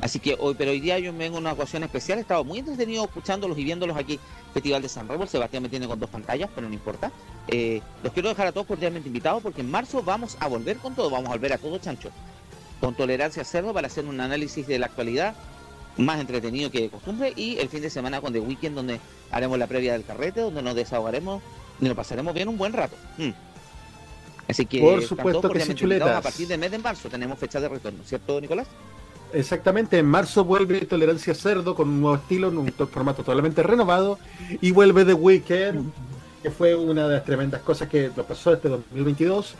Así 0.00 0.18
que 0.18 0.36
hoy, 0.38 0.54
pero 0.56 0.72
hoy 0.72 0.80
día 0.80 0.98
yo 0.98 1.12
vengo 1.12 1.38
en 1.38 1.44
una 1.44 1.52
ocasión 1.52 1.82
especial. 1.82 2.18
He 2.18 2.20
estado 2.20 2.44
muy 2.44 2.58
entretenido 2.58 3.04
escuchándolos 3.04 3.58
y 3.58 3.64
viéndolos 3.64 3.96
aquí. 3.96 4.20
Festival 4.52 4.82
de 4.82 4.88
San 4.88 5.08
Remo. 5.08 5.26
Sebastián 5.26 5.62
me 5.62 5.68
tiene 5.68 5.86
con 5.86 5.98
dos 5.98 6.10
pantallas, 6.10 6.50
pero 6.54 6.68
no 6.68 6.74
importa. 6.74 7.10
Eh, 7.48 7.80
los 8.02 8.12
quiero 8.12 8.28
dejar 8.28 8.46
a 8.46 8.52
todos 8.52 8.66
cordialmente 8.66 9.08
invitados 9.08 9.42
porque 9.42 9.62
en 9.62 9.70
marzo 9.70 10.02
vamos 10.02 10.36
a 10.40 10.48
volver 10.48 10.76
con 10.78 10.94
todo. 10.94 11.10
Vamos 11.10 11.28
a 11.28 11.32
volver 11.32 11.54
a 11.54 11.58
todo 11.58 11.78
chancho. 11.78 12.10
Con 12.80 12.94
tolerancia 12.94 13.42
cerdo 13.44 13.72
para 13.72 13.86
hacer 13.86 14.04
un 14.04 14.20
análisis 14.20 14.66
de 14.66 14.78
la 14.78 14.86
actualidad 14.86 15.34
más 15.96 16.20
entretenido 16.20 16.70
que 16.70 16.82
de 16.82 16.88
costumbre. 16.90 17.32
Y 17.34 17.58
el 17.58 17.70
fin 17.70 17.80
de 17.80 17.88
semana 17.88 18.20
con 18.20 18.34
The 18.34 18.40
Weekend, 18.40 18.76
donde 18.76 19.00
haremos 19.30 19.58
la 19.58 19.66
previa 19.66 19.94
del 19.94 20.04
carrete, 20.04 20.42
donde 20.42 20.60
nos 20.60 20.74
desahogaremos 20.74 21.42
y 21.80 21.86
nos 21.86 21.96
pasaremos 21.96 22.34
bien 22.34 22.48
un 22.48 22.58
buen 22.58 22.74
rato. 22.74 22.96
Mm. 23.16 23.30
Así 24.48 24.66
que 24.66 24.80
Por 24.80 25.02
supuesto 25.02 25.50
que 25.50 25.60
sí, 25.60 25.74
chuletas. 25.74 26.10
A 26.10 26.20
partir 26.20 26.46
del 26.46 26.60
mes 26.60 26.70
de 26.70 26.78
marzo 26.78 27.08
tenemos 27.08 27.38
fecha 27.38 27.60
de 27.60 27.68
retorno, 27.68 28.04
¿cierto, 28.04 28.40
Nicolás? 28.40 28.68
Exactamente, 29.32 29.98
en 29.98 30.06
marzo 30.06 30.44
vuelve 30.44 30.80
Tolerancia 30.86 31.34
Cerdo 31.34 31.74
con 31.74 31.88
un 31.88 32.00
nuevo 32.00 32.16
estilo, 32.16 32.48
en 32.48 32.58
un 32.58 32.70
to- 32.72 32.86
formato 32.86 33.22
totalmente 33.22 33.62
renovado, 33.62 34.18
y 34.60 34.70
vuelve 34.70 35.04
The 35.04 35.14
Weekend, 35.14 35.92
que 36.42 36.50
fue 36.50 36.74
una 36.74 37.06
de 37.08 37.14
las 37.14 37.24
tremendas 37.24 37.60
cosas 37.62 37.88
que 37.88 38.10
nos 38.16 38.24
pasó 38.24 38.52
este 38.54 38.68
2022. 38.68 39.54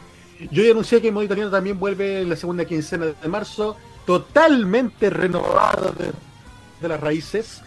Yo 0.51 0.62
ya 0.62 0.70
anuncié 0.70 1.02
que 1.02 1.10
Modo 1.10 1.24
Italiano 1.24 1.51
también 1.51 1.78
vuelve 1.78 2.20
en 2.22 2.28
la 2.28 2.36
segunda 2.36 2.64
quincena 2.64 3.06
de 3.06 3.28
marzo, 3.28 3.76
totalmente 4.06 5.10
renovado 5.10 5.93
de, 5.93 6.12
de 6.80 6.88
las 6.88 7.01
raíces, 7.01 7.62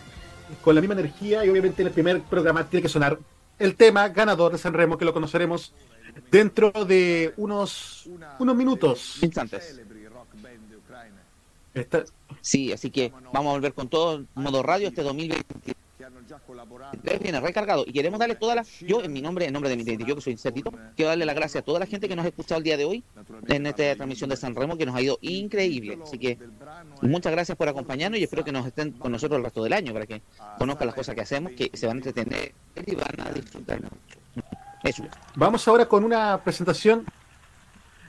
con 0.63 0.73
la 0.75 0.81
misma 0.81 0.93
energía, 0.95 1.45
y 1.45 1.49
obviamente 1.49 1.81
en 1.81 1.87
el 1.89 1.93
primer 1.93 2.21
programa 2.21 2.63
tiene 2.69 2.81
que 2.81 2.89
sonar 2.89 3.19
el 3.59 3.75
tema 3.75 4.07
ganador 4.09 4.53
de 4.53 4.57
San 4.57 4.73
Remo, 4.73 4.97
que 4.97 5.05
lo 5.05 5.13
conoceremos 5.13 5.73
dentro 6.31 6.71
de 6.71 7.33
unos, 7.37 8.07
unos 8.39 8.55
minutos. 8.55 9.17
Instantes. 9.21 9.81
Está- 11.81 12.03
Sí, 12.41 12.71
así 12.71 12.89
que 12.89 13.11
vamos 13.33 13.49
a 13.51 13.53
volver 13.53 13.73
con 13.73 13.89
todo 13.89 14.23
modo 14.35 14.63
radio 14.63 14.87
este 14.87 15.01
2023 15.03 15.75
viene 17.21 17.39
recargado 17.41 17.83
y 17.85 17.91
queremos 17.91 18.19
darle 18.19 18.35
todas 18.35 18.55
las 18.55 18.79
yo 18.79 19.01
en 19.03 19.11
mi 19.11 19.21
nombre 19.21 19.45
en 19.45 19.53
nombre 19.53 19.69
de 19.69 19.75
mi 19.75 19.83
yo 20.05 20.15
que 20.15 20.21
soy 20.21 20.37
Cerdito 20.37 20.71
quiero 20.95 21.09
darle 21.09 21.25
las 21.25 21.35
gracias 21.35 21.61
a 21.61 21.65
toda 21.65 21.79
la 21.79 21.85
gente 21.85 22.07
que 22.07 22.15
nos 22.15 22.25
ha 22.25 22.29
escuchado 22.29 22.59
el 22.59 22.63
día 22.63 22.77
de 22.77 22.85
hoy 22.85 23.03
en 23.47 23.65
esta 23.67 23.95
transmisión 23.95 24.29
de 24.29 24.37
San 24.37 24.55
Remo 24.55 24.77
que 24.77 24.85
nos 24.85 24.95
ha 24.95 25.01
ido 25.01 25.17
increíble. 25.21 25.97
así 26.01 26.17
que 26.17 26.37
muchas 27.01 27.31
gracias 27.31 27.57
por 27.57 27.67
acompañarnos 27.67 28.19
y 28.19 28.23
espero 28.23 28.43
que 28.43 28.51
nos 28.51 28.65
estén 28.65 28.91
con 28.93 29.11
nosotros 29.11 29.37
el 29.37 29.43
resto 29.43 29.63
del 29.63 29.73
año 29.73 29.91
para 29.93 30.05
que 30.05 30.21
conozcan 30.57 30.87
las 30.87 30.95
cosas 30.95 31.15
que 31.15 31.21
hacemos 31.21 31.51
que 31.53 31.69
se 31.73 31.87
van 31.87 31.97
a 31.97 31.99
entretener 31.99 32.53
y 32.85 32.95
van 32.95 33.19
a 33.27 33.31
disfrutar. 33.31 33.81
Mucho 33.81 34.19
eso. 34.83 35.03
Vamos 35.35 35.67
ahora 35.67 35.87
con 35.87 36.03
una 36.05 36.37
presentación 36.41 37.05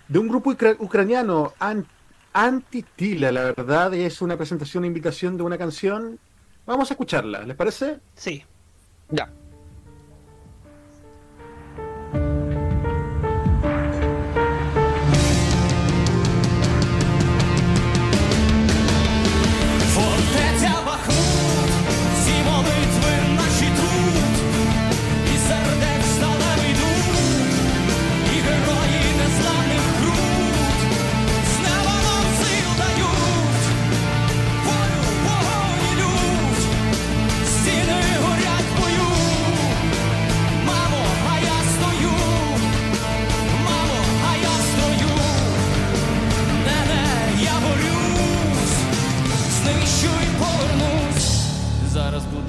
de 0.08 0.18
un 0.18 0.28
grupo 0.28 0.50
ucra- 0.50 0.76
ucraniano, 0.78 1.52
An- 1.58 1.86
Antitila, 2.32 3.32
la 3.32 3.42
verdad, 3.42 3.92
es 3.94 4.22
una 4.22 4.36
presentación, 4.36 4.82
una 4.82 4.86
invitación 4.86 5.36
de 5.36 5.42
una 5.42 5.58
canción. 5.58 6.18
Vamos 6.66 6.90
a 6.90 6.94
escucharla, 6.94 7.42
¿les 7.42 7.56
parece? 7.56 7.98
Sí. 8.14 8.44
Ya. 9.10 9.30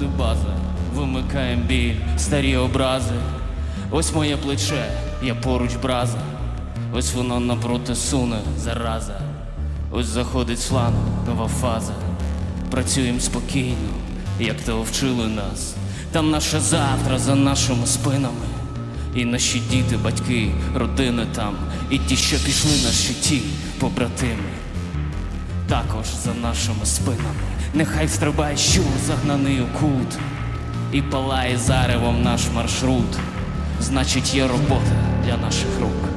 Буде 0.02 0.16
база, 0.18 0.56
вимикаєм 0.94 1.60
біль, 1.60 1.94
старі 2.18 2.56
образи. 2.56 3.14
Ось 3.90 4.14
моє 4.14 4.36
плече, 4.36 4.84
я 5.22 5.34
поруч 5.34 5.74
браза. 5.82 6.18
Ось 6.94 7.14
воно 7.14 7.40
напроти 7.40 7.94
суне, 7.94 8.40
зараза. 8.58 9.20
Ось 9.90 10.06
заходить 10.06 10.58
з 10.58 10.68
флану, 10.68 10.98
нова 11.26 11.48
фаза. 11.48 11.92
Працюєм 12.70 13.20
спокійно, 13.20 13.92
як 14.40 14.60
то 14.60 14.82
вчили 14.82 15.26
нас. 15.26 15.74
Там 16.12 16.30
наше 16.30 16.60
завтра 16.60 17.18
за 17.18 17.34
нашими 17.34 17.86
спинами. 17.86 18.46
І 19.14 19.24
наші 19.24 19.62
діти, 19.70 19.96
батьки, 19.96 20.50
родини 20.74 21.26
там, 21.34 21.54
і 21.90 21.98
ті, 21.98 22.16
що 22.16 22.36
пішли 22.36 22.70
на 22.84 22.92
щиті, 22.92 23.42
побратими 23.78 24.61
також 25.68 26.06
за 26.24 26.34
нашими 26.34 26.86
спинами. 26.86 27.42
Нехай 27.74 28.08
стрибає 28.08 28.56
щур 28.56 28.84
загнаний 29.06 29.60
у 29.60 29.66
кут 29.80 30.18
і 30.92 31.02
палає 31.02 31.58
заревом 31.58 32.22
наш 32.22 32.40
маршрут. 32.54 33.18
Значить, 33.80 34.34
є 34.34 34.48
робота 34.48 34.92
для 35.24 35.36
наших 35.36 35.80
рук. 35.80 36.08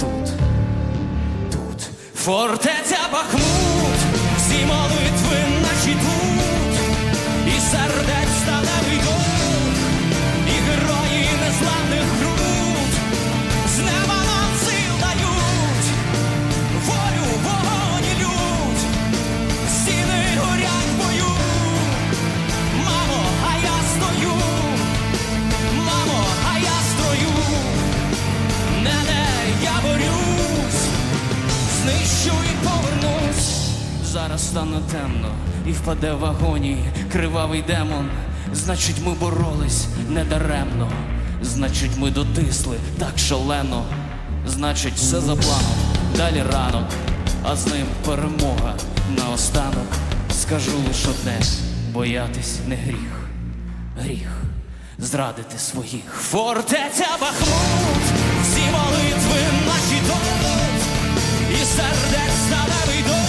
Тут, 0.00 0.32
тут 1.52 1.88
Фортеця 2.14 2.98
Бахмут, 3.12 3.98
всі 4.36 4.66
молитви 4.66 5.38
наші 5.62 5.94
тут, 5.94 6.13
Зараз 34.14 34.46
стане 34.48 34.80
темно 34.92 35.28
і 35.66 35.72
впаде 35.72 36.12
в 36.12 36.24
агонії 36.24 36.84
кривавий 37.12 37.62
демон. 37.62 38.08
Значить, 38.52 38.96
ми 39.06 39.14
боролись 39.14 39.86
недаремно. 40.08 40.90
Значить, 41.42 41.90
ми 41.96 42.10
дотисли 42.10 42.76
так 42.98 43.18
шалено. 43.18 43.84
Значить, 44.46 44.94
все 44.94 45.20
за 45.20 45.36
планом, 45.36 45.76
далі 46.16 46.42
ранок, 46.52 46.88
а 47.42 47.56
з 47.56 47.66
ним 47.66 47.86
перемога 48.06 48.74
наостанок. 49.16 49.88
Скажу 50.32 50.72
лиш 50.88 51.06
одне: 51.06 51.40
боятись 51.92 52.58
не 52.68 52.76
гріх, 52.76 53.28
гріх 54.00 54.28
зрадити 54.98 55.58
своїх. 55.58 56.12
Фортеця 56.20 57.08
Бахмут, 57.20 58.04
всі 58.42 58.60
молитви 58.60 59.40
наші 59.66 60.00
тут, 60.06 60.84
і 61.50 61.64
сердець 61.64 62.38
сталевий 62.46 63.02
дух, 63.02 63.23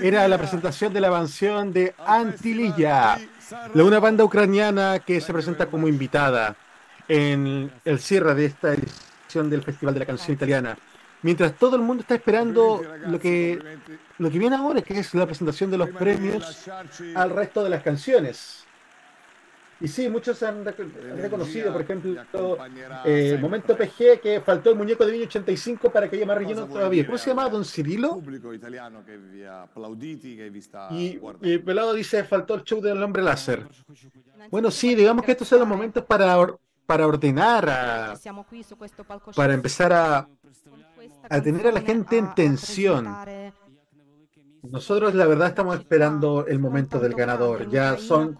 Era 0.00 0.28
la 0.28 0.38
presentación 0.38 0.92
de 0.92 1.00
la 1.00 1.10
canción 1.10 1.72
de 1.72 1.94
Antililla, 1.98 3.18
de 3.74 3.82
una 3.82 3.98
banda 3.98 4.24
ucraniana 4.24 4.98
que 5.00 5.20
se 5.20 5.32
presenta 5.32 5.66
como 5.66 5.88
invitada 5.88 6.56
en 7.08 7.72
el 7.84 7.98
cierre 7.98 8.34
de 8.34 8.46
esta 8.46 8.74
edición 8.74 9.48
del 9.48 9.62
Festival 9.62 9.94
de 9.94 10.00
la 10.00 10.06
Canción 10.06 10.34
Italiana. 10.34 10.76
Mientras 11.22 11.54
todo 11.54 11.76
el 11.76 11.82
mundo 11.82 12.02
está 12.02 12.14
esperando 12.14 12.82
lo 13.06 13.18
que, 13.18 13.58
lo 14.18 14.30
que 14.30 14.38
viene 14.38 14.56
ahora, 14.56 14.82
que 14.82 14.98
es 14.98 15.14
la 15.14 15.26
presentación 15.26 15.70
de 15.70 15.78
los 15.78 15.90
premios 15.90 16.68
al 17.14 17.30
resto 17.30 17.64
de 17.64 17.70
las 17.70 17.82
canciones. 17.82 18.67
Y 19.80 19.86
sí, 19.86 20.08
muchos 20.08 20.42
han 20.42 20.64
rec- 20.64 20.76
han 21.12 21.18
reconocido, 21.18 21.72
por 21.72 21.82
ejemplo, 21.82 22.10
eh, 23.04 23.38
Momento 23.40 23.76
PG, 23.76 24.20
que 24.20 24.40
faltó 24.40 24.70
el 24.70 24.76
muñeco 24.76 25.06
de 25.06 25.12
Viño 25.12 25.24
85 25.26 25.90
para 25.92 26.08
que 26.10 26.16
haya 26.16 26.26
más 26.26 26.36
relleno 26.36 26.62
todavía. 26.74 27.06
¿Cómo 27.06 27.18
se 27.18 27.30
llama? 27.30 27.48
¿Don 27.48 27.64
Cirilo? 27.64 28.20
Y, 30.90 31.18
y 31.42 31.58
Pelado 31.58 31.94
dice, 31.94 32.24
faltó 32.24 32.54
el 32.56 32.64
show 32.64 32.80
del 32.80 33.00
hombre 33.02 33.22
láser. 33.22 33.66
Bueno, 34.50 34.70
sí, 34.72 34.94
digamos 34.96 35.24
que 35.24 35.32
estos 35.32 35.46
son 35.46 35.60
los 35.60 35.68
momentos 35.68 36.04
para, 36.04 36.36
or- 36.38 36.58
para 36.86 37.06
ordenar, 37.06 37.68
a- 37.68 38.16
para 39.36 39.54
empezar 39.54 39.92
a, 39.92 40.28
a 41.30 41.40
tener 41.40 41.66
a 41.68 41.72
la 41.72 41.80
gente 41.82 42.18
en 42.18 42.34
tensión. 42.34 43.04
presentare 43.04 43.52
Nosotros 44.62 45.14
la 45.14 45.26
verdad 45.26 45.48
estamos 45.48 45.78
esperando 45.78 46.46
el 46.46 46.58
momento 46.58 46.98
del 46.98 47.14
ganador. 47.14 47.68
Ya 47.70 47.96
son 47.96 48.38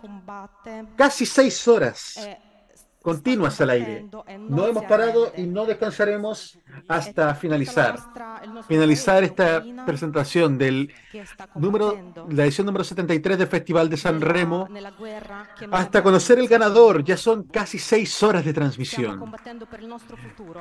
casi 0.97 1.27
seis 1.27 1.67
horas 1.69 2.17
e 2.17 2.49
continuas 3.09 3.59
al 3.61 3.71
aire. 3.71 4.07
No 4.39 4.67
hemos 4.67 4.85
parado 4.85 5.33
y 5.37 5.45
no 5.45 5.65
descansaremos 5.65 6.59
hasta 6.89 7.35
finalizar. 7.35 7.99
Finalizar 8.67 9.25
esta 9.25 9.65
presentación 9.87 10.59
del 10.59 10.93
número, 11.55 11.99
la 12.29 12.45
edición 12.45 12.67
número 12.67 12.85
73 12.85 13.39
del 13.39 13.49
Festival 13.49 13.89
de 13.89 13.97
San 13.97 14.21
Remo, 14.21 14.69
hasta 15.71 16.03
conocer 16.03 16.39
el 16.39 16.49
ganador. 16.49 17.03
Ya 17.03 17.17
son 17.17 17.45
casi 17.45 17.79
seis 17.79 18.23
horas 18.23 18.45
de 18.45 18.53
transmisión. 18.53 19.33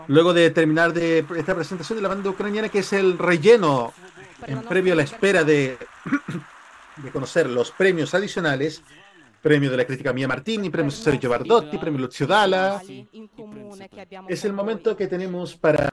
Luego 0.07 0.33
de 0.33 0.49
terminar 0.51 0.93
de 0.93 1.25
esta 1.35 1.53
presentación 1.53 1.97
de 1.97 2.03
la 2.03 2.09
banda 2.09 2.29
ucraniana, 2.29 2.69
que 2.69 2.79
es 2.79 2.93
el 2.93 3.17
relleno 3.17 3.93
en 4.45 4.61
previo 4.61 4.93
a 4.93 4.95
la 4.95 5.03
espera 5.03 5.43
de, 5.43 5.77
de 6.97 7.11
conocer 7.11 7.49
los 7.49 7.71
premios 7.71 8.13
adicionales, 8.13 8.83
premio 9.47 9.71
de 9.71 9.77
la 9.77 9.85
crítica 9.85 10.11
Mia 10.11 10.27
Martini, 10.27 10.69
premio 10.69 10.91
Sergio 10.91 11.29
Bardotti, 11.29 11.77
premio 11.77 12.01
Lucio 12.01 12.27
Dalla. 12.27 12.81
Es 14.27 14.43
el 14.43 14.51
momento 14.51 14.97
que 14.97 15.07
tenemos 15.07 15.55
para 15.55 15.89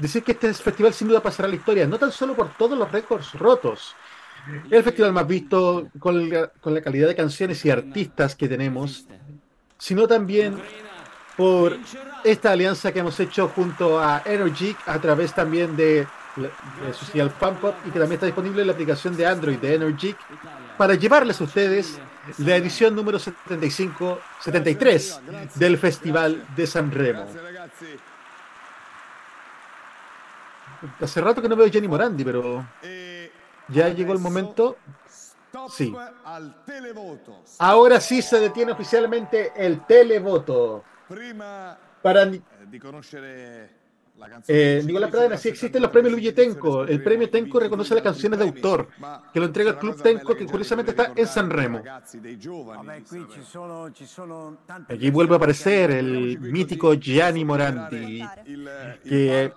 decir 0.00 0.24
que 0.24 0.32
este 0.32 0.52
festival 0.52 0.92
sin 0.92 1.06
duda 1.06 1.22
pasará 1.22 1.46
a 1.46 1.50
la 1.50 1.54
historia, 1.54 1.86
no 1.86 2.00
tan 2.00 2.10
solo 2.10 2.34
por 2.34 2.54
todos 2.54 2.76
los 2.76 2.90
récords 2.90 3.34
rotos, 3.34 3.94
el 4.68 4.82
festival 4.82 5.12
más 5.12 5.28
visto 5.28 5.90
con 6.00 6.28
la, 6.28 6.50
calidad 6.82 7.06
de 7.06 7.14
canciones 7.14 7.64
y 7.64 7.70
artistas 7.70 8.34
que 8.34 8.48
tenemos, 8.48 9.06
sino 9.78 10.08
también 10.08 10.60
por 11.36 11.78
esta 12.24 12.50
alianza 12.50 12.90
que 12.90 12.98
hemos 12.98 13.20
hecho 13.20 13.46
junto 13.46 14.00
a 14.00 14.22
Energy 14.26 14.74
a 14.86 14.98
través 14.98 15.32
también 15.32 15.76
de, 15.76 16.08
de 16.34 16.92
social 16.94 17.30
Pump 17.30 17.62
Up 17.62 17.74
y 17.86 17.90
que 17.90 18.00
también 18.00 18.14
está 18.14 18.26
disponible 18.26 18.62
en 18.62 18.66
la 18.66 18.72
aplicación 18.72 19.16
de 19.16 19.24
Android 19.24 19.58
de 19.58 19.76
Energy 19.76 20.16
para 20.76 20.94
llevarles 20.94 21.40
a 21.40 21.44
ustedes 21.44 21.98
la 22.38 22.56
edición 22.56 22.94
número 22.94 23.18
75, 23.18 24.20
73 24.40 25.20
del 25.54 25.78
Festival 25.78 26.46
de 26.56 26.66
San 26.66 26.90
Remo. 26.90 27.26
Hace 31.00 31.20
rato 31.20 31.40
que 31.40 31.48
no 31.48 31.56
veo 31.56 31.66
a 31.66 31.70
Jenny 31.70 31.88
Morandi, 31.88 32.24
pero 32.24 32.66
ya 33.68 33.88
llegó 33.88 34.12
el 34.12 34.18
momento. 34.18 34.76
Sí. 35.70 35.94
Ahora 37.58 38.00
sí 38.00 38.22
se 38.22 38.40
detiene 38.40 38.72
oficialmente 38.72 39.52
el 39.56 39.84
televoto. 39.86 40.82
Para 42.02 42.30
eh, 44.48 44.82
Nicolás 44.84 45.10
Pradena, 45.10 45.36
sí 45.36 45.48
existen 45.48 45.82
los 45.82 45.90
premios 45.90 46.12
Luigi 46.12 46.32
Tenco. 46.32 46.84
El 46.84 47.02
premio 47.02 47.28
Tenco 47.30 47.60
reconoce 47.60 47.94
las 47.94 48.02
canciones 48.02 48.38
de 48.38 48.44
autor, 48.44 48.88
que 49.32 49.40
lo 49.40 49.46
entrega 49.46 49.70
el 49.72 49.78
Club 49.78 50.00
Tenco, 50.00 50.34
que 50.34 50.46
curiosamente 50.46 50.90
está 50.92 51.12
en 51.14 51.26
San 51.26 51.50
Remo. 51.50 51.82
Aquí 54.88 55.10
vuelve 55.10 55.34
a 55.34 55.36
aparecer 55.36 55.90
el 55.90 56.38
mítico 56.40 56.94
Gianni 56.94 57.44
Morandi, 57.44 58.22
que 59.04 59.52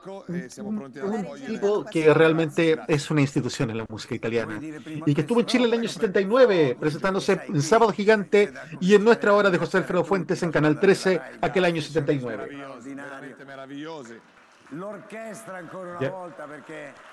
un, 0.60 0.92
un 1.04 1.28
tipo 1.46 1.86
que 1.86 2.14
realmente 2.14 2.78
es 2.88 3.10
una 3.12 3.22
institución 3.22 3.70
en 3.70 3.78
la 3.78 3.86
música 3.88 4.16
italiana 4.16 4.60
y 5.06 5.14
que 5.14 5.22
estuvo 5.22 5.40
en 5.40 5.46
Chile 5.46 5.66
en 5.66 5.74
el 5.74 5.80
año 5.80 5.90
79 5.90 6.78
presentándose 6.80 7.40
en 7.48 7.62
Sábado 7.62 7.92
Gigante 7.92 8.54
y 8.80 8.96
en 8.96 9.04
nuestra 9.04 9.34
hora 9.34 9.50
de 9.50 9.58
José 9.58 9.78
Alfredo 9.78 10.04
Fuentes 10.04 10.42
en 10.44 10.52
Canal 10.52 10.80
13 10.80 11.22
aquel 11.42 11.66
año 11.66 11.82
79. 11.82 12.50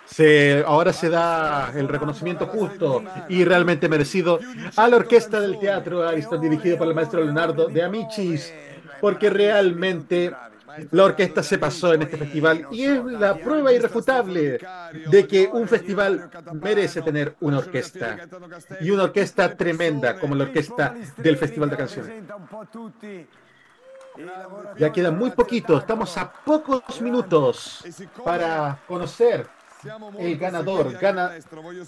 Se, 0.07 0.65
ahora 0.67 0.93
se 0.93 1.09
da 1.09 1.73
el 1.75 1.89
reconocimiento 1.89 2.47
justo 2.47 3.03
y 3.29 3.45
realmente 3.45 3.89
merecido 3.89 4.41
a 4.77 4.89
la 4.89 4.97
orquesta 4.97 5.41
del 5.41 5.59
teatro 5.59 6.07
Ariston, 6.07 6.41
dirigido 6.41 6.79
por 6.79 6.89
el 6.89 6.95
maestro 6.95 7.23
Leonardo 7.23 7.69
de 7.69 7.83
Amicis, 7.83 8.53
porque 9.01 9.31
realmente 9.31 10.33
la 10.91 11.05
orquesta 11.05 11.43
se 11.43 11.59
pasó 11.59 11.93
en 11.93 12.03
este 12.03 12.17
festival 12.17 12.67
y 12.71 12.85
es 12.85 13.05
la 13.05 13.37
prueba 13.37 13.73
irrefutable 13.73 14.59
de 15.11 15.27
que 15.27 15.49
un 15.53 15.69
festival 15.69 16.31
merece 16.55 17.03
tener 17.03 17.37
una 17.41 17.59
orquesta 17.59 18.19
y 18.81 18.91
una 18.91 19.05
orquesta 19.05 19.55
tremenda 19.55 20.19
como 20.19 20.35
la 20.35 20.45
orquesta 20.45 20.95
del 21.19 21.37
Festival 21.37 21.71
de 21.71 21.77
Canciones. 21.77 22.11
presenta 22.11 22.37
un 22.37 22.47
po' 22.47 22.65
tutti 22.67 23.27
Ya 24.79 24.93
queda 24.93 25.11
muy 25.11 25.31
poquito, 25.31 25.79
estamos 25.79 26.17
a 26.19 26.31
pocos 26.33 27.01
minutos 27.01 27.83
para 28.25 28.79
conocer 28.87 29.47
el 30.19 30.39
ganador. 30.39 30.93
Gana, 31.01 31.33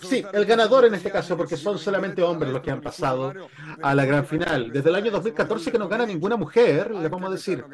sí, 0.02 0.24
el 0.32 0.44
ganador 0.46 0.84
en 0.86 0.94
este 0.94 1.12
caso, 1.12 1.36
porque 1.36 1.56
son 1.56 1.78
solamente 1.78 2.22
hombres 2.22 2.50
los 2.52 2.60
que 2.60 2.72
han 2.72 2.80
pasado 2.80 3.32
a 3.80 3.94
la 3.94 4.04
gran 4.04 4.26
final. 4.26 4.72
Desde 4.72 4.88
el 4.88 4.96
año 4.96 5.12
2014 5.12 5.70
que 5.70 5.78
no 5.78 5.86
gana 5.88 6.04
ninguna 6.04 6.36
mujer, 6.36 6.90
les 6.92 7.08
vamos 7.08 7.28
a 7.28 7.32
decir. 7.34 7.64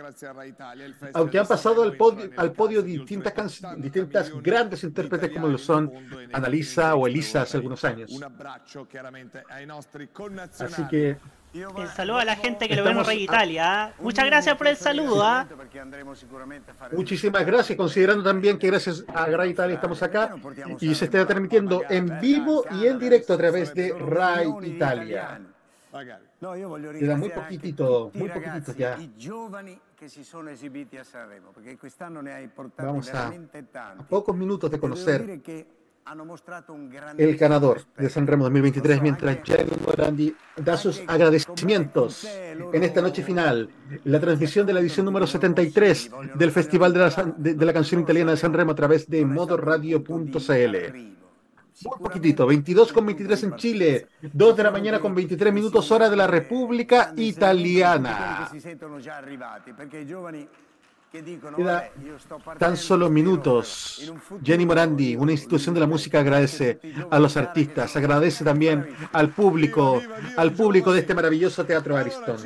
Aunque 1.15 1.39
han 1.39 1.47
pasado 1.47 1.83
al 1.83 1.97
podio, 1.97 2.31
al 2.37 2.53
podio 2.53 2.83
distintas, 2.83 3.33
can- 3.33 3.81
distintas 3.81 4.31
grandes 4.43 4.85
intérpretes 4.85 5.31
como 5.33 5.49
lo 5.49 5.57
son 5.59 5.91
Analisa 6.35 6.95
o 6.97 7.07
Elisa 7.07 7.43
hace 7.43 7.57
algunos 7.57 7.83
años. 7.85 8.11
Así 10.67 10.83
que 10.91 11.17
El 11.53 11.89
saludo 11.89 12.19
a 12.19 12.25
la 12.25 12.37
gente 12.37 12.69
que 12.69 12.77
lo 12.77 12.85
ve 12.85 12.91
en 12.91 13.05
Rey 13.05 13.19
a- 13.19 13.23
Italia. 13.23 13.85
¿ah? 13.85 13.93
Muchas 13.99 14.25
gracias 14.25 14.57
por 14.57 14.69
el 14.69 14.77
saludo. 14.77 15.25
¿ah? 15.25 15.47
fare 16.79 16.97
Muchísimas 16.97 17.45
gracias, 17.45 17.77
considerando 17.77 18.23
también 18.23 18.59
que 18.59 18.69
gracias 18.69 19.05
a 19.13 19.27
Rai 19.27 19.51
Italia 19.51 19.75
estamos 19.75 20.01
acá 20.03 20.37
y 20.79 20.95
se 20.95 21.07
está 21.07 21.27
transmitiendo 21.27 21.83
en 21.89 22.21
vivo 22.21 22.65
y 22.71 22.87
en 22.87 22.99
directo 22.99 23.35
a 23.35 23.37
través 23.37 23.75
de 23.75 23.93
Rai 23.99 24.49
Italia. 24.63 25.41
Queda 26.99 27.17
muy 27.17 27.31
poquitito, 27.31 28.13
muy 28.15 28.29
poquitito 28.29 28.73
ya. 28.75 28.97
Vamos 32.79 33.13
a, 33.13 33.33
pocos 34.09 34.37
minutos 34.37 34.71
de 34.71 34.79
conocer 34.79 35.41
el 37.19 37.37
ganador 37.37 37.83
de 37.97 38.11
Sanremo 38.11 38.45
2023 38.45 39.01
mientras 39.01 39.43
Gianni 39.45 39.71
Morandi 39.87 40.35
da 40.57 40.77
sus 40.77 41.03
agradecimientos 41.07 42.27
en 42.73 42.83
esta 42.83 43.01
noche 43.01 43.23
final, 43.23 43.71
la 44.05 44.19
transmisión 44.19 44.67
de 44.67 44.73
la 44.73 44.81
edición 44.81 45.07
número 45.07 45.27
73 45.27 46.11
del 46.35 46.51
Festival 46.51 46.93
de 46.93 46.99
la, 46.99 47.35
de, 47.37 47.55
de 47.55 47.65
la 47.65 47.73
Canción 47.73 48.01
Italiana 48.01 48.33
de 48.33 48.37
Sanremo 48.39 48.73
a 48.73 48.75
través 48.75 49.09
de 49.09 49.25
modoradio.cl. 49.25 50.77
Muy 51.83 51.99
poquitito, 51.99 52.47
22 52.47 52.93
con 52.93 53.07
23 53.07 53.43
en 53.45 53.57
Chile, 53.57 54.09
2 54.21 54.57
de 54.57 54.63
la 54.65 54.71
mañana 54.71 54.99
con 54.99 55.15
23 55.15 55.55
minutos 55.55 55.91
hora 55.91 56.11
de 56.11 56.17
la 56.17 56.27
República 56.27 57.15
Italiana. 57.17 58.51
Queda 61.11 61.51
"Vabbè, 61.51 61.91
io 62.05 62.19
sto 62.19 62.41
tan 62.57 62.77
solo 62.77 63.11
minutos. 63.11 64.13
Jenny 64.45 64.65
Morandi, 64.65 65.17
una 65.17 65.33
institución 65.33 65.75
de 65.75 65.81
la 65.81 65.89
música, 65.89 66.21
agradece 66.21 66.79
a 67.11 67.19
los 67.19 67.37
artistas, 67.37 67.97
agradece 67.97 68.45
también 68.45 68.95
al 69.13 69.31
público, 69.31 70.01
al 70.37 70.53
público 70.53 70.93
de 70.93 71.01
este 71.01 71.13
maravilloso 71.13 71.67
teatro 71.67 71.97
Ariston. 71.97 72.37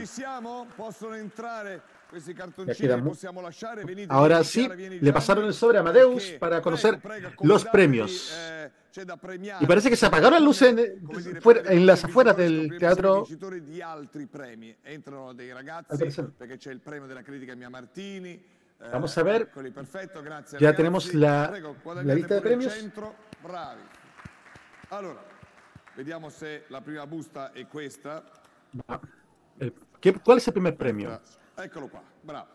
Ahora 4.09 4.43
sí, 4.45 4.67
le 5.01 5.13
pasaron 5.13 5.45
el 5.45 5.53
sobre 5.53 5.77
a 5.77 5.81
Amadeus 5.81 6.33
para 6.41 6.63
conocer 6.63 6.99
los 7.43 7.67
premios. 7.67 8.33
Eh. 9.59 9.61
Y 9.61 9.67
parece 9.67 9.91
que 9.91 9.97
se 9.97 10.07
apagaron 10.07 10.35
las 10.35 10.43
luces 10.43 10.69
en, 10.69 11.05
en 11.67 11.87
las 11.87 12.05
afueras 12.05 12.37
del 12.37 12.79
teatro. 12.79 13.27
eh, 15.91 15.97
Vamos 18.93 19.17
a 19.19 19.23
ver. 19.23 19.51
Ya 20.61 20.75
tenemos 20.77 21.13
la- 21.15 21.47
la 22.05 22.15
lista 22.15 22.35
de 22.35 22.41
premios. 22.41 22.73
Vediamo 25.97 26.29
se 26.31 26.65
la 26.71 26.81
prima 26.81 27.05
busta 27.07 27.53
è 27.53 27.67
questa. 27.69 28.23
El- 29.61 29.73
¿qué- 30.01 30.13
¿Cuál 30.15 30.39
es 30.39 30.47
el 30.49 30.53
primer 30.53 30.77
premio? 30.77 31.21
Eccolo 31.57 31.89
qua, 31.89 32.03
bravo. 32.23 32.49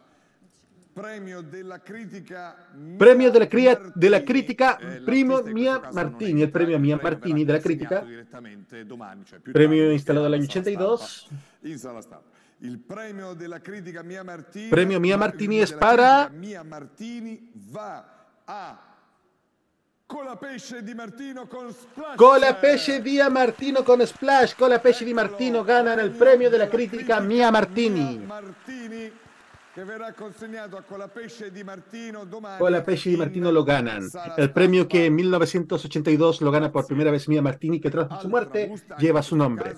Premio 1.00 1.42
della 1.42 1.80
critica 1.82 2.56
Premio 2.98 3.32
de 3.32 3.40
la, 3.40 3.48
cría- 3.48 3.80
de 3.96 4.10
la 4.10 4.24
crítica, 4.24 4.78
Primo 5.06 5.42
Mia 5.44 5.80
Martini, 5.94 6.42
el 6.42 6.52
premio 6.52 6.78
Mia 6.80 7.00
Martini 7.02 7.46
de 7.46 7.54
la 7.54 7.60
crítica, 7.60 8.02
direttamente 8.02 8.86
domani, 8.86 9.24
cioè 9.24 9.40
premio 9.40 9.84
en 9.84 9.92
el 9.92 10.34
año 10.34 10.44
in 10.44 10.50
sala 10.50 10.60
82. 10.62 10.98
stampa. 10.98 11.36
In 11.62 11.78
sala 11.78 12.02
stampa. 12.02 12.28
Il 12.62 12.80
premio 12.80 13.34
della 13.34 13.60
critica 13.62 14.04
Mia 14.04 14.24
Martini. 14.24 14.68
Premio 14.68 15.00
Mia 15.00 15.14
il 15.14 15.20
Martini 15.20 15.60
es 15.62 15.70
della 15.70 15.80
para- 15.80 16.26
critica 16.28 16.40
Mia 16.40 16.64
Martini 16.64 17.52
va 17.72 18.28
a 18.46 18.84
Colapesce 20.06 20.82
di 20.84 20.94
Martino 20.96 21.46
con 21.48 21.72
Splash. 21.72 22.16
Colapesce 22.16 23.02
Di 23.02 23.22
Martino 23.30 23.84
con 23.84 24.04
Splash. 24.06 24.56
Colapesce 24.56 25.06
Di 25.06 25.14
Martino 25.14 25.64
ganan 25.64 26.00
el 26.00 26.10
premio 26.12 26.50
de 26.50 26.58
la 26.58 26.68
crítica 26.68 27.20
Mia 27.20 27.52
Martini. 27.52 28.18
Martini 28.18 29.12
che 29.80 29.86
verrà 29.86 30.12
consegnato 30.12 30.76
a 30.76 30.82
Colapesce 30.82 31.52
di 31.52 31.64
Martino 31.64 32.26
domani. 32.26 32.58
Colapesce 32.58 33.12
Di 33.12 33.16
Martino 33.16 33.50
lo 33.50 33.64
ganan. 33.64 34.10
El 34.36 34.52
premio 34.52 34.88
que 34.90 35.06
en 35.06 35.16
1982 35.16 36.42
lo 36.42 36.52
gana 36.52 36.70
por 36.70 36.86
primera 36.86 37.12
vez 37.12 37.30
Mia 37.30 37.42
Martini, 37.42 37.80
que 37.80 37.90
tras 37.90 38.22
su 38.22 38.28
muerte 38.28 38.74
lleva 38.98 39.22
su 39.22 39.38
nombre. 39.38 39.74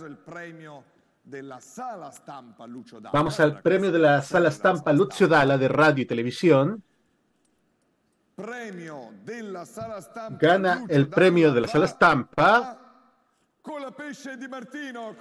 Vamos 3.13 3.39
al 3.39 3.61
premio 3.61 3.91
de 3.91 3.99
la 3.99 4.21
sala 4.23 4.49
stampa 4.49 4.91
Lucio 4.91 5.27
Dalla 5.27 5.57
de 5.57 5.67
radio 5.67 6.01
y 6.01 6.07
televisión. 6.07 6.83
Gana 10.39 10.85
el 10.89 11.09
premio 11.09 11.53
de 11.53 11.61
la 11.61 11.67
sala 11.67 11.87
stampa. 11.87 12.80
Colapesce 13.61 14.37
di 14.37 14.47
Martino 14.47 15.15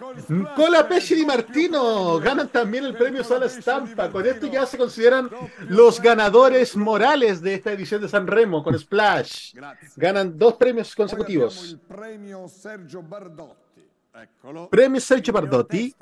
Colapesce 0.56 1.14
di 1.14 1.26
Martino 1.26 2.18
ganan 2.18 2.48
también 2.48 2.84
el 2.86 2.96
premio 2.96 3.22
Sala 3.22 3.48
Stampa. 3.48 4.10
Con 4.10 4.24
esto 4.24 4.46
ya 4.46 4.64
se 4.64 4.78
consideran 4.78 5.28
los 5.68 6.00
ganadores 6.00 6.74
morales 6.74 7.42
de 7.42 7.54
esta 7.54 7.72
edición 7.72 8.00
de 8.00 8.08
San 8.08 8.26
Remo 8.26 8.62
con 8.62 8.78
Splash. 8.78 9.54
Ganan 9.94 10.38
dos 10.38 10.54
premios 10.54 10.94
consecutivos. 10.94 11.76
premio 11.86 12.48
Sergio 12.48 13.02
Bardotti. 13.02 13.68
Premio 14.70 15.00
Sergio 15.00 15.32
Bardotti 15.32 15.94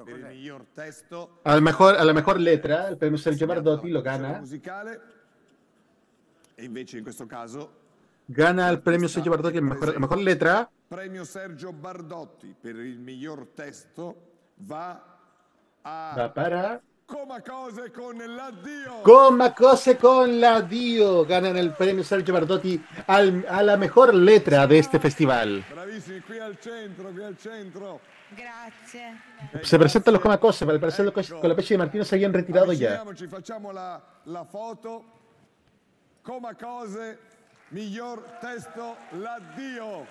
a 1.43 1.55
la 1.55 1.61
mejor, 1.61 1.97
a 1.97 2.05
la 2.05 2.13
mejor 2.13 2.41
letra. 2.41 2.89
El 2.89 2.97
premio 2.97 3.19
Sergio 3.19 3.49
Bardotti 3.49 3.91
lo 3.91 4.01
gana. 4.01 4.43
E 6.55 6.65
invece 6.65 6.99
in 6.99 7.03
questo 7.03 7.27
caso 7.27 7.88
Gana 8.31 8.69
el 8.69 8.81
premio 8.81 9.09
Sergio 9.09 9.31
Bardotti 9.31 9.57
a 9.57 9.61
la 9.63 9.67
mejor, 9.67 9.93
la 9.95 9.99
mejor 10.01 10.19
letra. 10.19 10.71
premio 10.89 11.25
Sergio 11.25 11.73
Bardotti 11.73 12.55
per 12.61 12.77
il 12.77 12.99
miglior 12.99 13.49
testo 13.55 14.17
va 14.71 15.03
a 15.83 16.15
Va 16.17 16.29
para. 16.33 16.81
Coma 17.07 17.41
cose 17.41 17.91
con 17.91 18.19
l'addio. 18.19 19.01
Coma 19.03 19.55
cose 19.55 19.97
con 19.97 20.39
la 20.39 20.61
Dio. 20.61 21.25
Ganan 21.25 21.57
el 21.57 21.73
premio 21.73 22.05
Sergio 22.05 22.35
Bardotti 22.35 22.85
al- 23.07 23.47
a 23.49 23.63
la 23.63 23.79
mejor 23.79 24.13
letra 24.15 24.67
de 24.67 24.79
este 24.79 24.99
festival. 24.99 25.65
Bravissimi, 25.71 26.21
qui 26.21 26.39
al 26.39 26.59
centro, 26.59 27.09
qui 27.11 27.23
al 27.23 27.39
centro. 27.39 28.01
Grazie. 28.37 29.23
Se 29.63 29.79
presentan 29.79 30.13
los 30.13 30.21
Coma 30.23 30.37
Cose. 30.39 30.67
Para 30.67 30.79
parecer 30.79 31.07
los 31.07 31.31
Colapesce 31.41 31.73
y 31.75 31.79
Martino 31.79 32.05
se 32.05 32.15
habían 32.17 32.35
retirado 32.35 32.75
ya. 32.75 33.03
Facciamo 33.31 33.73
la, 33.73 34.03
la 34.27 34.45
foto. 34.45 35.03
Coma 36.21 36.53
cose, 36.59 37.19
miglior 37.71 38.23
testo, 38.41 38.97
l'addio. 39.13 40.07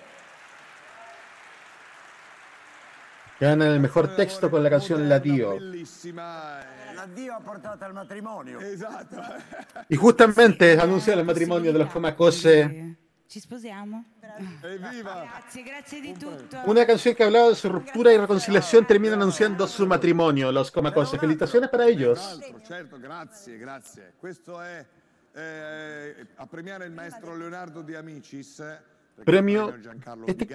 Ganan 3.40 3.68
el 3.68 3.80
mejor 3.80 4.16
texto 4.16 4.50
con 4.50 4.62
la 4.64 4.70
canción 4.70 5.08
La 5.08 5.20
Dio. 5.20 5.54
Bellissima. 5.54 6.60
eh, 6.60 6.94
L'addio 6.94 7.34
ha 7.34 7.40
portato 7.40 7.84
al 7.84 7.94
matrimonio. 7.94 8.58
Esatto. 8.60 9.16
Y 9.88 9.94
justamente 9.94 10.76
anuncia 10.78 11.14
el 11.14 11.24
matrimonio 11.24 11.72
de 11.72 11.78
los 11.78 11.90
Coma 11.92 12.16
Cose. 12.16 12.96
Ci 13.28 13.40
sposiamo? 13.40 14.04
Evviva! 14.62 15.22
Grazie, 15.22 15.62
grazie 15.62 16.00
di 16.00 16.14
tutto. 16.14 16.62
Una 16.64 16.84
canción 16.86 17.14
que 17.14 17.22
hablaba 17.24 17.50
de 17.50 17.54
su 17.54 17.68
ruptura 17.68 18.12
y 18.12 18.16
reconciliación 18.16 18.86
termina 18.86 19.14
anunciando 19.14 19.66
su 19.68 19.86
matrimonio, 19.86 20.50
los 20.50 20.70
Coma 20.72 20.92
Cose. 20.92 21.18
Felicitaciones 21.18 21.68
para 21.70 21.86
ellos. 21.86 22.40
Certo, 22.66 22.98
grazie, 22.98 23.58
grazie. 23.58 24.14
Questo 24.18 24.60
è 24.60 24.84
eh, 25.40 26.26
a 26.36 26.46
premiare 26.46 26.86
il 26.86 26.92
maestro 26.92 27.36
Leonardo 27.36 27.82
Di 27.82 27.94
Amicis. 27.94 28.56
perché 28.56 29.30
Premio- 29.32 29.74
este- 30.26 30.46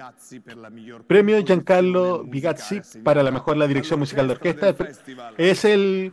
Premio 1.06 1.42
Giancarlo 1.42 2.24
Bigazzi 2.24 2.80
para 3.02 3.22
la 3.22 3.30
mejor 3.30 3.56
la 3.56 3.66
dirección 3.66 3.98
musical 3.98 4.26
de 4.26 4.32
orquesta. 4.32 4.74
Es 5.36 5.64
el, 5.66 6.12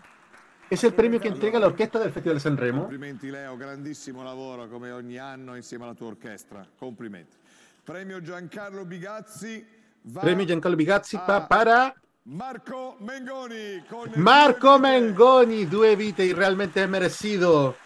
es 0.69 0.84
el 0.84 0.93
premio 0.93 1.19
que 1.19 1.30
entrega 1.30 1.60
la 1.60 1.68
orquesta 1.68 1.99
del 1.99 2.11
Festival 2.11 2.35
de 2.38 2.41
San 2.41 2.57
Remo. 2.57 2.81
Complimenti 2.81 3.30
Leo, 3.30 3.56
grandissimo 3.56 4.22
lavoro 4.23 4.68
come 4.68 4.91
ogni 4.91 5.18
anno 5.18 5.56
insieme 5.56 5.85
alla 5.85 5.93
tua 5.93 6.07
orchestra. 6.07 6.65
Complimenti. 6.77 7.38
Premio 7.84 8.22
Giancarlo 8.22 8.84
Bigazzi 8.85 9.65
va 10.03 10.19
Premio 10.22 10.43
Giancarlo 10.45 10.76
Bigazzi 10.76 11.15
a 11.15 11.19
pa- 11.22 11.48
para 11.48 11.93
Marco 12.23 12.98
Mengoni 12.99 13.81
Marco 14.15 14.77
Mengoni, 14.77 15.65
Due 15.68 15.95
Vite, 15.95 16.23
y 16.26 16.34
realmente 16.34 16.84
es 16.84 16.89
merecido 16.89 17.77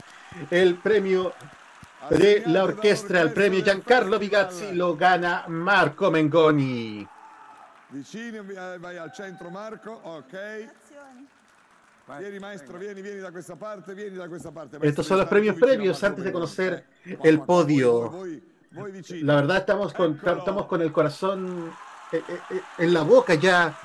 el 0.49 0.75
premio 0.75 1.33
de 2.09 2.43
la 2.47 2.63
orquesta. 2.63 3.21
El 3.21 3.31
premio 3.33 3.63
Giancarlo 3.63 4.19
Bigazzi 4.19 4.73
lo 4.73 4.95
gana 4.95 5.45
Marco 5.47 6.11
Mengoni. 6.11 7.07
Vicino, 7.89 8.43
vai 8.79 8.97
al 8.97 9.13
centro 9.13 9.49
Marco, 9.49 9.91
ok. 10.03 10.67
Vieni 12.19 12.39
maestro, 12.39 12.77
vieni, 12.77 13.01
vieni 13.01 13.19
da 13.19 13.31
questa 13.31 13.55
parte, 13.55 13.93
vieni 13.95 14.15
da 14.15 14.27
questa 14.27 14.51
parte. 14.51 14.77
maestro, 14.77 14.89
Estos 14.89 15.07
son 15.07 15.17
los 15.17 15.27
premios 15.27 15.55
previos 15.55 16.03
antes 16.03 16.23
de 16.23 16.31
conocer 16.31 16.85
el 17.23 17.41
podio. 17.41 18.11
La 19.21 19.35
verdad 19.35 19.57
estamos 19.57 19.93
con, 19.93 20.19
estamos 20.23 20.65
con 20.65 20.81
el 20.81 20.91
corazón 20.91 21.71
eh, 22.11 22.21
eh, 22.27 22.39
eh, 22.51 22.61
en 22.77 22.93
la 22.93 23.01
boca 23.01 23.33
ya 23.35 23.75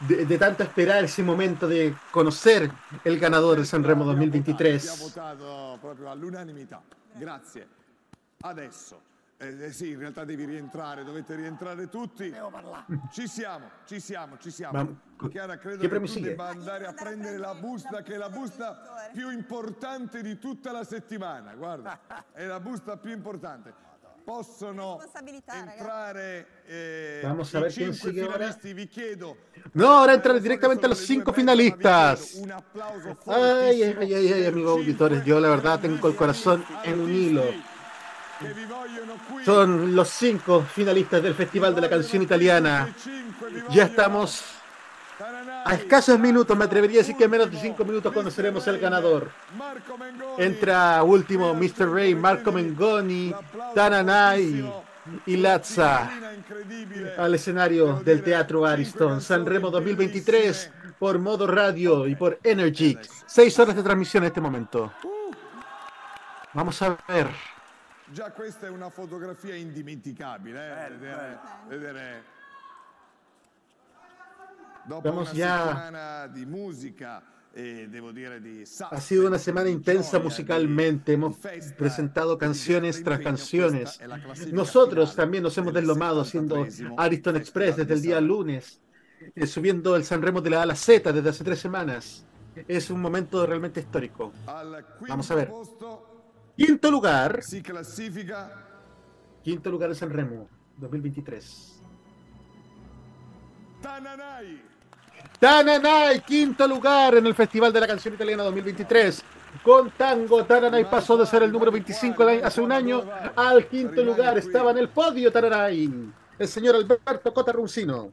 de, 0.00 0.26
de 0.26 0.38
tanto 0.38 0.62
esperar 0.62 1.04
ese 1.04 1.22
momento 1.22 1.66
de 1.66 1.94
conocer 2.10 2.70
el 3.04 3.18
ganador 3.18 3.56
del 3.56 3.66
Sanremo 3.66 4.02
Abbiamo 4.02 4.18
2023. 4.18 4.98
votato 5.00 5.78
proprio 5.80 6.10
all'unanimità. 6.10 6.82
Grazie. 7.14 7.68
Adesso, 8.40 9.00
eh, 9.38 9.66
eh, 9.66 9.72
sì, 9.72 9.90
in 9.90 9.98
realtà 9.98 10.24
devi 10.24 10.44
rientrare, 10.44 11.04
dovete 11.04 11.34
rientrare 11.34 11.88
tutti. 11.88 12.32
Ci 13.10 13.26
siamo, 13.26 13.70
ci 13.86 14.00
siamo, 14.00 14.36
ci 14.38 14.50
siamo. 14.50 14.98
Ma- 15.18 15.28
Chiara, 15.28 15.56
credo 15.56 15.88
che 15.88 15.98
tu 15.98 16.06
sigue? 16.06 16.28
debba 16.28 16.48
andare 16.48 16.86
a 16.86 16.92
prendere 16.92 17.38
la 17.38 17.54
busta, 17.54 18.02
che 18.02 18.14
è 18.14 18.18
la 18.18 18.28
busta 18.28 19.08
più 19.14 19.30
importante 19.30 20.20
di 20.20 20.38
tutta 20.38 20.72
la 20.72 20.84
settimana. 20.84 21.54
Guarda, 21.54 21.98
è 22.32 22.44
la 22.44 22.60
busta 22.60 22.98
più 22.98 23.12
importante. 23.12 23.72
Possono 24.26 24.98
entrare 25.54 26.46
eh, 26.66 27.20
Vamos 27.22 27.54
a 27.54 27.60
ver 27.60 27.72
quién 27.72 27.94
sigue 27.94 28.22
ahora. 28.22 28.34
finalisti, 28.38 28.74
vi 28.74 28.88
chiedo 28.88 29.36
No, 29.74 29.98
ahora 29.98 30.14
entran 30.14 30.42
directamente 30.42 30.88
los 30.88 30.98
cinco 30.98 31.32
finalistas. 31.32 32.42
Ay, 33.24 33.84
ay, 33.84 33.96
ay, 34.00 34.14
ay, 34.14 34.32
ay, 34.32 34.46
amigos 34.46 34.80
auditores, 34.80 35.24
yo 35.24 35.38
la 35.38 35.50
verdad 35.50 35.78
tengo 35.78 36.08
el 36.08 36.16
corazón 36.16 36.64
en 36.82 37.00
un 37.00 37.14
hilo. 37.14 37.44
Son 39.44 39.94
los 39.94 40.08
cinco 40.08 40.62
finalistas 40.62 41.22
del 41.22 41.36
Festival 41.36 41.72
de 41.72 41.82
la 41.82 41.88
Canción 41.88 42.20
Italiana. 42.20 42.92
Ya 43.70 43.84
estamos 43.84 44.55
a 45.66 45.74
escasos 45.74 46.18
minutos, 46.18 46.56
me 46.56 46.64
atrevería 46.64 47.00
a 47.00 47.02
decir 47.02 47.16
que 47.16 47.24
en 47.24 47.30
menos 47.30 47.50
de 47.50 47.58
cinco 47.58 47.84
minutos 47.84 48.12
conoceremos 48.12 48.66
el 48.68 48.78
ganador. 48.78 49.30
Entra 50.38 51.02
último 51.02 51.52
Mr. 51.54 51.92
Ray, 51.92 52.14
Marco 52.14 52.52
Mengoni, 52.52 53.34
Tananay 53.74 54.72
y 55.26 55.36
Lazza 55.36 56.08
al 57.18 57.34
escenario 57.34 58.00
del 58.04 58.22
Teatro 58.22 58.64
Ariston. 58.64 59.20
Sanremo 59.20 59.70
2023 59.70 60.70
por 60.98 61.18
Modo 61.18 61.46
Radio 61.46 62.06
y 62.06 62.14
por 62.14 62.38
Energy. 62.42 62.96
Seis 63.26 63.58
horas 63.58 63.74
de 63.74 63.82
transmisión 63.82 64.22
en 64.22 64.28
este 64.28 64.40
momento. 64.40 64.92
Vamos 66.54 66.80
a 66.82 66.96
ver. 67.08 67.28
Già 68.08 68.30
questa 68.30 68.68
è 68.68 68.70
una 68.70 68.88
fotografia 68.88 69.56
indimenticabile, 69.56 70.60
eh? 70.60 70.90
vedere, 70.96 71.38
vedere- 71.66 72.22
Dopo 74.86 75.10
una 75.10 75.32
ya. 75.32 75.58
settimana 75.58 76.26
di 76.28 76.46
musica 76.46 77.22
e 77.52 77.88
devo 77.88 78.12
dire 78.12 78.38
di 78.40 78.64
Ha 78.90 79.00
sido 79.00 79.26
una 79.26 79.38
semana 79.38 79.70
intensa 79.70 80.18
musicalmente. 80.18 81.14
Hemos 81.14 81.36
presentado 81.74 82.36
canciones 82.36 83.02
tras 83.02 83.20
canciones. 83.20 83.98
Nosotros 84.52 85.14
también 85.16 85.42
nos 85.42 85.56
hemos 85.56 85.72
deslomado 85.72 86.20
haciendo 86.20 86.66
Ariston 86.98 87.36
Express 87.36 87.76
desde 87.76 87.94
el 87.94 88.02
día 88.02 88.20
lunes, 88.20 88.82
eh, 89.34 89.46
subiendo 89.46 89.96
el 89.96 90.04
Sanremo 90.04 90.42
de 90.42 90.50
la 90.50 90.62
A 90.62 90.66
la 90.66 90.74
Z 90.76 91.10
desde 91.12 91.30
hace 91.30 91.44
tres 91.44 91.58
semanas. 91.58 92.26
Es 92.68 92.90
un 92.90 93.00
momento 93.00 93.46
realmente 93.46 93.80
histórico. 93.80 94.32
Vamos 95.08 95.30
a 95.30 95.34
ver. 95.34 95.50
Quinto 96.56 96.90
lugar. 96.90 97.40
Quinto 99.42 99.70
lugar 99.70 99.90
en 99.90 99.96
Sanremo 99.96 100.48
2023. 100.76 101.80
Tananai. 103.80 104.75
Tananay, 105.38 106.20
quinto 106.20 106.66
lugar 106.66 107.14
en 107.16 107.26
el 107.26 107.34
Festival 107.34 107.72
de 107.72 107.80
la 107.80 107.86
Canción 107.86 108.14
Italiana 108.14 108.42
2023. 108.44 109.22
Con 109.62 109.90
Tango, 109.90 110.44
Tananay 110.44 110.88
pasó 110.88 111.16
de 111.16 111.26
ser 111.26 111.42
el 111.42 111.52
número 111.52 111.70
25 111.72 112.22
el 112.22 112.28
año- 112.28 112.46
hace 112.46 112.60
un 112.60 112.72
año 112.72 113.02
al 113.34 113.66
quinto 113.66 114.02
lugar. 114.02 114.38
Estaba 114.38 114.70
en 114.70 114.78
el 114.78 114.88
podio 114.88 115.30
Tananay. 115.32 115.90
El 116.38 116.48
señor 116.48 116.76
Alberto 116.76 117.32
Cotarruncino. 117.34 118.12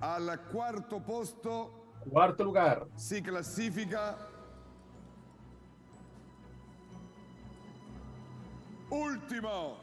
Al 0.00 0.40
quarto 0.52 1.00
posto 1.04 1.70
Cuarto 2.10 2.44
lugar. 2.44 2.86
si 2.96 3.22
classifica 3.22 4.16
ultimo. 8.90 9.76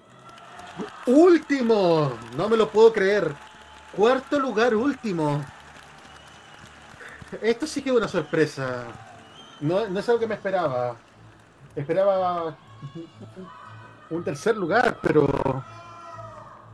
Último. 1.06 2.12
No 2.36 2.50
me 2.50 2.58
lo 2.58 2.70
puedo 2.70 2.92
creer. 2.94 3.34
Cuarto 3.96 4.40
lugar, 4.40 4.76
último. 4.76 5.44
Esto 7.42 7.68
sí 7.68 7.82
que 7.82 7.90
es 7.90 7.96
una 7.96 8.08
sorpresa. 8.08 8.84
No, 9.60 9.88
no 9.88 10.00
es 10.00 10.08
algo 10.08 10.20
que 10.20 10.28
me 10.28 10.36
esperaba. 10.36 10.96
Esperaba 11.76 12.56
un 14.10 14.24
tercer 14.24 14.56
lugar, 14.58 14.98
pero 15.02 15.64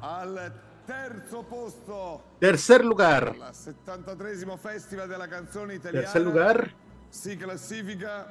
Al 0.02 0.54
terzo 0.86 1.44
posto 1.44 2.22
Tercer 2.40 2.84
lugar. 2.84 3.36
al 3.42 3.56
73 3.56 4.46
Festival 4.62 5.10
della 5.10 5.28
Canzone 5.28 5.76
Italiana. 5.76 6.04
Tercer 6.06 6.22
lugar. 6.22 6.72
Si 7.10 7.38
classifica 7.38 8.28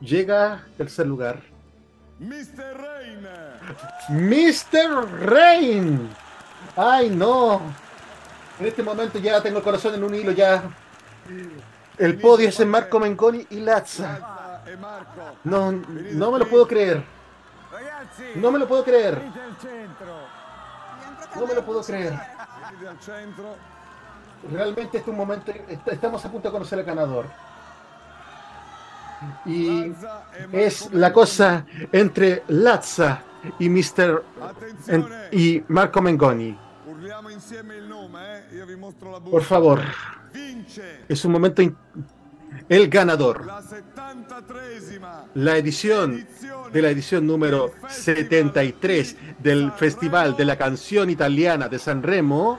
Llega 0.00 0.64
tercer 0.76 1.06
lugar. 1.06 1.40
Mr. 2.18 2.76
Rain. 2.76 3.26
Mr. 4.08 5.26
Rain. 5.26 6.08
Ay, 6.76 7.10
no. 7.10 7.60
En 8.58 8.66
este 8.66 8.82
momento 8.82 9.18
ya 9.18 9.40
tengo 9.42 9.58
el 9.58 9.64
corazón 9.64 9.94
en 9.94 10.04
un 10.04 10.14
hilo 10.14 10.32
ya. 10.32 10.62
El 11.98 12.18
podio 12.18 12.48
es 12.48 12.58
en 12.60 12.68
Marco 12.68 12.98
Mengoni 12.98 13.46
y 13.50 13.60
Lazza. 13.60 14.18
No, 15.44 15.72
no 15.72 16.30
me 16.32 16.38
lo 16.38 16.48
puedo 16.48 16.66
creer. 16.66 17.02
No 18.36 18.50
me 18.50 18.58
lo 18.58 18.66
puedo 18.68 18.84
creer. 18.84 19.20
No 21.36 21.46
me 21.46 21.54
lo 21.54 21.64
puedo 21.64 21.82
creer. 21.82 22.18
Realmente 24.50 24.98
este 24.98 24.98
es 24.98 25.08
un 25.08 25.16
momento. 25.16 25.50
est- 25.52 25.88
Estamos 25.88 26.24
a 26.24 26.30
punto 26.30 26.48
de 26.48 26.52
conocer 26.52 26.78
al 26.78 26.84
ganador. 26.84 27.26
Y 29.46 29.92
es 30.52 30.92
la 30.92 31.12
cosa 31.12 31.64
entre 31.92 32.42
Lazza 32.48 33.20
y 33.58 33.68
Mr. 33.68 34.24
en- 34.88 35.02
y 35.30 35.64
Marco 35.68 36.02
Mengoni. 36.02 36.58
Eh? 39.20 39.30
Por 39.30 39.42
favor. 39.42 39.80
Es 41.08 41.24
un 41.24 41.32
momento. 41.32 41.62
El 42.68 42.88
ganador. 42.88 43.46
la 43.46 43.62
73esima 43.62 45.24
La 45.34 45.56
edición 45.56 46.26
de 46.72 46.82
la 46.82 46.90
edición 46.90 47.26
número 47.26 47.72
73 47.88 49.16
del 49.38 49.72
Festival 49.72 50.36
de 50.36 50.44
la 50.44 50.56
Canción 50.56 51.10
Italiana 51.10 51.68
de 51.68 51.78
Sanremo. 51.78 52.58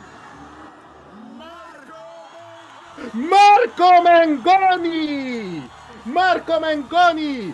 Marco 3.14 4.04
Mengoni. 4.04 5.68
Marco 6.06 6.60
Mengoni. 6.60 7.54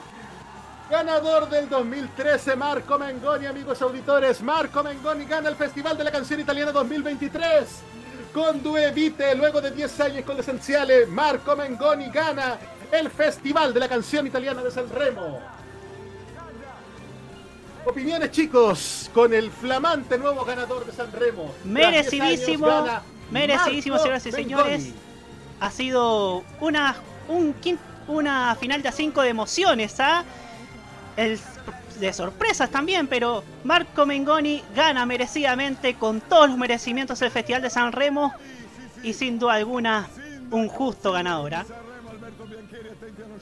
Ganador 0.90 1.48
del 1.50 1.70
2013, 1.70 2.56
Marco 2.56 2.98
Mengoni, 2.98 3.46
amigos 3.46 3.80
auditores. 3.82 4.42
Marco 4.42 4.82
Mengoni 4.84 5.26
gana 5.26 5.50
el 5.50 5.56
Festival 5.56 5.96
de 5.98 6.04
la 6.04 6.12
Canción 6.12 6.40
Italiana 6.40 6.72
2023. 6.72 7.84
Con 8.34 8.62
Due 8.62 8.92
Vite, 8.92 9.34
luego 9.36 9.60
de 9.60 9.72
10 9.72 10.00
años 10.02 10.24
con 10.26 10.38
L'essenziale, 10.38 11.08
Marco 11.08 11.56
Mengoni 11.56 12.10
gana 12.12 12.58
el 12.92 13.10
Festival 13.10 13.74
de 13.74 13.80
la 13.80 13.90
Canción 13.90 14.28
Italiana 14.28 14.62
de 14.64 14.70
Sanremo. 14.72 15.40
Opiniones, 17.86 18.30
chicos, 18.32 19.10
con 19.14 19.34
el 19.34 19.50
flamante 19.50 20.18
nuevo 20.18 20.46
ganador 20.46 20.86
de 20.86 20.92
10 20.92 21.00
años 21.00 21.54
Merecidísimo, 21.64 22.68
merecidísimo, 23.32 23.96
Marco 23.96 24.04
señoras 24.04 24.26
y 24.28 24.32
Mengoni. 24.32 24.44
señores. 24.44 24.94
Ha 25.60 25.72
sido 25.72 26.44
una, 26.60 26.96
un, 27.28 27.56
una 28.08 28.56
final 28.56 28.82
de 28.84 28.90
a 28.90 28.92
5 28.92 29.22
de 29.24 29.30
emociones, 29.30 30.00
¿ah? 30.00 30.24
El- 31.18 31.40
de 32.00 32.14
sorpresas 32.14 32.70
también, 32.70 33.08
pero 33.08 33.44
Marco 33.64 34.06
Mengoni 34.06 34.64
gana 34.76 35.06
merecidamente 35.06 35.96
con 35.96 36.22
todos 36.22 36.50
los 36.50 36.58
merecimientos 36.58 37.20
del 37.20 37.32
Festival 37.32 37.62
de 37.62 37.70
San 37.70 37.92
Remo 37.92 38.34
y 39.04 39.14
sin 39.14 39.40
duda 39.40 39.54
alguna 39.54 40.08
un 40.52 40.68
justo 40.68 41.12
ganador. 41.12 41.56
¿ah? 41.56 41.66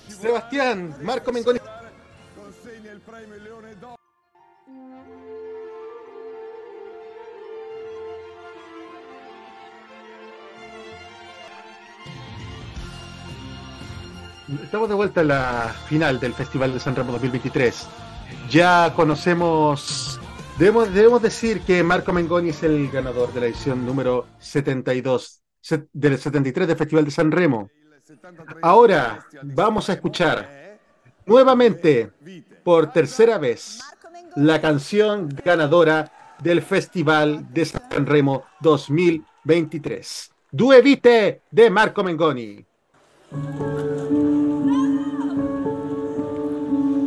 Sebastián, 0.07 0.95
Marco 1.01 1.31
Mengoni. 1.31 1.59
Estamos 14.63 14.87
de 14.87 14.95
vuelta 14.95 15.21
en 15.21 15.27
la 15.27 15.75
final 15.89 16.19
del 16.21 16.33
Festival 16.33 16.73
de 16.73 16.79
San 16.79 16.95
Remo 16.95 17.11
2023. 17.11 18.06
Ya 18.49 18.93
conocemos, 18.95 20.19
debemos, 20.57 21.21
decir 21.21 21.61
que 21.61 21.83
Marco 21.83 22.13
Mengoni 22.13 22.49
es 22.49 22.63
el 22.63 22.89
ganador 22.89 23.33
de 23.33 23.41
la 23.41 23.45
edición 23.47 23.85
número 23.85 24.25
72 24.39 25.41
se- 25.61 25.87
del 25.91 26.17
73 26.17 26.67
del 26.67 26.77
Festival 26.77 27.05
de 27.05 27.11
San 27.11 27.31
Remo. 27.31 27.69
Ahora 28.61 29.25
vamos 29.43 29.89
a 29.89 29.93
escuchar 29.93 30.79
nuevamente, 31.25 32.11
por 32.63 32.91
tercera 32.93 33.37
vez, 33.37 33.81
la 34.35 34.61
canción 34.61 35.27
ganadora 35.43 36.11
del 36.41 36.61
Festival 36.61 37.51
de 37.53 37.65
San 37.65 38.05
Remo 38.05 38.43
2023. 38.61 40.31
Due 40.51 40.81
vite 40.81 41.41
de 41.51 41.69
Marco 41.69 42.03
Mengoni. 42.03 42.65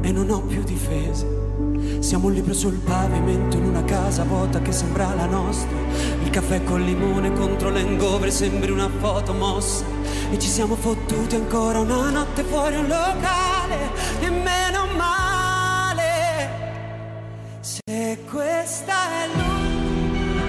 e 0.00 0.12
non 0.12 0.30
ho 0.30 0.40
più 0.40 0.62
difese. 0.62 1.38
Siamo 2.00 2.28
un 2.28 2.32
libro 2.32 2.54
sul 2.54 2.76
pavimento 2.76 3.56
in 3.56 3.64
una 3.64 3.84
casa 3.84 4.22
vuota 4.24 4.60
che 4.60 4.72
sembra 4.72 5.14
la 5.14 5.26
nostra. 5.26 5.76
Il 6.22 6.30
caffè 6.30 6.62
col 6.62 6.82
limone 6.82 7.32
contro 7.32 7.70
l'engovre 7.70 8.30
sembri 8.30 8.70
una 8.70 8.88
foto 8.88 9.32
mossa. 9.32 9.84
E 10.30 10.38
ci 10.38 10.48
siamo 10.48 10.76
fottuti 10.76 11.34
ancora 11.34 11.80
una 11.80 12.10
notte 12.10 12.44
fuori 12.44 12.76
un 12.76 12.86
locale. 12.86 13.76
E 14.20 14.30
meno 14.30 14.86
male. 14.96 15.16
Se 17.60 18.18
questa 18.30 18.94
è 18.94 19.26
l'ultima 19.34 20.42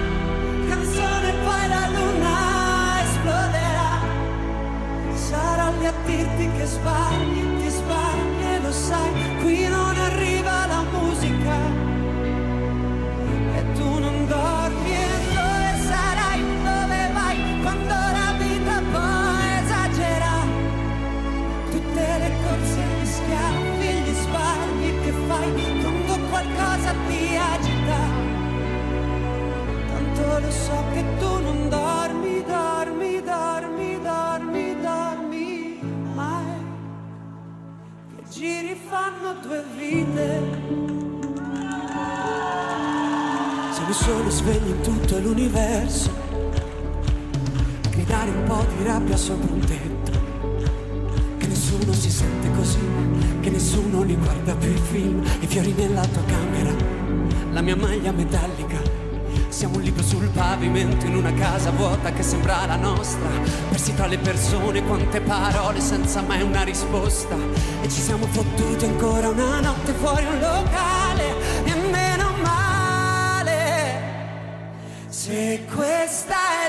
canzone, 0.68 1.32
poi 1.44 1.68
la 1.68 1.88
luna 1.88 3.02
esploderà. 3.02 4.00
Sarò 5.14 5.72
lì 5.78 5.86
a 5.86 5.92
dirti 6.06 6.50
che 6.56 6.64
sbagli, 6.66 7.59
lo 8.70 8.76
sai, 8.76 9.36
qui 9.42 9.66
non 9.66 9.96
arriva 9.96 10.66
la 10.66 10.82
musica. 10.92 11.56
E 13.58 13.72
tu 13.76 13.88
non 13.98 14.26
dormi 14.28 14.92
e 15.06 15.10
dove 15.36 15.70
sarai, 15.90 16.40
dove 16.68 17.00
vai, 17.16 17.36
quando 17.62 17.96
la 18.18 18.30
vita 18.42 18.76
poi 18.94 19.48
esagera, 19.62 20.34
tutte 21.72 22.06
le 22.22 22.30
corse, 22.42 22.80
gli 22.94 23.06
schiaffi, 23.14 23.90
gli 24.04 24.14
sbagli 24.22 24.90
che 25.02 25.12
fai, 25.26 25.50
quando 25.82 26.14
qualcosa 26.30 26.90
ti 27.08 27.22
agita. 27.52 28.00
Tanto 29.90 30.22
lo 30.44 30.50
so 30.50 30.78
che 30.92 31.02
tu 31.18 31.30
non 31.46 31.68
dormi, 31.68 31.99
fanno 38.90 39.34
due 39.40 39.62
vite. 39.76 40.42
Siamo 43.70 43.88
i 43.88 43.92
soli 43.92 44.30
svegli 44.30 44.68
in 44.70 44.80
tutto 44.80 45.18
l'universo. 45.20 46.10
Gridare 47.88 48.30
un 48.30 48.42
po' 48.48 48.66
di 48.76 48.82
rabbia 48.82 49.16
sopra 49.16 49.52
un 49.52 49.60
tetto. 49.60 50.10
Che 51.38 51.46
nessuno 51.46 51.92
si 51.92 52.10
sente 52.10 52.50
così, 52.56 52.80
che 53.38 53.50
nessuno 53.50 54.02
li 54.02 54.16
guarda 54.16 54.56
più 54.56 54.70
il 54.70 54.78
film. 54.78 55.22
I 55.38 55.46
fiori 55.46 55.72
nella 55.72 56.04
tua 56.06 56.24
camera, 56.24 56.74
la 57.52 57.60
mia 57.60 57.76
maglia 57.76 58.10
metallica. 58.10 58.89
Siamo 59.60 59.76
un 59.76 59.82
libro 59.82 60.02
sul 60.02 60.26
pavimento 60.30 61.04
in 61.04 61.16
una 61.16 61.34
casa 61.34 61.70
vuota 61.70 62.10
che 62.12 62.22
sembra 62.22 62.64
la 62.64 62.76
nostra. 62.76 63.28
Persi 63.68 63.94
tra 63.94 64.06
le 64.06 64.16
persone, 64.16 64.82
quante 64.82 65.20
parole 65.20 65.82
senza 65.82 66.22
mai 66.22 66.40
una 66.40 66.62
risposta. 66.62 67.36
E 67.82 67.88
ci 67.90 68.00
siamo 68.00 68.24
fottuti 68.24 68.86
ancora 68.86 69.28
una 69.28 69.60
notte 69.60 69.92
fuori 69.92 70.24
un 70.24 70.38
locale. 70.38 71.64
E 71.64 71.74
meno 71.74 72.32
male. 72.42 74.00
Se 75.10 75.66
questa 75.74 76.36
è 76.36 76.59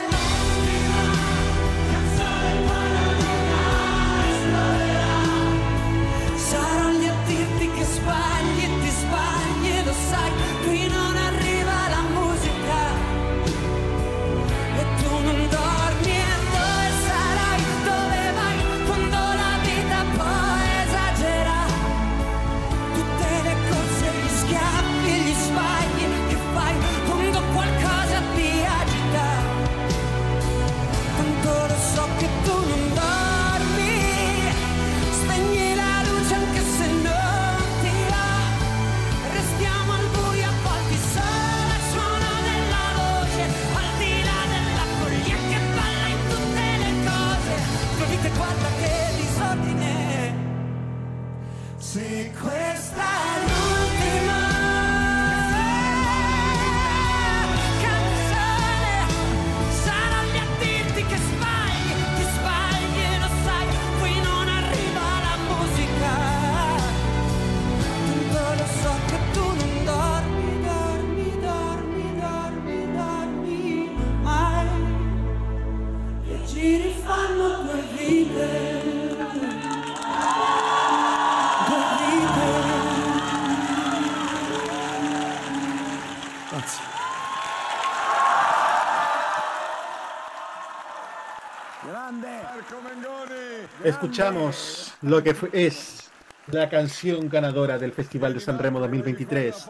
Escuchamos 93.83 94.93
lo 95.01 95.23
que 95.23 95.35
es 95.53 96.11
la 96.47 96.69
canción 96.69 97.29
ganadora 97.29 97.77
del 97.77 97.91
Festival 97.93 98.33
de 98.33 98.39
Sanremo 98.39 98.79
2023. 98.79 99.69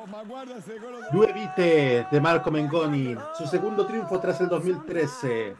Due 1.11 1.33
vite 1.33 2.07
de 2.11 2.21
Marco 2.21 2.51
Mengoni, 2.51 3.15
su 3.37 3.47
segundo 3.47 3.85
triunfo 3.85 4.19
tras 4.19 4.41
el 4.41 4.49
2013. 4.49 5.55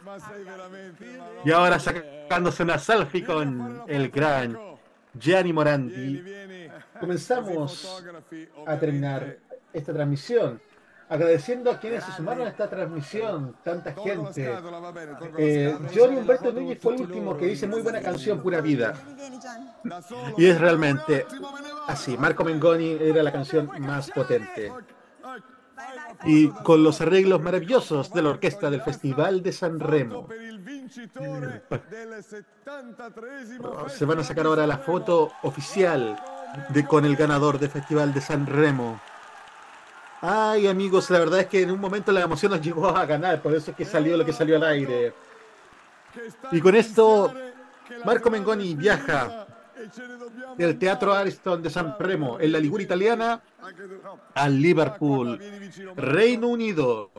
Y 1.44 1.50
ahora 1.50 1.78
sacándose 1.78 2.62
una 2.62 2.78
selfie 2.78 3.24
con 3.24 3.82
el 3.86 4.10
gran 4.10 4.58
Gianni 5.18 5.52
Morandi. 5.52 6.22
Comenzamos 7.00 8.02
a 8.66 8.76
terminar 8.78 9.38
esta 9.72 9.92
transmisión. 9.92 10.60
Agradeciendo 11.12 11.70
a 11.70 11.78
quienes 11.78 12.04
se 12.04 12.12
sumaron 12.12 12.46
a 12.46 12.50
esta 12.50 12.70
transmisión, 12.70 13.54
tanta 13.62 13.92
gente. 13.92 14.50
Eh, 15.36 15.76
Johnny 15.94 16.16
Humberto 16.16 16.50
Núñez 16.50 16.78
fue 16.80 16.94
el 16.94 17.02
último 17.02 17.36
que 17.36 17.48
dice 17.48 17.66
muy 17.66 17.82
buena 17.82 18.00
canción, 18.00 18.40
pura 18.40 18.62
vida. 18.62 18.94
Y 20.38 20.46
es 20.46 20.58
realmente 20.58 21.26
así. 21.86 22.16
Marco 22.16 22.44
Mengoni 22.44 22.96
era 22.98 23.22
la 23.22 23.30
canción 23.30 23.70
más 23.80 24.10
potente. 24.10 24.72
Y 26.24 26.48
con 26.48 26.82
los 26.82 27.02
arreglos 27.02 27.42
maravillosos 27.42 28.10
de 28.14 28.22
la 28.22 28.30
orquesta 28.30 28.70
del 28.70 28.80
Festival 28.80 29.42
de 29.42 29.52
San 29.52 29.80
Remo. 29.80 30.28
Se 33.88 34.06
van 34.06 34.18
a 34.18 34.24
sacar 34.24 34.46
ahora 34.46 34.66
la 34.66 34.78
foto 34.78 35.30
oficial 35.42 36.18
de 36.70 36.86
con 36.86 37.04
el 37.04 37.16
ganador 37.16 37.58
del 37.58 37.68
Festival 37.68 38.14
de 38.14 38.22
San 38.22 38.46
Remo. 38.46 38.98
Ay, 40.24 40.68
amigos, 40.68 41.10
la 41.10 41.18
verdad 41.18 41.40
es 41.40 41.46
que 41.48 41.62
en 41.62 41.72
un 41.72 41.80
momento 41.80 42.12
la 42.12 42.20
emoción 42.20 42.52
nos 42.52 42.60
llegó 42.60 42.88
a 42.88 43.04
ganar, 43.04 43.42
por 43.42 43.52
eso 43.54 43.72
es 43.72 43.76
que 43.76 43.84
salió 43.84 44.16
lo 44.16 44.24
que 44.24 44.32
salió 44.32 44.54
al 44.54 44.62
aire. 44.62 45.12
Y 46.52 46.60
con 46.60 46.76
esto, 46.76 47.34
Marco 48.04 48.30
Mengoni 48.30 48.76
viaja 48.76 49.48
del 50.56 50.78
Teatro 50.78 51.12
Ariston 51.12 51.60
de 51.60 51.70
San 51.70 51.96
Remo, 51.98 52.38
en 52.38 52.52
la 52.52 52.60
Liguria 52.60 52.84
italiana, 52.84 53.40
al 54.34 54.62
Liverpool, 54.62 55.40
Reino 55.96 56.46
Unido. 56.46 57.10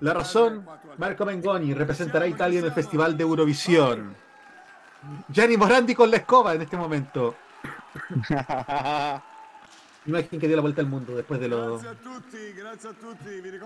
La 0.00 0.14
razón, 0.14 0.66
Marco 0.96 1.26
Mengoni 1.26 1.74
representará 1.74 2.24
a 2.24 2.28
Italia 2.28 2.60
en 2.60 2.64
el 2.64 2.72
Festival 2.72 3.18
de 3.18 3.22
Eurovisión. 3.22 4.16
Gianni 5.28 5.58
Morandi 5.58 5.94
con 5.94 6.10
la 6.10 6.16
escoba 6.16 6.54
en 6.54 6.62
este 6.62 6.78
momento. 6.78 7.34
Imagen 10.06 10.38
que 10.38 10.46
dio 10.46 10.56
la 10.56 10.62
vuelta 10.62 10.80
al 10.80 10.86
mundo 10.86 11.16
después 11.16 11.40
de 11.40 11.48
lo 11.48 11.78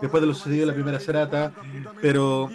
después 0.01 0.21
de 0.21 0.27
lo 0.27 0.35
sucedido 0.35 0.63
en 0.63 0.69
la 0.69 0.75
primera 0.75 1.01
serata, 1.01 1.53
pero 2.01 2.49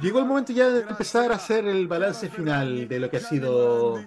llegó 0.00 0.20
el 0.20 0.24
momento 0.24 0.52
ya 0.52 0.68
de 0.68 0.80
empezar 0.82 1.32
a 1.32 1.36
hacer 1.36 1.66
el 1.66 1.88
balance 1.88 2.28
final 2.28 2.86
de 2.88 3.00
lo 3.00 3.10
que 3.10 3.16
ha 3.16 3.20
sido 3.20 4.00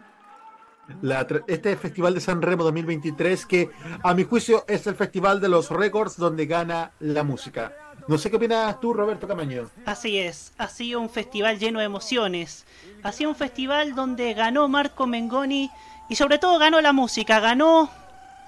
la 1.01 1.26
este 1.48 1.76
Festival 1.76 2.14
de 2.14 2.22
San 2.22 2.42
Remo 2.42 2.64
2023, 2.64 3.45
que 3.45 3.69
a 4.03 4.14
mi 4.14 4.24
juicio 4.24 4.66
es 4.68 4.88
el 4.88 4.95
festival 4.95 5.40
de 5.40 5.50
los 5.50 5.69
récords 5.69 6.18
donde 6.18 6.45
gana 6.45 6.92
la 7.00 7.24
música. 7.24 7.74
No 8.08 8.18
sé 8.18 8.30
qué 8.30 8.38
opinas 8.38 8.80
tú, 8.80 8.93
Roberto 8.93 9.27
Camaño. 9.27 9.69
Así 9.85 10.18
es, 10.18 10.53
ha 10.58 10.68
sido 10.68 11.00
un 11.00 11.10
festival 11.10 11.60
lleno 11.60 11.80
de 11.80 11.85
emociones. 11.85 12.66
Ha 13.03 13.11
sido 13.11 13.30
un 13.30 13.35
festival 13.35 13.95
donde 13.95 14.34
ganó 14.34 14.68
Marco 14.68 15.08
Mengoni 15.08 15.69
y 16.10 16.16
sobre 16.16 16.40
todo 16.40 16.60
ganó 16.60 16.82
la 16.82 16.93
música, 16.93 17.40
ganó 17.40 17.90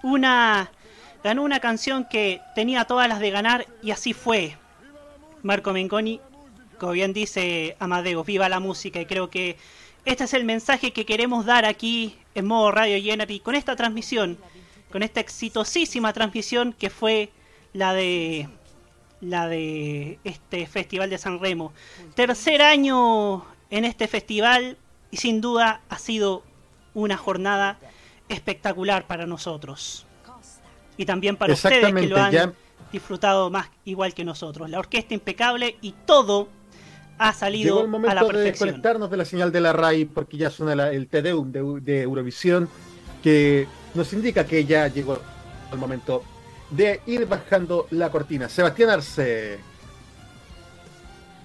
una 0.03 0.71
ganó 1.23 1.41
una 1.43 1.59
canción 1.59 2.05
que 2.05 2.41
tenía 2.53 2.85
todas 2.85 3.07
las 3.07 3.19
de 3.19 3.31
ganar 3.31 3.65
y 3.81 3.91
así 3.91 4.13
fue. 4.13 4.57
Marco 5.41 5.73
Mengoni, 5.73 6.19
como 6.77 6.91
bien 6.91 7.13
dice 7.13 7.75
Amadeo, 7.79 8.23
viva 8.23 8.49
la 8.49 8.59
música 8.59 9.01
y 9.01 9.05
creo 9.05 9.29
que 9.29 9.57
este 10.05 10.25
es 10.25 10.33
el 10.33 10.43
mensaje 10.43 10.91
que 10.91 11.05
queremos 11.05 11.45
dar 11.45 11.65
aquí 11.65 12.17
en 12.35 12.45
modo 12.45 12.71
Radio 12.71 13.01
Generty 13.01 13.39
con 13.39 13.55
esta 13.55 13.75
transmisión, 13.75 14.37
con 14.91 15.01
esta 15.01 15.21
exitosísima 15.21 16.11
transmisión 16.13 16.73
que 16.73 16.89
fue 16.89 17.31
la 17.71 17.93
de 17.93 18.49
la 19.21 19.47
de 19.47 20.19
este 20.25 20.67
festival 20.67 21.09
de 21.09 21.17
San 21.17 21.39
Remo. 21.39 21.71
Tercer 22.15 22.61
año 22.61 23.45
en 23.69 23.85
este 23.85 24.09
festival 24.09 24.77
y 25.09 25.17
sin 25.17 25.39
duda 25.39 25.81
ha 25.87 25.97
sido 25.97 26.43
una 26.93 27.15
jornada 27.15 27.79
espectacular 28.29 29.05
para 29.07 29.25
nosotros. 29.25 30.05
Y 30.97 31.05
también 31.05 31.35
para 31.37 31.53
ustedes 31.53 31.93
que 31.93 32.07
lo 32.07 32.17
han 32.21 32.31
ya- 32.31 32.53
disfrutado 32.91 33.49
más 33.49 33.67
igual 33.85 34.13
que 34.13 34.23
nosotros. 34.23 34.69
La 34.69 34.79
orquesta 34.79 35.13
impecable 35.13 35.77
y 35.81 35.93
todo 36.05 36.47
ha 37.17 37.27
Llegó 37.31 37.39
salido 37.39 37.75
el 37.79 37.81
a 37.81 37.85
la 37.85 37.91
momento 37.91 38.09
de 38.09 38.33
perfección. 38.33 38.67
desconectarnos 38.69 39.09
de 39.11 39.17
la 39.17 39.25
señal 39.25 39.51
de 39.51 39.61
la 39.61 39.73
RAI 39.73 40.05
porque 40.05 40.37
ya 40.37 40.49
suena 40.49 40.75
la- 40.75 40.91
el 40.91 41.07
TDUM 41.07 41.51
de, 41.51 41.79
de 41.81 42.01
Eurovisión 42.03 42.69
que 43.23 43.67
nos 43.95 44.11
indica 44.13 44.45
que 44.45 44.65
ya 44.65 44.87
llegó 44.87 45.17
el 45.71 45.77
momento 45.77 46.23
de 46.69 47.01
ir 47.07 47.25
bajando 47.27 47.87
la 47.91 48.09
cortina. 48.11 48.49
Sebastián 48.49 48.89
Arce. 48.91 49.59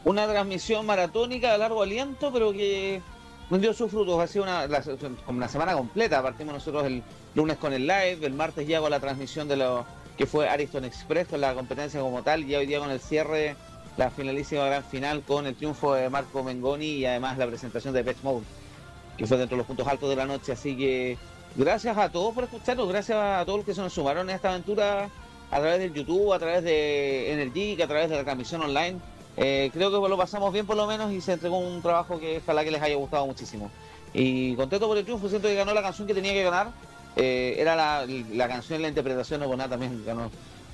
Una 0.04 0.26
transmisión 0.26 0.86
maratónica 0.86 1.52
de 1.52 1.58
largo 1.58 1.82
aliento, 1.82 2.32
pero 2.32 2.52
que 2.52 3.02
dio 3.56 3.72
sus 3.72 3.90
frutos. 3.90 4.20
Ha 4.20 4.26
sido 4.26 4.44
una, 4.44 4.66
como 5.24 5.38
una 5.38 5.48
semana 5.48 5.72
completa. 5.72 6.22
Partimos 6.22 6.54
nosotros 6.54 6.84
el 6.84 7.02
lunes 7.34 7.56
con 7.56 7.72
el 7.72 7.86
live, 7.86 8.18
el 8.22 8.34
martes 8.34 8.68
ya 8.68 8.80
con 8.80 8.90
la 8.90 9.00
transmisión 9.00 9.48
de 9.48 9.56
lo 9.56 9.86
que 10.18 10.26
fue 10.26 10.48
Ariston 10.48 10.84
Express, 10.84 11.28
con 11.28 11.40
la 11.40 11.54
competencia 11.54 12.00
como 12.00 12.22
tal, 12.22 12.44
y 12.44 12.54
hoy 12.54 12.66
día 12.66 12.80
con 12.80 12.90
el 12.90 12.98
cierre, 12.98 13.54
la 13.96 14.10
finalísima 14.10 14.64
gran 14.64 14.84
final 14.84 15.22
con 15.22 15.46
el 15.46 15.54
triunfo 15.54 15.94
de 15.94 16.10
Marco 16.10 16.42
Mengoni 16.42 16.86
y 16.86 17.06
además 17.06 17.38
la 17.38 17.46
presentación 17.46 17.94
de 17.94 18.02
Pet 18.02 18.16
Mode, 18.24 18.44
que 19.16 19.26
fue 19.26 19.38
dentro 19.38 19.56
de 19.56 19.58
los 19.58 19.66
puntos 19.66 19.86
altos 19.86 20.10
de 20.10 20.16
la 20.16 20.26
noche. 20.26 20.52
Así 20.52 20.76
que 20.76 21.16
gracias 21.54 21.96
a 21.96 22.10
todos 22.10 22.34
por 22.34 22.44
escucharnos, 22.44 22.88
gracias 22.88 23.16
a 23.16 23.44
todos 23.44 23.60
los 23.60 23.66
que 23.66 23.74
se 23.74 23.80
nos 23.80 23.92
sumaron 23.92 24.28
en 24.28 24.34
esta 24.34 24.50
aventura 24.50 25.08
a 25.50 25.56
través 25.56 25.78
del 25.78 25.94
YouTube, 25.94 26.32
a 26.32 26.38
través 26.38 26.64
de 26.64 27.32
Energy, 27.32 27.80
a 27.80 27.86
través 27.86 28.10
de 28.10 28.16
la 28.16 28.24
transmisión 28.24 28.62
online. 28.62 28.98
Eh, 29.40 29.70
creo 29.72 29.90
que 29.90 30.08
lo 30.08 30.16
pasamos 30.16 30.52
bien 30.52 30.66
por 30.66 30.76
lo 30.76 30.88
menos 30.88 31.12
y 31.12 31.20
se 31.20 31.34
entregó 31.34 31.58
un 31.58 31.80
trabajo 31.80 32.18
que 32.18 32.38
ojalá 32.38 32.64
que 32.64 32.72
les 32.72 32.82
haya 32.82 32.96
gustado 32.96 33.24
muchísimo. 33.24 33.70
Y 34.12 34.56
contento 34.56 34.88
por 34.88 34.98
el 34.98 35.04
triunfo, 35.04 35.28
siento 35.28 35.46
que 35.46 35.54
ganó 35.54 35.72
la 35.72 35.82
canción 35.82 36.08
que 36.08 36.14
tenía 36.14 36.32
que 36.32 36.42
ganar. 36.42 36.72
Eh, 37.14 37.54
era 37.56 37.76
la, 37.76 38.04
la 38.32 38.48
canción 38.48 38.82
la 38.82 38.88
interpretación, 38.88 39.40
nada 39.40 39.68
también 39.68 40.04
ganó 40.04 40.30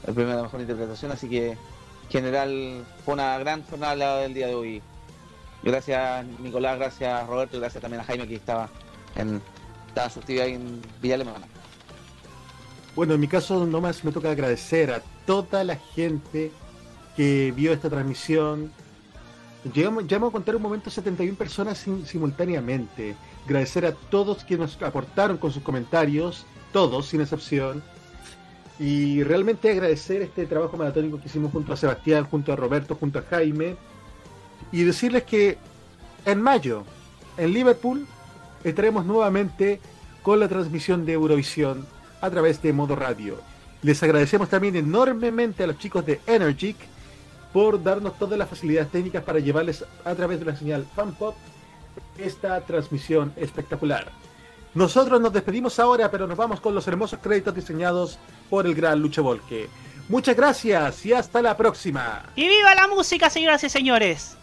el 0.07 0.15
premio 0.15 0.31
de 0.31 0.36
la 0.36 0.43
mejor 0.44 0.60
interpretación, 0.62 1.12
así 1.12 1.28
que 1.28 1.51
en 1.51 2.10
general 2.10 2.84
fue 3.05 3.15
una 3.15 3.39
gran 3.39 3.62
jornada 3.65 4.20
del 4.20 4.33
día 4.33 4.47
de 4.47 4.55
hoy. 4.55 4.83
Gracias 5.62 6.26
Nicolás, 6.41 6.78
gracias 6.78 7.26
Roberto 7.26 7.57
y 7.57 7.60
gracias 7.60 7.83
también 7.83 8.01
a 8.01 8.05
Jaime 8.05 8.28
que 8.28 8.36
estaba 8.36 8.68
en, 9.17 9.43
estaba 9.89 10.10
su 10.10 10.20
actividad. 10.20 10.47
Bueno, 12.94 13.15
en 13.15 13.20
mi 13.20 13.28
caso 13.28 13.67
nomás 13.67 14.05
me 14.05 14.12
toca 14.12 14.31
agradecer 14.31 14.91
a 14.91 15.02
toda 15.26 15.65
la 15.65 15.76
gente 15.76 16.51
que 17.17 17.52
vio 17.57 17.73
esta 17.73 17.91
transmisión. 17.91 18.70
Llegamos, 19.73 20.05
a 20.12 20.18
contar 20.31 20.57
un 20.57 20.62
momento 20.62 20.91
71 20.91 21.36
personas 21.36 21.78
sim- 21.78 22.05
simultáneamente. 22.05 23.15
Agradecer 23.47 23.86
a 23.86 23.93
todos 23.93 24.44
quienes 24.44 24.73
nos 24.78 24.83
aportaron 24.83 25.39
con 25.39 25.52
sus 25.52 25.62
comentarios, 25.62 26.44
todos 26.73 27.07
sin 27.07 27.20
excepción. 27.20 27.83
Y 28.78 29.23
realmente 29.23 29.70
agradecer 29.70 30.20
este 30.23 30.47
trabajo 30.47 30.76
maratónico 30.76 31.20
que 31.20 31.26
hicimos 31.28 31.52
junto 31.52 31.73
a 31.73 31.76
Sebastián, 31.76 32.25
junto 32.25 32.52
a 32.52 32.57
Roberto, 32.57 32.94
junto 32.97 33.18
a 33.20 33.23
Jaime. 33.23 33.76
Y 34.73 34.83
decirles 34.83 35.23
que 35.23 35.57
en 36.26 36.43
mayo, 36.43 36.84
en 37.39 37.52
Liverpool, 37.52 38.07
estaremos 38.65 39.07
nuevamente 39.07 39.81
con 40.23 40.41
la 40.41 40.49
transmisión 40.49 41.07
de 41.07 41.12
Eurovisión 41.12 41.86
a 42.20 42.31
través 42.31 42.60
de 42.62 42.73
Modo 42.73 42.97
Radio. 42.97 43.39
Les 43.83 44.02
agradecemos 44.02 44.49
también 44.49 44.75
enormemente 44.76 45.62
a 45.62 45.67
los 45.67 45.78
chicos 45.78 46.05
de 46.07 46.20
Energic 46.26 46.76
por 47.55 47.81
darnos 47.81 48.18
todas 48.18 48.36
las 48.36 48.49
facilidades 48.49 48.91
técnicas 48.91 49.23
para 49.23 49.39
llevarles 49.39 49.84
a 50.05 50.15
través 50.16 50.41
de 50.41 50.47
la 50.47 50.57
señal 50.57 50.84
FanPop 50.97 51.36
esta 52.18 52.60
transmisión 52.62 53.33
espectacular. 53.36 54.10
Nosotros 54.74 55.20
nos 55.20 55.33
despedimos 55.33 55.78
ahora, 55.78 56.10
pero 56.10 56.26
nos 56.26 56.36
vamos 56.36 56.60
con 56.60 56.74
los 56.74 56.89
hermosos 56.89 57.20
créditos 57.23 57.55
diseñados 57.55 58.18
por 58.50 58.66
el 58.66 58.74
gran 58.74 59.00
Lucho 59.00 59.23
Volque. 59.23 59.68
Muchas 60.08 60.34
gracias 60.34 61.07
y 61.07 61.12
hasta 61.12 61.41
la 61.41 61.57
próxima. 61.57 62.24
¡Y 62.34 62.49
viva 62.49 62.74
la 62.74 62.89
música, 62.89 63.31
señoras 63.31 63.62
y 63.62 63.70
señores! 63.70 64.36